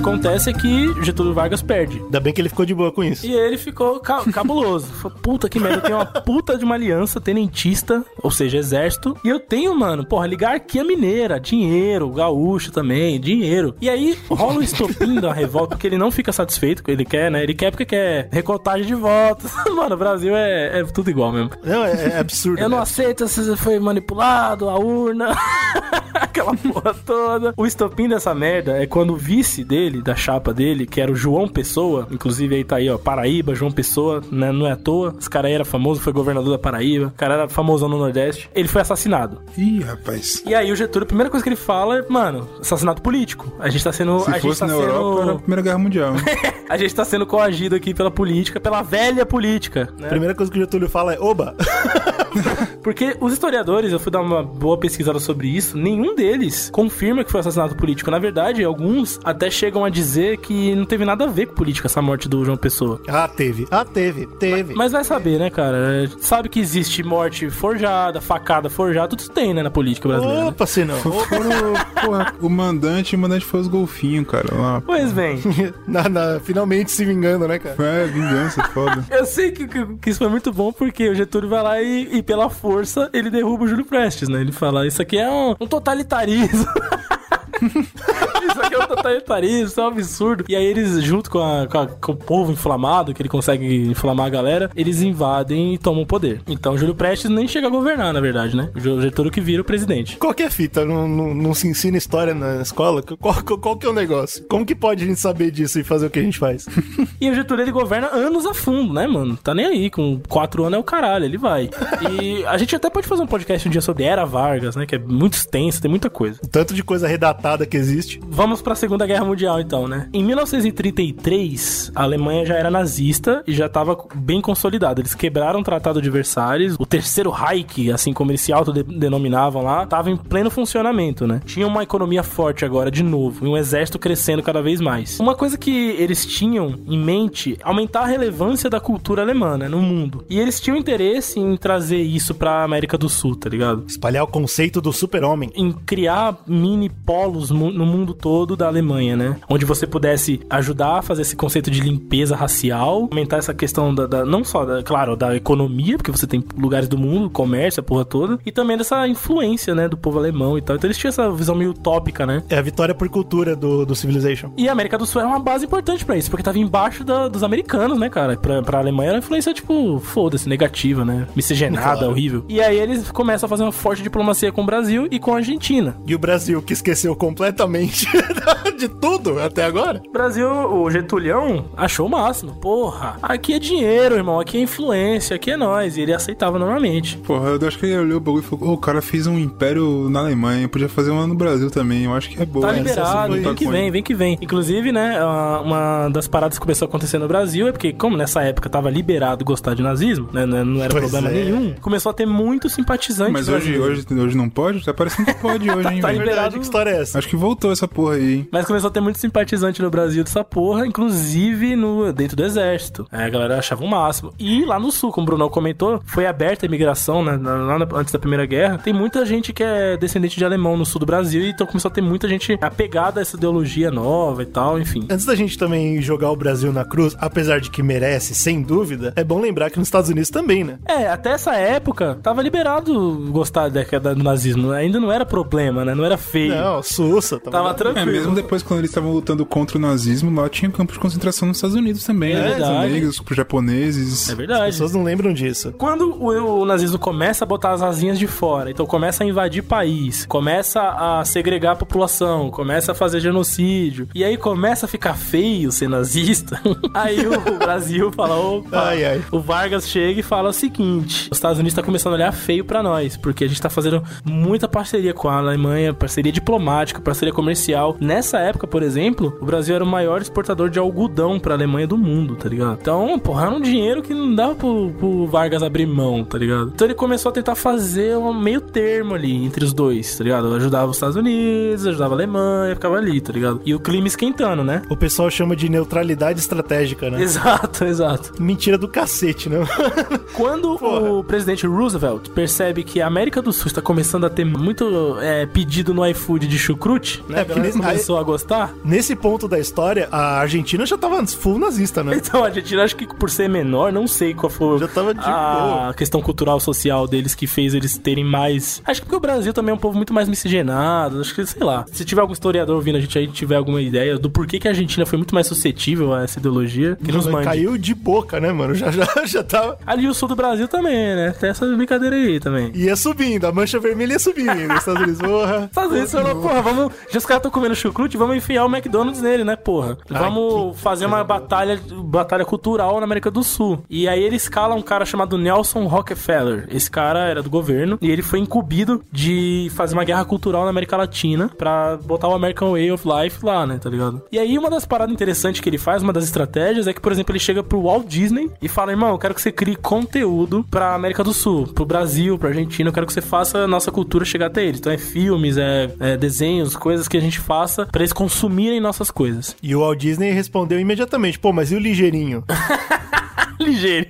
acontece 0.00 0.48
é 0.50 0.52
que 0.52 1.02
Getúlio 1.02 1.34
Vargas 1.34 1.62
perde. 1.62 1.98
Ainda 1.98 2.18
bem 2.20 2.32
que 2.32 2.40
ele 2.40 2.48
ficou 2.48 2.64
de 2.64 2.74
boa 2.74 2.90
com 2.90 3.04
isso. 3.04 3.26
E 3.26 3.32
ele 3.32 3.58
ficou 3.58 4.00
ca- 4.00 4.24
cabuloso. 4.32 4.86
Falou, 5.00 5.16
puta 5.22 5.48
que 5.48 5.60
merda, 5.60 5.76
eu 5.78 5.82
tenho 5.82 5.96
uma 5.96 6.06
puta 6.06 6.56
de 6.56 6.64
uma 6.64 6.74
aliança 6.74 7.20
tenentista, 7.20 8.04
ou 8.22 8.30
seja, 8.30 8.56
exército. 8.58 9.16
E 9.24 9.28
eu 9.28 9.38
tenho, 9.38 9.78
mano, 9.78 10.04
porra, 10.04 10.26
ligarquia 10.26 10.82
mineira, 10.82 11.38
dinheiro, 11.38 12.10
gaúcho 12.10 12.72
também, 12.72 13.20
dinheiro. 13.20 13.74
E 13.80 13.88
aí 13.88 14.18
rola 14.28 14.58
o 14.58 14.62
estopim 14.62 15.20
da 15.20 15.32
revolta, 15.32 15.76
porque 15.76 15.86
ele 15.86 15.98
não 15.98 16.10
fica 16.10 16.32
satisfeito 16.32 16.82
com 16.82 16.84
o 16.84 16.86
que 16.86 16.90
ele 16.92 17.04
quer, 17.04 17.30
né? 17.30 17.42
Ele 17.42 17.54
quer 17.54 17.70
porque 17.70 17.84
quer 17.84 18.28
recontagem 18.32 18.86
de 18.86 18.94
votos. 18.94 19.52
Mano, 19.70 19.94
o 19.94 19.98
Brasil 19.98 20.34
é, 20.34 20.80
é 20.80 20.84
tudo 20.84 21.10
igual 21.10 21.30
mesmo. 21.30 21.50
Não, 21.62 21.84
é, 21.84 22.08
é 22.14 22.18
absurdo. 22.18 22.58
Eu 22.60 22.68
não 22.68 22.78
né? 22.78 22.82
aceito 22.82 23.28
se 23.28 23.44
você 23.44 23.56
foi 23.56 23.78
manipulado, 23.78 24.68
a 24.68 24.78
urna. 24.78 25.36
Aquela 26.14 26.54
porra 26.56 26.94
toda. 26.94 27.54
O 27.56 27.66
estopim 27.66 28.08
dessa 28.08 28.34
merda 28.34 28.82
é 28.82 28.86
quando 28.86 29.12
o 29.12 29.16
vice 29.16 29.64
dele, 29.64 29.89
da 29.98 30.14
chapa 30.14 30.52
dele, 30.52 30.86
que 30.86 31.00
era 31.00 31.10
o 31.10 31.16
João 31.16 31.48
Pessoa, 31.48 32.06
inclusive 32.10 32.54
aí 32.54 32.64
tá 32.64 32.76
aí, 32.76 32.88
ó, 32.90 32.98
Paraíba, 32.98 33.54
João 33.54 33.70
Pessoa, 33.70 34.22
né? 34.30 34.52
Não 34.52 34.66
é 34.66 34.72
à 34.72 34.76
toa. 34.76 35.14
Esse 35.18 35.28
cara 35.28 35.48
aí 35.48 35.54
era 35.54 35.64
famoso, 35.64 36.00
foi 36.00 36.12
governador 36.12 36.50
da 36.50 36.58
Paraíba. 36.58 37.06
O 37.06 37.18
cara 37.18 37.34
era 37.34 37.48
famosão 37.48 37.88
no 37.88 37.98
Nordeste. 37.98 38.50
Ele 38.54 38.68
foi 38.68 38.82
assassinado. 38.82 39.40
Ih, 39.56 39.80
rapaz. 39.80 40.42
E 40.46 40.54
aí 40.54 40.70
o 40.70 40.76
Getúlio, 40.76 41.04
a 41.04 41.06
primeira 41.06 41.30
coisa 41.30 41.42
que 41.42 41.48
ele 41.48 41.56
fala 41.56 41.98
é, 41.98 42.06
mano, 42.08 42.48
assassinato 42.60 43.02
político. 43.02 43.52
A 43.58 43.68
gente 43.68 43.82
tá 43.82 43.92
sendo. 43.92 44.20
Se 44.20 44.30
a 44.30 44.32
gente 44.34 44.42
fosse 44.42 44.60
tá 44.60 44.66
na 44.66 44.74
sendo... 44.74 44.84
Europa, 44.84 45.22
era 45.22 45.32
a 45.32 45.38
Primeira 45.38 45.62
Guerra 45.62 45.78
Mundial. 45.78 46.14
A 46.70 46.76
gente 46.76 46.94
tá 46.94 47.04
sendo 47.04 47.26
coagido 47.26 47.74
aqui 47.74 47.92
pela 47.92 48.12
política, 48.12 48.60
pela 48.60 48.80
velha 48.80 49.26
política. 49.26 49.88
Né? 49.98 50.06
A 50.06 50.10
primeira 50.10 50.36
coisa 50.36 50.52
que 50.52 50.56
o 50.56 50.60
Getúlio 50.60 50.88
fala 50.88 51.14
é: 51.14 51.18
Oba! 51.18 51.56
Porque 52.82 53.16
os 53.20 53.32
historiadores, 53.32 53.92
eu 53.92 54.00
fui 54.00 54.10
dar 54.10 54.20
uma 54.20 54.42
boa 54.42 54.78
pesquisada 54.78 55.18
sobre 55.18 55.48
isso, 55.48 55.76
nenhum 55.76 56.14
deles 56.14 56.70
confirma 56.72 57.24
que 57.24 57.30
foi 57.30 57.40
assassinato 57.40 57.74
político. 57.76 58.10
Na 58.10 58.18
verdade, 58.18 58.64
alguns 58.64 59.18
até 59.24 59.50
chegam 59.50 59.84
a 59.84 59.90
dizer 59.90 60.38
que 60.38 60.74
não 60.74 60.84
teve 60.84 61.04
nada 61.04 61.24
a 61.24 61.28
ver 61.28 61.46
com 61.46 61.54
política 61.54 61.86
essa 61.86 62.00
morte 62.02 62.28
do 62.28 62.44
João 62.44 62.56
Pessoa. 62.56 63.00
Ah, 63.08 63.28
teve. 63.28 63.66
Ah, 63.70 63.84
teve. 63.84 64.26
Teve. 64.38 64.74
Mas 64.74 64.92
vai 64.92 65.04
saber, 65.04 65.38
né, 65.38 65.50
cara? 65.50 66.08
Sabe 66.20 66.48
que 66.48 66.60
existe 66.60 67.02
morte 67.02 67.50
forjada, 67.50 68.20
facada 68.20 68.70
forjada, 68.70 69.08
tudo 69.08 69.20
isso 69.20 69.30
tem, 69.30 69.52
né, 69.54 69.62
na 69.62 69.70
política 69.70 70.08
brasileira. 70.08 70.42
né? 70.42 70.48
Opa, 70.48 70.66
se 70.66 70.84
não. 70.84 70.96
Foram, 70.96 71.74
porra, 72.04 72.34
o 72.40 72.48
mandante, 72.48 73.14
o 73.14 73.18
mandante 73.18 73.44
foi 73.44 73.60
os 73.60 73.68
golfinhos, 73.68 74.26
cara. 74.26 74.54
Lá. 74.54 74.80
Pois 74.84 75.12
bem, 75.12 75.38
Na, 75.86 76.08
na- 76.08 76.40
finalmente 76.40 76.90
se 76.90 77.04
vingando, 77.04 77.46
né, 77.46 77.58
cara? 77.58 77.76
É, 77.78 78.06
vingança, 78.06 78.62
foda. 78.64 79.04
eu 79.10 79.24
sei 79.24 79.50
que, 79.50 79.66
que- 79.66 79.86
que 80.00 80.10
isso 80.10 80.18
foi 80.18 80.28
muito 80.28 80.52
bom 80.52 80.72
porque 80.72 81.08
o 81.08 81.14
Getúlio 81.14 81.48
vai 81.48 81.62
lá 81.62 81.82
e, 81.82 82.08
e 82.18 82.19
pela 82.22 82.48
força, 82.48 83.10
ele 83.12 83.30
derruba 83.30 83.64
o 83.64 83.68
Júlio 83.68 83.84
Prestes, 83.84 84.28
né? 84.28 84.40
Ele 84.40 84.52
fala, 84.52 84.86
isso 84.86 85.00
aqui 85.00 85.18
é 85.18 85.30
um, 85.30 85.54
um 85.60 85.66
totalitarismo. 85.66 86.66
Aqui 88.70 88.74
é 88.74 88.84
um 88.84 88.86
totalitarismo, 88.86 89.66
isso 89.66 89.80
é 89.80 89.84
um 89.84 89.86
absurdo. 89.88 90.44
E 90.48 90.54
aí 90.56 90.64
eles, 90.64 91.02
junto 91.02 91.30
com, 91.30 91.38
a- 91.40 91.66
com 91.66 91.78
a- 91.78 91.86
com 91.86 92.12
o 92.12 92.16
povo 92.16 92.52
inflamado, 92.52 93.12
que 93.12 93.20
ele 93.22 93.28
consegue 93.28 93.88
inflamar 93.88 94.26
a 94.26 94.30
galera, 94.30 94.70
eles 94.76 95.02
invadem 95.02 95.74
e 95.74 95.78
tomam 95.78 96.02
o 96.02 96.06
poder. 96.06 96.40
Então 96.46 96.76
Júlio 96.78 96.94
Prestes 96.94 97.30
nem 97.30 97.48
chega 97.48 97.66
a 97.66 97.70
governar, 97.70 98.12
na 98.12 98.20
verdade, 98.20 98.56
né? 98.56 98.70
O 98.74 99.00
Getúlio 99.00 99.30
que 99.32 99.40
vira 99.40 99.62
o 99.62 99.64
presidente. 99.64 100.16
Qual 100.16 100.32
que 100.34 100.42
é 100.42 100.46
a 100.46 100.50
fita? 100.50 100.84
Não, 100.84 101.08
não, 101.08 101.34
não 101.34 101.54
se 101.54 101.66
ensina 101.66 101.96
história 101.98 102.34
na 102.34 102.62
escola? 102.62 103.02
Qual, 103.02 103.34
qual, 103.42 103.58
qual 103.58 103.76
que 103.76 103.86
é 103.86 103.88
o 103.90 103.92
negócio? 103.92 104.44
Como 104.48 104.64
que 104.64 104.74
pode 104.74 105.02
a 105.04 105.06
gente 105.06 105.18
saber 105.20 105.50
disso 105.50 105.78
e 105.80 105.84
fazer 105.84 106.06
o 106.06 106.10
que 106.10 106.18
a 106.18 106.22
gente 106.22 106.38
faz? 106.38 106.66
E 107.20 107.28
o 107.30 107.34
Getúlio 107.34 107.62
ele 107.64 107.72
governa 107.72 108.08
anos 108.08 108.46
a 108.46 108.54
fundo, 108.54 108.94
né, 108.94 109.06
mano? 109.06 109.36
Tá 109.36 109.54
nem 109.54 109.66
aí, 109.66 109.90
com 109.90 110.20
quatro 110.28 110.64
anos 110.64 110.76
é 110.76 110.80
o 110.80 110.84
caralho, 110.84 111.24
ele 111.24 111.36
vai. 111.36 111.68
E 112.10 112.44
a 112.46 112.56
gente 112.56 112.74
até 112.74 112.88
pode 112.88 113.06
fazer 113.06 113.22
um 113.22 113.26
podcast 113.26 113.66
um 113.68 113.70
dia 113.70 113.80
sobre 113.80 114.04
Era 114.04 114.24
Vargas, 114.24 114.74
né? 114.76 114.86
Que 114.86 114.94
é 114.94 114.98
muito 114.98 115.34
extenso, 115.34 115.80
tem 115.82 115.90
muita 115.90 116.08
coisa. 116.08 116.40
Tanto 116.50 116.72
de 116.72 116.82
coisa 116.82 117.06
redatada 117.06 117.66
que 117.66 117.76
existe. 117.76 118.20
Vamos 118.26 118.59
pra 118.62 118.74
Segunda 118.74 119.06
Guerra 119.06 119.24
Mundial, 119.24 119.60
então, 119.60 119.86
né? 119.88 120.08
Em 120.12 120.24
1933, 120.24 121.92
a 121.94 122.02
Alemanha 122.02 122.46
já 122.46 122.54
era 122.54 122.70
nazista 122.70 123.42
e 123.46 123.52
já 123.52 123.66
estava 123.66 123.96
bem 124.14 124.40
consolidada. 124.40 125.00
Eles 125.00 125.14
quebraram 125.14 125.60
o 125.60 125.64
Tratado 125.64 126.00
de 126.00 126.10
Versalhes. 126.10 126.76
O 126.78 126.86
Terceiro 126.86 127.30
Reich, 127.30 127.90
assim 127.90 128.12
como 128.12 128.30
eles 128.30 128.40
se 128.40 128.52
autodenominavam 128.52 129.62
lá, 129.62 129.84
estava 129.84 130.10
em 130.10 130.16
pleno 130.16 130.50
funcionamento, 130.50 131.26
né? 131.26 131.40
Tinha 131.44 131.66
uma 131.66 131.82
economia 131.82 132.22
forte 132.22 132.64
agora, 132.64 132.90
de 132.90 133.02
novo, 133.02 133.44
e 133.44 133.48
um 133.48 133.56
exército 133.56 133.98
crescendo 133.98 134.42
cada 134.42 134.62
vez 134.62 134.80
mais. 134.80 135.18
Uma 135.20 135.34
coisa 135.34 135.56
que 135.56 135.70
eles 135.70 136.26
tinham 136.26 136.74
em 136.86 136.98
mente, 136.98 137.58
aumentar 137.62 138.00
a 138.00 138.06
relevância 138.06 138.70
da 138.70 138.80
cultura 138.80 139.22
alemã, 139.22 139.56
né, 139.56 139.68
no 139.68 139.80
mundo. 139.80 140.24
E 140.28 140.38
eles 140.38 140.60
tinham 140.60 140.76
interesse 140.76 141.38
em 141.38 141.56
trazer 141.56 142.00
isso 142.02 142.34
pra 142.34 142.64
América 142.64 142.96
do 142.96 143.08
Sul, 143.08 143.36
tá 143.36 143.48
ligado? 143.48 143.84
Espalhar 143.86 144.24
o 144.24 144.26
conceito 144.26 144.80
do 144.80 144.92
super-homem. 144.92 145.50
em 145.54 145.72
criar 145.72 146.38
mini 146.46 146.88
polos 146.88 147.50
no 147.50 147.86
mundo 147.86 148.14
todo 148.14 148.49
da 148.56 148.66
Alemanha, 148.66 149.16
né? 149.16 149.36
Onde 149.48 149.64
você 149.64 149.86
pudesse 149.86 150.40
ajudar 150.50 150.98
a 150.98 151.02
fazer 151.02 151.22
esse 151.22 151.36
conceito 151.36 151.70
de 151.70 151.80
limpeza 151.80 152.34
racial, 152.36 153.08
aumentar 153.10 153.36
essa 153.38 153.54
questão 153.54 153.94
da, 153.94 154.06
da- 154.06 154.24
não 154.24 154.44
só, 154.44 154.64
da, 154.64 154.82
claro, 154.82 155.16
da 155.16 155.34
economia, 155.36 155.96
porque 155.96 156.10
você 156.10 156.26
tem 156.26 156.42
lugares 156.58 156.88
do 156.88 156.98
mundo, 156.98 157.30
comércio, 157.30 157.80
a 157.80 157.84
porra 157.84 158.04
toda, 158.04 158.38
e 158.44 158.52
também 158.52 158.76
dessa 158.76 159.06
influência, 159.08 159.74
né, 159.74 159.88
do 159.88 159.96
povo 159.96 160.18
alemão 160.18 160.56
e 160.58 160.62
tal. 160.62 160.76
Então 160.76 160.86
eles 160.88 160.96
tinham 160.98 161.10
essa 161.10 161.30
visão 161.30 161.54
meio 161.54 161.70
utópica, 161.70 162.26
né? 162.26 162.42
É 162.48 162.58
a 162.58 162.62
vitória 162.62 162.94
por 162.94 163.08
cultura 163.08 163.54
do, 163.56 163.84
do 163.86 163.94
Civilization. 163.94 164.50
E 164.56 164.68
a 164.68 164.72
América 164.72 164.96
do 164.98 165.06
Sul 165.06 165.20
era 165.20 165.28
uma 165.30 165.38
base 165.40 165.64
importante 165.66 166.04
pra 166.04 166.16
isso, 166.16 166.30
porque 166.30 166.42
tava 166.42 166.58
embaixo 166.58 167.04
da- 167.04 167.28
dos 167.28 167.42
americanos, 167.42 167.98
né, 167.98 168.08
cara? 168.08 168.36
Pra, 168.36 168.62
pra 168.62 168.78
Alemanha 168.78 169.10
era 169.10 169.16
uma 169.16 169.24
influência, 169.24 169.52
tipo, 169.54 169.98
foda-se, 170.00 170.48
negativa, 170.48 171.04
né? 171.04 171.26
Miscigenada, 171.34 171.80
Claro. 171.98 172.10
horrível. 172.10 172.44
E 172.48 172.60
aí 172.60 172.78
eles 172.78 173.10
começam 173.10 173.46
a 173.46 173.48
fazer 173.48 173.62
uma 173.62 173.72
forte 173.72 174.02
diplomacia 174.02 174.50
com 174.52 174.62
o 174.62 174.66
Brasil 174.66 175.06
e 175.10 175.18
com 175.18 175.32
a 175.34 175.36
Argentina. 175.36 175.96
E 176.06 176.14
o 176.14 176.18
Brasil, 176.18 176.60
que 176.62 176.72
esqueceu 176.72 177.14
completamente 177.16 178.06
de 178.76 178.88
tudo 178.88 179.38
até 179.38 179.64
agora. 179.64 180.00
O 180.06 180.12
Brasil, 180.12 180.48
o 180.48 180.90
Getulhão, 180.90 181.66
achou 181.76 182.06
o 182.06 182.10
máximo. 182.10 182.54
Porra, 182.54 183.16
aqui 183.22 183.54
é 183.54 183.58
dinheiro, 183.58 184.14
irmão, 184.14 184.40
aqui 184.40 184.58
é 184.58 184.60
influência, 184.60 185.36
aqui 185.36 185.50
é 185.50 185.56
nós. 185.56 185.96
E 185.96 186.02
ele 186.02 186.12
aceitava 186.12 186.58
normalmente. 186.58 187.16
Porra, 187.18 187.50
eu 187.50 187.68
acho 187.68 187.78
que 187.78 187.86
ele 187.86 187.98
olhou 187.98 188.18
o 188.18 188.20
bagulho 188.20 188.42
e 188.42 188.46
falou: 188.46 188.70
"Ô, 188.70 188.72
o 188.74 188.78
cara 188.78 189.00
fez 189.02 189.26
um 189.26 189.38
império 189.38 190.08
na 190.10 190.20
Alemanha, 190.20 190.68
podia 190.68 190.88
fazer 190.88 191.10
um 191.10 191.26
no 191.26 191.34
Brasil 191.34 191.70
também. 191.70 192.04
Eu 192.04 192.14
acho 192.14 192.30
que 192.30 192.40
é 192.40 192.46
boa. 192.46 192.66
Tá 192.66 192.72
liberado, 192.72 193.34
vem 193.34 193.54
que 193.54 193.68
vem, 193.68 193.90
vem 193.90 194.02
que 194.02 194.14
vem. 194.14 194.38
Inclusive, 194.40 194.92
né, 194.92 195.22
uma 195.64 196.08
das 196.08 196.26
paradas 196.26 196.58
que 196.58 196.62
começou 196.62 196.86
a 196.86 196.88
acontecer 196.88 197.18
no 197.18 197.28
Brasil 197.28 197.68
é 197.68 197.72
porque, 197.72 197.92
como 197.92 198.16
nessa 198.16 198.42
época 198.42 198.68
tava 198.68 198.90
liberado 198.90 199.44
gostar 199.44 199.74
de 199.74 199.82
nazismo, 199.82 200.28
né, 200.32 200.46
né, 200.46 200.64
não 200.64 200.82
era 200.82 200.90
Pois 200.90 201.04
problema 201.04 201.30
é. 201.30 201.44
nenhum, 201.44 201.74
começou 201.80 202.10
a 202.10 202.12
ter 202.12 202.26
muito 202.26 202.68
simpatizante. 202.68 203.32
Mas 203.32 203.48
hoje, 203.48 203.78
hoje, 203.78 204.04
hoje 204.10 204.36
não 204.36 204.48
pode? 204.48 204.84
Tá 204.84 204.92
parecendo 204.94 205.26
que 205.26 205.40
pode 205.40 205.70
hoje, 205.70 205.88
hein, 205.94 206.00
tá 206.00 206.12
liberado. 206.12 206.30
Verdade, 206.30 206.58
que 206.58 206.64
história 206.64 206.90
é 206.90 207.02
essa? 207.02 207.18
Acho 207.18 207.28
que 207.28 207.36
voltou 207.36 207.72
essa 207.72 207.86
porra 207.88 208.14
aí, 208.14 208.19
hein? 208.20 208.48
Mas 208.50 208.66
começou 208.66 208.88
a 208.88 208.90
ter 208.90 209.00
muito 209.00 209.18
simpatizante 209.18 209.80
no 209.82 209.90
Brasil 209.90 210.22
dessa 210.24 210.42
porra, 210.44 210.86
inclusive 210.86 211.76
no, 211.76 212.12
dentro 212.12 212.36
do 212.36 212.44
exército. 212.44 213.06
Aí 213.10 213.24
a 213.24 213.28
galera 213.28 213.58
achava 213.58 213.84
o 213.84 213.88
máximo. 213.88 214.32
E 214.38 214.64
lá 214.64 214.78
no 214.78 214.90
sul, 214.90 215.10
como 215.12 215.24
o 215.24 215.26
Brunão 215.30 215.48
comentou, 215.48 216.00
foi 216.04 216.26
aberta 216.26 216.64
a 216.64 216.68
imigração, 216.68 217.24
né? 217.24 217.32
Lá 217.42 217.78
na- 217.78 217.86
antes 217.94 218.12
da 218.12 218.18
Primeira 218.18 218.46
Guerra. 218.46 218.78
Tem 218.78 218.92
muita 218.92 219.24
gente 219.26 219.52
que 219.52 219.62
é 219.62 219.96
descendente 219.96 220.36
de 220.36 220.44
alemão 220.44 220.76
no 220.76 220.84
sul 220.86 220.98
do 221.00 221.06
Brasil, 221.06 221.46
então 221.48 221.66
começou 221.66 221.88
a 221.90 221.92
ter 221.94 222.00
muita 222.00 222.28
gente 222.28 222.56
apegada 222.60 223.20
a 223.20 223.22
essa 223.22 223.36
ideologia 223.36 223.90
nova 223.90 224.42
e 224.42 224.46
tal, 224.46 224.78
enfim. 224.78 225.06
Antes 225.10 225.24
da 225.26 225.34
gente 225.34 225.58
também 225.58 226.00
jogar 226.00 226.30
o 226.30 226.36
Brasil 226.36 226.72
na 226.72 226.84
cruz, 226.84 227.16
apesar 227.18 227.60
de 227.60 227.70
que 227.70 227.82
merece, 227.82 228.34
sem 228.34 228.62
dúvida, 228.62 229.12
é 229.16 229.24
bom 229.24 229.40
lembrar 229.40 229.70
que 229.70 229.78
nos 229.78 229.88
Estados 229.88 230.10
Unidos 230.10 230.30
também, 230.30 230.64
né? 230.64 230.78
É, 230.86 231.08
até 231.08 231.30
essa 231.30 231.54
época, 231.54 232.18
tava 232.22 232.42
liberado 232.42 233.28
gostar 233.30 233.68
da, 233.70 233.82
da- 233.82 234.14
do 234.14 234.22
nazismo. 234.22 234.70
Ainda 234.72 234.98
não 235.00 235.10
era 235.12 235.24
problema, 235.26 235.84
né? 235.84 235.94
Não 235.94 236.04
era 236.04 236.16
feio. 236.16 236.54
Não, 236.54 236.82
Sussa. 236.82 237.38
Tava 237.38 237.70
É, 237.70 237.74
tranquilo. 237.74 238.09
Mesmo 238.12 238.34
depois 238.34 238.62
quando 238.62 238.80
eles 238.80 238.90
estavam 238.90 239.12
lutando 239.12 239.44
contra 239.46 239.78
o 239.78 239.80
nazismo, 239.80 240.34
lá 240.40 240.48
tinha 240.48 240.70
campo 240.70 240.92
de 240.92 240.98
concentração 240.98 241.48
nos 241.48 241.56
Estados 241.56 241.76
Unidos 241.76 242.04
também, 242.04 242.32
É 242.32 242.36
né? 242.36 242.48
verdade. 242.50 242.86
Os 242.86 242.92
negros, 242.92 243.22
os 243.30 243.36
japoneses. 243.36 244.28
É 244.28 244.32
As 244.32 244.38
verdade. 244.38 244.64
pessoas 244.66 244.92
não 244.94 245.02
lembram 245.02 245.32
disso. 245.32 245.72
Quando 245.78 246.10
o, 246.14 246.60
o 246.60 246.64
nazismo 246.64 246.98
começa 246.98 247.44
a 247.44 247.46
botar 247.46 247.72
as 247.72 247.82
asinhas 247.82 248.18
de 248.18 248.26
fora, 248.26 248.70
então 248.70 248.86
começa 248.86 249.22
a 249.24 249.26
invadir 249.26 249.62
país, 249.62 250.24
começa 250.26 250.80
a 250.80 251.24
segregar 251.24 251.72
a 251.72 251.76
população, 251.76 252.50
começa 252.50 252.92
a 252.92 252.94
fazer 252.94 253.20
genocídio, 253.20 254.08
e 254.14 254.24
aí 254.24 254.36
começa 254.36 254.86
a 254.86 254.88
ficar 254.88 255.14
feio 255.14 255.70
ser 255.72 255.88
nazista, 255.88 256.60
aí 256.94 257.18
o 257.26 257.58
Brasil 257.58 258.10
fala, 258.12 258.36
opa, 258.36 258.68
Ai, 258.88 259.04
ai. 259.04 259.22
o 259.30 259.40
Vargas 259.40 259.88
chega 259.88 260.20
e 260.20 260.22
fala 260.22 260.50
o 260.50 260.52
seguinte, 260.52 261.28
os 261.30 261.36
Estados 261.38 261.58
Unidos 261.58 261.74
tá 261.74 261.82
começando 261.82 262.12
a 262.14 262.16
olhar 262.16 262.32
feio 262.32 262.64
pra 262.64 262.82
nós, 262.82 263.16
porque 263.16 263.44
a 263.44 263.48
gente 263.48 263.60
tá 263.60 263.68
fazendo 263.70 264.02
muita 264.24 264.68
parceria 264.68 265.12
com 265.14 265.28
a 265.28 265.36
Alemanha, 265.38 265.92
parceria 265.94 266.32
diplomática, 266.32 267.00
parceria 267.00 267.32
comercial. 267.32 267.96
Nessa 268.00 268.38
época, 268.38 268.66
por 268.66 268.82
exemplo, 268.82 269.36
o 269.40 269.44
Brasil 269.44 269.74
era 269.74 269.84
o 269.84 269.86
maior 269.86 270.20
exportador 270.22 270.70
de 270.70 270.78
algodão 270.78 271.38
pra 271.38 271.54
Alemanha 271.54 271.86
do 271.86 271.98
mundo, 271.98 272.34
tá 272.36 272.48
ligado? 272.48 272.78
Então, 272.80 273.18
porra, 273.18 273.46
era 273.46 273.54
um 273.54 273.60
dinheiro 273.60 274.02
que 274.02 274.14
não 274.14 274.34
dava 274.34 274.54
pro, 274.54 274.90
pro 274.98 275.26
Vargas 275.26 275.62
abrir 275.62 275.86
mão, 275.86 276.24
tá 276.24 276.38
ligado? 276.38 276.72
Então 276.74 276.86
ele 276.86 276.94
começou 276.94 277.30
a 277.30 277.32
tentar 277.32 277.54
fazer 277.54 278.16
um 278.16 278.32
meio 278.32 278.60
termo 278.60 279.14
ali 279.14 279.44
entre 279.44 279.64
os 279.64 279.72
dois, 279.72 280.16
tá 280.16 280.24
ligado? 280.24 280.54
Ajudava 280.54 280.90
os 280.90 280.96
Estados 280.96 281.16
Unidos, 281.16 281.86
ajudava 281.86 282.14
a 282.14 282.16
Alemanha, 282.16 282.74
ficava 282.74 282.96
ali, 282.96 283.20
tá 283.20 283.32
ligado? 283.32 283.60
E 283.64 283.74
o 283.74 283.80
clima 283.80 284.06
esquentando, 284.06 284.64
né? 284.64 284.82
O 284.88 284.96
pessoal 284.96 285.30
chama 285.30 285.54
de 285.54 285.68
neutralidade 285.68 286.40
estratégica, 286.40 287.10
né? 287.10 287.20
Exato, 287.22 287.84
exato. 287.84 288.32
Mentira 288.42 288.78
do 288.78 288.88
cacete, 288.88 289.48
né? 289.48 289.58
Quando 290.34 290.74
o 290.82 291.22
presidente 291.24 291.66
Roosevelt 291.66 292.28
percebe 292.30 292.82
que 292.82 293.00
a 293.00 293.06
América 293.06 293.42
do 293.42 293.52
Sul 293.52 293.66
está 293.66 293.82
começando 293.82 294.24
a 294.24 294.30
ter 294.30 294.44
muito 294.44 295.18
é, 295.20 295.44
pedido 295.46 295.92
no 295.92 296.06
iFood 296.06 296.46
de 296.46 296.58
chucrute, 296.58 297.22
né? 297.28 297.38
É, 297.38 297.40
É, 297.40 297.44
porque 297.44 297.60
nesse- 297.60 297.78
começou 297.92 298.18
a 298.18 298.22
gostar? 298.22 298.74
Nesse 298.84 299.14
ponto 299.14 299.46
da 299.48 299.58
história, 299.58 300.08
a 300.10 300.40
Argentina 300.40 300.84
já 300.86 300.96
tava 300.96 301.24
full 301.26 301.58
nazista, 301.58 302.02
né? 302.02 302.16
Então, 302.16 302.42
a 302.42 302.46
Argentina, 302.46 302.82
acho 302.82 302.96
que 302.96 303.06
por 303.06 303.30
ser 303.30 303.48
menor, 303.48 303.92
não 303.92 304.06
sei 304.06 304.34
qual 304.34 304.50
foi 304.50 304.78
Já 304.78 304.88
tava 304.88 305.14
de 305.14 305.20
a 305.20 305.58
boa. 305.60 305.94
questão 305.94 306.20
cultural 306.22 306.60
social 306.60 307.06
deles 307.06 307.34
que 307.34 307.46
fez 307.46 307.74
eles 307.74 307.98
terem 307.98 308.24
mais. 308.24 308.82
Acho 308.86 309.00
que 309.00 309.06
porque 309.06 309.16
o 309.16 309.20
Brasil 309.20 309.52
também 309.52 309.72
é 309.72 309.74
um 309.74 309.78
povo 309.78 309.96
muito 309.96 310.12
mais 310.14 310.28
miscigenado. 310.28 311.20
Acho 311.20 311.34
que, 311.34 311.44
sei 311.46 311.62
lá. 311.62 311.84
Se 311.92 312.04
tiver 312.04 312.20
algum 312.20 312.32
historiador 312.32 312.76
ouvindo 312.76 312.96
a 312.96 313.00
gente 313.00 313.18
aí, 313.18 313.26
tiver 313.26 313.56
alguma 313.56 313.80
ideia 313.80 314.18
do 314.18 314.30
porquê 314.30 314.58
que 314.58 314.68
a 314.68 314.70
Argentina 314.70 315.04
foi 315.04 315.18
muito 315.18 315.34
mais 315.34 315.46
suscetível 315.46 316.14
a 316.14 316.22
essa 316.22 316.38
ideologia, 316.38 316.96
que 317.02 317.12
nos 317.12 317.26
mande. 317.26 317.44
Caiu 317.44 317.76
de 317.76 317.94
boca, 317.94 318.40
né, 318.40 318.52
mano? 318.52 318.74
Já, 318.74 318.90
já, 318.90 319.06
já 319.26 319.42
tava. 319.42 319.78
Ali 319.86 320.06
o 320.06 320.14
sul 320.14 320.28
do 320.28 320.36
Brasil 320.36 320.68
também, 320.68 321.14
né? 321.16 321.34
Tem 321.38 321.50
essa 321.50 321.66
brincadeira 321.66 322.16
aí 322.16 322.40
também. 322.40 322.70
Ia 322.74 322.96
subindo, 322.96 323.46
a 323.46 323.52
mancha 323.52 323.78
vermelha 323.78 324.12
ia 324.12 324.18
subindo. 324.18 324.50
Os 324.50 324.78
Estados 324.78 325.02
Unidos, 325.02 325.20
porra. 325.20 325.64
Estados 325.64 325.92
Unidos 325.92 326.12
falou, 326.12 326.42
porra, 326.42 326.62
vamos. 326.62 326.92
Já 327.10 327.18
os 327.18 327.26
caras 327.26 327.40
estão 327.40 327.50
comendo 327.50 327.74
chucrute, 327.80 328.16
vamos 328.16 328.36
enfiar 328.36 328.64
o 328.64 328.68
McDonald's 328.68 329.22
nele, 329.22 329.44
né, 329.44 329.56
porra? 329.56 329.96
Vamos 330.08 330.78
fazer 330.80 331.06
uma 331.06 331.24
batalha, 331.24 331.80
batalha 332.04 332.44
cultural 332.44 332.98
na 332.98 333.04
América 333.04 333.30
do 333.30 333.42
Sul. 333.42 333.82
E 333.88 334.08
aí 334.08 334.22
ele 334.22 334.36
escala 334.36 334.74
um 334.74 334.82
cara 334.82 335.04
chamado 335.04 335.38
Nelson 335.38 335.86
Rockefeller. 335.86 336.66
Esse 336.70 336.90
cara 336.90 337.20
era 337.20 337.42
do 337.42 337.50
governo 337.50 337.98
e 338.00 338.10
ele 338.10 338.22
foi 338.22 338.38
incumbido 338.38 339.02
de 339.10 339.70
fazer 339.74 339.94
uma 339.94 340.04
guerra 340.04 340.24
cultural 340.24 340.64
na 340.64 340.70
América 340.70 340.96
Latina 340.96 341.48
pra 341.56 341.96
botar 341.96 342.28
o 342.28 342.34
American 342.34 342.72
Way 342.72 342.92
of 342.92 343.06
Life 343.06 343.44
lá, 343.44 343.66
né, 343.66 343.78
tá 343.78 343.88
ligado? 343.88 344.22
E 344.30 344.38
aí 344.38 344.58
uma 344.58 344.70
das 344.70 344.84
paradas 344.84 345.12
interessantes 345.12 345.60
que 345.60 345.68
ele 345.68 345.78
faz, 345.78 346.02
uma 346.02 346.12
das 346.12 346.24
estratégias, 346.24 346.86
é 346.86 346.92
que, 346.92 347.00
por 347.00 347.12
exemplo, 347.12 347.32
ele 347.32 347.40
chega 347.40 347.62
pro 347.62 347.82
Walt 347.82 348.06
Disney 348.06 348.50
e 348.60 348.68
fala: 348.68 348.92
irmão, 348.92 349.10
eu 349.10 349.18
quero 349.18 349.34
que 349.34 349.42
você 349.42 349.52
crie 349.52 349.76
conteúdo 349.76 350.64
pra 350.70 350.94
América 350.94 351.24
do 351.24 351.32
Sul, 351.32 351.66
pro 351.66 351.84
Brasil, 351.84 352.38
pra 352.38 352.48
Argentina, 352.48 352.88
eu 352.88 352.92
quero 352.92 353.06
que 353.06 353.12
você 353.12 353.20
faça 353.20 353.58
a 353.58 353.68
nossa 353.68 353.90
cultura 353.90 354.24
chegar 354.24 354.46
até 354.46 354.64
eles. 354.64 354.80
Então 354.80 354.92
é 354.92 354.98
filmes, 354.98 355.56
é, 355.56 355.90
é 355.98 356.16
desenhos, 356.16 356.76
coisas 356.76 357.08
que 357.08 357.16
a 357.16 357.20
gente 357.20 357.40
faça 357.70 357.86
pra 357.86 358.02
eles 358.02 358.12
consumirem 358.12 358.80
nossas 358.80 359.10
coisas. 359.10 359.56
E 359.62 359.74
o 359.74 359.80
Walt 359.80 359.98
Disney 359.98 360.32
respondeu 360.32 360.78
imediatamente: 360.80 361.38
pô, 361.38 361.52
mas 361.52 361.70
e 361.70 361.76
o 361.76 361.78
ligeirinho? 361.78 362.44
Ligeiro. 363.60 364.08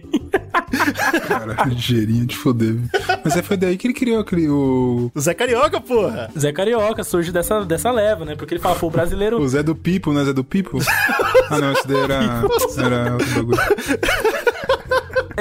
Cara, 1.26 1.64
ligeirinho 1.64 2.24
de 2.24 2.36
foder. 2.36 2.76
Mas 3.24 3.34
aí 3.34 3.42
foi 3.42 3.56
daí 3.56 3.76
que 3.76 3.88
ele 3.88 3.94
criou 3.94 4.20
aquele. 4.20 4.48
O, 4.48 5.10
O 5.12 5.20
Zé 5.20 5.34
Carioca, 5.34 5.80
porra. 5.80 6.30
Zé 6.38 6.52
Carioca 6.52 7.02
surge 7.02 7.32
dessa, 7.32 7.64
dessa 7.64 7.90
leva, 7.90 8.24
né? 8.24 8.36
Porque 8.36 8.54
ele 8.54 8.60
fala, 8.60 8.76
pô, 8.76 8.86
o 8.86 8.90
brasileiro. 8.90 9.40
o 9.40 9.48
Zé 9.48 9.60
do 9.60 9.74
Pipo, 9.74 10.12
não 10.12 10.20
é 10.20 10.24
Zé 10.26 10.32
do 10.32 10.44
Pipo? 10.44 10.78
ah, 11.50 11.58
não, 11.58 11.72
esse 11.72 11.88
daí 11.88 11.98
era. 11.98 12.14
Era 12.78 13.12
outro 13.14 13.34
bagulho. 13.34 13.58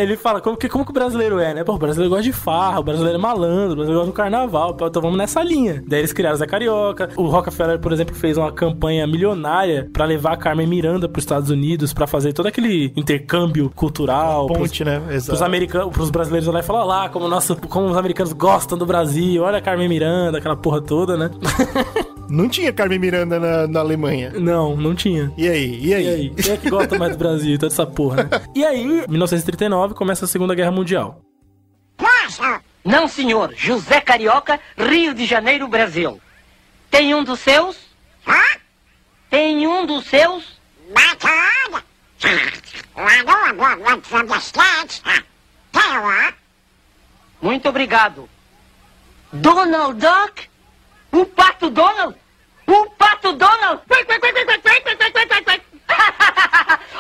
Ele 0.02 0.16
fala, 0.18 0.42
como 0.42 0.56
que, 0.58 0.68
como 0.70 0.84
que 0.86 0.92
o 0.92 0.94
brasileiro 0.94 1.40
é, 1.40 1.54
né? 1.54 1.64
Pô, 1.64 1.74
o 1.74 1.78
brasileiro 1.78 2.10
gosta 2.10 2.24
de 2.24 2.34
farra, 2.34 2.80
o 2.80 2.84
brasileiro 2.84 3.18
é 3.18 3.22
malandro, 3.22 3.74
o 3.74 3.76
brasileiro 3.76 4.00
gosta 4.00 4.12
do 4.12 4.16
carnaval, 4.16 4.76
então 4.82 5.02
vamos 5.02 5.18
nessa 5.18 5.42
linha. 5.44 5.84
Daí 5.88 6.00
eles 6.00 6.14
criaram 6.14 6.38
Zé 6.38 6.46
Carioca. 6.46 7.10
O 7.16 7.28
Rockefeller, 7.28 7.80
por 7.80 7.92
exemplo, 7.92 8.16
fez 8.16 8.38
uma 8.38 8.52
campanha 8.52 9.06
milionária 9.08 9.90
pra 9.92 10.06
levar 10.06 10.34
a 10.34 10.38
Carmen 10.38 10.68
Miranda 10.68 11.08
pros 11.10 11.24
Estados 11.24 11.50
Unidos, 11.50 11.94
pra 11.94 12.08
fazer 12.08 12.34
todo 12.34 12.46
aquele 12.48 12.92
intercâmbio 12.96 13.72
cultural. 13.76 14.48
pros- 14.48 14.60
Ponte, 14.60 14.84
né? 14.84 15.00
Pros 15.00 15.16
Exato. 15.16 15.44
americanos, 15.44 15.94
pros 15.94 16.10
brasileiros 16.10 16.48
lá 16.48 16.60
e 16.60 16.64
falar 16.64 16.84
lá 16.84 17.10
como, 17.10 17.28
nosso, 17.28 17.56
como 17.56 17.88
os 17.90 17.98
americanos 17.98 18.34
gostam 18.34 18.78
do 18.78 18.86
Brasil, 18.86 19.44
olha 19.44 19.58
a 19.58 19.62
Carmen 19.62 19.88
Miranda, 19.90 20.38
aquela 20.38 20.56
porra 20.56 20.82
toda, 20.82 21.18
né? 21.18 21.30
Não 22.30 22.48
tinha 22.48 22.72
Carmen 22.72 23.00
Miranda 23.00 23.40
na, 23.40 23.68
na 23.68 23.80
Alemanha. 23.80 24.32
Não, 24.32 24.76
não 24.78 24.94
tinha. 24.94 25.34
E 25.38 25.50
aí? 25.50 25.80
E 25.82 25.94
aí? 25.94 26.06
E 26.06 26.10
aí? 26.10 26.30
Quem 26.36 26.54
é 26.54 26.58
que 26.58 26.70
gosta 26.70 26.98
mais 26.98 27.14
do 27.14 27.18
Brasil 27.18 27.56
e 27.56 27.58
toda 27.58 27.74
essa 27.74 27.86
porra, 27.86 28.24
né? 28.24 28.30
E 28.56 28.64
aí, 28.64 29.06
1939, 29.08 29.94
começa 29.96 30.26
a 30.26 30.28
Segunda 30.28 30.54
Guerra 30.54 30.72
Mundial. 30.72 31.22
Não, 32.86 33.08
senhor. 33.08 33.54
José 33.56 34.00
Carioca, 34.00 34.60
Rio 34.78 35.14
de 35.14 35.26
Janeiro, 35.26 35.68
Brasil. 35.68 36.22
Tem 36.90 37.14
um 37.14 37.24
dos 37.24 37.40
seus? 37.40 37.78
Tem 39.30 39.68
um 39.68 39.86
dos 39.86 40.06
seus? 40.06 40.60
Muito 47.42 47.70
obrigado. 47.70 48.30
Donald 49.32 50.00
Duck? 50.00 50.50
O 51.12 51.26
pato 51.26 51.70
Donald? 51.70 52.16
O 52.68 52.86
pato 52.92 53.34
Donald? 53.34 53.82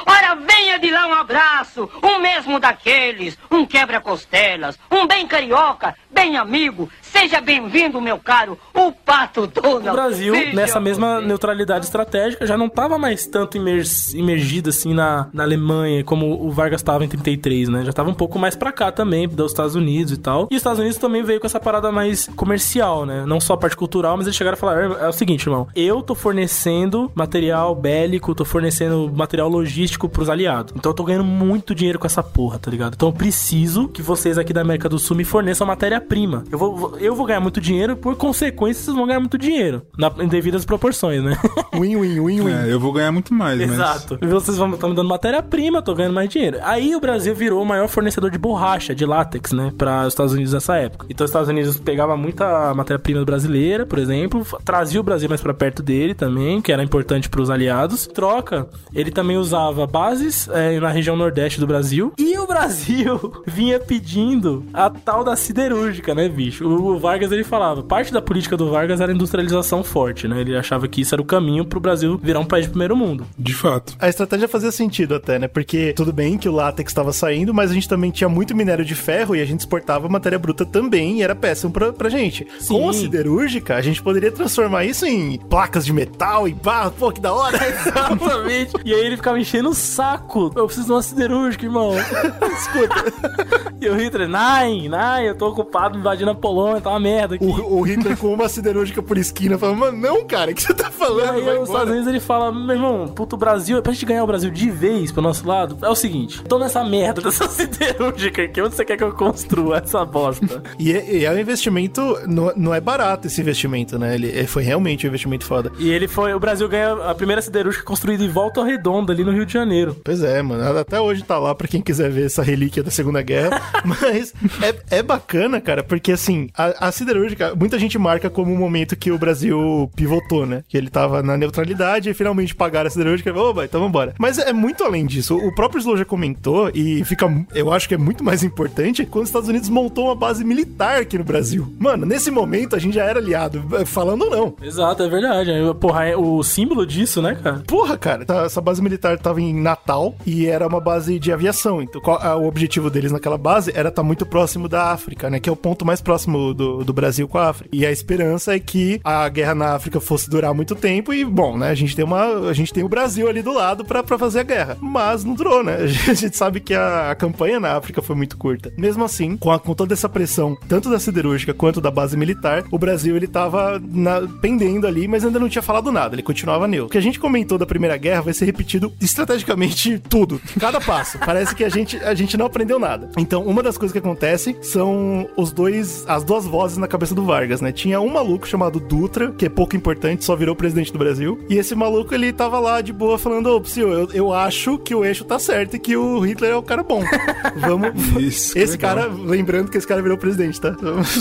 Ora, 0.05 0.35
venha 0.35 0.79
de 0.79 0.89
lá 0.89 1.07
um 1.07 1.13
abraço, 1.13 1.89
um 2.01 2.19
mesmo 2.19 2.59
daqueles, 2.59 3.37
um 3.51 3.65
quebra-costelas, 3.65 4.79
um 4.89 5.05
bem 5.05 5.27
carioca, 5.27 5.95
bem 6.11 6.37
amigo. 6.37 6.89
Seja 7.01 7.41
bem-vindo, 7.41 7.99
meu 8.01 8.17
caro, 8.17 8.57
o 8.73 8.91
pato 8.91 9.47
Donald. 9.47 9.89
O 9.89 9.93
Brasil, 9.93 10.33
Veja 10.33 10.55
nessa 10.55 10.79
mesma 10.79 11.19
você. 11.19 11.27
neutralidade 11.27 11.85
estratégica, 11.85 12.45
já 12.45 12.57
não 12.57 12.67
estava 12.67 12.97
mais 12.97 13.25
tanto 13.25 13.57
imergido 13.57 14.69
assim 14.69 14.93
na, 14.93 15.27
na 15.33 15.43
Alemanha, 15.43 16.03
como 16.03 16.45
o 16.45 16.51
Vargas 16.51 16.81
estava 16.81 17.03
em 17.03 17.07
33, 17.07 17.69
né? 17.69 17.83
Já 17.83 17.89
estava 17.89 18.09
um 18.09 18.13
pouco 18.13 18.37
mais 18.39 18.55
pra 18.55 18.71
cá 18.71 18.91
também, 18.91 19.27
dos 19.27 19.51
Estados 19.51 19.75
Unidos 19.75 20.13
e 20.13 20.17
tal. 20.17 20.47
E 20.51 20.55
os 20.55 20.59
Estados 20.59 20.79
Unidos 20.79 20.97
também 20.97 21.23
veio 21.23 21.39
com 21.39 21.47
essa 21.47 21.59
parada 21.59 21.91
mais 21.91 22.27
comercial, 22.35 23.05
né? 23.05 23.25
Não 23.25 23.39
só 23.39 23.53
a 23.53 23.57
parte 23.57 23.75
cultural, 23.75 24.15
mas 24.17 24.25
eles 24.27 24.35
chegaram 24.35 24.55
a 24.55 24.59
falar: 24.59 24.81
é 25.01 25.07
o 25.07 25.13
seguinte, 25.13 25.43
irmão, 25.45 25.67
eu 25.75 26.01
tô 26.01 26.15
fornecendo 26.15 27.11
material 27.15 27.73
bélico, 27.75 28.33
tô 28.35 28.45
fornecendo 28.45 29.11
material 29.13 29.49
logístico 29.49 30.07
pros 30.07 30.29
aliados. 30.29 30.73
Então 30.75 30.91
eu 30.91 30.95
tô 30.95 31.03
ganhando 31.03 31.23
muito 31.25 31.73
dinheiro 31.75 31.99
com 31.99 32.05
essa 32.07 32.23
porra, 32.23 32.59
tá 32.59 32.69
ligado? 32.71 32.93
Então 32.95 33.09
eu 33.09 33.13
preciso 33.13 33.87
que 33.87 34.01
vocês 34.01 34.37
aqui 34.37 34.53
da 34.53 34.61
América 34.61 34.87
do 34.87 34.99
Sul 34.99 35.17
me 35.17 35.23
forneçam 35.25 35.65
matéria-prima. 35.99 36.43
Eu 36.51 36.57
vou, 36.57 36.97
eu 36.99 37.15
vou 37.15 37.25
ganhar 37.25 37.39
muito 37.39 37.61
dinheiro, 37.61 37.95
por 37.95 38.15
consequência, 38.15 38.83
vocês 38.83 38.95
vão 38.95 39.05
ganhar 39.05 39.19
muito 39.19 39.37
dinheiro. 39.37 39.81
Na, 39.97 40.11
em 40.19 40.27
devidas 40.27 40.65
proporções, 40.65 41.23
né? 41.23 41.37
Win-win, 41.73 42.19
win-win. 42.19 42.53
É, 42.53 42.73
eu 42.73 42.79
vou 42.79 42.91
ganhar 42.91 43.11
muito 43.11 43.33
mais, 43.33 43.59
mas. 43.59 43.71
Exato. 43.71 44.17
E 44.21 44.25
vocês 44.25 44.57
vão 44.57 44.69
estão 44.71 44.89
me 44.89 44.95
dando 44.95 45.09
matéria-prima, 45.09 45.79
eu 45.79 45.81
tô 45.81 45.93
ganhando 45.93 46.13
mais 46.13 46.29
dinheiro. 46.29 46.57
Aí 46.63 46.95
o 46.95 46.99
Brasil 46.99 47.35
virou 47.35 47.61
o 47.61 47.65
maior 47.65 47.87
fornecedor 47.87 48.31
de 48.31 48.37
borracha, 48.37 48.95
de 48.95 49.05
látex, 49.05 49.51
né, 49.51 49.71
para 49.77 50.03
os 50.03 50.13
Estados 50.13 50.33
Unidos 50.33 50.53
nessa 50.53 50.75
época. 50.77 51.05
Então 51.09 51.25
os 51.25 51.29
Estados 51.29 51.49
Unidos 51.49 51.77
pegava 51.77 52.15
muita 52.15 52.73
matéria-prima 52.73 53.23
brasileira, 53.25 53.85
por 53.85 53.99
exemplo, 53.99 54.45
trazia 54.63 54.99
o 54.99 55.03
Brasil 55.03 55.27
mais 55.27 55.41
pra 55.41 55.53
perto 55.53 55.83
dele 55.83 56.13
também, 56.13 56.61
que 56.61 56.71
era 56.71 56.83
importante 56.83 57.29
pros 57.29 57.49
aliados. 57.49 58.07
Troca, 58.07 58.67
ele 58.93 59.11
também 59.11 59.37
usava 59.37 59.85
bases 59.85 60.47
é, 60.49 60.79
na 60.79 60.89
região 60.89 61.15
nordeste 61.15 61.59
do 61.59 61.67
Brasil. 61.67 62.13
E 62.17 62.37
o 62.37 62.47
Brasil 62.47 63.43
vinha 63.45 63.79
pedindo 63.79 64.65
a 64.73 64.89
tal 64.89 65.23
da 65.23 65.35
siderúrgica, 65.35 65.88
né, 66.15 66.29
bicho? 66.29 66.67
O, 66.67 66.95
o 66.95 66.99
Vargas 66.99 67.31
ele 67.31 67.43
falava, 67.43 67.83
parte 67.83 68.11
da 68.11 68.21
política 68.21 68.55
do 68.55 68.69
Vargas 68.69 69.01
era 69.01 69.11
industrialização 69.11 69.83
forte, 69.83 70.27
né? 70.27 70.41
Ele 70.41 70.55
achava 70.55 70.87
que 70.87 71.01
isso 71.01 71.15
era 71.15 71.21
o 71.21 71.25
caminho 71.25 71.65
pro 71.65 71.79
Brasil 71.79 72.19
virar 72.21 72.39
um 72.39 72.45
país 72.45 72.65
de 72.65 72.69
primeiro 72.69 72.95
mundo. 72.95 73.25
De 73.37 73.53
fato. 73.53 73.95
A 73.99 74.09
estratégia 74.09 74.47
fazia 74.47 74.71
sentido 74.71 75.15
até, 75.15 75.39
né? 75.39 75.47
Porque 75.47 75.93
tudo 75.95 76.13
bem 76.13 76.37
que 76.37 76.49
o 76.49 76.51
látex 76.51 76.91
estava 76.91 77.11
saindo, 77.13 77.53
mas 77.53 77.71
a 77.71 77.73
gente 77.73 77.87
também 77.87 78.11
tinha 78.11 78.29
muito 78.29 78.55
minério 78.55 78.85
de 78.85 78.95
ferro 78.95 79.35
e 79.35 79.41
a 79.41 79.45
gente 79.45 79.61
exportava 79.61 80.07
matéria 80.09 80.39
bruta 80.39 80.65
também 80.65 81.19
e 81.19 81.23
era 81.23 81.35
péssimo 81.35 81.71
pra, 81.71 81.91
pra 81.93 82.09
gente. 82.09 82.47
Sim. 82.59 82.73
Com 82.73 82.89
a 82.89 82.93
siderúrgica, 82.93 83.75
a 83.75 83.81
gente 83.81 84.01
poderia 84.01 84.31
transformar 84.31 84.85
isso 84.85 85.05
em 85.05 85.37
placas 85.37 85.85
de 85.85 85.93
metal 85.93 86.47
e 86.47 86.53
pá, 86.53 86.91
pô, 86.91 87.11
que 87.11 87.21
da 87.21 87.33
hora. 87.33 87.57
Exatamente. 87.67 88.73
E 88.83 88.93
aí 88.93 89.05
ele 89.05 89.17
ficava 89.17 89.39
enchendo 89.39 89.69
o 89.69 89.73
saco. 89.73 90.51
Eu 90.55 90.65
preciso 90.65 90.87
de 90.87 90.91
uma 90.91 91.01
siderúrgica, 91.01 91.65
irmão. 91.65 91.91
Escuta. 91.97 93.69
E 93.81 93.87
o 93.87 93.95
Hitler, 93.95 94.27
Nein, 94.27 94.89
Nein, 94.89 95.25
eu 95.25 95.35
tô 95.35 95.47
ocupado 95.49 95.78
invadindo 95.87 96.31
a 96.31 96.35
Polônia, 96.35 96.81
tá 96.81 96.89
uma 96.89 96.99
merda 96.99 97.35
aqui. 97.35 97.43
o, 97.45 97.77
o 97.79 97.81
Hitler 97.81 98.17
com 98.17 98.33
uma 98.33 98.47
siderúrgica 98.49 99.01
por 99.01 99.17
esquina 99.17 99.57
falando, 99.57 99.77
mano, 99.77 99.97
não, 99.97 100.25
cara, 100.25 100.51
o 100.51 100.55
que 100.55 100.61
você 100.61 100.73
tá 100.73 100.89
E 100.89 100.91
falando? 100.91 101.29
aí 101.31 101.41
Vai 101.41 101.57
os 101.57 101.69
Estados. 101.69 101.89
Unidos 101.89 102.07
ele 102.07 102.19
fala, 102.19 102.51
meu 102.51 102.75
irmão, 102.75 103.07
puto 103.07 103.37
Brasil, 103.37 103.81
pra 103.81 103.91
gente 103.93 104.05
ganhar 104.05 104.23
o 104.23 104.27
Brasil 104.27 104.49
de 104.51 104.69
vez 104.69 105.11
pro 105.11 105.21
nosso 105.21 105.47
lado, 105.47 105.77
é 105.85 105.89
o 105.89 105.95
seguinte, 105.95 106.41
tô 106.43 106.57
nessa 106.59 106.83
merda 106.83 107.21
dessa 107.23 107.47
siderúrgica 107.47 108.43
aqui, 108.43 108.61
onde 108.61 108.75
você 108.75 108.85
quer 108.85 108.97
que 108.97 109.03
eu 109.03 109.13
construa 109.13 109.77
essa 109.77 110.03
bosta? 110.05 110.61
E 110.77 110.91
é, 110.93 111.17
e 111.17 111.25
é 111.25 111.31
um 111.31 111.37
investimento, 111.39 112.01
não, 112.27 112.51
não 112.55 112.73
é 112.75 112.81
barato 112.81 113.27
esse 113.27 113.41
investimento, 113.41 113.97
né? 113.97 114.15
Ele, 114.15 114.27
ele 114.27 114.47
foi 114.47 114.63
realmente 114.63 115.05
um 115.05 115.09
investimento 115.09 115.45
foda. 115.45 115.71
E 115.79 115.89
ele 115.89 116.07
foi, 116.07 116.33
o 116.33 116.39
Brasil 116.39 116.67
ganha 116.67 116.93
a 117.09 117.15
primeira 117.15 117.41
siderúrgica 117.41 117.83
construída 117.83 118.23
em 118.23 118.29
Volta 118.29 118.63
Redonda, 118.63 119.13
ali 119.13 119.23
no 119.23 119.31
Rio 119.31 119.45
de 119.45 119.53
Janeiro. 119.53 119.95
Pois 120.03 120.21
é, 120.23 120.41
mano. 120.41 120.77
Até 120.79 120.99
hoje 120.99 121.23
tá 121.23 121.37
lá 121.37 121.53
pra 121.55 121.67
quem 121.67 121.81
quiser 121.81 122.09
ver 122.09 122.25
essa 122.25 122.41
relíquia 122.43 122.83
da 122.83 122.91
Segunda 122.91 123.21
Guerra. 123.21 123.61
Mas 123.85 124.33
é, 124.61 124.97
é 124.97 125.03
bacana, 125.03 125.59
cara, 125.61 125.68
porque 125.83 126.11
assim, 126.11 126.49
a, 126.57 126.87
a 126.87 126.91
siderúrgica, 126.91 127.53
muita 127.55 127.77
gente 127.79 127.97
marca 127.97 128.29
como 128.29 128.53
o 128.53 128.57
momento 128.57 128.95
que 128.95 129.11
o 129.11 129.17
Brasil 129.17 129.89
pivotou, 129.95 130.45
né? 130.45 130.63
Que 130.67 130.77
ele 130.77 130.89
tava 130.89 131.21
na 131.23 131.37
neutralidade 131.37 132.09
e 132.09 132.13
finalmente 132.13 132.55
pagaram 132.55 132.87
a 132.87 132.89
siderúrgica. 132.91 133.33
Oba, 133.33 133.65
então 133.65 133.81
vambora. 133.81 134.13
Mas 134.17 134.37
é 134.37 134.51
muito 134.53 134.83
além 134.83 135.05
disso. 135.05 135.35
O 135.37 135.53
próprio 135.53 135.79
Slow 135.79 135.97
já 135.97 136.05
comentou, 136.05 136.69
e 136.73 137.03
fica, 137.05 137.27
eu 137.53 137.71
acho 137.71 137.87
que 137.87 137.93
é 137.93 137.97
muito 137.97 138.23
mais 138.23 138.43
importante, 138.43 139.05
quando 139.05 139.23
os 139.23 139.29
Estados 139.29 139.49
Unidos 139.49 139.69
montou 139.69 140.05
uma 140.05 140.15
base 140.15 140.43
militar 140.43 141.01
aqui 141.01 141.17
no 141.17 141.23
Brasil. 141.23 141.71
Mano, 141.79 142.05
nesse 142.05 142.31
momento 142.31 142.75
a 142.75 142.79
gente 142.79 142.95
já 142.95 143.05
era 143.05 143.19
aliado, 143.19 143.63
falando 143.85 144.23
ou 144.23 144.29
não. 144.29 144.53
Exato, 144.61 145.03
é 145.03 145.09
verdade. 145.09 145.51
Porra, 145.79 146.05
é 146.05 146.15
o 146.17 146.41
símbolo 146.43 146.85
disso, 146.85 147.21
né, 147.21 147.35
cara? 147.41 147.63
Porra, 147.67 147.97
cara, 147.97 148.25
tá- 148.25 148.43
essa 148.45 148.61
base 148.61 148.81
militar 148.81 149.17
tava 149.17 149.41
em 149.41 149.53
Natal 149.53 150.15
e 150.25 150.45
era 150.47 150.67
uma 150.67 150.79
base 150.81 151.19
de 151.19 151.31
aviação. 151.31 151.81
Então, 151.81 152.01
qual- 152.01 152.21
a- 152.21 152.35
o 152.35 152.47
objetivo 152.47 152.89
deles 152.89 153.11
naquela 153.11 153.37
base 153.37 153.71
era 153.75 153.89
estar 153.89 154.03
muito 154.03 154.25
próximo 154.25 154.67
da 154.67 154.91
África, 154.91 155.29
né? 155.29 155.39
Que 155.39 155.49
é 155.49 155.51
o 155.51 155.55
ponto 155.61 155.85
mais 155.85 156.01
próximo 156.01 156.53
do, 156.53 156.83
do 156.83 156.93
Brasil 156.93 157.27
com 157.27 157.37
a 157.37 157.49
África. 157.49 157.69
E 157.71 157.85
a 157.85 157.91
esperança 157.91 158.55
é 158.55 158.59
que 158.59 158.99
a 159.03 159.27
guerra 159.29 159.55
na 159.55 159.73
África 159.75 159.99
fosse 159.99 160.29
durar 160.29 160.53
muito 160.53 160.75
tempo 160.75 161.13
e, 161.13 161.23
bom, 161.25 161.57
né, 161.57 161.69
a 161.69 161.75
gente 161.75 161.95
tem 161.95 162.05
uma, 162.05 162.49
a 162.49 162.53
gente 162.53 162.73
tem 162.73 162.83
o 162.83 162.89
Brasil 162.89 163.27
ali 163.27 163.41
do 163.41 163.53
lado 163.53 163.83
pra 163.85 164.03
fazer 164.17 164.39
a 164.39 164.43
guerra. 164.43 164.77
Mas 164.81 165.23
não 165.23 165.33
durou, 165.33 165.63
né? 165.63 165.77
A 166.09 166.13
gente 166.13 166.35
sabe 166.35 166.59
que 166.59 166.73
a, 166.73 167.11
a 167.11 167.15
campanha 167.15 167.59
na 167.59 167.75
África 167.77 168.01
foi 168.01 168.15
muito 168.15 168.37
curta. 168.37 168.71
Mesmo 168.77 169.03
assim, 169.03 169.37
com, 169.37 169.51
a- 169.51 169.59
com 169.59 169.73
toda 169.73 169.93
essa 169.93 170.09
pressão, 170.09 170.57
tanto 170.67 170.89
da 170.89 170.99
siderúrgica 170.99 171.53
quanto 171.53 171.79
da 171.81 171.91
base 171.91 172.17
militar, 172.17 172.63
o 172.71 172.77
Brasil 172.79 173.15
ele 173.15 173.27
tava 173.27 173.79
na- 173.91 174.21
pendendo 174.41 174.87
ali, 174.87 175.07
mas 175.07 175.23
ainda 175.23 175.39
não 175.39 175.47
tinha 175.49 175.61
falado 175.61 175.91
nada, 175.91 176.15
ele 176.15 176.23
continuava 176.23 176.67
neutro. 176.67 176.87
O 176.87 176.91
que 176.91 176.97
a 176.97 177.01
gente 177.01 177.19
comentou 177.19 177.57
da 177.57 177.65
Primeira 177.65 177.95
Guerra 177.97 178.21
vai 178.21 178.33
ser 178.33 178.45
repetido 178.45 178.91
estrategicamente 178.99 179.99
tudo, 180.09 180.41
cada 180.59 180.81
passo. 180.81 181.17
Parece 181.19 181.53
que 181.55 181.63
a 181.63 181.69
gente, 181.69 181.97
a 181.97 182.13
gente 182.13 182.35
não 182.37 182.45
aprendeu 182.45 182.79
nada. 182.79 183.09
Então, 183.17 183.43
uma 183.43 183.61
das 183.61 183.77
coisas 183.77 183.91
que 183.93 183.99
acontece 183.99 184.55
são 184.61 185.27
os 185.37 185.48
dois, 185.51 186.03
as 186.07 186.23
duas 186.23 186.45
vozes 186.45 186.77
na 186.77 186.87
cabeça 186.87 187.13
do 187.15 187.23
Vargas, 187.23 187.61
né? 187.61 187.71
Tinha 187.71 187.99
um 187.99 188.09
maluco 188.09 188.47
chamado 188.47 188.79
Dutra, 188.79 189.31
que 189.31 189.45
é 189.45 189.49
pouco 189.49 189.75
importante, 189.75 190.23
só 190.25 190.35
virou 190.35 190.55
presidente 190.55 190.91
do 190.91 190.99
Brasil, 190.99 191.39
e 191.49 191.57
esse 191.57 191.75
maluco 191.75 192.13
ele 192.13 192.31
tava 192.33 192.59
lá 192.59 192.81
de 192.81 192.91
boa 192.93 193.17
falando: 193.17 193.47
Ô, 193.47 193.61
Psyu, 193.61 193.89
eu, 193.91 194.09
eu 194.13 194.33
acho 194.33 194.77
que 194.79 194.93
o 194.95 195.03
eixo 195.05 195.23
tá 195.25 195.37
certo 195.39 195.75
e 195.75 195.79
que 195.79 195.95
o 195.95 196.19
Hitler 196.19 196.51
é 196.51 196.55
o 196.55 196.63
cara 196.63 196.83
bom. 196.83 197.03
Vamos. 197.57 197.89
Isso, 198.21 198.57
esse 198.57 198.73
legal. 198.73 198.95
cara, 198.95 199.07
lembrando 199.07 199.69
que 199.69 199.77
esse 199.77 199.87
cara 199.87 200.01
virou 200.01 200.17
presidente, 200.17 200.59
tá? 200.59 200.75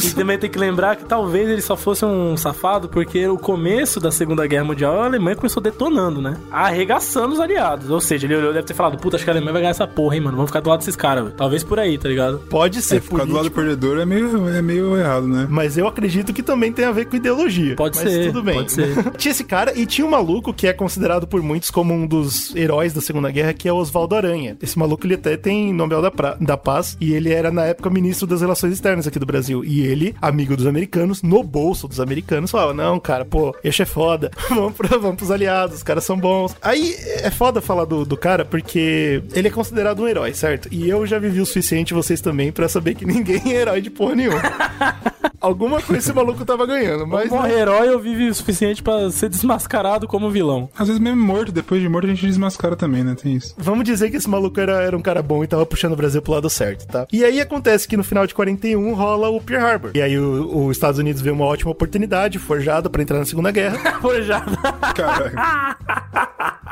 E 0.05 0.11
também 0.12 0.39
tem 0.39 0.51
que 0.51 0.59
lembrar 0.59 0.97
que 0.97 1.05
talvez 1.05 1.49
ele 1.49 1.61
só 1.62 1.76
fosse 1.76 2.05
um 2.05 2.37
safado, 2.37 2.89
porque 2.89 3.26
o 3.26 3.39
começo 3.39 4.01
da 4.01 4.11
Segunda 4.11 4.47
Guerra 4.47 4.64
Mundial 4.64 5.03
a 5.03 5.07
Alemanha 5.07 5.37
começou 5.37 5.62
detonando, 5.62 6.20
né? 6.20 6.37
Arregaçando 6.51 7.35
os 7.35 7.41
aliados. 7.41 7.91
Ou 7.91 8.01
seja, 8.01 8.26
ele 8.26 8.37
olhou 8.37 8.51
e 8.51 8.55
deve 8.55 8.66
ter 8.66 8.74
falado: 8.74 8.99
Puta, 8.99 9.16
acho 9.16 9.24
que 9.24 9.31
a 9.31 9.33
Alemanha 9.33 9.53
vai 9.53 9.62
ganhar 9.62 9.70
essa 9.70 9.87
porra, 9.87 10.14
hein, 10.16 10.20
mano? 10.22 10.37
Vamos 10.37 10.51
ficar 10.51 10.61
do 10.61 10.68
lado 10.68 10.79
desses 10.81 10.97
caras, 10.97 11.24
velho. 11.24 11.37
Talvez 11.37 11.62
por 11.64 11.79
aí, 11.79 11.97
tá 11.99 12.09
ligado? 12.09 12.39
Pode 12.51 12.83
ser 12.83 12.97
É, 12.97 13.01
ficar 13.01 13.24
do 13.24 13.33
lado 13.33 13.51
perdedor 13.51 13.99
é 14.01 14.05
meio, 14.05 14.18
é 14.57 14.62
meio 14.62 14.97
errado, 14.97 15.27
né? 15.27 15.47
Mas 15.51 15.77
eu 15.79 15.87
acredito 15.87 16.33
que 16.33 16.43
também 16.43 16.73
tem 16.73 16.85
a 16.85 16.93
ver 16.93 17.07
com 17.07 17.16
ideologia. 17.16 17.77
Pode 17.77 17.99
Mas 17.99 18.11
ser, 18.11 18.27
tudo 18.27 18.43
bem. 18.43 18.55
pode 18.57 18.73
ser. 18.73 18.95
tinha 19.16 19.33
esse 19.33 19.45
cara 19.45 19.79
e 19.79 19.87
tinha 19.87 20.07
um 20.07 20.11
maluco 20.11 20.53
que 20.53 20.66
é 20.66 20.73
considerado 20.73 21.27
por 21.27 21.43
muitos 21.43 21.71
como 21.71 21.93
um 21.95 22.07
dos 22.07 22.55
heróis 22.57 22.93
da 22.93 23.01
Segunda 23.01 23.31
Guerra, 23.31 23.53
que 23.53 23.69
é 23.69 23.73
Oswaldo 23.73 24.14
Aranha. 24.14 24.57
Esse 24.62 24.79
maluco 24.79 25.07
ele 25.07 25.14
até 25.14 25.37
tem 25.37 25.73
Nobel 25.73 26.03
da, 26.03 26.11
pra- 26.11 26.37
da 26.41 26.57
Paz 26.57 26.97
e 27.01 27.12
ele 27.14 27.33
era 27.33 27.51
na 27.51 27.64
época 27.64 27.91
ministro 27.91 28.27
das 28.27 28.41
Relações 28.41 28.73
Externas 28.73 29.07
aqui 29.07 29.19
do 29.19 29.27
Brasil. 29.27 29.64
E 29.64 29.81
ele, 29.81 30.14
amigo 30.21 30.57
dos 30.57 30.66
americanos, 30.66 31.23
no 31.23 31.43
bolso 31.43 31.87
dos 31.89 32.01
americanos, 32.01 32.51
falava: 32.51 32.75
Não, 32.75 32.99
cara, 32.99 33.25
pô, 33.25 33.55
eixo 33.62 33.83
é 33.83 33.87
foda, 33.87 34.31
vamos, 34.49 34.75
pro, 34.75 35.01
vamos 35.01 35.16
pros 35.16 35.31
aliados, 35.31 35.77
os 35.79 35.83
caras 35.83 36.05
são 36.05 36.16
bons. 36.19 36.55
Aí 36.62 36.95
é 37.23 37.31
foda 37.31 37.61
falar 37.61 37.85
do, 37.85 38.05
do 38.05 38.16
cara 38.16 38.45
porque 38.45 39.23
ele 39.35 39.49
é 39.49 39.51
considerado 39.51 40.03
um 40.03 40.09
herói, 40.09 40.33
certo? 40.35 40.69
E 40.71 40.89
eu 40.89 41.07
já 41.07 41.19
vivi 41.19 41.41
o 41.41 41.47
suficiente, 41.47 41.95
vocês 41.95 42.21
também, 42.21 42.51
pra 42.53 42.69
saber 42.69 42.95
que 42.95 43.05
ninguém 43.07 43.53
é 43.53 43.61
herói 43.61 43.81
de 43.81 43.91
porra 43.99 44.14
nenhuma. 44.14 44.40
Alguma 45.40 45.80
coisa 45.80 45.99
esse 46.03 46.12
maluco 46.12 46.44
tava 46.44 46.66
ganhando, 46.66 47.07
mas. 47.07 47.28
Como 47.28 47.46
herói, 47.46 47.88
eu 47.88 47.99
vive 48.01 48.28
o 48.28 48.34
suficiente 48.34 48.82
pra 48.82 49.09
ser 49.11 49.28
desmascarado 49.28 50.09
como 50.09 50.30
vilão. 50.30 50.68
Às 50.76 50.88
vezes 50.88 51.01
mesmo 51.01 51.22
morto, 51.24 51.53
depois 51.53 51.80
de 51.80 51.88
morto 51.88 52.07
a 52.07 52.09
gente 52.09 52.26
desmascara 52.26 52.74
também, 52.74 53.05
né? 53.05 53.14
Tem 53.20 53.34
isso. 53.34 53.55
Vamos 53.57 53.84
dizer 53.84 54.11
que 54.11 54.16
esse 54.16 54.28
maluco 54.28 54.59
era, 54.59 54.82
era 54.82 54.96
um 54.96 55.01
cara 55.01 55.22
bom 55.22 55.44
e 55.44 55.46
tava 55.46 55.64
puxando 55.64 55.92
o 55.92 55.96
Brasil 55.96 56.20
pro 56.20 56.32
lado 56.32 56.51
certo, 56.51 56.86
tá? 56.88 57.07
E 57.12 57.24
aí 57.24 57.40
acontece 57.40 57.86
que 57.86 57.96
no 57.96 58.03
final 58.03 58.26
de 58.26 58.34
41 58.34 58.92
rola 58.94 59.28
o 59.28 59.40
Pearl 59.40 59.64
Harbor. 59.64 59.90
E 59.94 60.03
aí 60.03 60.18
os 60.18 60.72
Estados 60.76 60.99
Unidos 60.99 61.22
vê 61.22 61.30
uma 61.30 61.44
ótima 61.44 61.70
oportunidade, 61.70 62.38
forjada 62.38 62.90
pra 62.90 63.01
entrar 63.01 63.18
na 63.18 63.24
Segunda 63.24 63.53
Guerra. 63.53 63.78
Forjado. 64.03 64.57
Caralho. 64.94 65.32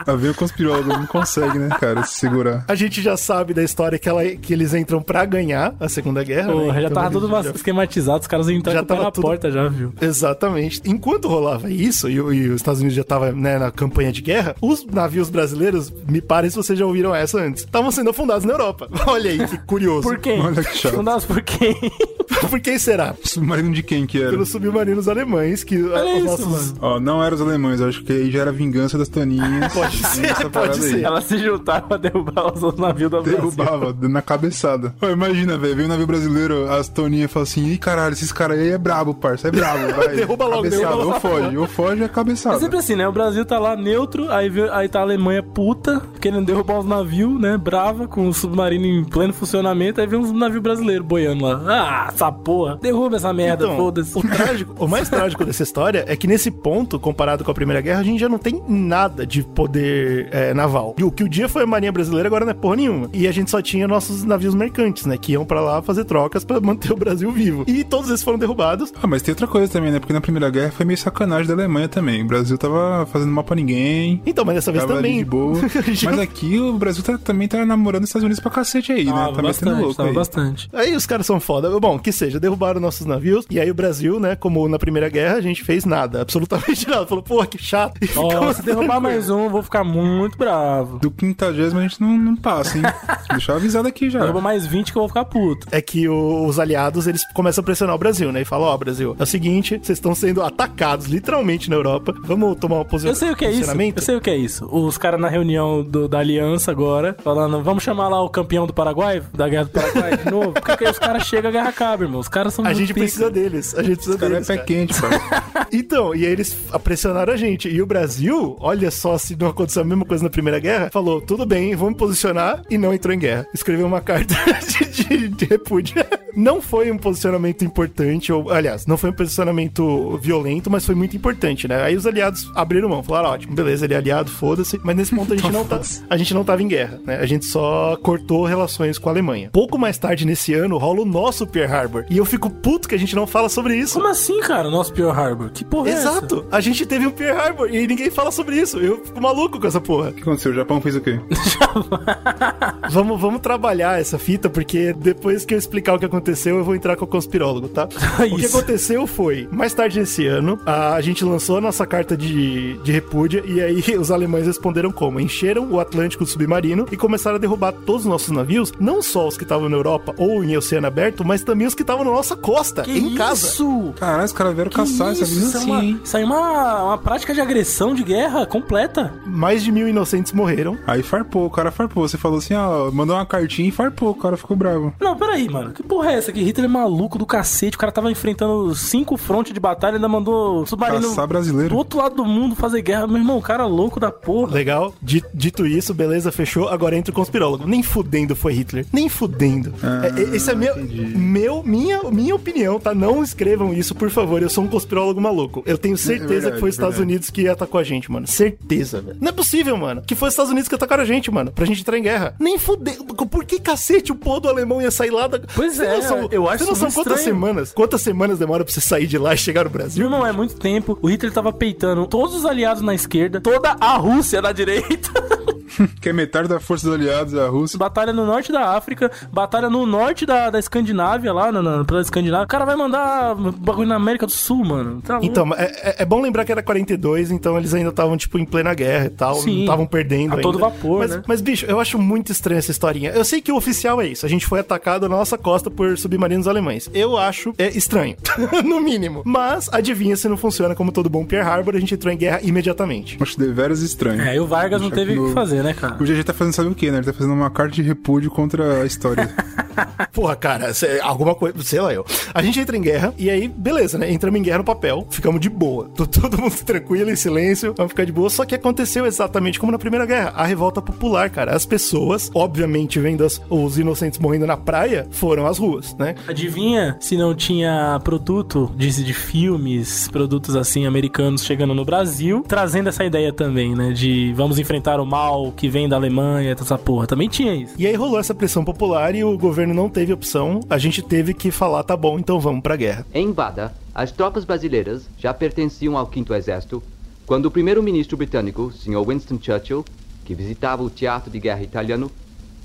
A 0.06 0.14
ver 0.14 0.30
o 0.30 0.34
conspirólogo 0.34 0.88
não 0.88 1.06
consegue, 1.06 1.58
né, 1.58 1.68
cara, 1.80 2.02
se 2.04 2.14
segurar. 2.18 2.64
A 2.68 2.74
gente 2.74 3.00
já 3.00 3.16
sabe 3.16 3.54
da 3.54 3.62
história 3.62 3.98
que, 3.98 4.08
ela, 4.08 4.24
que 4.24 4.52
eles 4.52 4.74
entram 4.74 5.00
pra 5.02 5.24
ganhar 5.24 5.74
a 5.80 5.88
Segunda 5.88 6.22
Guerra. 6.22 6.52
Porra, 6.52 6.72
né? 6.74 6.80
já 6.82 6.88
Então 6.88 6.94
tava 7.02 7.14
eles 7.14 7.15
tudo 7.20 7.42
já- 7.42 7.50
esquematizado, 7.50 8.20
os 8.20 8.26
caras 8.26 8.48
entraram 8.48 8.80
Já 8.80 8.86
com 8.86 9.02
na 9.02 9.10
tudo- 9.10 9.22
porta 9.24 9.50
já, 9.50 9.68
viu? 9.68 9.92
Exatamente. 10.00 10.80
Enquanto 10.84 11.28
rolava 11.28 11.70
isso, 11.70 12.08
e, 12.08 12.14
e 12.14 12.48
os 12.48 12.56
Estados 12.56 12.80
Unidos 12.80 12.96
já 12.96 13.04
tava 13.04 13.32
né, 13.32 13.58
na 13.58 13.70
campanha 13.70 14.12
de 14.12 14.22
guerra, 14.22 14.54
os 14.60 14.84
navios 14.86 15.30
brasileiros, 15.30 15.92
me 16.08 16.20
parece 16.20 16.52
se 16.52 16.56
vocês 16.56 16.78
já 16.78 16.86
ouviram 16.86 17.14
essa 17.14 17.38
antes, 17.38 17.64
estavam 17.64 17.90
sendo 17.90 18.10
afundados 18.10 18.44
na 18.44 18.52
Europa. 18.52 18.88
Olha 19.06 19.30
aí 19.30 19.46
que 19.46 19.58
curioso. 19.58 20.02
Por 20.02 20.18
quem? 20.18 20.40
Olha 20.40 20.62
que 20.62 20.76
chato. 20.76 21.02
Dá 21.02 21.18
por 21.20 21.42
quem? 21.42 21.74
Por 22.50 22.60
quem 22.60 22.76
será? 22.78 23.14
Submarino 23.22 23.72
de 23.72 23.82
quem 23.84 24.04
que 24.04 24.20
era? 24.20 24.30
Pelos 24.30 24.48
submarinos 24.50 25.08
alemães, 25.08 25.62
que 25.62 25.80
Olha 25.82 26.16
os 26.16 26.18
isso, 26.18 26.48
nossos... 26.50 26.72
mano. 26.72 26.78
Ó, 26.80 27.00
não 27.00 27.22
era 27.22 27.34
os 27.34 27.40
alemães, 27.40 27.80
eu 27.80 27.88
acho 27.88 28.02
que 28.02 28.12
aí 28.12 28.30
já 28.30 28.40
era 28.40 28.52
vingança 28.52 28.98
das 28.98 29.08
toninhas. 29.08 29.72
Pode 29.72 29.96
ser, 29.96 30.50
pode 30.50 30.80
aí. 30.84 30.90
ser. 30.90 31.02
Elas 31.04 31.24
se 31.24 31.38
juntaram 31.38 31.86
pra 31.86 31.96
derrubar 31.96 32.52
os 32.52 32.62
outros 32.62 32.80
navios 32.80 33.10
da 33.10 33.20
Brasil. 33.22 33.38
Derrubava, 33.40 33.96
na 34.08 34.20
cabeçada. 34.20 34.94
Ó, 35.00 35.08
imagina, 35.08 35.56
velho, 35.56 35.76
vem 35.76 35.86
um 35.86 35.88
navio 35.88 36.06
brasileiro, 36.06 36.68
as 36.70 36.88
toninhas 37.06 37.30
falam 37.30 37.44
assim, 37.44 37.66
ih, 37.66 37.78
caralho, 37.78 38.12
esses 38.12 38.32
caras 38.32 38.58
aí 38.58 38.70
é 38.70 38.78
brabo, 38.78 39.14
parça, 39.14 39.48
é 39.48 39.50
brabo, 39.50 39.92
vai. 39.94 40.08
Derruba 40.16 40.44
logo, 40.46 40.62
cabeçada, 40.64 40.88
derruba 40.96 41.14
ou 41.14 41.20
foge, 41.20 41.56
ou 41.56 41.66
foge 41.66 42.02
é 42.02 42.04
É 42.04 42.08
cabeçada. 42.08 42.58
sempre 42.58 42.78
assim, 42.78 42.96
né? 42.96 43.06
O 43.08 43.12
Brasil 43.12 43.44
tá 43.44 43.58
lá 43.58 43.76
neutro, 43.76 44.30
aí, 44.30 44.48
vê- 44.48 44.68
aí 44.70 44.88
tá 44.88 44.98
a 45.00 45.02
Alemanha 45.02 45.42
puta, 45.42 46.02
querendo 46.20 46.44
derrubar 46.44 46.78
uns 46.80 46.86
navios, 46.86 47.40
né? 47.40 47.56
Brava, 47.56 48.06
com 48.08 48.28
o 48.28 48.34
submarino 48.34 48.84
em 48.84 49.04
pleno 49.04 49.32
funcionamento, 49.32 50.00
aí 50.00 50.06
vem 50.06 50.18
uns 50.18 50.32
navios 50.32 50.62
brasileiros 50.62 51.06
boiando 51.06 51.44
lá. 51.44 51.62
Ah, 51.66 52.10
essa 52.12 52.30
porra. 52.32 52.78
Derruba 52.82 53.16
essa 53.16 53.32
merda, 53.32 53.64
Então, 53.64 53.76
foda-se. 53.76 54.18
o, 54.18 54.22
trágico, 54.22 54.74
o 54.84 54.88
mais 54.88 55.08
trágico 55.08 55.44
dessa 55.44 55.62
história 55.62 56.04
é 56.08 56.16
que 56.16 56.26
nesse 56.26 56.50
ponto, 56.50 56.98
comparado 56.98 57.44
com 57.44 57.50
a 57.50 57.54
Primeira 57.54 57.80
Guerra, 57.80 58.00
a 58.00 58.04
gente 58.04 58.18
já 58.20 58.28
não 58.28 58.38
tem 58.38 58.62
nada 58.68 59.26
de 59.26 59.42
poder 59.42 60.28
é, 60.32 60.52
naval. 60.54 60.94
E 60.98 61.04
o 61.04 61.10
que 61.10 61.22
o 61.24 61.28
dia 61.28 61.48
foi 61.48 61.62
a 61.62 61.66
Marinha 61.66 61.92
Brasileira, 61.92 62.28
agora 62.28 62.44
não 62.44 62.50
é 62.50 62.54
porra 62.54 62.76
nenhuma. 62.76 63.08
E 63.12 63.26
a 63.28 63.32
gente 63.32 63.50
só 63.50 63.60
tinha 63.62 63.86
nossos 63.86 64.24
navios 64.24 64.54
mercantes, 64.54 65.06
né? 65.06 65.16
Que 65.16 65.32
iam 65.32 65.44
pra 65.44 65.60
lá 65.60 65.82
fazer 65.82 66.04
trocas 66.04 66.44
pra 66.44 66.60
manter 66.60 66.92
o 66.96 66.98
Brasil 67.00 67.30
vivo. 67.32 67.64
E 67.66 67.84
todos 67.84 68.10
esses 68.10 68.22
foram 68.24 68.38
derrubados. 68.38 68.92
Ah, 69.02 69.06
mas 69.06 69.22
tem 69.22 69.32
outra 69.32 69.46
coisa 69.46 69.70
também, 69.72 69.90
né? 69.92 69.98
Porque 70.00 70.12
na 70.12 70.20
Primeira 70.20 70.50
Guerra 70.50 70.70
foi 70.72 70.84
meio 70.86 70.98
sacanagem 70.98 71.46
da 71.46 71.54
Alemanha 71.54 71.88
também. 71.88 72.22
O 72.22 72.26
Brasil 72.26 72.56
tava 72.58 73.06
fazendo 73.06 73.30
mal 73.32 73.44
pra 73.44 73.56
ninguém. 73.56 74.20
Então, 74.26 74.44
mas 74.44 74.56
dessa 74.56 74.72
vez 74.72 74.84
Tava 74.84 74.98
ali 74.98 75.02
também. 75.08 75.18
de 75.18 75.24
boa. 75.24 75.56
Mas 76.06 76.18
aqui 76.18 76.58
o 76.58 76.72
Brasil 76.74 77.02
tá- 77.02 77.18
também 77.18 77.48
tá 77.48 77.64
namorando 77.64 78.02
os 78.04 78.08
Estados 78.10 78.24
Unidos 78.24 78.40
pra 78.40 78.50
cacete 78.50 78.92
aí, 78.92 79.04
né? 79.04 79.12
Tava 79.12 79.32
Tá 79.36 79.42
metendo 79.42 79.44
bastante, 79.46 79.80
louco 79.80 79.94
tava 79.94 80.08
aí. 80.08 80.14
bastante. 80.14 80.68
Aí 80.72 80.96
os 80.96 81.06
caras 81.06 81.26
são 81.26 81.40
foda. 81.40 81.68
Bom, 81.80 81.98
que 81.98 82.12
seja, 82.12 82.38
derrubaram 82.40 82.80
nossos 82.80 83.06
navios. 83.06 83.44
E 83.50 83.58
aí 83.60 83.70
o 83.70 83.74
Brasil, 83.74 84.18
né, 84.20 84.36
como 84.36 84.68
na 84.68 84.78
Primeira 84.78 85.08
Guerra, 85.08 85.36
a 85.36 85.40
gente 85.40 85.62
fez 85.64 85.84
nada. 85.84 86.20
Absolutamente 86.22 86.86
nada. 86.88 87.06
Falou, 87.06 87.22
porra, 87.22 87.46
que 87.46 87.58
chato. 87.58 87.98
E 88.02 88.06
se 88.54 88.62
derrubar 88.62 89.00
mais 89.00 89.28
um, 89.30 89.44
eu 89.44 89.50
vou 89.50 89.62
ficar 89.62 89.84
muito 89.84 90.36
bravo. 90.38 90.98
Do 90.98 91.10
quintagésimo 91.10 91.80
a 91.80 91.82
gente 91.82 92.00
não, 92.00 92.16
não 92.16 92.36
passa, 92.36 92.78
hein? 92.78 92.84
Deixa 93.30 93.52
eu 93.52 93.56
avisado 93.56 93.88
aqui 93.88 94.08
já. 94.10 94.20
Derruba 94.20 94.40
mais 94.40 94.66
20 94.66 94.92
que 94.92 94.98
eu 94.98 95.02
vou 95.02 95.08
ficar 95.08 95.24
puto. 95.24 95.66
é 95.70 95.80
que 95.80 96.08
o- 96.08 96.46
os 96.46 96.58
aliados 96.58 96.85
eles 97.06 97.22
começam 97.32 97.62
a 97.62 97.64
pressionar 97.64 97.94
o 97.94 97.98
Brasil, 97.98 98.30
né? 98.32 98.42
E 98.42 98.44
falam: 98.44 98.68
Ó, 98.68 98.76
Brasil, 98.76 99.16
é 99.18 99.22
o 99.22 99.26
seguinte, 99.26 99.78
vocês 99.82 99.96
estão 99.98 100.14
sendo 100.14 100.42
atacados 100.42 101.06
literalmente 101.06 101.68
na 101.70 101.76
Europa. 101.76 102.14
Vamos 102.22 102.56
tomar 102.58 102.76
uma 102.76 102.84
posi- 102.84 103.06
Eu 103.08 103.14
sei 103.14 103.30
o 103.30 103.36
que 103.36 103.44
é 103.44 103.50
isso. 103.50 103.70
Eu 103.96 104.02
sei 104.02 104.16
o 104.16 104.20
que 104.20 104.30
é 104.30 104.36
isso. 104.36 104.66
Os 104.70 104.96
caras 104.98 105.20
na 105.20 105.28
reunião 105.28 105.82
do- 105.82 106.08
da 106.08 106.18
aliança 106.18 106.70
agora, 106.70 107.16
falando, 107.22 107.62
vamos 107.62 107.82
chamar 107.82 108.08
lá 108.08 108.22
o 108.22 108.28
campeão 108.28 108.66
do 108.66 108.72
Paraguai, 108.74 109.22
da 109.34 109.48
guerra 109.48 109.64
do 109.64 109.70
Paraguai 109.70 110.16
de 110.16 110.30
novo. 110.30 110.52
Porque 110.52 110.84
aí 110.84 110.90
os 110.90 110.98
caras 110.98 111.24
chegam, 111.26 111.48
a 111.48 111.52
guerra 111.52 111.68
acaba, 111.70 112.04
irmão. 112.04 112.20
Os 112.20 112.28
caras 112.28 112.54
são 112.54 112.64
A 112.66 112.72
gente 112.72 112.88
pica. 112.88 113.00
precisa 113.00 113.30
deles. 113.30 113.74
A 113.74 113.82
gente 113.82 113.96
precisa 113.96 114.18
cara 114.18 114.32
é 114.32 114.34
deles. 114.34 114.46
pé 114.46 114.54
cara. 114.56 114.66
quente. 114.66 114.94
Então, 115.72 116.14
e 116.14 116.24
aí 116.24 116.32
eles 116.32 116.56
pressionaram 116.84 117.32
a 117.32 117.36
gente. 117.36 117.68
E 117.68 117.82
o 117.82 117.86
Brasil, 117.86 118.56
olha 118.60 118.90
só 118.90 119.18
se 119.18 119.36
não 119.36 119.48
aconteceu 119.48 119.82
a 119.82 119.84
mesma 119.84 120.04
coisa 120.04 120.22
na 120.24 120.30
Primeira 120.30 120.58
Guerra, 120.58 120.90
falou: 120.92 121.20
tudo 121.20 121.44
bem, 121.44 121.74
vamos 121.74 121.98
posicionar 121.98 122.62
e 122.70 122.78
não 122.78 122.94
entrou 122.94 123.12
em 123.14 123.18
guerra. 123.18 123.46
Escreveu 123.52 123.86
uma 123.86 124.00
carta 124.00 124.34
de, 124.68 125.04
de- 125.04 125.28
de 125.28 125.44
repúdio. 125.44 125.96
Não 126.34 126.60
foi 126.60 126.75
um 126.90 126.98
posicionamento 126.98 127.64
importante, 127.64 128.32
ou, 128.32 128.50
aliás, 128.50 128.86
não 128.86 128.96
foi 128.96 129.10
um 129.10 129.12
posicionamento 129.12 130.18
violento, 130.18 130.70
mas 130.70 130.84
foi 130.84 130.94
muito 130.94 131.16
importante, 131.16 131.66
né? 131.68 131.82
Aí 131.82 131.96
os 131.96 132.06
aliados 132.06 132.50
abriram 132.54 132.88
mão, 132.88 133.02
falaram: 133.02 133.30
ótimo, 133.30 133.54
beleza, 133.54 133.84
ele 133.84 133.94
é 133.94 133.96
aliado, 133.96 134.30
foda-se. 134.30 134.80
Mas 134.84 134.96
nesse 134.96 135.14
ponto 135.14 135.32
a 135.32 135.36
gente, 135.36 135.52
não 135.52 135.64
tá, 135.64 135.80
a 136.08 136.16
gente 136.16 136.34
não 136.34 136.44
tava 136.44 136.62
em 136.62 136.68
guerra, 136.68 137.00
né? 137.04 137.16
A 137.16 137.26
gente 137.26 137.46
só 137.46 137.96
cortou 138.02 138.44
relações 138.44 138.98
com 138.98 139.08
a 139.08 139.12
Alemanha. 139.12 139.50
Pouco 139.52 139.78
mais 139.78 139.98
tarde 139.98 140.26
nesse 140.26 140.54
ano 140.54 140.78
rola 140.78 141.02
o 141.02 141.04
nosso 141.04 141.46
Pearl 141.46 141.72
Harbor. 141.72 142.04
E 142.10 142.16
eu 142.18 142.24
fico 142.24 142.50
puto 142.50 142.88
que 142.88 142.94
a 142.94 142.98
gente 142.98 143.14
não 143.16 143.26
fala 143.26 143.48
sobre 143.48 143.76
isso. 143.76 143.94
Como 143.94 144.08
assim, 144.08 144.40
cara, 144.40 144.68
o 144.68 144.70
nosso 144.70 144.92
Pearl 144.92 145.10
Harbor? 145.10 145.50
Que 145.50 145.64
porra 145.64 145.88
é 145.88 145.92
essa? 145.92 146.08
Exato. 146.08 146.46
A 146.50 146.60
gente 146.60 146.84
teve 146.86 147.06
um 147.06 147.10
Pearl 147.10 147.38
Harbor 147.38 147.74
e 147.74 147.86
ninguém 147.86 148.10
fala 148.10 148.30
sobre 148.30 148.56
isso. 148.56 148.78
Eu 148.78 149.04
fico 149.04 149.20
maluco 149.20 149.60
com 149.60 149.66
essa 149.66 149.80
porra. 149.80 150.10
O 150.10 150.12
que 150.12 150.22
aconteceu? 150.22 150.52
O 150.52 150.54
Japão 150.54 150.80
fez 150.80 150.96
o 150.96 151.00
quê? 151.00 151.18
Vamos, 152.90 153.20
vamos 153.20 153.40
trabalhar 153.40 154.00
essa 154.00 154.18
fita, 154.18 154.48
porque 154.48 154.92
depois 154.92 155.44
que 155.44 155.54
eu 155.54 155.58
explicar 155.58 155.94
o 155.94 155.98
que 155.98 156.04
aconteceu, 156.04 156.56
eu 156.56 156.64
vou 156.66 156.74
entrar 156.74 156.96
com 156.96 157.04
o 157.04 157.08
conspirólogo, 157.08 157.68
tá? 157.68 157.88
o 158.30 158.36
que 158.36 158.46
aconteceu 158.46 159.06
foi, 159.06 159.48
mais 159.50 159.72
tarde 159.72 159.98
nesse 160.00 160.26
ano, 160.26 160.58
a 160.66 161.00
gente 161.00 161.24
lançou 161.24 161.56
a 161.58 161.60
nossa 161.60 161.86
carta 161.86 162.16
de, 162.16 162.74
de 162.78 162.92
repúdia 162.92 163.42
e 163.46 163.60
aí 163.60 163.82
os 163.98 164.10
alemães 164.10 164.46
responderam 164.46 164.90
como? 164.92 165.20
Encheram 165.20 165.70
o 165.70 165.80
Atlântico 165.80 166.26
submarino 166.26 166.86
e 166.90 166.96
começaram 166.96 167.36
a 167.36 167.38
derrubar 167.38 167.72
todos 167.72 168.02
os 168.02 168.06
nossos 168.06 168.30
navios, 168.30 168.72
não 168.80 169.00
só 169.02 169.26
os 169.28 169.36
que 169.36 169.44
estavam 169.44 169.68
na 169.68 169.76
Europa 169.76 170.14
ou 170.18 170.42
em 170.44 170.56
oceano 170.56 170.86
aberto, 170.86 171.24
mas 171.24 171.42
também 171.42 171.66
os 171.66 171.74
que 171.74 171.82
estavam 171.82 172.04
na 172.04 172.10
nossa 172.10 172.36
costa, 172.36 172.82
Que 172.82 172.98
em 172.98 173.14
casa. 173.14 173.46
isso? 173.46 173.92
Caralho, 173.98 174.24
os 174.24 174.32
caras 174.32 174.54
vieram 174.54 174.70
Que 174.70 174.76
caçar 174.76 175.12
isso? 175.12 175.22
essa 175.22 175.34
vida 175.34 175.46
Isso 175.46 175.56
é 175.56 175.60
uma, 175.60 175.84
hein? 175.84 176.00
isso 176.02 176.16
aí 176.16 176.22
é 176.22 176.26
uma, 176.26 176.82
uma 176.84 176.98
prática 176.98 177.32
de 177.32 177.40
agressão 177.40 177.94
de 177.94 178.02
guerra 178.02 178.44
completa. 178.46 179.12
mais 179.26 179.62
de 179.62 179.70
mil 179.70 179.88
inocentes 179.88 180.32
morreram. 180.32 180.76
Aí 180.86 181.02
farpou, 181.02 181.46
o 181.46 181.50
cara 181.50 181.70
farpou. 181.70 182.06
Você 182.08 182.18
falou 182.18 182.38
assim, 182.38 182.54
ó, 182.54 182.90
mandou 182.90 183.14
uma 183.16 183.24
cartinha 183.26 183.68
e 183.68 183.72
farpou, 183.72 184.10
o 184.10 184.14
cara 184.14 184.36
ficou 184.36 184.56
bravo. 184.56 184.92
Não, 185.00 185.16
peraí, 185.16 185.48
mano. 185.48 185.72
Que 185.72 185.82
porra 185.82 186.10
é 186.12 186.14
essa? 186.14 186.32
Que 186.32 186.40
Hitler 186.56 186.64
é 186.64 186.68
maluco 186.72 187.18
do 187.18 187.26
cacete. 187.26 187.76
O 187.76 187.78
cara 187.78 187.92
tava 187.92 188.10
enfrentando 188.10 188.74
cinco 188.74 189.16
frontes 189.16 189.52
de 189.52 189.60
batalha 189.60 189.94
e 189.94 189.96
ainda 189.96 190.08
mandou 190.08 190.64
submarino 190.66 191.08
Caçar 191.08 191.26
brasileiro. 191.26 191.68
do 191.70 191.76
outro 191.76 191.98
lado 191.98 192.16
do 192.16 192.24
mundo 192.24 192.54
fazer 192.56 192.80
guerra. 192.82 193.06
Meu 193.06 193.18
irmão, 193.18 193.38
o 193.38 193.42
cara 193.42 193.64
é 193.64 193.66
louco 193.66 194.00
da 194.00 194.10
porra. 194.10 194.52
Legal. 194.52 194.94
Di- 195.02 195.22
Dito 195.34 195.66
isso, 195.66 195.92
beleza, 195.92 196.32
fechou. 196.32 196.68
Agora 196.68 196.96
entra 196.96 197.12
o 197.12 197.14
conspirólogo. 197.14 197.66
Nem 197.66 197.82
fudendo 197.82 198.34
foi 198.34 198.54
Hitler. 198.54 198.86
Nem 198.92 199.08
fudendo. 199.08 199.74
Ah, 199.82 200.06
É, 200.06 200.20
é- 200.20 200.36
esse 200.36 200.50
é 200.50 200.54
meu, 200.54 200.74
meu 200.76 201.62
minha, 201.62 202.02
minha 202.04 202.34
opinião, 202.34 202.80
tá? 202.80 202.94
Não 202.94 203.22
escrevam 203.22 203.72
isso, 203.74 203.94
por 203.94 204.10
favor. 204.10 204.42
Eu 204.42 204.48
sou 204.48 204.64
um 204.64 204.68
conspirólogo 204.68 205.20
maluco. 205.20 205.62
Eu 205.66 205.76
tenho 205.76 205.96
certeza 205.96 206.28
verdade, 206.28 206.54
que 206.54 206.60
foi 206.60 206.68
os 206.70 206.74
Estados 206.74 206.94
verdade. 206.96 207.12
Unidos 207.12 207.30
que 207.30 207.48
atacou 207.48 207.78
a 207.80 207.84
gente, 207.84 208.10
mano. 208.10 208.26
Certeza, 208.26 209.00
velho. 209.00 209.18
Não 209.20 209.28
é 209.28 209.32
possível, 209.32 209.76
mano. 209.76 210.02
Que 210.06 210.14
foi 210.14 210.28
os 210.28 210.32
Estados 210.32 210.50
Unidos 210.50 210.68
que 210.68 210.74
atacaram 210.74 211.02
a 211.02 211.06
gente, 211.06 211.30
mano. 211.30 211.50
Pra 211.52 211.64
gente 211.66 211.80
entrar 211.80 211.98
em 211.98 212.02
guerra. 212.02 212.34
Nem 212.40 212.58
fudendo. 212.58 213.04
Por 213.04 213.44
que 213.44 213.58
cacete 213.60 214.12
o 214.12 214.14
povo 214.14 214.40
do 214.40 214.48
alemão 214.48 214.80
ia 214.80 214.90
sair 214.90 215.10
lá 215.10 215.26
da. 215.26 215.40
Pois 215.54 215.76
Você 215.76 215.84
é, 215.84 215.96
noção- 215.96 216.28
eu 216.30 216.45
acho 216.48 216.64
Você 216.64 216.72
isso 216.72 216.82
muito 216.82 216.94
quantas 216.94 217.20
semanas? 217.20 217.72
Quantas 217.72 218.00
semanas 218.02 218.38
demora 218.38 218.64
pra 218.64 218.72
você 218.72 218.80
sair 218.80 219.06
de 219.06 219.18
lá 219.18 219.34
e 219.34 219.38
chegar 219.38 219.64
no 219.64 219.70
Meu 219.70 219.78
Brasil? 219.78 220.04
irmão, 220.04 220.26
é 220.26 220.32
muito 220.32 220.56
tempo. 220.56 220.98
O 221.02 221.08
Hitler 221.08 221.32
tava 221.32 221.52
peitando 221.52 222.06
todos 222.06 222.34
os 222.34 222.44
aliados 222.44 222.82
na 222.82 222.94
esquerda, 222.94 223.40
toda 223.40 223.76
a 223.80 223.96
Rússia 223.96 224.40
na 224.42 224.52
direita. 224.52 225.10
Que 226.00 226.10
é 226.10 226.12
metade 226.12 226.48
da 226.48 226.60
força 226.60 226.86
dos 226.86 226.94
aliados, 226.94 227.34
a 227.34 227.48
Rússia. 227.48 227.78
batalha 227.78 228.12
no 228.12 228.24
norte 228.26 228.52
da 228.52 228.70
África, 228.76 229.10
batalha 229.32 229.68
no 229.70 229.86
norte 229.86 230.24
da, 230.26 230.50
da 230.50 230.58
Escandinávia, 230.58 231.32
lá 231.32 231.50
na, 231.52 231.62
na, 231.62 231.84
pela 231.84 232.00
Escandinávia. 232.00 232.44
O 232.44 232.48
cara 232.48 232.64
vai 232.64 232.76
mandar 232.76 233.34
bagulho 233.34 233.88
na 233.88 233.96
América 233.96 234.26
do 234.26 234.32
Sul, 234.32 234.64
mano. 234.64 235.00
Tá. 235.02 235.18
Então, 235.22 235.52
é, 235.54 235.64
é- 235.82 235.96
é 236.02 236.04
bom 236.04 236.20
lembrar 236.20 236.44
que 236.44 236.52
era 236.52 236.62
42, 236.62 237.30
então 237.30 237.56
eles 237.58 237.72
ainda 237.74 237.90
estavam, 237.90 238.16
tipo, 238.16 238.38
em 238.38 238.44
plena 238.44 238.72
guerra 238.74 239.06
e 239.06 239.10
tal. 239.10 239.34
Sim. 239.36 239.54
Não 239.54 239.60
estavam 239.62 239.86
perdendo 239.86 240.32
A 240.32 240.34
ainda. 240.34 240.42
todo 240.42 240.58
vapor, 240.58 240.98
mas, 241.00 241.10
né? 241.10 241.22
mas, 241.26 241.40
bicho, 241.40 241.66
eu 241.66 241.80
acho 241.80 241.98
muito 241.98 242.30
estranha 242.32 242.58
essa 242.58 242.70
historinha. 242.70 243.10
Eu 243.10 243.24
sei 243.24 243.40
que 243.40 243.50
o 243.52 243.56
oficial 243.56 244.00
é 244.00 244.06
isso. 244.06 244.24
A 244.26 244.28
gente 244.28 244.46
foi 244.46 244.60
atacado 244.60 245.08
na 245.08 245.16
nossa 245.16 245.36
costa 245.38 245.70
por 245.70 245.96
submarinos 245.98 246.46
alemães. 246.48 246.90
Eu 246.94 247.16
acho 247.16 247.52
é 247.58 247.68
estranho, 247.76 248.16
no 248.64 248.80
mínimo. 248.80 249.22
Mas, 249.24 249.68
adivinha 249.72 250.16
se 250.16 250.28
não 250.28 250.36
funciona 250.36 250.74
como 250.74 250.92
todo 250.92 251.08
bom 251.08 251.24
Pearl 251.24 251.46
Harbor, 251.48 251.74
a 251.76 251.80
gente 251.80 251.94
entrou 251.94 252.12
em 252.12 252.16
guerra 252.16 252.40
imediatamente. 252.42 253.16
Acho 253.20 253.38
deveras 253.38 253.80
estranho. 253.80 254.20
É, 254.22 254.36
e 254.36 254.40
o 254.40 254.46
Vargas 254.46 254.80
não 254.80 254.90
teve 254.90 255.12
o 255.12 255.22
no- 255.22 255.28
que 255.28 255.34
fazer, 255.34 255.55
né, 255.62 255.74
cara? 255.74 255.94
O 256.00 256.04
GG 256.04 256.24
tá 256.24 256.32
fazendo 256.32 256.54
sabe 256.54 256.68
o 256.70 256.74
que, 256.74 256.90
né? 256.90 256.98
Ele 256.98 257.06
tá 257.06 257.12
fazendo 257.12 257.32
uma 257.34 257.50
carta 257.50 257.74
de 257.74 257.82
repúdio 257.82 258.30
contra 258.30 258.82
a 258.82 258.86
história. 258.86 259.28
Porra, 260.12 260.34
cara, 260.36 260.72
cê- 260.72 261.00
alguma 261.02 261.34
coisa, 261.34 261.54
sei 261.62 261.80
lá 261.80 261.92
eu. 261.92 262.04
A 262.32 262.42
gente 262.42 262.58
entra 262.58 262.76
em 262.76 262.80
guerra 262.80 263.12
e 263.18 263.28
aí, 263.28 263.46
beleza, 263.48 263.98
né? 263.98 264.10
Entramos 264.10 264.40
em 264.40 264.42
guerra 264.42 264.58
no 264.58 264.64
papel, 264.64 265.06
ficamos 265.10 265.40
de 265.40 265.48
boa. 265.50 265.90
Tô 265.94 266.06
todo 266.08 266.38
mundo 266.40 266.54
tranquilo, 266.64 267.10
em 267.10 267.16
silêncio, 267.16 267.74
vamos 267.76 267.92
ficar 267.92 268.04
de 268.04 268.12
boa. 268.12 268.30
Só 268.30 268.44
que 268.44 268.54
aconteceu 268.54 269.04
exatamente 269.06 269.58
como 269.58 269.70
na 269.72 269.78
Primeira 269.78 270.06
Guerra, 270.06 270.32
a 270.34 270.44
revolta 270.46 270.80
popular, 270.80 271.28
cara. 271.30 271.54
As 271.54 271.66
pessoas, 271.66 272.30
obviamente, 272.34 272.98
vendo 272.98 273.24
as- 273.24 273.40
os 273.50 273.78
inocentes 273.78 274.18
morrendo 274.18 274.46
na 274.46 274.56
praia, 274.56 275.06
foram 275.10 275.46
às 275.46 275.58
ruas, 275.58 275.94
né? 275.96 276.14
Adivinha 276.26 276.96
se 277.00 277.16
não 277.16 277.34
tinha 277.34 278.00
produto 278.02 278.72
de, 278.76 278.90
de 279.04 279.12
filmes, 279.12 280.08
produtos 280.08 280.56
assim 280.56 280.86
americanos 280.86 281.44
chegando 281.44 281.74
no 281.74 281.84
Brasil, 281.84 282.42
trazendo 282.48 282.88
essa 282.88 283.04
ideia 283.04 283.32
também, 283.32 283.74
né? 283.74 283.92
De 283.92 284.32
vamos 284.34 284.58
enfrentar 284.58 284.98
o 285.00 285.04
mal 285.06 285.45
que 285.52 285.68
vem 285.68 285.88
da 285.88 285.96
Alemanha, 285.96 286.52
essa 286.52 286.78
porra. 286.78 287.06
Também 287.06 287.28
tinha 287.28 287.54
isso. 287.54 287.74
E 287.78 287.86
aí 287.86 287.94
rolou 287.94 288.18
essa 288.18 288.34
pressão 288.34 288.64
popular 288.64 289.14
e 289.14 289.24
o 289.24 289.36
governo 289.36 289.74
não 289.74 289.88
teve 289.88 290.12
opção. 290.12 290.60
A 290.68 290.78
gente 290.78 291.02
teve 291.02 291.34
que 291.34 291.50
falar, 291.50 291.82
tá 291.82 291.96
bom, 291.96 292.18
então 292.18 292.40
vamos 292.40 292.62
pra 292.62 292.76
guerra. 292.76 293.06
Em 293.12 293.30
Bada, 293.32 293.74
as 293.94 294.10
tropas 294.12 294.44
brasileiras 294.44 295.08
já 295.18 295.32
pertenciam 295.32 295.96
ao 295.96 296.06
Quinto 296.06 296.34
Exército 296.34 296.82
quando 297.26 297.46
o 297.46 297.50
primeiro-ministro 297.50 298.16
britânico, 298.16 298.70
Sr. 298.72 299.04
Winston 299.04 299.38
Churchill, 299.42 299.84
que 300.24 300.34
visitava 300.34 300.82
o 300.82 300.90
teatro 300.90 301.28
de 301.28 301.40
guerra 301.40 301.62
italiano, 301.62 302.10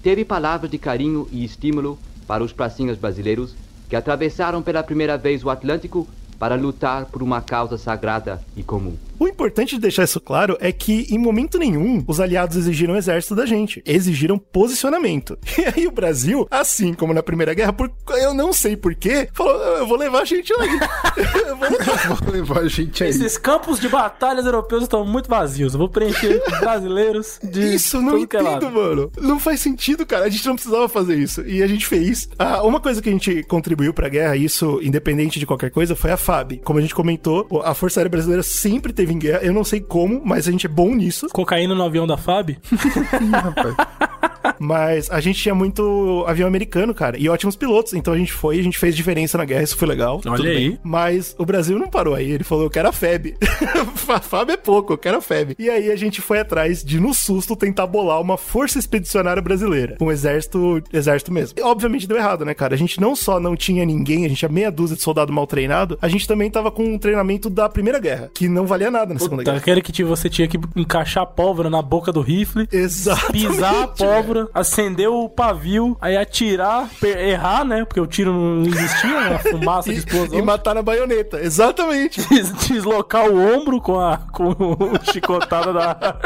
teve 0.04 0.24
palavras 0.24 0.70
de 0.70 0.78
carinho 0.78 1.28
e 1.32 1.44
estímulo 1.44 1.98
para 2.28 2.44
os 2.44 2.54
pracinhas 2.54 2.98
brasileiros 2.98 3.56
que 3.90 3.96
atravessaram 3.96 4.62
pela 4.62 4.84
primeira 4.84 5.18
vez 5.18 5.44
o 5.44 5.50
Atlântico 5.50 6.08
para 6.38 6.56
lutar 6.56 7.06
por 7.06 7.24
uma 7.24 7.42
causa 7.42 7.78
sagrada 7.78 8.40
e 8.56 8.62
comum. 8.64 8.96
O 9.22 9.28
importante 9.28 9.76
de 9.76 9.82
deixar 9.82 10.06
isso 10.06 10.20
claro 10.20 10.58
é 10.60 10.72
que, 10.72 11.06
em 11.12 11.18
momento 11.20 11.60
nenhum, 11.60 12.04
os 12.08 12.20
aliados 12.20 12.58
exigiram 12.58 12.98
exército 12.98 13.36
da 13.36 13.46
gente. 13.46 13.80
Exigiram 13.86 14.40
posicionamento. 14.40 15.38
E 15.62 15.82
aí 15.82 15.88
o 15.88 15.92
Brasil, 15.92 16.48
assim 16.50 16.92
como 16.92 17.14
na 17.14 17.22
Primeira 17.22 17.54
Guerra, 17.54 17.72
por, 17.72 17.92
eu 18.14 18.34
não 18.34 18.52
sei 18.52 18.76
porquê, 18.76 19.30
falou: 19.32 19.54
eu 19.78 19.86
vou 19.86 19.96
levar 19.96 20.22
a 20.22 20.26
gente 20.26 20.52
lá. 20.54 20.66
eu 21.48 21.56
vou 21.56 21.70
levar. 21.70 22.18
Vou 22.22 22.34
levar 22.34 22.60
a 22.60 22.68
gente 22.68 23.04
aí. 23.04 23.10
Esses 23.10 23.38
campos 23.38 23.80
de 23.80 23.88
batalhas 23.88 24.46
europeus 24.46 24.84
estão 24.84 25.06
muito 25.06 25.30
vazios. 25.30 25.74
Eu 25.74 25.80
vou 25.80 25.90
preencher 25.90 26.40
com 26.44 26.60
brasileiros 26.60 27.40
de 27.44 27.76
Isso, 27.76 28.02
não 28.02 28.14
tudo 28.14 28.28
que 28.28 28.38
é 28.38 28.42
entendo, 28.42 28.72
mano. 28.72 29.12
Não 29.20 29.40
faz 29.40 29.60
sentido, 29.60 30.06
cara. 30.06 30.26
A 30.26 30.30
gente 30.30 30.46
não 30.48 30.56
precisava 30.56 30.90
fazer 30.90 31.16
isso. 31.18 31.42
E 31.42 31.62
a 31.62 31.68
gente 31.68 31.86
fez. 31.86 32.28
Ah, 32.40 32.64
uma 32.64 32.80
coisa 32.80 33.02
que 33.02 33.10
a 33.10 33.12
gente 33.12 33.44
contribuiu 33.44 33.94
pra 33.94 34.10
guerra, 34.10 34.36
isso 34.36 34.80
independente 34.82 35.40
de 35.40 35.46
qualquer 35.46 35.70
coisa, 35.70 35.96
foi 35.96 36.12
a 36.12 36.18
FAB. 36.18 36.62
Como 36.64 36.80
a 36.80 36.82
gente 36.82 36.96
comentou, 36.96 37.48
a 37.64 37.74
Força 37.76 38.00
Aérea 38.00 38.10
Brasileira 38.10 38.42
sempre 38.42 38.92
teve 38.92 39.11
em 39.12 39.20
guerra. 39.20 39.39
Eu 39.43 39.53
não 39.53 39.64
sei 39.64 39.80
como, 39.80 40.22
mas 40.24 40.47
a 40.47 40.51
gente 40.51 40.66
é 40.66 40.70
bom 40.70 40.95
nisso. 40.95 41.28
Cocaína 41.32 41.76
no 41.76 41.84
avião 41.84 42.07
da 42.07 42.18
FAB? 42.18 42.57
Mas 44.62 45.09
a 45.09 45.20
gente 45.20 45.41
tinha 45.41 45.55
muito 45.55 46.24
avião 46.28 46.47
americano, 46.47 46.93
cara, 46.93 47.18
e 47.18 47.28
ótimos 47.28 47.55
pilotos. 47.55 47.93
Então 47.93 48.14
a 48.14 48.18
gente 48.18 48.32
foi, 48.32 48.59
a 48.59 48.64
gente 48.64 48.78
fez 48.78 48.95
diferença 48.95 49.38
na 49.38 49.43
guerra, 49.45 49.64
isso 49.64 49.76
foi 49.76 49.88
legal. 49.88 50.22
Olha 50.24 50.36
tudo 50.36 50.47
aí. 50.47 50.55
bem. 50.70 50.80
Mas 50.84 51.36
o 51.38 51.45
Brasil 51.45 51.80
não 51.80 51.89
parou 51.89 52.14
aí. 52.14 52.30
Ele 52.30 52.43
falou: 52.43 52.66
eu 52.66 52.70
quero 52.70 52.88
a 52.88 52.91
FEB. 52.91 53.36
FAB 54.22 54.51
é 54.51 54.57
pouco, 54.57 54.93
eu 54.93 54.97
quero 54.97 55.18
a 55.18 55.22
FEB. 55.22 55.55
E 55.57 55.70
aí 55.70 55.91
a 55.91 55.95
gente 55.95 56.22
foi 56.22 56.39
atrás 56.39 56.84
de, 56.84 56.99
no 56.99 57.14
susto, 57.14 57.55
tentar 57.55 57.88
bolar 57.88 58.22
uma 58.22 58.38
força 58.38 58.78
expedicionária 58.78 59.41
brasileira. 59.41 59.97
Um 59.99 60.12
exército, 60.12 60.82
exército 60.93 61.32
mesmo. 61.32 61.57
E, 61.57 61.62
obviamente 61.62 62.07
deu 62.07 62.18
errado, 62.18 62.45
né, 62.45 62.53
cara? 62.53 62.76
A 62.76 62.78
gente 62.78 63.01
não 63.01 63.16
só 63.16 63.39
não 63.39 63.55
tinha 63.55 63.84
ninguém, 63.84 64.26
a 64.26 64.30
gente 64.30 64.38
tinha 64.38 64.49
meia 64.49 64.72
dúzia 64.72 64.95
de 64.95 65.01
soldado 65.01 65.34
mal 65.34 65.47
treinado, 65.47 65.97
a 66.01 66.07
gente 66.07 66.28
também 66.28 66.49
tava 66.51 66.70
com 66.70 66.84
um 66.84 66.99
treinamento 66.99 67.49
da 67.49 67.68
Primeira 67.68 67.99
Guerra, 67.99 68.30
que 68.34 68.47
não 68.47 68.68
valia 68.68 68.91
nada 68.91 69.14
na 69.14 69.20
Segunda 69.20 69.41
Puta, 69.41 69.51
Guerra. 69.51 69.62
aquele 69.62 69.82
que 69.82 70.03
você 70.03 70.30
tinha 70.30 70.47
que 70.47 70.59
encaixar 70.76 71.24
a 71.24 71.26
pólvora 71.26 71.70
na 71.70 71.82
boca 71.82 72.12
do 72.12 72.22
rifle, 72.22 72.68
Exatamente. 72.72 73.47
pisar 73.47 73.84
a 73.84 73.88
pólvora, 73.88 74.49
acender 74.54 75.10
o 75.10 75.28
pavio, 75.30 75.97
aí 76.02 76.16
atirar, 76.18 76.89
errar, 77.04 77.64
né? 77.66 77.86
Porque 77.86 77.99
o 77.99 78.08
tiro 78.08 78.34
não 78.34 78.62
existia, 78.64 79.22
né? 79.22 79.36
A 79.36 79.39
fumaça 79.49 79.91
de 79.91 79.99
explosão. 79.99 80.38
E 80.38 80.41
matar 80.41 80.76
na 80.76 80.82
baioneta. 80.82 81.39
Exatamente. 81.39 82.22
Des- 82.30 82.52
Deslocar 82.68 83.30
o 83.30 83.38
ombro 83.58 83.80
com 83.82 83.99
a 83.99 84.18
com 84.32 84.49
o 84.49 84.78
chicotada 85.12 85.74
da 85.74 85.89
arma. 85.89 86.20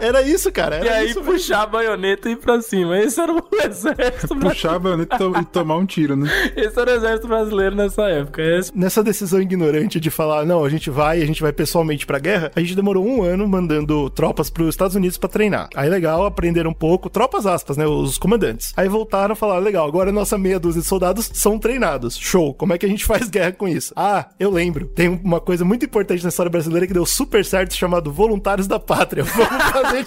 Era 0.00 0.22
isso, 0.22 0.50
cara. 0.50 0.76
Era 0.76 0.86
E 0.86 0.88
aí 0.88 1.10
isso 1.10 1.20
mesmo. 1.20 1.32
puxar 1.34 1.62
a 1.62 1.66
baioneta 1.66 2.28
e 2.28 2.32
ir 2.32 2.36
pra 2.36 2.60
cima. 2.60 2.98
Esse 2.98 3.20
era 3.20 3.32
o 3.32 3.42
exército 3.52 4.34
brasileiro. 4.34 4.48
Puxar 4.54 4.74
a 4.74 4.78
baioneta 4.78 5.14
e 5.14 5.18
to- 5.18 5.38
e 5.40 5.44
tomar 5.46 5.76
um 5.76 5.86
tiro, 5.86 6.16
né? 6.16 6.28
Esse 6.56 6.78
era 6.80 6.90
o 6.90 6.94
exército 6.94 7.28
brasileiro 7.28 7.76
nessa 7.76 8.02
época. 8.08 8.42
Esse... 8.42 8.76
Nessa 8.76 9.02
decisão 9.02 9.40
ignorante 9.40 10.00
de 10.00 10.10
falar, 10.10 10.44
não, 10.44 10.64
a 10.64 10.68
gente 10.68 10.90
vai, 10.90 11.22
a 11.22 11.26
gente 11.26 11.40
vai 11.42 11.52
pessoalmente 11.52 12.06
pra 12.06 12.18
guerra, 12.18 12.50
a 12.54 12.60
gente 12.60 12.74
demorou 12.74 13.04
um 13.06 13.22
ano 13.22 13.46
mandando 13.48 14.10
tropas 14.10 14.50
pros 14.50 14.68
Estados 14.70 14.96
Unidos 14.96 15.16
pra 15.18 15.28
treinar. 15.28 15.68
Aí 15.74 15.88
legal, 15.88 16.24
aprenderam 16.26 16.70
um 16.70 16.74
pouco, 16.74 17.08
tropas 17.10 17.46
aspas, 17.46 17.71
né, 17.76 17.86
os 17.86 18.18
comandantes. 18.18 18.72
Aí 18.76 18.88
voltaram 18.88 19.34
e 19.34 19.36
falaram, 19.36 19.62
legal, 19.62 19.86
agora 19.86 20.12
nossa 20.12 20.38
meia 20.38 20.58
dúzia 20.58 20.82
de 20.82 20.88
soldados 20.88 21.30
são 21.34 21.58
treinados. 21.58 22.16
Show, 22.16 22.54
como 22.54 22.72
é 22.72 22.78
que 22.78 22.86
a 22.86 22.88
gente 22.88 23.04
faz 23.06 23.28
guerra 23.28 23.52
com 23.52 23.68
isso? 23.68 23.92
Ah, 23.96 24.28
eu 24.38 24.50
lembro, 24.50 24.86
tem 24.86 25.08
uma 25.08 25.40
coisa 25.40 25.64
muito 25.64 25.84
importante 25.84 26.22
na 26.22 26.28
história 26.28 26.50
brasileira 26.50 26.86
que 26.86 26.92
deu 26.92 27.06
super 27.06 27.44
certo, 27.44 27.74
chamado 27.74 28.12
Voluntários 28.12 28.66
da 28.66 28.78
Pátria. 28.78 29.24
Vamos 29.32 29.64
fazer... 29.64 30.04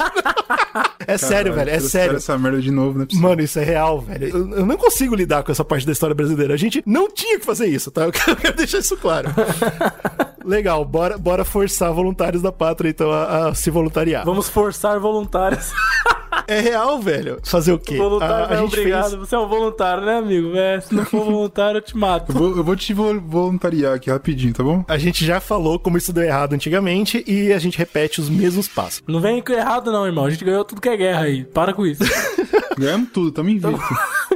é 1.07 1.17
sério, 1.17 1.53
velho, 1.53 1.69
é 1.69 1.79
sério. 1.79 2.17
essa 2.17 2.37
merda 2.37 2.61
de 2.61 2.71
novo, 2.71 2.99
né? 2.99 3.07
Mano, 3.13 3.41
isso 3.41 3.59
é 3.59 3.63
real, 3.63 4.01
velho. 4.01 4.27
Eu, 4.27 4.51
eu 4.59 4.65
não 4.65 4.77
consigo 4.77 5.15
lidar 5.15 5.43
com 5.43 5.51
essa 5.51 5.63
parte 5.63 5.85
da 5.85 5.91
história 5.91 6.15
brasileira. 6.15 6.53
A 6.53 6.57
gente 6.57 6.83
não 6.85 7.09
tinha 7.09 7.39
que 7.39 7.45
fazer 7.45 7.67
isso, 7.67 7.91
tá? 7.91 8.05
Eu 8.05 8.11
quero, 8.11 8.31
eu 8.31 8.35
quero 8.35 8.57
deixar 8.57 8.79
isso 8.79 8.95
claro. 8.97 9.29
Legal, 10.43 10.85
bora, 10.85 11.17
bora 11.17 11.43
forçar 11.43 11.91
voluntários 11.91 12.41
da 12.41 12.51
pátria, 12.51 12.89
então, 12.89 13.11
a, 13.11 13.47
a 13.47 13.55
se 13.55 13.71
voluntariar. 13.71 14.23
Vamos 14.23 14.47
forçar 14.47 14.99
voluntários. 14.99 15.71
É 16.47 16.59
real, 16.59 16.99
velho. 16.99 17.39
Fazer 17.43 17.71
o 17.73 17.79
quê? 17.79 17.97
Voluntário 17.97 18.35
a, 18.45 18.47
não 18.47 18.53
é 18.55 18.57
gente 18.61 18.79
obrigado. 18.79 19.09
fez- 19.09 19.19
Você 19.19 19.35
é 19.35 19.39
um 19.39 19.47
voluntário, 19.47 20.05
né, 20.05 20.17
amigo? 20.17 20.55
É, 20.55 20.79
se 20.81 20.93
não 20.93 21.05
for 21.05 21.23
voluntário, 21.25 21.77
eu 21.77 21.81
te 21.81 21.97
mato. 21.97 22.31
Eu 22.31 22.35
vou, 22.37 22.57
eu 22.57 22.63
vou 22.63 22.75
te 22.75 22.93
vol- 22.93 23.19
voluntariar 23.19 23.95
aqui 23.95 24.09
rapidinho, 24.09 24.53
tá 24.53 24.63
bom? 24.63 24.83
A 24.87 24.97
gente 24.97 25.25
já 25.25 25.39
falou 25.39 25.79
como 25.79 25.97
isso 25.97 26.13
deu 26.13 26.23
errado 26.23 26.53
antigamente 26.53 27.23
e 27.27 27.51
a 27.51 27.59
gente 27.59 27.77
repete 27.77 28.19
os 28.21 28.29
mesmos 28.29 28.67
passos. 28.67 29.01
Não 29.07 29.19
vem 29.19 29.41
com 29.41 29.53
errado, 29.53 29.91
não, 29.91 30.05
irmão. 30.05 30.25
A 30.25 30.29
gente 30.29 30.43
ganhou 30.45 30.63
tudo 30.63 30.81
que 30.81 30.89
é 30.89 30.97
guerra 30.97 31.21
aí. 31.21 31.43
Para 31.43 31.73
com 31.73 31.85
isso. 31.85 32.03
Ganhamos 32.77 33.09
tudo, 33.13 33.31
tamo 33.31 33.49
invicto. 33.49 33.79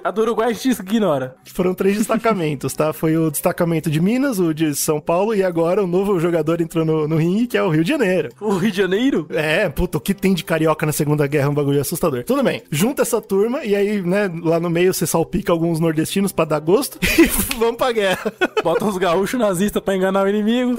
A 0.04 0.12
do 0.12 0.22
Uruguai 0.22 0.50
a 0.50 0.54
gente 0.54 0.80
ignora. 0.82 1.36
Foram 1.46 1.74
três 1.74 1.98
destacamentos, 1.98 2.74
tá? 2.74 2.94
Foi 2.94 3.18
o 3.18 3.30
destacamento 3.30 3.90
de 3.90 4.00
Minas, 4.00 4.40
o 4.40 4.54
de 4.54 4.76
São 4.76 5.00
Paulo 5.00 5.36
e 5.36 5.44
agora 5.44 5.84
o 5.84 5.88
novo 5.88 6.20
jogador 6.20 6.62
entrou 6.62 6.86
no, 6.86 7.08
no 7.08 7.18
ringue, 7.18 7.48
que 7.48 7.58
é 7.58 7.64
o 7.64 7.70
Rio 7.70 7.84
de 7.84 7.90
Janeiro. 7.90 8.30
O 8.40 8.56
Rio 8.58 8.72
de 8.72 8.78
Janeiro? 8.78 9.28
É, 9.30 9.68
puta, 9.70 9.98
o 9.98 10.02
que 10.02 10.14
tem 10.14 10.34
de 10.34 10.44
carioca 10.44 10.86
na 10.86 10.92
Segunda 10.92 11.28
Guerra 11.28 11.46
é 11.46 11.50
um 11.50 11.54
bagulho 11.54 11.82
assustador. 11.82 12.24
Tudo 12.24 12.44
bem, 12.44 12.64
junta 12.72 13.02
essa 13.02 13.22
turma 13.22 13.64
e 13.64 13.76
aí, 13.76 14.02
né, 14.02 14.30
lá 14.44 14.60
no 14.60 14.70
meio 14.70 14.94
você 14.94 15.06
salpica 15.06 15.52
alguns 15.52 15.80
nordestinos 15.80 16.32
pra 16.32 16.46
dar 16.46 16.60
gosto 16.60 16.98
e 17.20 17.26
vamos 17.58 17.78
pra 17.78 17.92
guerra. 17.92 18.32
Bota 18.64 18.86
uns 18.86 18.98
gaúchos 18.98 19.40
nazistas 19.40 19.82
pra 19.84 19.96
enganar 19.96 20.26
o 20.26 20.30
inimigo. 20.30 20.76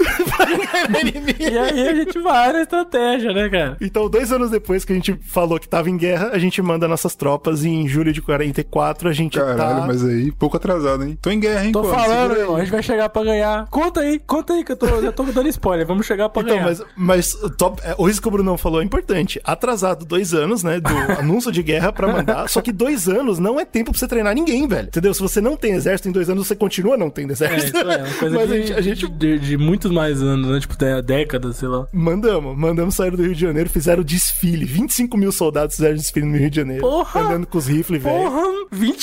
E 1.39 1.57
aí 1.57 1.87
a 1.87 1.95
gente 1.95 2.19
vai 2.19 2.53
na 2.53 2.61
estratégia, 2.61 3.33
né, 3.33 3.49
cara? 3.49 3.77
Então, 3.81 4.09
dois 4.09 4.31
anos 4.31 4.49
depois 4.49 4.85
que 4.85 4.93
a 4.93 4.95
gente 4.95 5.17
falou 5.23 5.59
que 5.59 5.67
tava 5.67 5.89
em 5.89 5.97
guerra, 5.97 6.31
a 6.33 6.39
gente 6.39 6.61
manda 6.61 6.87
nossas 6.87 7.15
tropas 7.15 7.63
e 7.63 7.69
em 7.69 7.87
julho 7.87 8.13
de 8.13 8.21
44 8.21 9.10
a 9.11 9.15
gente 9.15 9.37
Caralho, 9.37 9.81
tá... 9.81 9.87
mas 9.87 10.03
aí, 10.03 10.31
pouco 10.31 10.57
atrasado, 10.57 11.03
hein? 11.03 11.17
Tô 11.21 11.29
em 11.29 11.39
guerra, 11.39 11.65
hein, 11.65 11.71
Tô 11.71 11.81
pô? 11.81 11.89
falando, 11.89 12.35
irmão, 12.37 12.55
a 12.55 12.59
gente 12.59 12.71
vai 12.71 12.83
chegar 12.83 13.09
pra 13.09 13.23
ganhar. 13.23 13.67
Conta 13.69 14.01
aí, 14.01 14.19
conta 14.19 14.53
aí, 14.53 14.63
que 14.63 14.71
eu 14.71 14.75
tô, 14.77 15.01
já 15.01 15.11
tô 15.11 15.23
dando 15.23 15.47
spoiler. 15.49 15.85
Vamos 15.85 16.05
chegar 16.05 16.29
pra 16.29 16.41
Então, 16.41 16.55
ganhar. 16.55 16.65
mas, 16.67 16.83
mas 16.95 17.33
o, 17.35 17.49
top, 17.49 17.81
é, 17.83 17.95
o 17.97 18.05
risco 18.05 18.21
que 18.23 18.27
o 18.27 18.31
Brunão 18.31 18.57
falou 18.57 18.81
é 18.81 18.83
importante. 18.85 19.39
Atrasado 19.43 20.05
dois 20.05 20.33
anos, 20.33 20.63
né, 20.63 20.79
do 20.79 20.89
anúncio 21.19 21.51
de 21.51 21.61
guerra 21.63 21.91
pra 21.91 22.07
mandar. 22.07 22.47
Só 22.49 22.61
que 22.61 22.71
dois 22.71 23.07
anos 23.07 23.39
não 23.39 23.59
é 23.59 23.65
tempo 23.65 23.91
pra 23.91 23.99
você 23.99 24.07
treinar 24.07 24.33
ninguém, 24.33 24.67
velho. 24.67 24.87
Entendeu? 24.87 25.13
Se 25.13 25.21
você 25.21 25.39
não 25.41 25.55
tem 25.55 25.73
exército 25.73 26.09
em 26.09 26.11
dois 26.11 26.29
anos, 26.29 26.47
você 26.47 26.55
continua 26.55 26.97
não 26.97 27.09
tendo 27.09 27.31
É, 27.31 27.33
exército. 27.33 27.77
isso 27.77 27.89
é 27.91 27.97
uma 27.97 28.13
coisa 28.15 28.35
mas 28.37 28.47
de, 28.49 28.53
a 28.53 28.57
gente, 28.59 28.73
a 28.73 28.81
gente 28.81 29.07
de, 29.09 29.39
de 29.39 29.57
muitos 29.57 29.91
mais 29.91 30.21
anos, 30.21 30.49
né? 30.49 30.59
Tipo, 30.59 30.75
décadas, 31.03 31.57
sei 31.57 31.67
lá. 31.67 31.85
mandamos, 31.93 32.57
mandamos 32.57 32.95
sair 32.95 33.11
do 33.11 33.21
Rio 33.21 33.33
de 33.35 33.41
Janeiro, 33.41 33.69
fizeram 33.69 34.03
desfile. 34.03 34.65
25 34.65 35.17
mil 35.17 35.31
soldados 35.31 35.75
fizeram 35.75 35.95
desfile 35.95 36.25
no 36.25 36.37
Rio 36.37 36.49
de 36.49 36.55
Janeiro. 36.57 36.81
Porra! 36.81 37.21
Andando 37.21 37.47
com 37.47 37.57
os 37.57 37.67
rifles, 37.67 38.01
velho. 38.01 38.15
Porra, 38.29 38.41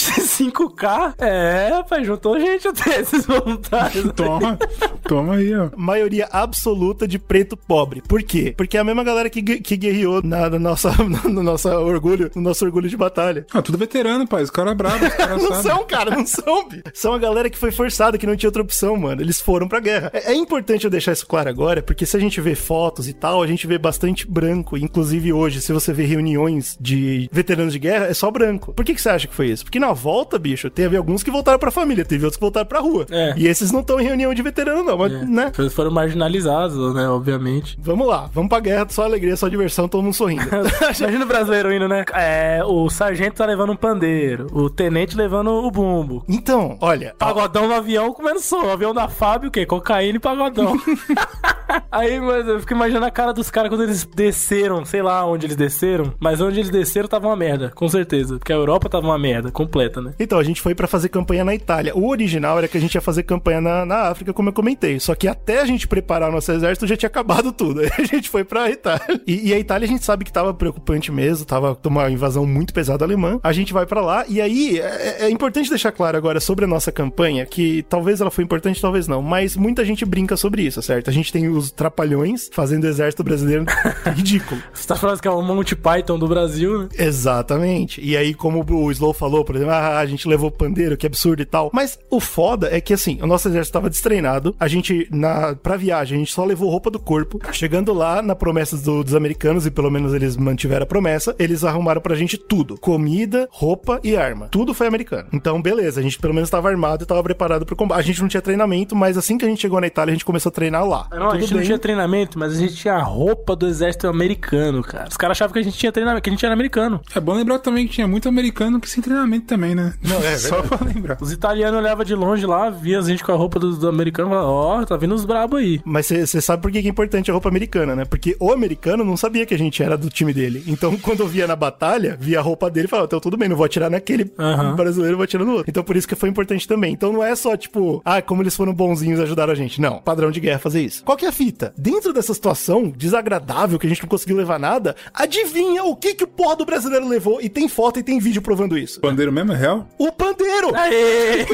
25k? 0.07 1.15
É, 1.19 1.71
rapaz, 1.73 2.07
juntou 2.07 2.39
gente 2.39 2.69
até 2.69 3.01
esses 3.01 3.25
voluntários. 3.27 4.13
Toma, 4.15 4.59
toma 5.07 5.35
aí, 5.37 5.55
ó. 5.55 5.69
maioria 5.77 6.29
absoluta 6.31 7.07
de 7.07 7.19
preto 7.19 7.57
pobre. 7.57 8.03
Por 8.07 8.23
quê? 8.23 8.55
Porque 8.57 8.77
é 8.77 8.81
a 8.81 8.85
mesma 8.85 9.05
galera 9.05 9.29
que, 9.29 9.43
que 9.43 9.77
guerreou 9.77 10.23
na, 10.23 10.49
na 10.51 10.59
nossa, 10.59 10.91
no 11.29 11.43
nosso 11.43 11.69
orgulho, 11.69 12.31
no 12.35 12.43
nosso 12.43 12.65
orgulho 12.65 12.89
de 12.89 12.97
batalha. 12.97 13.47
Ah, 13.53 13.63
tudo 13.63 13.79
veterano, 13.79 14.27
pai. 14.27 14.43
Os 14.43 14.51
caras 14.51 14.77
bravos, 14.77 15.09
os 15.09 15.15
caras 15.15 15.43
Não 15.43 15.49
sabem. 15.49 15.63
são, 15.63 15.87
cara, 15.87 16.11
não 16.17 16.27
são. 16.27 16.69
São 16.95 17.13
a 17.15 17.19
galera 17.19 17.51
que 17.51 17.59
foi 17.59 17.71
forçada, 17.71 18.19
que 18.19 18.27
não 18.27 18.37
tinha 18.37 18.49
outra 18.49 18.63
opção, 18.63 18.97
mano. 18.97 19.21
Eles 19.23 19.41
foram 19.41 19.69
pra 19.69 19.81
guerra. 19.81 20.11
É, 20.13 20.33
é 20.33 20.35
importante 20.35 20.85
eu 20.85 20.91
deixar 20.91 21.13
isso 21.13 21.27
claro 21.27 21.49
agora, 21.49 21.83
porque 21.83 22.07
se 22.07 22.17
a 22.17 22.21
gente 22.21 22.41
vê 22.41 22.55
fotos 22.55 23.09
e 23.09 23.13
tal, 23.13 23.43
a 23.43 23.47
gente 23.47 23.67
vê 23.67 23.79
bastante 23.79 24.27
branco. 24.29 24.77
Inclusive 24.77 25.33
hoje, 25.33 25.61
se 25.61 25.73
você 25.73 25.93
vê 25.93 26.05
reuniões 26.05 26.77
de 26.81 27.29
veteranos 27.33 27.73
de 27.73 27.79
guerra, 27.79 28.07
é 28.07 28.15
só 28.15 28.31
branco. 28.31 28.73
Por 28.73 28.85
que, 28.85 28.95
que 28.95 29.01
você 29.01 29.09
acha 29.09 29.27
que 29.27 29.35
foi 29.35 29.49
isso? 29.49 29.65
Porque 29.65 29.79
na 29.79 29.88
volta, 29.93 30.39
bicho, 30.39 30.71
teve 30.71 30.97
alguns 30.97 31.23
que 31.23 31.31
voltaram 31.31 31.59
pra 31.59 31.71
família, 31.71 32.05
teve 32.05 32.25
outros 32.25 32.37
que 32.37 32.43
voltaram 32.43 32.67
pra 32.67 32.81
rua. 32.81 33.07
É. 33.11 33.35
E 33.37 33.47
esses 33.47 33.71
não 33.73 33.81
estão 33.81 34.01
em 34.01 34.05
reunião 34.05 34.33
de 34.35 34.43
veterano, 34.43 34.83
não, 34.83 34.99
mas, 34.99 35.13
né? 35.29 35.53
Eles 35.59 35.75
foram 35.75 35.91
marginalizados, 35.91 36.95
né? 36.95 37.09
Obviamente. 37.09 37.79
Vamos 37.81 38.07
lá, 38.07 38.29
vamos 38.33 38.49
pra 38.49 38.61
guerra, 38.61 38.87
só 38.89 39.05
alegria, 39.05 39.37
só 39.37 39.49
diversão, 39.49 39.89
todo 39.89 40.03
mundo 40.03 40.15
sorrindo. 40.15 40.43
Imagina 40.99 41.25
o 41.25 41.29
brasileiro 41.29 41.73
indo, 41.73 41.89
né? 41.89 42.05
É, 42.15 42.61
o 42.65 42.89
sargento 42.91 43.37
tá 43.37 43.47
levando 43.47 43.73
um 43.73 43.77
pandeiro, 43.77 44.47
o 44.53 44.71
tenente 44.71 45.17
levando 45.17 45.49
o 45.49 45.71
bumbo. 45.71 46.25
então, 46.29 46.77
olha, 46.81 47.15
Pagodão 47.19 47.69
no 47.69 47.75
avião 47.75 48.13
comendo 48.13 48.41
som. 48.41 48.65
O 48.65 48.71
avião 48.71 48.95
da 48.95 49.09
Fábio, 49.09 49.49
o 49.49 49.53
quê? 49.53 49.67
Cocaína 49.67 50.17
e 50.17 50.21
pagodão. 50.21 50.79
Aí, 51.91 52.19
mas 52.21 52.47
eu 52.47 52.61
fico 52.61 52.73
imaginando 52.73 53.07
a 53.07 53.11
cara 53.11 53.33
dos 53.33 53.51
caras 53.51 53.71
quando 53.71 53.83
eles 53.83 54.05
desceram, 54.05 54.85
sei 54.85 55.03
lá 55.03 55.25
onde 55.25 55.47
eles 55.47 55.57
desceram, 55.57 56.15
mas 56.19 56.41
onde 56.41 56.61
eles 56.61 56.71
desceram 56.71 57.09
tava 57.09 57.27
uma 57.27 57.37
merda, 57.37 57.71
com 57.75 57.89
certeza. 57.89 58.39
Porque 58.39 58.53
a 58.53 58.57
Europa 58.57 58.89
tava 58.89 59.07
uma 59.07 59.19
merda, 59.19 59.51
completa, 59.51 59.78
né? 60.01 60.15
Então, 60.19 60.39
a 60.39 60.45
gente 60.45 60.61
foi 60.61 60.75
pra 60.75 60.87
fazer 60.87 61.09
campanha 61.09 61.45
na 61.45 61.55
Itália. 61.55 61.97
O 61.97 62.09
original 62.09 62.59
era 62.59 62.69
que 62.69 62.77
a 62.77 62.81
gente 62.81 62.95
ia 62.95 63.01
fazer 63.01 63.23
campanha 63.23 63.61
na, 63.61 63.85
na 63.85 63.97
África, 64.09 64.33
como 64.33 64.49
eu 64.49 64.53
comentei. 64.53 64.99
Só 65.01 65.15
que 65.15 65.29
até 65.29 65.61
a 65.61 65.67
gente 65.67 65.87
preparar 65.87 66.29
o 66.29 66.33
nosso 66.33 66.51
exército 66.53 66.87
já 66.87 66.97
tinha 66.97 67.09
acabado 67.09 67.53
tudo. 67.53 67.81
Aí 67.83 67.91
a 67.99 68.05
gente 68.05 68.29
foi 68.29 68.45
pra 68.45 68.71
Itália. 68.71 69.21
E, 69.27 69.49
e 69.49 69.55
a 69.55 69.59
Itália 69.59 69.87
a 69.87 69.89
gente 69.89 70.05
sabe 70.05 70.25
que 70.25 70.33
tava 70.33 70.53
preocupante 70.53 71.11
mesmo, 71.13 71.45
tava 71.45 71.77
uma 71.85 72.11
invasão 72.11 72.47
muito 72.47 72.73
pesada 72.75 73.05
alemã. 73.05 73.41
A 73.43 73.53
gente 73.53 73.73
vai 73.73 73.87
pra 73.87 74.01
lá. 74.01 74.25
E 74.29 74.41
aí 74.41 74.79
é, 74.79 75.27
é 75.27 75.31
importante 75.31 75.71
deixar 75.71 75.93
claro 75.93 76.17
agora 76.17 76.41
sobre 76.41 76.65
a 76.65 76.69
nossa 76.69 76.93
campanha, 76.93 77.47
que 77.47 77.85
talvez 77.89 78.21
ela 78.21 78.31
foi 78.31 78.45
importante, 78.45 78.81
talvez 78.81 79.09
não. 79.09 79.23
Mas 79.23 79.57
muita 79.57 79.85
gente 79.85 80.05
brinca 80.05 80.37
sobre 80.37 80.63
isso, 80.63 80.81
certo? 80.83 81.11
A 81.11 81.13
gente 81.13 81.33
tem 81.33 81.49
os 81.49 81.71
trapalhões 81.71 82.51
fazendo 82.53 82.85
o 82.85 82.87
exército 82.87 83.25
brasileiro 83.25 83.65
ridículo. 84.15 84.61
Você 84.73 84.87
tá 84.87 84.97
falando 84.97 85.21
que 85.21 85.29
é 85.29 85.31
o 85.31 85.43
Monty 85.43 85.75
Python 85.75 86.19
do 86.19 86.29
Brasil, 86.29 86.83
né? 86.83 86.89
Exatamente. 86.99 88.01
E 88.05 88.17
aí, 88.17 88.35
como 88.35 88.65
o 88.69 88.93
Slow 88.93 89.13
falou, 89.13 89.45
por 89.45 89.57
exemplo, 89.57 89.68
ah, 89.69 89.99
a 89.99 90.07
gente 90.07 90.29
levou 90.29 90.51
pandeiro, 90.51 90.97
que 90.97 91.07
absurdo 91.07 91.43
e 91.43 91.45
tal. 91.47 91.71
Mas 91.73 91.99
o 92.11 92.21
foda 92.21 92.69
é 92.75 92.81
que, 92.81 92.93
assim, 92.95 93.19
o 93.23 93.27
nosso 93.27 93.49
exército 93.49 93.73
tava 93.75 93.91
destreinado. 93.91 94.55
A 94.59 94.69
gente, 94.69 95.09
na, 95.11 95.55
pra 95.55 95.77
viagem, 95.77 96.17
a 96.17 96.19
gente 96.19 96.33
só 96.33 96.45
levou 96.45 96.71
roupa 96.71 96.91
do 96.91 96.99
corpo. 96.99 97.39
Chegando 97.53 97.93
lá, 97.93 98.23
na 98.23 98.35
promessa 98.35 98.77
do- 98.77 99.03
dos 99.05 99.15
americanos, 99.15 99.67
e 99.67 99.71
pelo 99.71 99.91
menos 99.91 100.13
eles 100.15 100.37
mantiveram 100.37 100.85
a 100.85 100.87
promessa, 100.87 101.35
eles 101.39 101.65
arrumaram 101.65 102.01
pra 102.01 102.15
gente 102.15 102.37
tudo: 102.37 102.79
comida, 102.79 103.49
roupa 103.51 104.01
e 104.03 104.17
arma. 104.17 104.49
Tudo 104.49 104.75
foi 104.75 104.87
americano. 104.87 105.29
Então, 105.33 105.61
beleza, 105.61 106.01
a 106.01 106.03
gente 106.03 106.19
pelo 106.19 106.35
menos 106.35 106.51
tava 106.51 106.69
armado 106.69 107.03
e 107.03 107.07
tava 107.07 107.23
preparado 107.23 107.65
pro 107.67 107.77
combate. 107.77 107.99
A 107.99 108.03
gente 108.03 108.21
não 108.21 108.29
tinha 108.29 108.41
treinamento, 108.43 108.95
mas 108.97 109.17
assim 109.19 109.37
que 109.39 109.45
a 109.45 109.49
gente 109.49 109.61
chegou 109.61 109.81
na 109.81 109.87
Itália, 109.87 110.13
a 110.13 110.15
gente 110.15 110.25
começou 110.25 110.51
a 110.51 110.53
treinar 110.53 110.87
lá. 110.87 111.07
Não, 111.11 111.27
a 111.29 111.31
Tudo 111.31 111.41
gente 111.41 111.51
não 111.53 111.59
bem. 111.59 111.67
tinha 111.67 111.79
treinamento, 111.79 112.39
mas 112.39 112.53
a 112.53 112.57
gente 112.61 112.75
tinha 112.77 112.95
a 112.95 113.03
roupa 113.03 113.55
do 113.57 113.67
exército 113.67 114.07
americano, 114.09 114.83
cara. 114.83 115.09
Os 115.09 115.17
caras 115.17 115.37
achavam 115.37 115.53
que 115.53 115.59
a 115.59 115.63
gente 115.63 115.77
tinha 115.79 115.93
treinamento, 115.93 116.23
que 116.23 116.31
a 116.31 116.33
gente 116.33 116.45
era 116.45 116.53
americano. 116.55 117.01
É 117.15 117.21
bom 117.21 117.35
lembrar 117.35 117.59
também 117.59 117.87
que 117.87 117.95
tinha 117.95 118.07
muito 118.09 118.29
americano 118.29 118.81
que 118.81 118.89
sem 118.89 119.03
treinamento 119.03 119.47
também, 119.47 119.58
né? 119.59 119.95
Não, 120.03 120.23
é 120.23 120.37
Só 120.39 120.63
pra 120.63 120.79
lembrar. 120.87 121.19
Os 121.21 121.33
italianos 121.33 121.81
olhavam 121.81 122.05
de 122.05 122.15
longe 122.15 122.47
lá, 122.47 122.71
via 122.71 122.99
a 122.99 123.03
gente 123.03 123.23
com 123.23 123.33
a 123.33 123.37
roupa 123.37 123.59
dos 123.59 123.79
do 123.79 123.89
americanos 123.89 124.33
e 124.33 124.35
falavam, 124.35 124.55
ó, 124.55 124.85
tá 124.85 124.97
vindo 124.97 125.15
os 125.15 125.25
brabos 125.25 125.61
aí. 125.61 125.81
Mas 125.85 126.07
você 126.07 126.41
sabe 126.41 126.63
por 126.63 126.71
que 126.71 126.79
é 126.79 126.83
importante 126.89 127.31
a 127.31 127.35
roupa 127.35 127.49
americana, 127.49 127.95
né? 127.95 128.05
Porque 128.05 128.37
o 128.41 128.53
americano 128.53 129.05
não 129.05 129.17
sabia 129.17 129.45
que 129.47 129.55
a 129.55 129.59
gente 129.59 129.83
era 129.83 129.97
do 129.97 130.09
time 130.09 130.33
dele. 130.33 130.63
Então, 130.67 130.97
quando 131.03 131.21
eu 131.21 131.29
via 131.29 131.47
na 131.47 131.57
batalha, 131.57 132.17
via 132.21 132.39
a 132.39 132.43
roupa 132.43 132.71
dele 132.71 132.87
e 132.87 132.91
falava, 132.91 133.07
então 133.07 133.21
tudo 133.21 133.37
bem, 133.37 133.49
não 133.49 133.57
vou 133.57 133.67
atirar 133.67 133.91
naquele 133.91 134.31
Aham. 134.39 134.77
brasileiro, 134.77 135.17
vou 135.17 135.25
atirar 135.25 135.45
no 135.45 135.53
outro. 135.53 135.71
Então, 135.71 135.83
por 135.83 135.97
isso 135.97 136.09
que 136.09 136.15
foi 136.15 136.29
importante 136.29 136.67
também. 136.67 136.93
Então, 136.93 137.13
não 137.13 137.23
é 137.23 137.35
só, 137.35 137.57
tipo, 137.57 138.01
ah, 138.05 138.21
como 138.23 138.43
eles 138.43 138.57
foram 138.57 138.73
bonzinhos 138.75 139.19
e 139.21 139.23
ajudaram 139.23 139.53
a 139.53 139.57
gente. 139.57 139.81
Não, 139.81 139.99
padrão 139.99 140.31
de 140.31 140.41
guerra 140.41 140.59
fazer 140.59 140.81
isso. 140.83 141.05
Qual 141.05 141.17
que 141.17 141.25
é 141.25 141.29
a 141.29 141.33
fita? 141.33 141.73
Dentro 141.77 142.13
dessa 142.13 142.35
situação 142.35 142.93
desagradável, 142.95 143.79
que 143.79 143.87
a 143.87 143.89
gente 143.89 144.03
não 144.03 144.09
conseguiu 144.09 144.37
levar 144.37 144.59
nada, 144.59 144.95
adivinha 145.13 145.85
o 145.85 145.97
que 145.97 146.15
que 146.15 146.25
o 146.25 146.29
porra 146.29 146.57
do 146.57 146.65
brasileiro 146.65 147.09
levou? 147.09 147.41
E 147.41 147.49
tem 147.49 147.69
foto 147.69 147.99
e 147.99 148.03
tem 148.03 148.19
vídeo 148.19 148.43
provando 148.43 148.77
isso. 148.77 149.01
Bandeiro 149.01 149.33
mesmo 149.33 149.48
é 149.53 149.57
real? 149.57 149.87
O 149.99 150.11
pandeiro! 150.13 150.75
Aê! 150.75 151.43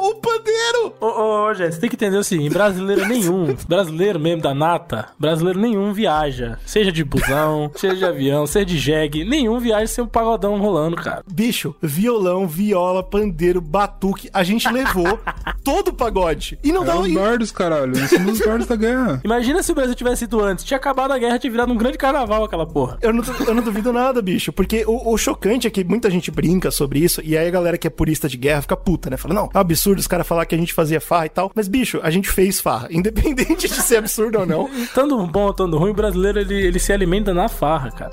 o 0.00 0.14
pandeiro! 0.16 0.94
Ô, 1.00 1.06
ô, 1.06 1.50
ô, 1.50 1.54
você 1.54 1.70
tem 1.78 1.88
que 1.88 1.96
entender 1.96 2.16
o 2.16 2.24
seguinte: 2.24 2.52
brasileiro 2.52 3.06
nenhum, 3.06 3.56
brasileiro 3.68 4.18
mesmo 4.20 4.42
da 4.42 4.54
nata, 4.54 5.08
brasileiro 5.18 5.58
nenhum 5.60 5.92
viaja. 5.92 6.58
Seja 6.66 6.90
de 6.92 7.04
busão, 7.04 7.70
seja 7.74 7.96
de 7.96 8.04
avião, 8.04 8.46
seja 8.46 8.66
de 8.66 8.78
jegue, 8.78 9.24
nenhum 9.24 9.58
viaja 9.58 9.86
sem 9.86 10.04
um 10.04 10.08
pagodão 10.08 10.58
rolando, 10.58 10.96
cara. 10.96 11.22
Bicho, 11.30 11.74
violão, 11.82 12.46
viola, 12.46 13.02
pandeiro, 13.02 13.60
batuque, 13.60 14.28
a 14.32 14.42
gente 14.42 14.70
levou 14.70 15.18
todo 15.62 15.88
o 15.88 15.94
pagode. 15.94 16.58
E 16.62 16.72
não 16.72 16.82
É 16.82 16.86
dá 16.86 16.96
os 16.98 17.12
bardos, 17.12 17.52
caralho. 17.52 17.98
Nós 17.98 18.10
somos 18.10 18.40
os 18.40 18.46
bardos 18.46 18.66
da 18.66 18.76
guerra. 18.76 19.20
Imagina 19.24 19.62
se 19.62 19.72
o 19.72 19.74
Brasil 19.74 19.94
tivesse 19.94 20.24
ido 20.24 20.40
antes. 20.40 20.64
Tinha 20.64 20.76
acabado 20.76 21.12
a 21.12 21.18
guerra, 21.18 21.38
tinha 21.38 21.50
virado 21.50 21.72
um 21.72 21.76
grande 21.76 21.98
carnaval 21.98 22.44
aquela 22.44 22.66
porra. 22.66 22.98
Eu 23.00 23.12
não, 23.12 23.22
eu 23.46 23.54
não 23.54 23.62
duvido 23.62 23.92
nada, 23.92 24.20
bicho. 24.20 24.52
Porque 24.52 24.84
o, 24.86 25.12
o 25.12 25.16
chocante 25.16 25.66
é 25.66 25.70
que 25.70 25.82
muita 25.84 26.10
gente 26.10 26.30
brinca 26.30 26.70
sobre 26.70 26.83
isso. 26.92 27.20
E 27.24 27.36
aí 27.36 27.48
a 27.48 27.50
galera 27.50 27.78
que 27.78 27.86
é 27.86 27.90
purista 27.90 28.28
de 28.28 28.36
guerra 28.36 28.62
fica 28.62 28.76
puta, 28.76 29.10
né? 29.10 29.16
Fala, 29.16 29.34
não, 29.34 29.50
é 29.52 29.56
um 29.56 29.60
absurdo 29.60 29.98
os 29.98 30.06
caras 30.06 30.26
falar 30.26 30.46
que 30.46 30.54
a 30.54 30.58
gente 30.58 30.74
fazia 30.74 31.00
farra 31.00 31.26
e 31.26 31.30
tal. 31.30 31.50
Mas, 31.54 31.68
bicho, 31.68 32.00
a 32.02 32.10
gente 32.10 32.28
fez 32.30 32.60
farra. 32.60 32.88
Independente 32.92 33.68
de 33.68 33.82
ser 33.82 33.96
absurdo 33.96 34.40
ou 34.40 34.46
não. 34.46 34.68
Tanto 34.94 35.26
bom, 35.26 35.52
tanto 35.52 35.76
ruim, 35.76 35.90
o 35.90 35.94
brasileiro 35.94 36.38
ele, 36.38 36.54
ele 36.54 36.78
se 36.78 36.92
alimenta 36.92 37.32
na 37.32 37.48
farra, 37.48 37.90
cara. 37.90 38.12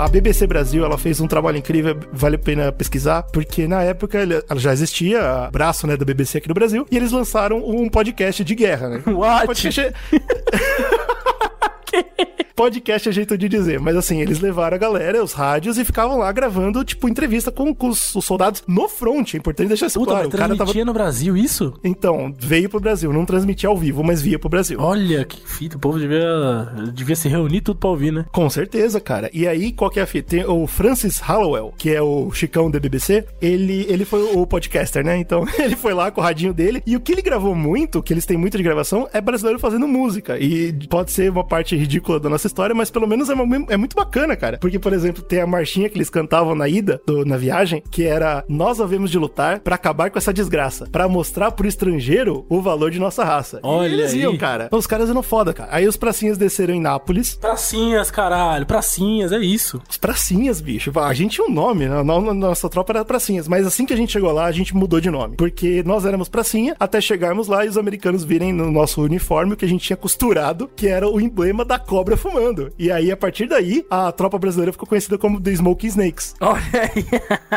A 0.00 0.08
BBC 0.08 0.46
Brasil, 0.46 0.82
ela 0.82 0.96
fez 0.96 1.20
um 1.20 1.26
trabalho 1.26 1.58
incrível, 1.58 1.94
vale 2.10 2.36
a 2.36 2.38
pena 2.38 2.72
pesquisar, 2.72 3.22
porque 3.24 3.68
na 3.68 3.82
época 3.82 4.18
ela 4.18 4.58
já 4.58 4.72
existia, 4.72 5.50
braço, 5.52 5.86
né, 5.86 5.94
da 5.94 6.06
BBC 6.06 6.38
aqui 6.38 6.48
no 6.48 6.54
Brasil, 6.54 6.86
e 6.90 6.96
eles 6.96 7.12
lançaram 7.12 7.58
um 7.58 7.86
podcast 7.86 8.42
de 8.42 8.54
guerra, 8.54 8.88
né? 8.88 9.02
What? 9.06 9.44
Podcast... 9.44 9.92
Podcast 12.60 13.08
é 13.08 13.12
jeito 13.12 13.38
de 13.38 13.48
dizer, 13.48 13.80
mas 13.80 13.96
assim, 13.96 14.20
eles 14.20 14.38
levaram 14.38 14.74
a 14.74 14.78
galera, 14.78 15.24
os 15.24 15.32
rádios, 15.32 15.78
e 15.78 15.84
ficavam 15.84 16.18
lá 16.18 16.30
gravando, 16.30 16.84
tipo, 16.84 17.08
entrevista 17.08 17.50
com, 17.50 17.74
com 17.74 17.88
os, 17.88 18.14
os 18.14 18.22
soldados 18.22 18.62
no 18.68 18.86
front. 18.86 19.32
É 19.32 19.38
importante 19.38 19.68
deixar 19.68 19.86
isso 19.86 19.98
Puta, 19.98 20.10
claro. 20.10 20.26
mas 20.26 20.34
O 20.34 20.36
cara 20.36 20.54
transmitia 20.54 20.82
tava. 20.82 20.84
no 20.84 20.92
Brasil 20.92 21.38
isso? 21.38 21.72
Então, 21.82 22.34
veio 22.38 22.68
pro 22.68 22.78
Brasil. 22.78 23.10
Não 23.14 23.24
transmitia 23.24 23.70
ao 23.70 23.78
vivo, 23.78 24.04
mas 24.04 24.20
via 24.20 24.38
pro 24.38 24.50
Brasil. 24.50 24.78
Olha, 24.78 25.24
que 25.24 25.40
fita. 25.48 25.78
O 25.78 25.80
povo 25.80 25.98
devia, 25.98 26.70
devia 26.92 27.16
se 27.16 27.30
reunir 27.30 27.62
tudo 27.62 27.78
pra 27.78 27.88
ouvir, 27.88 28.12
né? 28.12 28.26
Com 28.30 28.50
certeza, 28.50 29.00
cara. 29.00 29.30
E 29.32 29.48
aí, 29.48 29.72
qual 29.72 29.90
que 29.90 29.98
é 29.98 30.02
a 30.02 30.06
fita? 30.06 30.28
Tem 30.28 30.44
o 30.44 30.66
Francis 30.66 31.18
Hallowell, 31.18 31.72
que 31.78 31.88
é 31.88 32.02
o 32.02 32.30
Chicão 32.30 32.70
da 32.70 32.78
BBC, 32.78 33.24
ele, 33.40 33.86
ele 33.88 34.04
foi 34.04 34.22
o 34.34 34.46
podcaster, 34.46 35.02
né? 35.02 35.16
Então, 35.16 35.46
ele 35.58 35.76
foi 35.76 35.94
lá 35.94 36.10
com 36.10 36.20
o 36.20 36.24
radinho 36.24 36.52
dele. 36.52 36.82
E 36.86 36.94
o 36.94 37.00
que 37.00 37.12
ele 37.12 37.22
gravou 37.22 37.54
muito, 37.54 38.02
que 38.02 38.12
eles 38.12 38.26
têm 38.26 38.36
muito 38.36 38.58
de 38.58 38.62
gravação, 38.62 39.08
é 39.14 39.20
brasileiro 39.22 39.58
fazendo 39.58 39.88
música. 39.88 40.38
E 40.38 40.74
pode 40.90 41.10
ser 41.10 41.30
uma 41.30 41.42
parte 41.42 41.74
ridícula 41.74 42.20
da 42.20 42.28
nossa 42.28 42.49
história, 42.50 42.74
mas 42.74 42.90
pelo 42.90 43.06
menos 43.06 43.28
é, 43.30 43.34
uma- 43.34 43.66
é 43.68 43.76
muito 43.76 43.94
bacana, 43.96 44.36
cara. 44.36 44.58
Porque, 44.58 44.78
por 44.78 44.92
exemplo, 44.92 45.22
tem 45.22 45.40
a 45.40 45.46
marchinha 45.46 45.88
que 45.88 45.96
eles 45.96 46.10
cantavam 46.10 46.54
na 46.54 46.68
ida, 46.68 47.00
do- 47.06 47.24
na 47.24 47.36
viagem, 47.36 47.82
que 47.90 48.04
era 48.04 48.44
Nós 48.48 48.80
havemos 48.80 49.10
de 49.10 49.18
lutar 49.18 49.60
pra 49.60 49.74
acabar 49.76 50.10
com 50.10 50.18
essa 50.18 50.32
desgraça, 50.32 50.86
pra 50.90 51.08
mostrar 51.08 51.52
pro 51.52 51.66
estrangeiro 51.68 52.44
o 52.48 52.60
valor 52.60 52.90
de 52.90 52.98
nossa 52.98 53.24
raça. 53.24 53.60
Olha 53.62 53.88
e 53.88 53.92
eles 53.94 54.12
iam, 54.14 54.36
cara. 54.36 54.68
Os 54.72 54.86
caras 54.86 55.08
eram 55.08 55.22
foda, 55.22 55.52
cara. 55.52 55.68
Aí 55.72 55.86
os 55.86 55.96
pracinhas 55.96 56.36
desceram 56.36 56.74
em 56.74 56.80
Nápoles, 56.80 57.34
Pracinhas, 57.36 58.10
caralho. 58.10 58.66
Pracinhas, 58.66 59.32
é 59.32 59.38
isso. 59.38 59.80
os 59.88 59.96
pracinhas, 59.96 60.60
bicho. 60.60 60.90
A 60.98 61.12
gente 61.14 61.32
tinha 61.36 61.46
um 61.46 61.50
nome, 61.52 61.86
né? 61.86 62.02
No- 62.02 62.20
no- 62.20 62.34
Nossa 62.34 62.68
tropa 62.68 62.92
era 62.92 63.04
pracinhas. 63.04 63.46
Mas 63.46 63.66
assim 63.66 63.84
que 63.86 63.92
a 63.92 63.96
gente 63.96 64.12
chegou 64.12 64.32
lá, 64.32 64.46
a 64.46 64.52
gente 64.52 64.74
mudou 64.74 65.00
de 65.00 65.10
nome. 65.10 65.36
Porque 65.36 65.82
nós 65.84 66.04
éramos 66.04 66.28
pracinha 66.28 66.74
até 66.80 67.00
chegarmos 67.00 67.46
lá 67.48 67.64
e 67.64 67.68
os 67.68 67.76
americanos 67.78 68.24
virem 68.24 68.52
no 68.52 68.70
nosso 68.70 69.02
uniforme 69.02 69.52
o 69.52 69.56
que 69.56 69.64
a 69.64 69.68
gente 69.68 69.84
tinha 69.84 69.96
costurado, 69.96 70.68
que 70.74 70.88
era 70.88 71.08
o 71.08 71.20
emblema 71.20 71.64
da 71.64 71.78
cobra 71.78 72.16
fumando. 72.30 72.72
E 72.78 72.90
aí, 72.90 73.10
a 73.10 73.16
partir 73.16 73.46
daí, 73.46 73.84
a 73.90 74.12
tropa 74.12 74.38
brasileira 74.38 74.72
ficou 74.72 74.88
conhecida 74.88 75.18
como 75.18 75.40
The 75.40 75.50
Smoking 75.52 75.88
Snakes. 75.88 76.34
Olha 76.40 76.60
aí. 76.72 77.04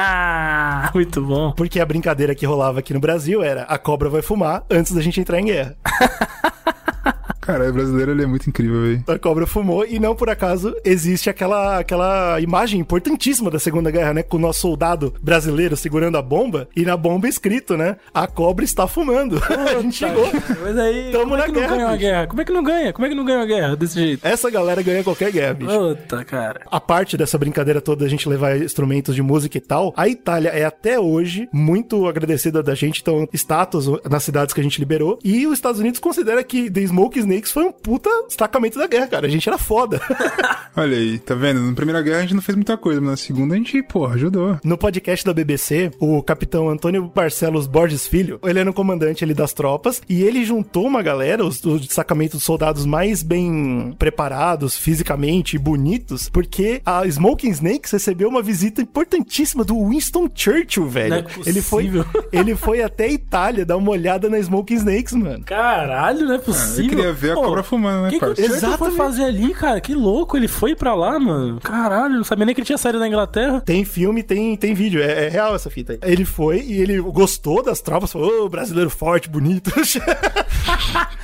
Muito 0.93 1.21
bom. 1.21 1.51
Porque 1.51 1.79
a 1.79 1.85
brincadeira 1.85 2.33
que 2.33 2.45
rolava 2.45 2.79
aqui 2.79 2.93
no 2.93 2.99
Brasil 2.99 3.43
era 3.43 3.63
a 3.63 3.77
cobra 3.77 4.09
vai 4.09 4.21
fumar 4.21 4.65
antes 4.69 4.93
da 4.93 5.01
gente 5.01 5.19
entrar 5.19 5.39
em 5.39 5.45
guerra. 5.45 5.77
Cara, 7.43 7.69
o 7.69 7.73
brasileiro 7.73 8.11
ele 8.11 8.23
é 8.23 8.25
muito 8.25 8.49
incrível, 8.49 8.81
velho. 8.81 9.03
A 9.05 9.19
cobra 9.19 9.45
fumou 9.45 9.85
e 9.85 9.99
não 9.99 10.15
por 10.15 10.29
acaso 10.29 10.73
existe 10.85 11.29
aquela, 11.29 11.77
aquela 11.79 12.39
imagem 12.39 12.79
importantíssima 12.79 13.51
da 13.51 13.59
Segunda 13.59 13.91
Guerra, 13.91 14.13
né? 14.13 14.23
Com 14.23 14.37
o 14.37 14.39
nosso 14.39 14.61
soldado 14.61 15.13
brasileiro 15.21 15.75
segurando 15.75 16.17
a 16.17 16.21
bomba 16.21 16.69
e 16.73 16.83
na 16.83 16.95
bomba 16.95 17.27
escrito, 17.27 17.75
né? 17.75 17.97
A 18.13 18.27
cobra 18.27 18.63
está 18.63 18.87
fumando. 18.87 19.41
a 19.43 19.81
gente 19.81 19.97
chegou. 19.97 20.25
Mas 20.61 20.77
aí, 20.77 21.11
Tamo 21.11 21.23
como 21.25 21.35
é 21.35 21.37
na 21.39 21.43
que 21.43 21.51
não 21.51 21.59
guerra, 21.59 21.75
ganha 21.75 21.87
uma 21.87 21.97
guerra? 21.97 22.27
Como 22.27 22.41
é 22.41 22.45
que 22.45 22.51
não 22.53 22.63
ganha? 22.63 22.93
Como 22.93 23.05
é 23.05 23.09
que 23.09 23.15
não 23.15 23.25
ganha 23.25 23.39
uma 23.39 23.45
guerra 23.45 23.75
desse 23.75 23.95
jeito? 23.95 24.25
Essa 24.25 24.49
galera 24.49 24.81
ganha 24.81 25.03
qualquer 25.03 25.29
guerra, 25.29 25.53
bicho. 25.53 25.77
Puta, 25.77 26.23
cara. 26.23 26.61
A 26.71 26.79
parte 26.79 27.17
dessa 27.17 27.37
brincadeira 27.37 27.81
toda, 27.81 28.05
a 28.05 28.09
gente 28.09 28.29
levar 28.29 28.57
instrumentos 28.57 29.15
de 29.15 29.21
música 29.21 29.57
e 29.57 29.61
tal, 29.61 29.93
a 29.97 30.07
Itália 30.07 30.49
é 30.49 30.63
até 30.63 30.97
hoje 30.97 31.49
muito 31.51 32.07
agradecida 32.07 32.63
da 32.63 32.73
gente, 32.73 33.01
então, 33.01 33.27
status 33.33 33.87
nas 34.09 34.23
cidades 34.23 34.53
que 34.53 34.61
a 34.61 34.63
gente 34.63 34.79
liberou. 34.79 35.19
E 35.23 35.45
os 35.45 35.53
Estados 35.53 35.81
Unidos 35.81 35.99
considera 35.99 36.41
que 36.41 36.71
The 36.71 36.87
Smoke 36.87 37.19
Snakes 37.33 37.51
foi 37.51 37.63
um 37.65 37.71
puta 37.71 38.09
destacamento 38.27 38.77
da 38.77 38.87
guerra, 38.87 39.07
cara. 39.07 39.27
A 39.27 39.29
gente 39.29 39.47
era 39.47 39.57
foda. 39.57 39.99
Olha 40.75 40.97
aí, 40.97 41.19
tá 41.19 41.35
vendo? 41.35 41.61
Na 41.61 41.73
primeira 41.73 42.01
guerra 42.01 42.19
a 42.19 42.21
gente 42.21 42.33
não 42.35 42.41
fez 42.41 42.55
muita 42.55 42.77
coisa, 42.77 42.99
mas 43.01 43.09
na 43.11 43.17
segunda 43.17 43.53
a 43.55 43.57
gente, 43.57 43.81
porra, 43.83 44.15
ajudou. 44.15 44.59
No 44.63 44.77
podcast 44.77 45.25
da 45.25 45.33
BBC, 45.33 45.91
o 45.99 46.21
capitão 46.23 46.69
Antônio 46.69 47.11
Barcelos 47.13 47.67
Borges 47.67 48.07
Filho, 48.07 48.39
ele 48.43 48.59
era 48.59 48.69
o 48.69 48.73
comandante 48.73 49.23
ali 49.23 49.33
das 49.33 49.53
tropas, 49.53 50.01
e 50.09 50.23
ele 50.23 50.43
juntou 50.45 50.85
uma 50.85 51.01
galera, 51.01 51.45
os, 51.45 51.63
os 51.63 51.81
destacamentos 51.81 52.37
dos 52.37 52.43
soldados 52.43 52.85
mais 52.85 53.21
bem 53.23 53.95
preparados 53.97 54.77
fisicamente 54.77 55.55
e 55.55 55.59
bonitos, 55.59 56.29
porque 56.29 56.81
a 56.85 57.05
Smoking 57.07 57.49
Snakes 57.51 57.91
recebeu 57.91 58.29
uma 58.29 58.41
visita 58.41 58.81
importantíssima 58.81 59.63
do 59.63 59.87
Winston 59.89 60.27
Churchill, 60.33 60.87
velho. 60.87 61.09
Não 61.09 61.17
é 61.17 61.25
ele 61.45 61.61
foi 61.61 61.83
possível. 61.85 62.05
ele 62.31 62.55
foi 62.55 62.81
até 62.81 63.05
a 63.05 63.11
Itália 63.11 63.65
dar 63.65 63.77
uma 63.77 63.91
olhada 63.91 64.29
na 64.29 64.39
Smoking 64.39 64.75
Snakes, 64.75 65.13
mano. 65.13 65.43
Caralho, 65.45 66.25
não 66.25 66.33
é 66.33 66.37
Eu 66.37 66.41
possível. 66.41 66.89
queria 66.89 67.13
ver 67.13 67.22
a 67.31 67.35
Pô, 67.35 67.41
cobra 67.43 67.63
fumando, 67.63 68.03
né, 68.03 68.09
que 68.09 68.19
que 68.19 68.25
o? 68.25 68.35
Churchill 68.35 68.77
foi 68.77 68.91
fazer 68.91 69.23
ali, 69.23 69.53
cara? 69.53 69.79
Que 69.79 69.93
louco, 69.93 70.37
ele 70.37 70.47
foi 70.47 70.75
pra 70.75 70.93
lá, 70.93 71.19
mano. 71.19 71.59
Caralho, 71.61 72.15
não 72.15 72.23
sabia 72.23 72.45
nem 72.45 72.53
que 72.55 72.61
ele 72.61 72.65
tinha 72.65 72.77
saído 72.77 72.99
da 72.99 73.07
Inglaterra. 73.07 73.61
Tem 73.61 73.83
filme, 73.85 74.23
tem, 74.23 74.55
tem 74.55 74.73
vídeo, 74.73 75.01
é, 75.01 75.25
é 75.25 75.29
real 75.29 75.55
essa 75.55 75.69
fita 75.69 75.93
aí. 75.93 75.99
Ele 76.03 76.25
foi 76.25 76.61
e 76.61 76.81
ele 76.81 76.99
gostou 76.99 77.63
das 77.63 77.81
tropas, 77.81 78.11
falou, 78.11 78.45
ô, 78.45 78.49
brasileiro 78.49 78.89
forte, 78.89 79.29
bonito. 79.29 79.71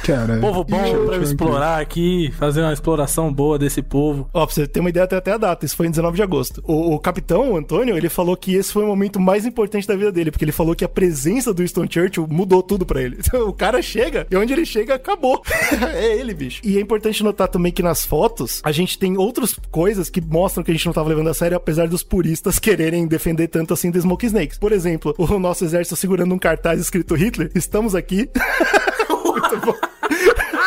Cara, 0.03 0.38
Povo 0.38 0.63
bom 0.63 1.05
pra 1.05 1.15
eu 1.17 1.23
explorar 1.23 1.80
aqui, 1.80 2.31
fazer 2.38 2.61
uma 2.61 2.73
exploração 2.73 3.31
boa 3.31 3.59
desse 3.59 3.81
povo. 3.81 4.30
Ó, 4.34 4.45
pra 4.45 4.55
você 4.55 4.67
ter 4.67 4.80
uma 4.80 4.89
ideia, 4.89 5.07
tem 5.07 5.17
até 5.17 5.31
a 5.34 5.38
data. 5.38 5.65
Isso 5.65 5.76
foi 5.76 5.88
em 5.88 5.91
19 5.91 6.15
de 6.15 6.23
agosto. 6.23 6.63
O, 6.65 6.95
o 6.95 6.99
capitão, 6.99 7.51
o 7.51 7.57
Antônio, 7.57 7.95
ele 7.95 8.09
falou 8.09 8.35
que 8.35 8.55
esse 8.55 8.71
foi 8.71 8.84
o 8.84 8.88
momento 8.88 9.19
mais 9.19 9.45
importante 9.45 9.88
da 9.88 9.95
vida 9.95 10.11
dele, 10.11 10.31
porque 10.31 10.45
ele 10.45 10.51
falou 10.51 10.76
que 10.76 10.84
a 10.84 10.89
presença 10.89 11.53
do 11.53 11.61
Winston 11.61 11.85
Churchill 11.89 12.27
mudou 12.30 12.63
tudo 12.63 12.85
pra 12.85 13.01
ele. 13.01 13.19
Então, 13.30 13.47
o 13.47 13.53
cara 13.53 13.80
chega 13.80 14.26
e 14.31 14.35
onde 14.35 14.53
ele 14.53 14.65
chega, 14.65 14.95
acabou. 14.95 15.43
é 15.90 16.18
ele, 16.18 16.34
bicho. 16.34 16.61
E 16.64 16.78
é 16.78 16.82
importante 16.82 17.24
notar 17.24 17.48
também 17.48 17.72
que 17.72 17.84
nas 17.84 18.06
fotos, 18.06 18.61
a 18.64 18.72
gente 18.72 18.98
tem 18.98 19.18
outras 19.18 19.56
coisas 19.72 20.10
que 20.10 20.22
mostram 20.22 20.64
que 20.64 20.72
a 20.72 20.74
gente 20.74 20.86
não 20.86 20.94
tava 20.94 21.10
levando 21.10 21.30
a 21.30 21.34
sério, 21.34 21.57
apesar 21.57 21.88
dos 21.88 22.03
puristas 22.03 22.60
quererem 22.60 23.07
defender 23.07 23.48
tanto 23.48 23.74
assim 23.74 23.91
The 23.91 24.02
Smoke 24.02 24.26
Snakes. 24.26 24.57
Por 24.57 24.72
exemplo, 24.72 25.14
o 25.18 25.40
nosso 25.40 25.66
exército 25.66 25.95
segurando 25.95 26.34
um 26.34 26.40
cartaz 26.40 26.80
escrito 26.80 27.16
Hitler, 27.16 27.52
estamos 27.56 27.95
aqui. 27.95 28.30
Muito 29.10 29.57
bom. 29.66 29.98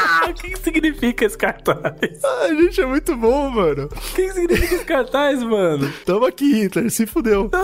Ah, 0.05 0.27
o 0.31 0.35
que, 0.35 0.51
que 0.51 0.59
significa 0.59 1.25
esse 1.25 1.37
cartaz? 1.39 1.79
A 2.43 2.49
gente 2.55 2.81
é 2.81 2.87
muito 2.87 3.17
bom, 3.17 3.51
mano. 3.51 3.85
O 3.85 4.15
que, 4.15 4.23
que 4.23 4.33
significa 4.33 4.75
esse 4.75 4.85
cartaz, 4.85 5.43
mano? 5.43 5.91
Tamo 6.05 6.25
aqui, 6.27 6.53
Hitler, 6.63 6.91
se 6.91 7.07
fudeu. 7.07 7.51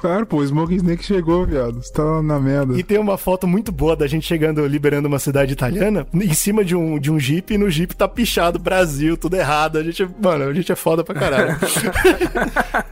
Claro, 0.00 0.24
pô, 0.24 0.38
o 0.38 0.44
Smoking 0.44 0.76
Snake 0.76 1.04
chegou, 1.04 1.44
viado. 1.44 1.82
Você 1.82 1.92
tá 1.92 2.22
na 2.22 2.40
merda. 2.40 2.78
E 2.78 2.82
tem 2.82 2.96
uma 2.98 3.18
foto 3.18 3.46
muito 3.46 3.70
boa 3.70 3.94
da 3.94 4.06
gente 4.06 4.26
chegando, 4.26 4.66
liberando 4.66 5.06
uma 5.08 5.18
cidade 5.18 5.52
italiana, 5.52 6.06
em 6.14 6.32
cima 6.32 6.64
de 6.64 6.74
um, 6.74 6.98
de 6.98 7.10
um 7.12 7.18
jeep, 7.20 7.52
e 7.52 7.58
no 7.58 7.68
jeep 7.68 7.94
tá 7.94 8.08
pichado 8.08 8.58
Brasil, 8.58 9.14
tudo 9.18 9.36
errado. 9.36 9.76
A 9.76 9.82
gente, 9.82 10.02
é- 10.02 10.08
mano, 10.22 10.44
a 10.48 10.54
gente 10.54 10.72
é 10.72 10.76
foda 10.76 11.04
pra 11.04 11.14
caralho. 11.14 11.54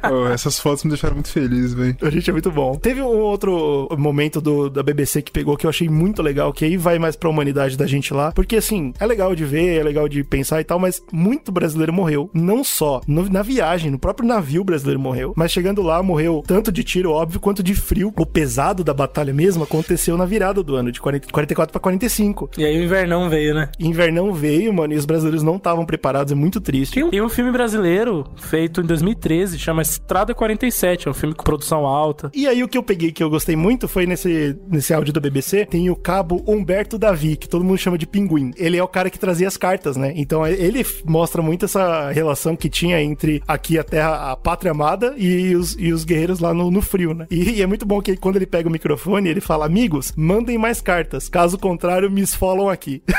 Pô, 0.07 0.27
essas 0.29 0.59
fotos 0.59 0.85
me 0.85 0.91
deixaram 0.91 1.15
muito 1.15 1.31
feliz, 1.31 1.73
velho. 1.73 1.97
a 2.03 2.11
gente 2.11 2.29
é 2.29 2.33
muito 2.33 2.51
bom. 2.51 2.77
Teve 2.77 3.01
um 3.01 3.07
outro 3.07 3.89
momento 3.97 4.39
do, 4.39 4.69
da 4.69 4.83
BBC 4.83 5.23
que 5.23 5.33
pegou 5.33 5.57
que 5.57 5.65
eu 5.65 5.71
achei 5.71 5.89
muito 5.89 6.21
legal, 6.21 6.53
que 6.53 6.67
aí 6.67 6.77
vai 6.77 6.99
mais 6.99 7.17
pra 7.17 7.31
humanidade 7.31 7.77
da 7.77 7.87
gente 7.87 8.13
lá, 8.13 8.18
porque 8.35 8.57
assim, 8.57 8.93
é 8.99 9.07
legal 9.07 9.35
de 9.35 9.45
ver, 9.45 9.79
é 9.81 9.83
legal 9.83 10.09
de 10.09 10.23
pensar 10.25 10.61
e 10.61 10.65
tal, 10.65 10.79
mas 10.79 11.03
muito 11.13 11.51
brasileiro 11.53 11.93
morreu. 11.93 12.31
Não 12.35 12.63
só 12.65 13.01
no- 13.07 13.29
na 13.29 13.43
viagem, 13.43 13.91
no 13.91 13.99
próprio 13.99 14.27
navio 14.29 14.65
brasileiro 14.65 15.01
morreu, 15.01 15.33
mas 15.37 15.51
chegando 15.53 15.83
lá 15.83 16.03
morreu 16.03 16.43
tanto 16.47 16.71
de 16.73 16.83
tiro, 16.85 17.11
óbvio, 17.13 17.41
quanto 17.41 17.63
de 17.63 17.75
frio. 17.75 18.13
O 18.17 18.27
pesado 18.27 18.83
da 18.85 18.93
batalha 18.95 19.33
mesmo 19.33 19.63
aconteceu 19.65 20.17
na 20.17 20.25
virada 20.25 20.63
do 20.63 20.75
ano, 20.77 20.91
de 20.93 21.01
40, 21.01 21.29
44 21.33 21.73
pra 21.73 21.81
45. 21.81 22.51
E 22.59 22.65
aí 22.65 22.79
o 22.79 22.85
invernão 22.85 23.29
veio, 23.29 23.55
né? 23.55 23.69
Invernão 23.79 24.33
veio, 24.33 24.73
mano, 24.73 24.93
e 24.93 24.97
os 24.97 25.05
brasileiros 25.07 25.43
não 25.43 25.57
estavam 25.57 25.85
preparados, 25.87 26.33
é 26.33 26.35
muito 26.37 26.61
triste. 26.61 26.95
Tem 26.95 27.05
um, 27.05 27.11
tem 27.11 27.23
um 27.23 27.29
filme 27.29 27.51
brasileiro 27.53 28.25
feito 28.37 28.81
em 28.81 28.85
2013, 28.85 29.59
chama 29.59 29.83
Estrada 29.83 30.35
47, 30.35 31.09
é 31.09 31.11
um 31.11 31.15
filme 31.15 31.35
com 31.35 31.45
produção 31.45 31.87
alta. 31.87 32.31
E 32.35 32.47
aí 32.47 32.63
o 32.63 32.69
que 32.69 32.77
eu 32.79 32.83
peguei 32.83 33.13
que 33.13 33.23
eu 33.23 33.31
gostei 33.31 33.57
muito 33.57 33.87
foi 33.89 34.07
nesse, 34.07 34.57
nesse 34.69 34.93
áudio 34.95 35.13
da 35.13 35.21
BBC, 35.21 35.67
tem 35.67 35.91
o 35.91 35.97
cabo 35.97 36.43
Humberto 36.47 36.99
Davi, 36.99 37.37
que 37.37 37.49
todo 37.49 37.65
mundo 37.65 37.79
chama 37.79 37.99
de 37.99 38.07
Pinguim. 38.09 38.53
Ele 38.57 38.77
é 38.77 38.83
o 38.83 38.89
cara 38.89 39.11
que 39.11 39.19
trazia 39.19 39.47
as 39.47 39.57
cartas, 39.57 39.97
né? 39.97 40.13
Então 40.17 40.47
ele 40.47 40.81
f- 40.81 41.03
mostra 41.07 41.41
muito 41.43 41.65
essa 41.65 42.11
relação 42.11 42.57
que 42.57 42.69
tinha 42.69 43.01
entre 43.03 43.43
aqui 43.47 43.79
a 43.79 43.85
terra, 43.85 44.33
a 44.33 44.37
pátria 44.37 44.71
amada 44.73 45.15
e 45.17 45.55
os, 45.55 45.77
e 45.79 45.93
os 45.93 46.05
guerreiros 46.05 46.41
lá 46.41 46.53
no, 46.53 46.71
no 46.71 46.83
frio, 46.83 47.15
né? 47.15 47.27
E, 47.31 47.51
e 47.59 47.63
é 47.63 47.67
muito 47.67 47.87
bom 47.87 48.01
que 48.01 48.17
quando 48.17 48.37
ele 48.37 48.47
pega 48.47 48.69
o 48.69 48.73
microfone, 48.73 49.29
ele 49.29 49.41
fala, 49.41 49.67
amigos, 49.67 50.13
mandem 50.17 50.59
mais 50.59 50.81
cartas, 50.81 51.29
caso 51.29 51.59
contrário, 51.59 52.11
me 52.11 52.21
esfolam 52.23 52.69
aqui. 52.69 53.03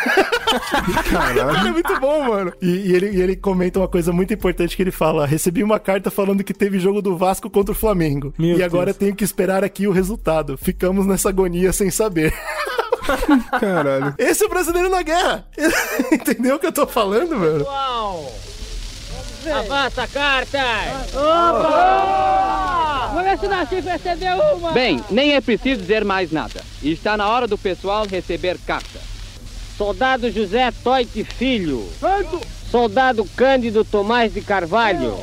Cara, 1.12 1.68
é 1.68 1.72
muito 1.72 2.00
bom, 2.00 2.24
mano. 2.24 2.54
E, 2.62 2.68
e 2.90 2.96
ele, 2.96 3.12
e 3.12 3.22
ele 3.22 3.36
comenta 3.36 3.80
uma 3.80 3.88
coisa 3.88 4.12
muito 4.12 4.34
importante 4.34 4.76
que 4.76 4.82
ele 4.82 4.92
fala: 4.92 5.26
recebi 5.26 5.64
uma 5.64 5.80
carta 5.80 6.10
falando 6.10 6.44
que 6.44 6.54
teve 6.54 6.80
jogo 6.80 7.02
do 7.02 7.16
Vasco 7.16 7.50
contra 7.50 7.72
o 7.72 7.76
Flamengo. 7.76 8.34
Meu 8.38 8.52
e 8.56 8.58
Deus. 8.58 8.64
agora 8.64 8.94
tenho 8.94 9.16
que 9.16 9.24
esperar 9.24 9.64
aqui 9.64 9.88
o 9.88 9.92
resultado. 9.92 10.58
Ficamos 10.58 11.06
nessa 11.06 11.30
agonia 11.30 11.72
sem 11.72 11.92
saber. 11.92 12.34
Caralho. 13.60 14.14
Esse 14.18 14.44
é 14.44 14.48
o 14.48 14.50
brasileiro 14.50 14.90
na 14.90 15.02
guerra. 15.02 15.46
Entendeu 16.12 16.56
o 16.56 16.60
que 16.60 16.68
eu 16.68 16.72
tô 16.72 16.88
falando, 16.88 17.36
mano? 17.36 17.66
Avança, 19.52 20.08
carta! 20.08 20.60
Opa! 21.14 23.08
Vamos 23.14 23.24
ver 23.24 23.40
se 23.40 23.46
o 23.46 23.50
Nacife 23.50 23.90
recebeu 23.90 24.38
uma! 24.56 24.72
Bem, 24.72 25.04
nem 25.10 25.34
é 25.34 25.42
preciso 25.42 25.82
dizer 25.82 26.06
mais 26.06 26.32
nada. 26.32 26.62
Está 26.84 27.18
na 27.18 27.28
hora 27.28 27.48
do 27.48 27.58
pessoal 27.58 28.06
receber 28.06 28.58
carta. 28.60 29.00
Soldado 29.78 30.30
José 30.30 30.72
Toite 30.84 31.24
Filho. 31.24 31.88
Soldado 32.70 33.26
Cândido 33.36 33.86
Tomás 33.86 34.34
de 34.34 34.42
Carvalho. 34.42 35.18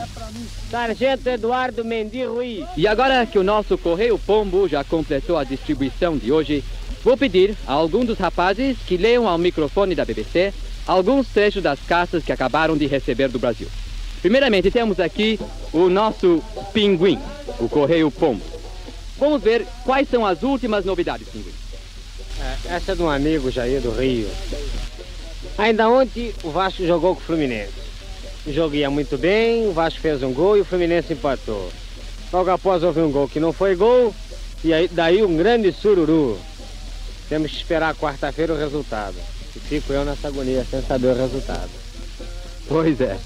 Sargento 0.70 1.28
Eduardo 1.28 1.84
Mendy 1.84 2.24
Ruiz. 2.24 2.66
E 2.76 2.88
agora 2.88 3.24
que 3.26 3.38
o 3.38 3.44
nosso 3.44 3.78
Correio 3.78 4.18
Pombo 4.18 4.66
já 4.66 4.82
completou 4.82 5.38
a 5.38 5.44
distribuição 5.44 6.16
de 6.16 6.32
hoje, 6.32 6.64
vou 7.07 7.16
pedir 7.16 7.57
a 7.69 7.73
algum 7.73 8.05
dos 8.05 8.19
rapazes 8.19 8.77
que 8.85 8.97
leiam 8.97 9.28
ao 9.28 9.39
microfone 9.39 9.95
da 9.95 10.05
BBC 10.05 10.53
alguns 10.85 11.28
trechos 11.28 11.62
das 11.62 11.78
cartas 11.78 12.24
que 12.24 12.33
acabaram 12.33 12.77
de 12.77 12.85
receber 12.89 13.28
do 13.28 13.39
Brasil. 13.39 13.69
Primeiramente, 14.20 14.73
temos 14.73 14.99
aqui 14.99 15.39
o 15.73 15.89
nosso 15.89 16.43
pinguim, 16.73 17.16
o 17.61 17.69
Correio 17.69 18.11
Pombo. 18.11 18.43
Vamos 19.20 19.41
ver 19.41 19.65
quais 19.85 20.09
são 20.09 20.27
as 20.27 20.43
últimas 20.43 20.85
novidades, 20.85 21.28
pinguim. 21.28 21.53
É, 22.41 22.74
essa 22.74 22.91
é 22.91 22.95
de 22.97 23.03
um 23.03 23.09
amigo 23.09 23.53
Jair 23.53 23.81
do 23.81 23.93
Rio. 23.93 24.28
Ainda 25.57 25.89
ontem 25.89 26.35
o 26.43 26.51
Vasco 26.51 26.85
jogou 26.85 27.15
com 27.15 27.20
o 27.20 27.24
Fluminense. 27.24 27.87
O 28.45 28.53
jogo 28.53 28.74
ia 28.74 28.91
muito 28.91 29.16
bem, 29.16 29.69
o 29.69 29.73
Vasco 29.73 30.01
fez 30.01 30.24
um 30.24 30.33
gol 30.33 30.57
e 30.57 30.62
o 30.62 30.65
Fluminense 30.65 31.12
empatou. 31.12 31.70
Logo 32.33 32.51
após 32.51 32.83
houve 32.83 32.99
um 33.01 33.12
gol 33.12 33.28
que 33.28 33.39
não 33.39 33.53
foi 33.53 33.77
gol, 33.77 34.12
e 34.65 34.74
aí, 34.74 34.89
daí 34.89 35.23
um 35.23 35.37
grande 35.37 35.70
sururu. 35.70 36.37
Temos 37.28 37.51
que 37.51 37.57
esperar 37.57 37.94
quarta-feira 37.94 38.53
o 38.53 38.59
resultado. 38.59 39.16
E 39.55 39.59
fico 39.59 39.93
eu 39.93 40.05
nessa 40.05 40.28
agonia 40.28 40.65
sem 40.65 40.82
saber 40.82 41.09
o 41.09 41.16
resultado. 41.16 41.70
Pois 42.69 43.01
é. 43.01 43.19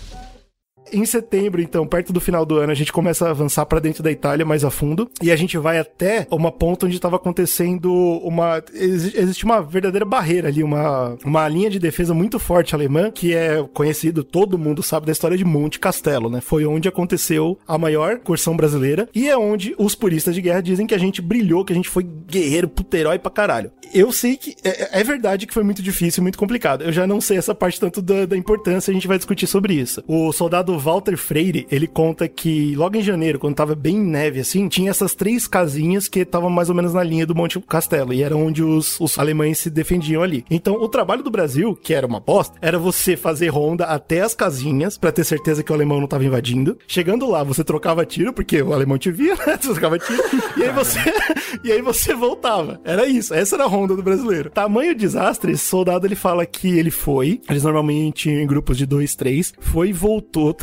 Em 0.92 1.04
setembro, 1.04 1.60
então, 1.60 1.86
perto 1.86 2.12
do 2.12 2.20
final 2.20 2.44
do 2.44 2.56
ano, 2.58 2.72
a 2.72 2.74
gente 2.74 2.92
começa 2.92 3.26
a 3.26 3.30
avançar 3.30 3.64
para 3.66 3.80
dentro 3.80 4.02
da 4.02 4.10
Itália 4.10 4.44
mais 4.44 4.64
a 4.64 4.70
fundo 4.70 5.10
e 5.22 5.30
a 5.30 5.36
gente 5.36 5.56
vai 5.58 5.78
até 5.78 6.26
uma 6.30 6.50
ponta 6.52 6.86
onde 6.86 6.96
estava 6.96 7.16
acontecendo 7.16 7.92
uma 8.22 8.62
exi- 8.74 9.16
existe 9.16 9.44
uma 9.44 9.60
verdadeira 9.60 10.04
barreira 10.04 10.48
ali, 10.48 10.62
uma 10.62 11.16
uma 11.24 11.48
linha 11.48 11.70
de 11.70 11.78
defesa 11.78 12.12
muito 12.14 12.38
forte 12.38 12.74
alemã 12.74 13.10
que 13.10 13.34
é 13.34 13.62
conhecido, 13.72 14.22
todo 14.24 14.58
mundo 14.58 14.82
sabe 14.82 15.06
da 15.06 15.12
história 15.12 15.36
de 15.36 15.44
Monte 15.44 15.78
Castelo, 15.78 16.28
né? 16.30 16.40
Foi 16.40 16.64
onde 16.66 16.88
aconteceu 16.88 17.58
a 17.66 17.78
maior 17.78 18.18
cursão 18.18 18.56
brasileira 18.56 19.08
e 19.14 19.28
é 19.28 19.36
onde 19.36 19.74
os 19.78 19.94
puristas 19.94 20.34
de 20.34 20.40
guerra 20.42 20.60
dizem 20.60 20.86
que 20.86 20.94
a 20.94 20.98
gente 20.98 21.20
brilhou, 21.22 21.64
que 21.64 21.72
a 21.72 21.76
gente 21.76 21.88
foi 21.88 22.02
guerreiro, 22.02 22.68
puto 22.68 22.96
herói 22.96 23.18
pra 23.18 23.30
caralho. 23.30 23.70
Eu 23.92 24.12
sei 24.12 24.36
que 24.36 24.54
é, 24.64 25.00
é 25.00 25.04
verdade 25.04 25.46
que 25.46 25.54
foi 25.54 25.62
muito 25.64 25.82
difícil, 25.82 26.22
muito 26.22 26.38
complicado. 26.38 26.82
Eu 26.82 26.92
já 26.92 27.06
não 27.06 27.20
sei 27.20 27.38
essa 27.38 27.54
parte 27.54 27.80
tanto 27.80 28.00
da, 28.00 28.26
da 28.26 28.36
importância, 28.36 28.90
a 28.90 28.94
gente 28.94 29.08
vai 29.08 29.16
discutir 29.18 29.46
sobre 29.46 29.74
isso. 29.74 30.02
O 30.06 30.32
soldado 30.32 30.78
Walter 30.80 31.16
Freire, 31.16 31.66
ele 31.70 31.86
conta 31.86 32.26
que 32.26 32.74
logo 32.74 32.96
em 32.96 33.02
janeiro, 33.02 33.38
quando 33.38 33.54
tava 33.54 33.74
bem 33.74 33.98
neve 33.98 34.40
assim, 34.40 34.68
tinha 34.68 34.90
essas 34.90 35.14
três 35.14 35.46
casinhas 35.46 36.08
que 36.08 36.20
estavam 36.20 36.50
mais 36.50 36.68
ou 36.68 36.74
menos 36.74 36.94
na 36.94 37.02
linha 37.02 37.26
do 37.26 37.34
Monte 37.34 37.60
Castelo, 37.60 38.12
e 38.12 38.22
era 38.22 38.36
onde 38.36 38.62
os, 38.62 38.98
os 38.98 39.18
alemães 39.18 39.58
se 39.58 39.70
defendiam 39.70 40.22
ali. 40.22 40.44
Então, 40.50 40.74
o 40.74 40.88
trabalho 40.88 41.22
do 41.22 41.30
Brasil, 41.30 41.76
que 41.76 41.94
era 41.94 42.06
uma 42.06 42.18
bosta, 42.18 42.58
era 42.60 42.78
você 42.78 43.16
fazer 43.16 43.48
ronda 43.48 43.84
até 43.84 44.20
as 44.20 44.34
casinhas, 44.34 44.96
pra 44.96 45.12
ter 45.12 45.24
certeza 45.24 45.62
que 45.62 45.70
o 45.70 45.74
alemão 45.74 46.00
não 46.00 46.08
tava 46.08 46.24
invadindo. 46.24 46.78
Chegando 46.88 47.28
lá, 47.28 47.44
você 47.44 47.62
trocava 47.62 48.06
tiro, 48.06 48.32
porque 48.32 48.62
o 48.62 48.72
alemão 48.72 48.98
te 48.98 49.10
via, 49.10 49.34
né? 49.46 49.58
Você 49.60 49.72
trocava 49.72 49.98
tiro, 49.98 50.22
e 50.56 50.62
aí 50.62 50.72
você, 50.72 50.98
e 51.62 51.72
aí 51.72 51.82
você 51.82 52.14
voltava. 52.14 52.80
Era 52.84 53.06
isso, 53.06 53.34
essa 53.34 53.56
era 53.56 53.64
a 53.64 53.68
ronda 53.68 53.94
do 53.94 54.02
brasileiro. 54.02 54.50
Tamanho 54.50 54.94
desastre, 54.94 55.56
soldado 55.56 56.06
ele 56.06 56.16
fala 56.16 56.46
que 56.46 56.78
ele 56.78 56.90
foi, 56.90 57.40
eles 57.48 57.64
normalmente 57.64 58.30
em 58.30 58.46
grupos 58.46 58.78
de 58.78 58.86
dois, 58.86 59.14
três, 59.14 59.52
foi 59.60 59.90
e 59.90 59.92
voltou 59.92 60.54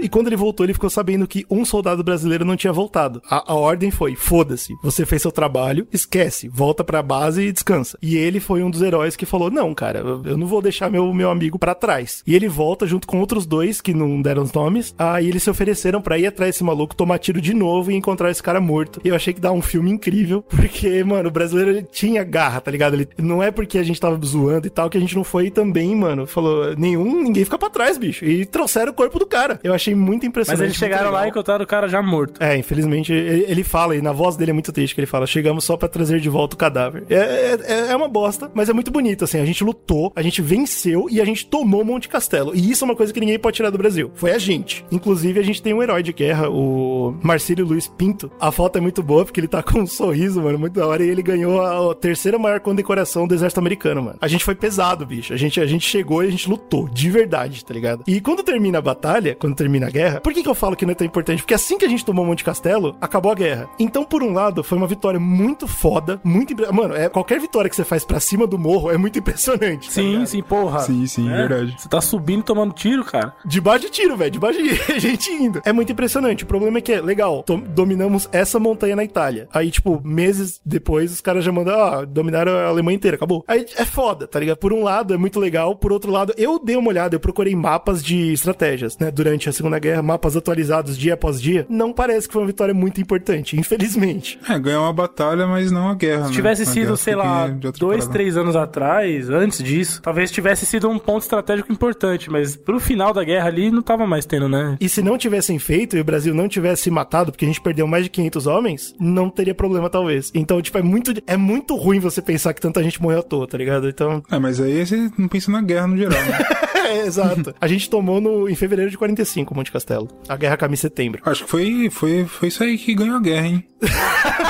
e 0.00 0.08
quando 0.08 0.26
ele 0.28 0.36
voltou, 0.36 0.64
ele 0.64 0.74
ficou 0.74 0.90
sabendo 0.90 1.26
que 1.26 1.46
um 1.50 1.64
soldado 1.64 2.02
brasileiro 2.02 2.44
não 2.44 2.56
tinha 2.56 2.72
voltado. 2.72 3.22
A, 3.30 3.52
a 3.52 3.54
ordem 3.54 3.90
foi: 3.90 4.14
foda-se, 4.14 4.74
você 4.82 5.06
fez 5.06 5.22
seu 5.22 5.32
trabalho, 5.32 5.86
esquece, 5.92 6.48
volta 6.48 6.82
pra 6.82 7.02
base 7.02 7.42
e 7.42 7.52
descansa. 7.52 7.98
E 8.02 8.16
ele 8.16 8.40
foi 8.40 8.62
um 8.62 8.70
dos 8.70 8.82
heróis 8.82 9.16
que 9.16 9.26
falou: 9.26 9.50
não, 9.50 9.74
cara, 9.74 10.00
eu, 10.00 10.36
não 10.36 10.46
vou 10.46 10.62
deixar 10.62 10.90
meu, 10.90 11.12
meu 11.12 11.30
amigo 11.30 11.58
pra 11.58 11.74
trás. 11.74 12.22
E 12.26 12.34
ele 12.34 12.48
volta 12.48 12.86
junto 12.86 13.06
com 13.06 13.18
outros 13.18 13.46
dois 13.46 13.80
que 13.80 13.94
não 13.94 14.20
deram 14.20 14.42
os 14.42 14.52
nomes, 14.52 14.94
aí 14.98 15.28
eles 15.28 15.42
se 15.42 15.50
ofereceram 15.50 16.00
pra 16.00 16.18
ir 16.18 16.26
atrás 16.26 16.54
desse 16.54 16.64
maluco, 16.64 16.94
tomar 16.94 17.18
tiro 17.18 17.40
de 17.40 17.54
novo 17.54 17.90
e 17.90 17.94
encontrar 17.94 18.30
esse 18.30 18.42
cara 18.42 18.60
morto. 18.60 19.00
E 19.04 19.08
eu 19.08 19.14
achei 19.14 19.32
que 19.32 19.40
dá 19.40 19.52
um 19.52 19.62
filme 19.62 19.90
incrível, 19.90 20.42
porque, 20.48 21.02
mano, 21.04 21.28
o 21.28 21.32
brasileiro 21.32 21.70
ele 21.70 21.82
tinha 21.82 22.24
garra, 22.24 22.60
tá 22.60 22.70
ligado? 22.70 22.94
Ele, 22.94 23.08
não 23.18 23.42
é 23.42 23.50
porque 23.50 23.78
a 23.78 23.82
gente 23.82 24.00
tava 24.00 24.18
zoando 24.24 24.66
e 24.66 24.70
tal 24.70 24.90
que 24.90 24.98
a 24.98 25.00
gente 25.00 25.16
não 25.16 25.24
foi 25.24 25.50
também, 25.50 25.94
mano. 25.94 26.26
Falou, 26.26 26.74
nenhum, 26.76 27.22
ninguém 27.22 27.44
fica 27.44 27.58
pra 27.58 27.70
trás, 27.70 27.98
bicho. 27.98 28.24
E 28.24 28.44
trouxeram 28.44 28.92
o 28.92 28.94
corpo 28.94 29.18
do 29.18 29.26
cara. 29.26 29.45
Eu 29.62 29.74
achei 29.74 29.94
muito 29.94 30.22
Mas 30.22 30.28
impressionante. 30.28 30.64
eles 30.64 30.76
chegaram 30.76 31.10
lá 31.10 31.26
e 31.26 31.30
encontraram 31.30 31.64
o 31.64 31.66
cara 31.66 31.88
já 31.88 32.02
morto. 32.02 32.42
É, 32.42 32.56
infelizmente, 32.56 33.12
ele, 33.12 33.44
ele 33.48 33.64
fala, 33.64 33.96
e 33.96 34.02
na 34.02 34.12
voz 34.12 34.36
dele 34.36 34.50
é 34.50 34.54
muito 34.54 34.72
triste 34.72 34.94
que 34.94 35.00
ele 35.00 35.06
fala: 35.06 35.26
chegamos 35.26 35.64
só 35.64 35.76
pra 35.76 35.88
trazer 35.88 36.20
de 36.20 36.28
volta 36.28 36.54
o 36.54 36.58
cadáver. 36.58 37.04
É, 37.08 37.58
é, 37.66 37.92
é 37.92 37.96
uma 37.96 38.08
bosta, 38.08 38.50
mas 38.54 38.68
é 38.68 38.72
muito 38.72 38.90
bonito, 38.90 39.24
assim. 39.24 39.40
A 39.40 39.44
gente 39.44 39.62
lutou, 39.64 40.12
a 40.14 40.22
gente 40.22 40.42
venceu 40.42 41.06
e 41.10 41.20
a 41.20 41.24
gente 41.24 41.46
tomou 41.46 41.84
Monte 41.84 42.08
Castelo. 42.08 42.54
E 42.54 42.70
isso 42.70 42.84
é 42.84 42.86
uma 42.86 42.96
coisa 42.96 43.12
que 43.12 43.20
ninguém 43.20 43.38
pode 43.38 43.56
tirar 43.56 43.70
do 43.70 43.78
Brasil. 43.78 44.10
Foi 44.14 44.32
a 44.32 44.38
gente. 44.38 44.84
Inclusive, 44.90 45.40
a 45.40 45.42
gente 45.42 45.62
tem 45.62 45.74
um 45.74 45.82
herói 45.82 46.02
de 46.02 46.12
guerra, 46.12 46.48
o 46.48 47.14
Marcílio 47.22 47.64
Luiz 47.64 47.86
Pinto. 47.86 48.30
A 48.40 48.50
foto 48.50 48.78
é 48.78 48.80
muito 48.80 49.02
boa, 49.02 49.24
porque 49.24 49.40
ele 49.40 49.48
tá 49.48 49.62
com 49.62 49.80
um 49.80 49.86
sorriso, 49.86 50.42
mano, 50.42 50.58
muito 50.58 50.74
da 50.74 50.86
hora. 50.86 51.04
E 51.04 51.08
ele 51.08 51.22
ganhou 51.22 51.60
a, 51.60 51.92
a 51.92 51.94
terceira 51.94 52.38
maior 52.38 52.60
condecoração 52.60 53.26
do 53.26 53.34
exército 53.34 53.60
americano, 53.60 54.02
mano. 54.02 54.18
A 54.20 54.28
gente 54.28 54.44
foi 54.44 54.54
pesado, 54.54 55.06
bicho. 55.06 55.32
A 55.32 55.36
gente, 55.36 55.60
a 55.60 55.66
gente 55.66 55.88
chegou 55.88 56.22
e 56.24 56.28
a 56.28 56.30
gente 56.30 56.48
lutou, 56.48 56.88
de 56.88 57.10
verdade, 57.10 57.64
tá 57.64 57.72
ligado? 57.72 58.04
E 58.06 58.20
quando 58.20 58.42
termina 58.42 58.78
a 58.78 58.82
batalha, 58.82 59.35
quando 59.38 59.54
termina 59.56 59.86
a 59.86 59.90
guerra, 59.90 60.20
por 60.20 60.32
que, 60.32 60.42
que 60.42 60.48
eu 60.48 60.54
falo 60.54 60.76
que 60.76 60.84
não 60.84 60.92
é 60.92 60.94
tão 60.94 61.06
importante? 61.06 61.42
Porque 61.42 61.54
assim 61.54 61.78
que 61.78 61.84
a 61.84 61.88
gente 61.88 62.04
tomou 62.04 62.24
Monte 62.24 62.44
Castelo, 62.44 62.96
acabou 63.00 63.32
a 63.32 63.34
guerra. 63.34 63.68
Então, 63.78 64.04
por 64.04 64.22
um 64.22 64.32
lado, 64.32 64.62
foi 64.62 64.76
uma 64.78 64.86
vitória 64.86 65.20
muito 65.20 65.66
foda, 65.66 66.20
muito. 66.24 66.54
Mano, 66.72 66.94
é, 66.94 67.08
qualquer 67.08 67.40
vitória 67.40 67.68
que 67.68 67.76
você 67.76 67.84
faz 67.84 68.04
pra 68.04 68.20
cima 68.20 68.46
do 68.46 68.58
morro 68.58 68.90
é 68.90 68.96
muito 68.96 69.18
impressionante. 69.18 69.86
tá 69.88 69.92
Sim, 69.94 70.10
ligado? 70.10 70.26
sim, 70.26 70.42
porra. 70.42 70.80
Sim, 70.80 71.06
sim, 71.06 71.28
É, 71.30 71.36
verdade. 71.46 71.74
Você 71.78 71.88
tá 71.88 72.00
subindo 72.00 72.40
e 72.40 72.44
tomando 72.44 72.72
tiro, 72.72 73.04
cara. 73.04 73.34
Debaixo 73.44 73.84
de 73.86 73.90
tiro, 73.90 74.16
velho. 74.16 74.30
Debaixo 74.30 74.62
de 74.62 74.74
gente 75.00 75.30
indo. 75.30 75.60
É 75.64 75.72
muito 75.72 75.92
impressionante. 75.92 76.44
O 76.44 76.46
problema 76.46 76.78
é 76.78 76.80
que 76.80 76.92
é 76.92 77.00
legal. 77.00 77.44
dominamos 77.68 78.28
essa 78.32 78.58
montanha 78.58 78.96
na 78.96 79.04
Itália. 79.04 79.48
Aí, 79.52 79.70
tipo, 79.70 80.00
meses 80.04 80.60
depois, 80.64 81.12
os 81.12 81.20
caras 81.20 81.44
já 81.44 81.52
mandam, 81.52 81.74
ah, 81.80 82.04
dominaram 82.04 82.52
a 82.52 82.66
Alemanha 82.66 82.96
inteira, 82.96 83.16
acabou. 83.16 83.44
Aí 83.46 83.66
é 83.76 83.84
foda, 83.84 84.26
tá 84.26 84.38
ligado? 84.40 84.56
Por 84.58 84.72
um 84.72 84.82
lado, 84.82 85.14
é 85.14 85.16
muito 85.16 85.38
legal. 85.40 85.76
Por 85.76 85.92
outro 85.92 86.10
lado, 86.10 86.32
eu 86.36 86.58
dei 86.58 86.76
uma 86.76 86.88
olhada, 86.88 87.14
eu 87.14 87.20
procurei 87.20 87.54
mapas 87.54 88.02
de 88.02 88.32
estratégias, 88.32 88.96
né? 88.98 89.10
Durante 89.16 89.48
a 89.48 89.52
Segunda 89.52 89.78
Guerra, 89.78 90.02
mapas 90.02 90.36
atualizados 90.36 90.96
dia 90.96 91.14
após 91.14 91.40
dia. 91.40 91.66
Não 91.70 91.90
parece 91.90 92.26
que 92.26 92.34
foi 92.34 92.42
uma 92.42 92.46
vitória 92.46 92.74
muito 92.74 93.00
importante, 93.00 93.58
infelizmente. 93.58 94.38
É, 94.46 94.58
ganhou 94.58 94.82
uma 94.84 94.92
batalha, 94.92 95.46
mas 95.46 95.72
não 95.72 95.88
a 95.88 95.94
guerra, 95.94 96.24
Se 96.24 96.28
né? 96.28 96.34
tivesse 96.34 96.62
A 96.64 96.66
sido, 96.66 96.96
sei 96.98 97.14
lá, 97.16 97.48
dois, 97.78 98.06
três 98.06 98.36
anos 98.36 98.54
atrás, 98.54 99.30
antes 99.30 99.64
disso, 99.64 100.02
talvez 100.02 100.30
tivesse 100.30 100.66
sido 100.66 100.86
um 100.90 100.98
ponto 100.98 101.22
estratégico 101.22 101.72
importante, 101.72 102.30
mas 102.30 102.56
pro 102.56 102.78
final 102.78 103.14
da 103.14 103.24
guerra 103.24 103.48
ali 103.48 103.70
não 103.70 103.80
tava 103.80 104.06
mais 104.06 104.26
tendo, 104.26 104.50
né? 104.50 104.76
E 104.78 104.88
se 104.88 105.00
não 105.00 105.16
tivessem 105.16 105.58
feito 105.58 105.96
e 105.96 106.00
o 106.00 106.04
Brasil 106.04 106.34
não 106.34 106.46
tivesse 106.46 106.90
matado, 106.90 107.32
porque 107.32 107.46
a 107.46 107.48
gente 107.48 107.60
perdeu 107.60 107.86
mais 107.86 108.04
de 108.04 108.10
500 108.10 108.46
homens, 108.46 108.94
não 109.00 109.30
teria 109.30 109.54
problema, 109.54 109.88
talvez. 109.88 110.30
Então, 110.34 110.60
tipo, 110.60 110.76
é 110.76 110.82
muito, 110.82 111.14
é 111.26 111.36
muito 111.38 111.74
ruim 111.74 111.98
você 111.98 112.20
pensar 112.20 112.52
que 112.52 112.60
tanta 112.60 112.82
gente 112.82 113.00
morreu 113.00 113.20
à 113.20 113.22
toa, 113.22 113.46
tá 113.46 113.56
ligado? 113.56 113.88
Então. 113.88 114.22
É, 114.30 114.38
mas 114.38 114.60
aí 114.60 114.84
você 114.84 115.10
não 115.16 115.28
pensa 115.28 115.50
na 115.50 115.62
guerra 115.62 115.86
no 115.86 115.96
geral, 115.96 116.20
né? 116.20 116.38
é, 116.86 117.06
exato. 117.06 117.54
A 117.60 117.66
gente 117.66 117.88
tomou 117.88 118.20
no, 118.20 118.48
em 118.48 118.54
fevereiro 118.54 118.90
de 118.90 118.98
45, 119.14 119.54
Monte 119.54 119.72
Castelo. 119.72 120.08
A 120.28 120.36
guerra 120.36 120.56
em 120.70 120.76
setembro. 120.76 121.22
Acho 121.24 121.44
que 121.44 121.50
foi, 121.50 121.88
foi, 121.90 122.24
foi 122.24 122.48
isso 122.48 122.62
aí 122.62 122.76
que 122.76 122.94
ganhou 122.94 123.16
a 123.16 123.20
guerra, 123.20 123.46
hein? 123.46 123.64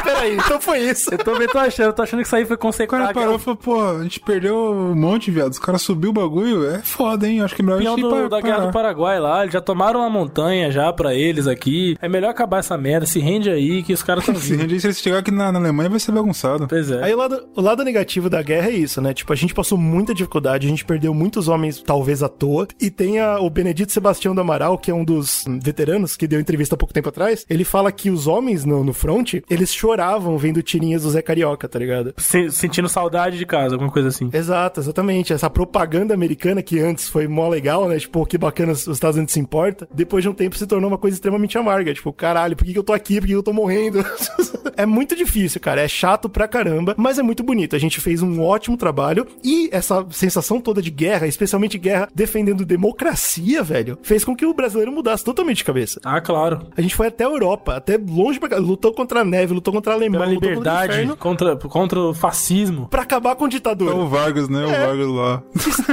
Peraí, 0.05 0.35
então 0.37 0.61
foi 0.61 0.79
isso. 0.81 1.13
Eu 1.13 1.19
também 1.19 1.49
tô 1.49 1.59
achando, 1.59 1.93
tô 1.93 2.03
achando 2.03 2.21
que 2.21 2.27
isso 2.27 2.37
aí 2.37 2.45
foi 2.45 2.55
O 2.55 2.59
cara 2.59 2.63
consequência. 2.73 3.15
parou 3.15 3.37
e 3.37 3.39
falou, 3.39 3.57
pô, 3.57 3.85
a 3.99 4.03
gente 4.03 4.21
perdeu 4.21 4.57
um 4.57 4.95
monte, 4.95 5.31
viado. 5.31 5.51
Os 5.53 5.59
caras 5.59 5.83
subiu 5.83 6.11
o 6.11 6.13
bagulho. 6.13 6.65
É 6.71 6.79
foda, 6.79 7.27
hein? 7.29 7.41
Acho 7.43 7.55
que 7.55 7.61
é 7.63 7.65
melhor 7.65 7.77
a 7.81 7.85
Campeão 7.85 7.97
gente 7.97 8.05
ir 8.05 8.09
do, 8.09 8.29
pra, 8.29 8.29
da 8.29 8.41
Guerra 8.41 8.67
do. 8.67 8.73
Paraguai 8.73 9.19
lá, 9.19 9.43
eles 9.43 9.53
já 9.53 9.61
tomaram 9.61 10.01
uma 10.01 10.09
montanha 10.11 10.71
já 10.71 10.93
pra 10.93 11.15
eles 11.15 11.47
aqui. 11.47 11.97
É 12.01 12.09
melhor 12.09 12.31
acabar 12.31 12.59
essa 12.59 12.77
merda, 12.79 13.05
se 13.07 13.19
rende 13.19 13.51
aí 13.51 13.83
que 13.83 13.93
os 13.93 14.03
caras 14.03 14.23
estão 14.23 14.35
Se 14.41 14.51
vindo. 14.53 14.61
render, 14.63 14.81
se 14.81 14.87
eles 14.87 15.01
chegar 15.01 15.19
aqui 15.19 15.31
na, 15.31 15.51
na 15.51 15.59
Alemanha, 15.59 15.91
vai 15.91 15.99
ser 15.99 16.13
bagunçado. 16.13 16.67
Pois 16.69 16.91
é. 16.91 17.03
Aí 17.03 17.13
o 17.13 17.17
lado, 17.17 17.49
o 17.55 17.61
lado 17.61 17.83
negativo 17.85 18.31
da 18.31 18.43
guerra 18.43 18.69
é 18.69 18.75
isso, 18.75 19.01
né? 19.01 19.13
Tipo, 19.13 19.33
a 19.33 19.37
gente 19.37 19.53
passou 19.55 19.77
muita 19.77 20.15
dificuldade, 20.15 20.67
a 20.67 20.71
gente 20.71 20.85
perdeu 20.85 21.13
muitos 21.13 21.49
homens, 21.49 21.83
talvez 21.83 22.23
à 22.23 22.29
toa. 22.29 22.69
E 22.81 22.91
tem 22.91 23.19
a- 23.19 23.41
o 23.41 23.51
Benedito 23.51 23.93
Sebastião 23.93 24.35
do 24.35 24.45
Amaral, 24.47 24.79
que 24.79 24.91
é 24.91 24.95
um 24.95 25.05
dos 25.05 25.45
veteranos 25.61 26.17
que 26.17 26.27
deu 26.27 26.39
entrevista 26.41 26.75
há 26.75 26.79
pouco 26.79 26.95
tempo 26.95 27.09
atrás. 27.09 27.45
Ele 27.51 27.65
fala 27.65 27.91
que 27.91 28.11
os 28.11 28.27
homens 28.27 28.65
no, 28.65 28.85
no 28.85 28.93
front, 28.93 29.35
eles 29.51 29.75
choravam 29.75 30.39
vendo 30.39 30.63
tirinhas 30.63 31.03
do 31.03 31.11
Zé 31.11 31.21
Carioca, 31.21 31.69
tá 31.69 31.79
ligado? 31.79 32.15
Se- 32.17 32.51
sentindo 32.51 32.89
saudade 32.89 33.37
de 33.39 33.45
casa, 33.47 33.75
alguma 33.75 33.91
coisa 33.91 34.09
assim. 34.09 34.31
Exato, 34.33 34.81
exatamente. 34.81 35.33
Essa 35.33 35.51
propaganda 35.51 36.15
americana 36.15 36.63
que 36.63 36.79
antes 36.79 37.09
foi 37.09 37.27
mó 37.27 37.49
legal, 37.49 37.89
né? 37.89 37.99
Tipo, 37.99 38.25
que 38.25 38.39
bacana 38.39 38.73
os 38.73 38.87
Estados 38.87 39.17
Unidos 39.17 39.33
se 39.35 39.41
importa. 39.41 39.89
Depois 39.93 40.23
de 40.23 40.29
um 40.29 40.35
tempo 40.35 40.57
se 40.57 40.67
tornou 40.67 40.89
uma 40.89 40.99
coisa 40.99 41.17
extremamente 41.17 41.59
amarga. 41.59 41.93
Tipo, 41.93 42.13
caralho, 42.13 42.57
por 42.57 42.65
que, 42.65 42.73
que 42.73 42.79
eu 42.79 42.85
tô 42.85 42.93
aqui? 42.93 43.21
Por 43.21 43.27
que 43.27 43.33
eu 43.33 43.43
tô 43.43 43.53
morrendo? 43.53 44.05
é 44.77 44.87
muito 44.87 45.17
difícil, 45.17 45.61
cara. 45.61 45.81
É 45.81 45.89
chato 45.89 46.29
pra 46.29 46.47
caramba, 46.47 46.95
mas 46.97 47.19
é 47.19 47.23
muito 47.23 47.43
bonito. 47.43 47.75
A 47.75 47.79
gente 47.79 48.01
fez 48.01 48.23
um 48.23 48.41
ótimo 48.43 48.77
trabalho 48.77 49.27
e 49.43 49.69
essa 49.73 50.07
sensação 50.11 50.61
toda 50.61 50.81
de 50.81 50.91
guerra, 50.91 51.27
especialmente 51.27 51.79
guerra 51.79 52.09
defendendo 52.15 52.65
democracia, 52.65 53.63
velho, 53.63 53.99
fez 54.03 54.25
com 54.25 54.36
que 54.37 54.47
o 54.47 54.55
brasileiro 54.55 54.93
mudasse 54.93 55.25
totalmente 55.25 55.59
de 55.59 55.65
cabeça. 55.65 56.01
Ah, 56.05 56.21
claro. 56.21 56.67
A 56.77 56.81
gente 56.81 56.95
foi 56.95 57.09
até 57.09 57.25
a 57.25 57.29
Europa, 57.29 57.77
até 57.77 57.99
longe 57.99 58.39
pra 58.39 58.49
cá. 58.49 58.57
Lutou 58.59 58.93
contra 58.93 59.21
a 59.21 59.25
neve, 59.25 59.55
lutou 59.55 59.73
contra 59.73 59.93
a 59.93 59.97
Alemanha, 59.97 60.25
Pela 60.25 60.35
lutou 60.35 60.49
contra 60.55 60.57
o 60.57 60.75
liberdade, 60.75 60.93
inferno 60.93 61.17
contra, 61.17 61.57
contra 61.57 62.01
o 62.01 62.15
fascismo. 62.15 62.89
pra 62.89 63.03
acabar 63.03 63.35
com 63.35 63.45
a 63.45 63.49
ditadura. 63.49 63.91
Então 63.93 64.05
o 64.05 64.09
Vargas, 64.09 64.49
né? 64.49 64.65
O 64.65 64.69
Vargas 64.69 65.09
lá. 65.09 65.43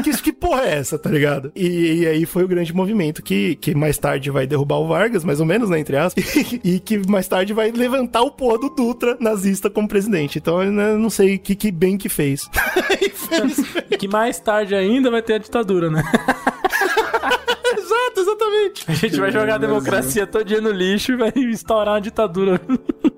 que, 0.04 0.12
que, 0.12 0.22
que 0.22 0.34
porra 0.34 0.64
é 0.64 0.76
essa, 0.76 1.00
tá 1.00 1.10
ligado? 1.10 1.52
E, 1.56 2.02
e 2.02 2.08
aí 2.08 2.26
foi 2.26 2.44
o 2.44 2.48
grande 2.48 2.74
movimento 2.74 3.24
que, 3.24 3.56
que 3.56 3.74
mais 3.74 3.98
tarde 3.98 4.30
vai 4.30 4.46
derrubar 4.46 4.78
o 4.78 4.88
Vargas, 4.88 5.24
mais 5.24 5.40
ou 5.40 5.46
menos, 5.46 5.70
né, 5.70 5.80
entre 5.80 5.96
aspas, 5.98 6.24
e, 6.64 6.80
que 6.80 7.00
mais 7.10 7.28
tarde 7.28 7.54
vai 7.54 7.72
levantar 7.72 8.22
o 8.22 8.32
porra 8.32 8.58
do 8.58 8.70
Dutra 8.70 9.18
nazista 9.20 9.70
como 9.70 9.88
presidente. 9.88 10.38
Então 10.38 10.62
eu 10.62 10.72
né, 10.72 10.94
não 10.94 11.10
sei 11.10 11.38
que, 11.38 11.56
que 11.56 11.72
bem 11.72 11.98
que 11.98 12.10
fez. 12.10 12.50
E 13.90 13.98
que 13.98 14.08
mais 14.08 14.40
tarde 14.40 14.76
ainda 14.76 15.10
vai 15.10 15.22
ter 15.22 15.34
a 15.34 15.38
ditadura, 15.40 15.90
né? 15.90 16.04
Exatamente. 18.44 18.84
A 18.88 18.94
gente 18.94 19.20
vai 19.20 19.32
jogar 19.32 19.56
a 19.56 19.58
democracia 19.58 20.28
todo 20.28 20.46
dia 20.46 20.62
no 20.62 20.72
lixo 20.72 21.14
e 21.14 21.16
vai 21.16 21.32
instaurar 21.36 21.96
uma 21.96 22.02
ditadura. 22.02 22.60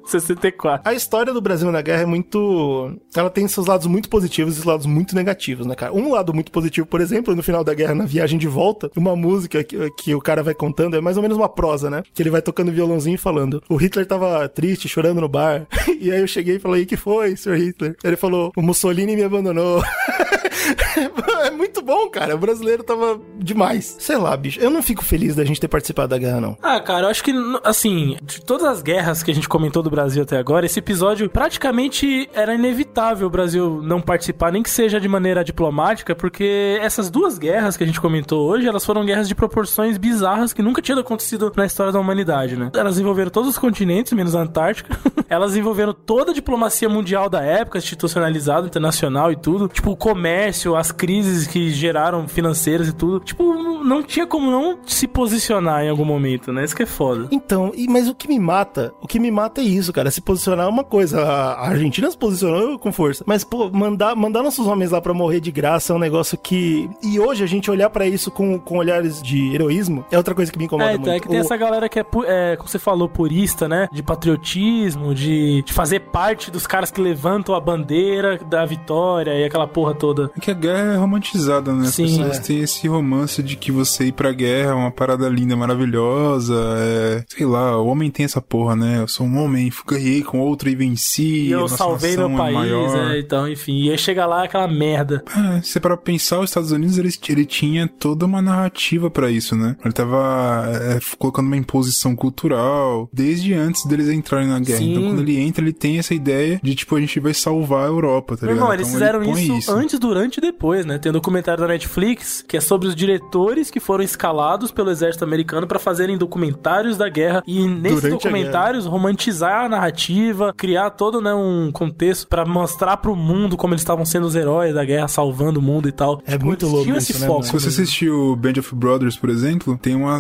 64. 0.06 0.88
A 0.88 0.94
história 0.94 1.34
do 1.34 1.42
Brasil 1.42 1.72
na 1.72 1.82
guerra 1.82 2.04
é 2.04 2.06
muito. 2.06 2.96
Ela 3.16 3.30
tem 3.30 3.48
seus 3.48 3.66
lados 3.66 3.88
muito 3.88 4.08
positivos 4.08 4.54
e 4.54 4.56
seus 4.58 4.66
lados 4.66 4.86
muito 4.86 5.16
negativos, 5.16 5.66
né, 5.66 5.74
cara? 5.74 5.92
Um 5.94 6.12
lado 6.12 6.32
muito 6.32 6.52
positivo, 6.52 6.86
por 6.86 7.02
exemplo, 7.02 7.36
no 7.36 7.42
final 7.42 7.64
da 7.64 7.74
guerra, 7.74 7.96
na 7.96 8.06
viagem 8.06 8.38
de 8.38 8.48
volta, 8.48 8.92
uma 8.96 9.16
música 9.16 9.64
que, 9.64 9.90
que 9.98 10.14
o 10.14 10.22
cara 10.22 10.44
vai 10.44 10.54
contando 10.54 10.96
é 10.96 11.02
mais 11.02 11.18
ou 11.18 11.24
menos 11.24 11.36
uma 11.36 11.50
prosa, 11.50 11.90
né? 11.90 12.04
Que 12.14 12.22
ele 12.22 12.30
vai 12.30 12.42
tocando 12.42 12.72
violãozinho 12.72 13.16
e 13.16 13.18
falando: 13.18 13.64
O 13.68 13.78
Hitler 13.78 14.06
tava 14.06 14.48
triste, 14.48 14.88
chorando 14.88 15.22
no 15.22 15.30
bar. 15.30 15.66
E 15.98 16.12
aí 16.12 16.20
eu 16.20 16.28
cheguei 16.28 16.58
e 16.58 16.60
falei: 16.60 16.84
O 16.84 16.86
que 16.86 16.98
foi, 16.98 17.36
senhor 17.36 17.58
Hitler? 17.58 17.96
Ele 18.04 18.16
falou: 18.16 18.52
O 18.56 18.62
Mussolini 18.62 19.16
me 19.16 19.24
abandonou. 19.24 19.82
é 21.46 21.52
muito 21.52 21.82
bom, 21.82 22.10
cara. 22.10 22.36
O 22.36 22.38
brasileiro 22.38 22.84
tava 22.84 23.20
demais. 23.38 23.98
Sei 24.00 24.18
lá, 24.18 24.36
bicho. 24.36 24.60
Eu 24.60 24.70
não 24.70 24.82
fico 24.82 25.04
feliz 25.04 25.36
da 25.36 25.44
gente 25.44 25.60
ter 25.60 25.68
participado 25.68 26.10
da 26.10 26.18
guerra, 26.18 26.42
não. 26.42 26.58
Ah, 26.62 26.80
cara, 26.80 27.06
eu 27.06 27.10
acho 27.10 27.24
que, 27.24 27.34
assim, 27.64 28.18
de 28.24 28.42
todas 28.42 28.66
as 28.66 28.82
guerras 28.82 29.24
que 29.24 29.32
a 29.32 29.36
gente 29.36 29.50
comentou 29.50 29.84
do 29.84 29.90
Brasil 29.90 30.24
até 30.24 30.38
agora, 30.38 30.66
esse 30.66 30.80
episódio 30.80 31.30
praticamente 31.30 32.30
era 32.34 32.54
inevitável 32.54 33.28
o 33.28 33.30
Brasil 33.30 33.82
não 33.84 34.02
participar, 34.02 34.52
nem 34.52 34.64
que 34.64 34.70
seja 34.70 35.00
de 35.00 35.08
maneira 35.08 35.44
diplomática, 35.44 36.16
porque 36.16 36.78
essas 36.82 37.10
duas 37.10 37.38
guerras 37.38 37.78
que 37.78 37.84
a 37.84 37.88
gente 37.88 38.00
comentou 38.00 38.48
hoje, 38.48 38.68
elas 38.68 38.86
foram 38.86 39.06
guerras 39.06 39.28
de 39.28 39.36
proporções 39.36 39.98
bizarras 39.98 40.54
que 40.54 40.62
nunca 40.62 40.82
tinham 40.82 41.00
acontecido 41.00 41.52
na 41.56 41.66
história 41.66 41.92
da 41.92 42.00
humanidade, 42.00 42.56
né? 42.56 42.72
Elas 42.76 43.00
envolveram 43.00 43.30
todos 43.30 43.50
os 43.50 43.58
continentes, 43.58 44.14
menos 44.14 44.36
a 44.36 44.42
Antártica. 44.42 44.98
elas 45.30 45.56
envolveram 45.56 45.94
toda 45.94 46.32
a 46.32 46.34
diplomacia 46.34 46.88
mundial 46.88 47.30
da 47.30 47.42
época, 47.42 47.78
institucionalizada, 47.78 48.68
internacional 48.68 49.32
e 49.32 49.36
tudo. 49.36 49.68
Tipo, 49.68 49.92
o 49.92 49.98
comércio, 49.98 50.45
as 50.76 50.92
crises 50.92 51.48
que 51.48 51.70
geraram 51.72 52.28
financeiras 52.28 52.88
e 52.88 52.94
tudo. 52.94 53.20
Tipo, 53.20 53.44
não 53.84 54.02
tinha 54.04 54.26
como 54.28 54.50
não 54.52 54.80
se 54.86 55.08
posicionar 55.08 55.84
em 55.84 55.90
algum 55.90 56.06
momento, 56.06 56.52
né? 56.52 56.64
Isso 56.64 56.76
que 56.76 56.84
é 56.84 56.86
foda. 56.86 57.28
Então, 57.32 57.72
e, 57.76 57.88
mas 57.88 58.08
o 58.08 58.16
que 58.16 58.28
me 58.28 58.40
mata, 58.40 58.94
o 59.02 59.08
que 59.08 59.20
me 59.20 59.32
mata 59.32 59.62
é 59.62 59.64
isso, 59.64 59.92
cara. 59.94 60.10
Se 60.12 60.22
posicionar 60.22 60.66
é 60.66 60.70
uma 60.70 60.84
coisa. 60.84 61.22
A 61.24 61.68
Argentina 61.70 62.10
se 62.10 62.18
posicionou 62.18 62.78
com 62.80 62.92
força. 62.92 63.24
Mas, 63.28 63.44
pô, 63.44 63.70
mandar, 63.72 64.16
mandar 64.16 64.42
nossos 64.44 64.68
homens 64.68 64.92
lá 64.92 65.02
pra 65.02 65.14
morrer 65.14 65.40
de 65.40 65.52
graça 65.52 65.94
é 65.94 65.96
um 65.96 66.00
negócio 66.00 66.38
que. 66.38 66.90
E 67.04 67.20
hoje 67.20 67.44
a 67.44 67.48
gente 67.48 67.70
olhar 67.72 67.90
pra 67.90 68.06
isso 68.08 68.30
com, 68.32 68.60
com 68.60 68.78
olhares 68.78 69.22
de 69.22 69.54
heroísmo 69.54 70.06
é 70.12 70.18
outra 70.18 70.34
coisa 70.36 70.52
que 70.52 70.58
me 70.58 70.66
incomoda 70.66 70.92
É, 70.92 70.94
muito. 70.94 71.04
então 71.04 71.14
é 71.16 71.20
que 71.20 71.28
tem 71.28 71.38
O- 71.38 71.42
essa 71.42 71.58
galera 71.58 71.88
que 71.90 72.00
é, 72.00 72.06
é, 72.28 72.56
como 72.56 72.68
você 72.70 72.80
falou, 72.80 73.08
purista, 73.10 73.68
né? 73.68 73.88
De 73.92 74.02
patriotismo, 74.04 75.14
de, 75.14 75.62
de 75.64 75.74
fazer 75.74 76.00
parte 76.02 76.52
dos 76.52 76.68
caras 76.68 76.92
que 76.92 77.02
levantam 77.02 77.56
a 77.56 77.60
bandeira 77.60 78.38
da 78.50 78.66
vitória 78.66 79.32
e 79.34 79.44
aquela 79.44 79.68
porra 79.68 79.94
toda. 79.94 80.30
É 80.36 80.40
que 80.40 80.52
a 80.52 80.54
guerra 80.54 80.94
é 80.94 80.98
romantizada, 80.98 81.74
né? 81.74 81.88
As 81.88 81.96
Sim, 81.96 82.04
pessoas 82.04 82.38
é. 82.38 82.42
têm 82.42 82.60
esse 82.62 82.88
romance 82.88 83.42
de 83.42 83.56
que 83.56 83.72
você 83.72 84.06
ir 84.06 84.12
pra 84.12 84.32
guerra 84.32 84.72
é 84.72 84.74
uma 84.74 84.92
parada 84.92 85.28
linda, 85.30 85.56
maravilhosa. 85.56 86.56
É... 86.78 87.24
Sei 87.28 87.46
lá, 87.46 87.78
o 87.82 87.88
homem 87.88 88.12
tem 88.12 88.26
essa 88.26 88.42
porra, 88.42 88.76
né? 88.76 89.00
Eu 89.00 89.08
sou 89.08 89.26
um 89.26 89.38
homem, 89.38 89.72
ganhei 89.88 90.24
com 90.24 90.40
outro 90.40 90.70
e 90.70 90.76
venci. 90.76 91.48
E 91.48 91.52
eu 91.52 91.68
salvei 91.68 92.18
meu 92.18 92.30
é 92.30 92.38
país, 92.38 92.94
é, 92.94 93.20
então, 93.20 93.48
enfim. 93.48 93.84
E 93.84 93.92
aí 93.92 93.98
chega 93.98 94.26
lá 94.26 94.44
aquela 94.44 94.68
merda. 94.68 95.24
É, 95.36 95.62
se 95.62 95.80
para 95.80 95.96
pensar, 95.96 96.40
os 96.40 96.50
Estados 96.50 96.72
Unidos 96.72 96.98
ele, 96.98 97.10
ele 97.30 97.46
tinha 97.46 97.88
toda 97.88 98.26
uma 98.26 98.42
narrativa 98.42 99.10
pra 99.10 99.32
isso, 99.32 99.56
né? 99.56 99.76
Ele 99.84 99.94
tava 99.94 100.66
é, 100.74 101.00
colocando 101.18 101.48
uma 101.48 101.58
imposição 101.58 102.16
cultural 102.16 103.10
desde 103.14 103.54
antes 103.54 103.86
deles 103.86 104.10
entrarem 104.10 104.48
na 104.48 104.60
guerra. 104.60 104.80
Sim. 104.80 104.92
Então, 104.92 105.04
quando 105.04 105.22
ele 105.22 105.40
entra, 105.40 105.64
ele 105.64 105.74
tem 105.74 105.98
essa 105.98 106.14
ideia 106.14 106.60
de 106.62 106.76
tipo 106.76 106.96
a 106.96 107.00
gente 107.00 107.20
vai 107.20 107.34
salvar 107.34 107.86
a 107.86 107.88
Europa, 107.88 108.38
tá 108.38 108.48
ligado? 108.48 108.74
eles 108.74 108.88
Então, 108.88 109.00
fizeram 109.00 109.24
ele 109.24 109.32
põe 109.32 109.58
isso, 109.58 109.72
antes, 109.72 110.00
durante 110.00 110.25
e 110.38 110.42
depois, 110.42 110.86
né? 110.86 110.98
Tem 110.98 111.10
um 111.10 111.14
documentário 111.14 111.62
da 111.62 111.68
Netflix 111.68 112.44
que 112.48 112.58
é 112.58 112.62
sobre 112.62 112.88
os 112.88 112.96
diretores 112.96 113.70
que 113.70 113.80
foram 113.80 114.04
escalados 114.04 114.72
pelo 114.72 114.90
exército 114.92 115.24
americano 115.24 115.68
pra 115.68 115.80
fazerem 115.80 116.18
documentários 116.18 116.98
da 116.98 117.08
guerra 117.10 117.44
e 117.48 117.68
nesses 117.68 118.02
Durante 118.02 118.06
a 118.06 118.10
documentários 118.30 118.86
romantizar 118.86 119.66
a 119.66 119.70
narrativa, 119.70 120.54
criar 120.56 120.90
todo 120.92 121.22
né, 121.22 121.34
um 121.34 121.72
contexto 121.72 122.28
pra 122.28 122.46
mostrar 122.46 122.98
pro 122.98 123.16
mundo 123.16 123.58
como 123.58 123.74
eles 123.74 123.82
estavam 123.82 124.06
sendo 124.06 124.26
os 124.28 124.36
heróis 124.36 124.74
da 124.74 124.84
guerra, 124.84 125.08
salvando 125.08 125.60
o 125.60 125.64
mundo 125.64 125.88
e 125.88 125.92
tal. 125.92 126.22
É 126.26 126.38
muito 126.38 126.68
louco 126.68 126.90
isso, 126.90 127.12
esse 127.12 127.20
né, 127.22 127.28
foco. 127.28 127.40
mano? 127.40 127.46
Se 127.46 127.54
você 127.54 127.68
assistiu 127.82 128.36
Band 128.36 128.54
of 128.60 128.76
Brothers, 128.76 129.18
por 129.18 129.30
exemplo, 129.30 129.78
tem 129.82 129.96
uma. 129.96 130.18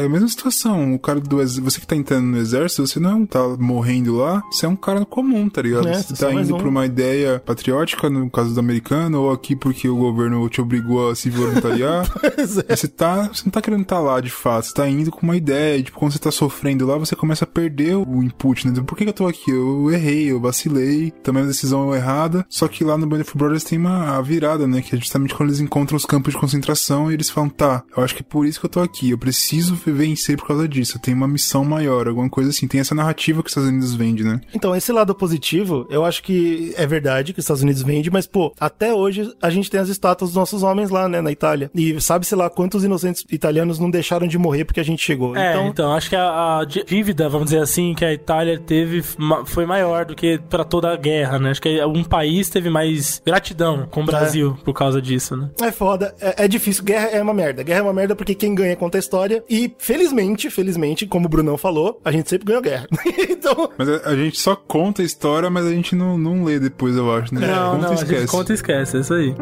É 0.00 0.04
a 0.04 0.08
mesma 0.08 0.28
situação. 0.28 0.94
O 0.94 0.98
cara 0.98 1.20
do 1.20 1.40
ex- 1.40 1.58
Você 1.58 1.80
que 1.80 1.86
tá 1.86 1.96
entrando 1.96 2.26
no 2.26 2.36
exército, 2.38 2.86
você 2.86 2.98
não 3.00 3.26
tá 3.26 3.40
morrendo 3.58 4.16
lá, 4.16 4.42
você 4.50 4.66
é 4.66 4.68
um 4.68 4.76
cara 4.76 5.04
comum, 5.04 5.48
tá 5.48 5.62
ligado? 5.62 5.88
É, 5.88 5.94
você 6.02 6.14
tá 6.14 6.30
é 6.30 6.34
indo 6.34 6.54
um. 6.54 6.58
pra 6.58 6.68
uma 6.68 6.86
ideia 6.86 7.42
patriótica, 7.44 8.08
no 8.10 8.30
caso 8.30 8.54
do 8.54 8.60
americano, 8.60 9.16
ou 9.26 9.32
aqui 9.32 9.54
porque 9.54 9.88
o 9.88 9.96
governo 9.96 10.48
te 10.48 10.60
obrigou 10.60 11.10
a 11.10 11.14
se 11.14 11.30
voluntariar. 11.30 12.06
Pois 12.36 12.58
é. 12.58 12.76
Você 12.76 12.88
tá. 12.88 13.28
Você 13.28 13.44
não 13.44 13.50
tá 13.50 13.62
querendo 13.62 13.82
estar 13.82 13.98
lá 13.98 14.20
de 14.20 14.30
fato, 14.30 14.66
você 14.66 14.74
tá 14.74 14.88
indo 14.88 15.10
com 15.10 15.22
uma 15.22 15.36
ideia. 15.36 15.82
Tipo, 15.82 15.98
quando 15.98 16.12
você 16.12 16.18
tá 16.18 16.30
sofrendo 16.30 16.86
lá, 16.86 16.98
você 16.98 17.16
começa 17.16 17.44
a 17.44 17.48
perder 17.48 17.96
o 17.96 18.22
input, 18.22 18.66
né? 18.66 18.72
Então, 18.72 18.84
Por 18.84 18.96
que, 18.96 19.04
que 19.04 19.10
eu 19.10 19.14
tô 19.14 19.26
aqui? 19.26 19.50
Eu 19.50 19.90
errei, 19.90 20.30
eu 20.30 20.40
vacilei, 20.40 21.10
tomei 21.22 21.42
uma 21.42 21.48
decisão 21.48 21.94
errada. 21.94 22.44
Só 22.48 22.68
que 22.68 22.84
lá 22.84 22.98
no 22.98 23.06
Band 23.06 23.20
of 23.20 23.36
Brothers 23.36 23.64
tem 23.64 23.78
uma 23.78 24.16
a 24.16 24.20
virada, 24.20 24.66
né? 24.66 24.82
Que 24.82 24.96
é 24.96 24.98
justamente 24.98 25.34
quando 25.34 25.48
eles 25.48 25.60
encontram 25.60 25.96
os 25.96 26.04
campos 26.04 26.34
de 26.34 26.40
concentração 26.40 27.10
e 27.10 27.14
eles 27.14 27.30
falam, 27.30 27.48
tá, 27.48 27.82
eu 27.96 28.02
acho 28.02 28.14
que 28.14 28.22
é 28.22 28.26
por 28.28 28.44
isso 28.44 28.60
que 28.60 28.66
eu 28.66 28.70
tô 28.70 28.80
aqui. 28.80 29.10
Eu 29.10 29.18
preciso 29.18 29.74
vencer 29.86 30.36
por 30.36 30.46
causa 30.48 30.68
disso. 30.68 30.96
Eu 30.96 31.00
tenho 31.00 31.16
uma 31.16 31.28
missão 31.28 31.64
maior, 31.64 32.08
alguma 32.08 32.28
coisa 32.28 32.50
assim. 32.50 32.66
Tem 32.66 32.80
essa 32.80 32.94
narrativa 32.94 33.42
que 33.42 33.48
os 33.48 33.52
Estados 33.52 33.70
Unidos 33.70 33.94
vende, 33.94 34.24
né? 34.24 34.40
Então, 34.54 34.74
esse 34.74 34.92
lado 34.92 35.14
positivo, 35.14 35.86
eu 35.88 36.04
acho 36.04 36.22
que 36.22 36.74
é 36.76 36.86
verdade 36.86 37.32
que 37.32 37.38
os 37.38 37.44
Estados 37.44 37.62
Unidos 37.62 37.82
vende, 37.82 38.10
mas, 38.10 38.26
pô, 38.26 38.52
até 38.58 38.92
hoje 38.92 39.05
a 39.42 39.50
gente 39.50 39.70
tem 39.70 39.80
as 39.80 39.88
estátuas 39.88 40.30
dos 40.30 40.36
nossos 40.36 40.62
homens 40.62 40.90
lá, 40.90 41.08
né, 41.08 41.20
na 41.20 41.30
Itália. 41.30 41.70
E 41.74 42.00
sabe-se 42.00 42.34
lá 42.34 42.48
quantos 42.50 42.84
inocentes 42.84 43.24
italianos 43.30 43.78
não 43.78 43.90
deixaram 43.90 44.26
de 44.26 44.38
morrer 44.38 44.64
porque 44.64 44.80
a 44.80 44.84
gente 44.84 45.02
chegou. 45.02 45.36
É, 45.36 45.52
então, 45.52 45.68
então, 45.68 45.92
acho 45.92 46.08
que 46.10 46.16
a, 46.16 46.58
a 46.60 46.64
dí- 46.64 46.84
dívida, 46.86 47.28
vamos 47.28 47.46
dizer 47.50 47.60
assim, 47.62 47.94
que 47.94 48.04
a 48.04 48.12
Itália 48.12 48.58
teve 48.58 49.02
foi 49.44 49.66
maior 49.66 50.04
do 50.04 50.14
que 50.14 50.38
pra 50.48 50.64
toda 50.64 50.92
a 50.92 50.96
guerra, 50.96 51.38
né? 51.38 51.50
Acho 51.50 51.62
que 51.62 51.84
um 51.84 52.04
país 52.04 52.48
teve 52.48 52.70
mais 52.70 53.20
gratidão 53.24 53.86
com 53.90 54.02
o 54.02 54.04
Brasil 54.06 54.56
por 54.64 54.72
causa 54.74 55.00
disso, 55.00 55.36
né? 55.36 55.50
É 55.60 55.70
foda, 55.72 56.14
é, 56.20 56.44
é 56.44 56.48
difícil. 56.48 56.84
Guerra 56.84 57.08
é 57.08 57.22
uma 57.22 57.34
merda. 57.34 57.62
Guerra 57.62 57.80
é 57.80 57.82
uma 57.82 57.92
merda 57.92 58.14
porque 58.16 58.34
quem 58.34 58.54
ganha 58.54 58.76
conta 58.76 58.98
a 58.98 59.00
história. 59.00 59.42
E 59.48 59.72
felizmente, 59.78 60.50
felizmente, 60.50 61.06
como 61.06 61.26
o 61.26 61.28
Brunão 61.28 61.56
falou, 61.56 62.00
a 62.04 62.10
gente 62.12 62.28
sempre 62.28 62.46
ganhou 62.46 62.62
guerra. 62.62 62.86
então, 63.28 63.70
Mas 63.78 63.88
a, 63.88 64.10
a 64.10 64.16
gente 64.16 64.38
só 64.38 64.54
conta 64.56 65.02
a 65.02 65.04
história, 65.04 65.48
mas 65.50 65.66
a 65.66 65.70
gente 65.70 65.94
não, 65.94 66.16
não 66.18 66.44
lê 66.44 66.58
depois, 66.58 66.96
eu 66.96 67.12
acho, 67.14 67.34
né? 67.34 67.46
Não, 67.46 67.72
conta 67.72 67.82
não, 67.82 67.90
e 67.90 67.94
a 67.94 67.96
gente 67.96 68.04
esquece. 68.12 68.26
conta 68.28 68.52
e 68.52 68.54
esquece, 68.54 68.95
é 68.95 68.95
isso 69.00 69.14
aí. 69.14 69.34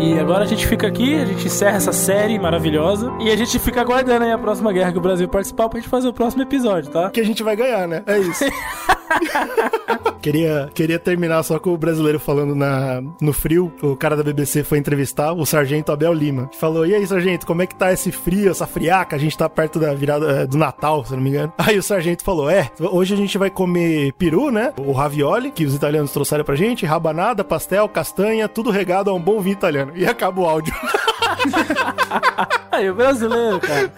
E 0.00 0.18
agora 0.18 0.44
a 0.44 0.46
gente 0.46 0.66
fica 0.66 0.86
aqui, 0.86 1.14
a 1.20 1.26
gente 1.26 1.46
encerra 1.46 1.76
essa 1.76 1.92
série 1.92 2.38
maravilhosa 2.38 3.12
e 3.20 3.30
a 3.30 3.36
gente 3.36 3.58
fica 3.58 3.82
aguardando 3.82 4.24
aí 4.24 4.32
a 4.32 4.38
próxima 4.38 4.72
guerra 4.72 4.92
que 4.92 4.98
o 4.98 5.00
Brasil 5.00 5.28
participar 5.28 5.68
pra 5.68 5.78
gente 5.78 5.90
fazer 5.90 6.08
o 6.08 6.12
próximo 6.12 6.42
episódio, 6.42 6.90
tá? 6.90 7.10
que 7.10 7.20
a 7.20 7.24
gente 7.24 7.42
vai 7.42 7.54
ganhar, 7.54 7.86
né? 7.86 8.02
É 8.06 8.18
isso. 8.18 8.44
queria, 10.20 10.70
queria 10.74 10.98
terminar 10.98 11.42
só 11.42 11.58
com 11.58 11.70
o 11.70 11.78
brasileiro 11.78 12.18
falando 12.18 12.54
na, 12.54 13.02
no 13.20 13.32
frio. 13.32 13.72
O 13.82 13.96
cara 13.96 14.16
da 14.16 14.22
BBC 14.22 14.62
foi 14.62 14.78
entrevistar 14.78 15.32
o 15.32 15.44
sargento 15.44 15.92
Abel 15.92 16.12
Lima. 16.12 16.50
Falou: 16.58 16.86
E 16.86 16.94
aí, 16.94 17.06
sargento, 17.06 17.46
como 17.46 17.62
é 17.62 17.66
que 17.66 17.74
tá 17.74 17.92
esse 17.92 18.12
frio, 18.12 18.50
essa 18.50 18.66
friaca? 18.66 19.16
A 19.16 19.18
gente 19.18 19.36
tá 19.36 19.48
perto 19.48 19.78
da 19.78 19.92
virada 19.94 20.42
eh, 20.42 20.46
do 20.46 20.56
Natal, 20.56 21.04
se 21.04 21.12
não 21.12 21.20
me 21.20 21.30
engano. 21.30 21.52
Aí 21.58 21.78
o 21.78 21.82
sargento 21.82 22.22
falou: 22.22 22.48
É, 22.48 22.70
hoje 22.78 23.14
a 23.14 23.16
gente 23.16 23.36
vai 23.38 23.50
comer 23.50 24.12
peru, 24.14 24.50
né? 24.50 24.72
O 24.78 24.92
ravioli, 24.92 25.50
que 25.50 25.64
os 25.64 25.74
italianos 25.74 26.12
trouxeram 26.12 26.44
pra 26.44 26.54
gente, 26.54 26.86
rabanada, 26.86 27.44
pastel, 27.44 27.88
castanha, 27.88 28.48
tudo 28.48 28.70
regado 28.70 29.10
a 29.10 29.14
um 29.14 29.20
bom 29.20 29.40
vinho 29.40 29.54
italiano. 29.54 29.89
E 29.94 30.06
acaba 30.06 30.40
o 30.40 30.46
áudio. 30.46 30.74
Aí, 32.72 32.90
o 32.90 32.94
brasileiro, 32.94 33.60
cara. 33.60 33.92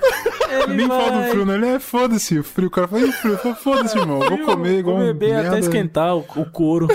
Ele 0.65 0.77
Nem 0.77 0.89
fala 0.89 1.11
do 1.11 1.31
frio, 1.31 1.47
né? 1.47 1.55
Ele 1.55 1.67
é 1.67 1.79
foda-se, 1.79 2.39
o 2.39 2.45
frio. 2.45 2.69
O 2.69 2.71
cara 2.71 2.87
fala, 2.89 3.03
"Ih, 3.03 3.13
frio, 3.13 3.39
foda-se, 3.57 3.97
irmão. 3.99 4.21
Vou 4.21 4.39
comer 4.39 4.79
igual 4.79 4.97
Vou 4.97 5.05
um 5.05 5.09
beber 5.09 5.33
até 5.35 5.43
merda." 5.43 5.59
esquentar 5.61 6.15
o, 6.15 6.21
o 6.37 6.45
couro. 6.51 6.89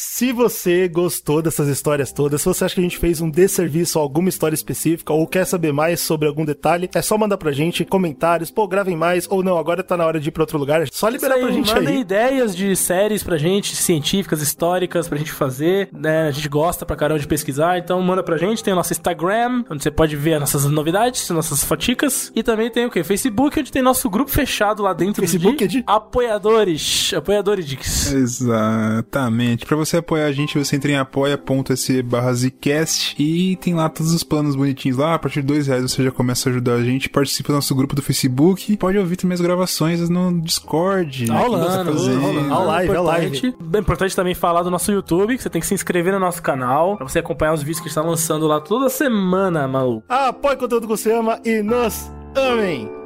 Se 0.00 0.30
você 0.32 0.86
gostou 0.86 1.42
dessas 1.42 1.66
histórias 1.66 2.12
todas, 2.12 2.40
se 2.40 2.46
você 2.46 2.64
acha 2.64 2.72
que 2.76 2.80
a 2.80 2.84
gente 2.84 2.98
fez 2.98 3.20
um 3.20 3.28
desserviço 3.28 3.98
a 3.98 4.02
alguma 4.02 4.28
história 4.28 4.54
específica 4.54 5.12
ou 5.12 5.26
quer 5.26 5.44
saber 5.44 5.72
mais 5.72 5.98
sobre 5.98 6.28
algum 6.28 6.44
detalhe, 6.44 6.88
é 6.94 7.02
só 7.02 7.18
mandar 7.18 7.36
pra 7.36 7.50
gente 7.50 7.84
comentários, 7.84 8.48
pô, 8.48 8.68
gravem 8.68 8.94
mais, 8.96 9.26
ou 9.28 9.42
não, 9.42 9.58
agora 9.58 9.82
tá 9.82 9.96
na 9.96 10.06
hora 10.06 10.20
de 10.20 10.28
ir 10.28 10.30
pra 10.30 10.44
outro 10.44 10.56
lugar. 10.56 10.86
Só 10.92 11.08
liberar 11.08 11.36
Isso 11.38 11.46
pra 11.46 11.52
gente 11.52 11.74
mandem 11.74 11.94
aí. 11.96 12.00
ideias 12.02 12.54
de 12.54 12.76
séries 12.76 13.24
pra 13.24 13.36
gente, 13.38 13.74
científicas, 13.74 14.40
históricas, 14.40 15.08
pra 15.08 15.18
gente 15.18 15.32
fazer, 15.32 15.88
né? 15.92 16.28
A 16.28 16.30
gente 16.30 16.48
gosta 16.48 16.86
pra 16.86 16.94
caramba 16.94 17.18
de 17.18 17.26
pesquisar, 17.26 17.76
então 17.78 18.00
manda 18.00 18.22
pra 18.22 18.36
gente. 18.36 18.62
Tem 18.62 18.72
o 18.72 18.76
nosso 18.76 18.92
Instagram, 18.92 19.64
onde 19.68 19.82
você 19.82 19.90
pode 19.90 20.14
ver 20.14 20.34
as 20.34 20.40
nossas 20.42 20.64
novidades, 20.66 21.28
nossas 21.30 21.64
foticas. 21.64 22.30
E 22.36 22.44
também 22.44 22.70
tem 22.70 22.86
o 22.86 22.90
quê? 22.90 23.02
Facebook, 23.02 23.58
onde 23.58 23.72
tem 23.72 23.82
nosso 23.82 24.08
grupo 24.08 24.30
fechado 24.30 24.80
lá 24.80 24.92
dentro 24.92 25.20
Facebook 25.22 25.64
é 25.64 25.66
de, 25.66 25.78
de- 25.78 25.84
apoiadores. 25.88 27.12
Apoiadores. 27.16 28.12
Exatamente. 28.12 29.66
Pra 29.66 29.76
você 29.76 29.87
você 29.88 29.96
apoiar 29.98 30.26
a 30.26 30.32
gente, 30.32 30.58
você 30.58 30.76
entra 30.76 30.90
em 30.90 30.96
apoia.se 30.96 32.02
barra 32.02 32.32
Zcast 32.32 33.14
e 33.18 33.56
tem 33.56 33.74
lá 33.74 33.88
todos 33.88 34.12
os 34.12 34.22
planos 34.22 34.54
bonitinhos 34.56 34.96
lá. 34.98 35.14
A 35.14 35.18
partir 35.18 35.40
de 35.40 35.46
dois 35.46 35.66
reais 35.66 35.82
você 35.82 36.02
já 36.02 36.10
começa 36.10 36.48
a 36.48 36.52
ajudar 36.52 36.74
a 36.74 36.82
gente, 36.84 37.08
participa 37.08 37.52
do 37.52 37.56
nosso 37.56 37.74
grupo 37.74 37.94
do 37.96 38.02
Facebook, 38.02 38.76
pode 38.76 38.98
ouvir 38.98 39.16
também 39.16 39.34
as 39.34 39.40
gravações 39.40 40.08
no 40.08 40.40
Discord. 40.40 41.26
Tá 41.26 41.34
né. 41.34 42.48
Ao 42.50 42.64
live, 42.66 42.96
ao 42.96 43.04
Importante- 43.04 43.56
É 43.74 43.78
importante 43.78 44.16
também 44.16 44.34
falar 44.34 44.62
do 44.62 44.70
nosso 44.70 44.90
YouTube, 44.92 45.36
que 45.36 45.42
você 45.42 45.50
tem 45.50 45.60
que 45.60 45.66
se 45.66 45.74
inscrever 45.74 46.12
no 46.12 46.20
nosso 46.20 46.42
canal, 46.42 46.96
pra 46.96 47.08
você 47.08 47.18
acompanhar 47.18 47.54
os 47.54 47.60
vídeos 47.62 47.80
que 47.80 47.86
a 47.86 47.88
gente 47.88 47.94
tá 47.94 48.02
lançando 48.02 48.46
lá 48.46 48.60
toda 48.60 48.88
semana, 48.88 49.66
maluco. 49.68 50.04
Apoie 50.08 50.54
o 50.54 50.58
conteúdo 50.58 50.82
que 50.82 50.88
você 50.88 51.12
ama 51.12 51.38
e 51.44 51.62
nos 51.62 52.10
amem! 52.36 52.97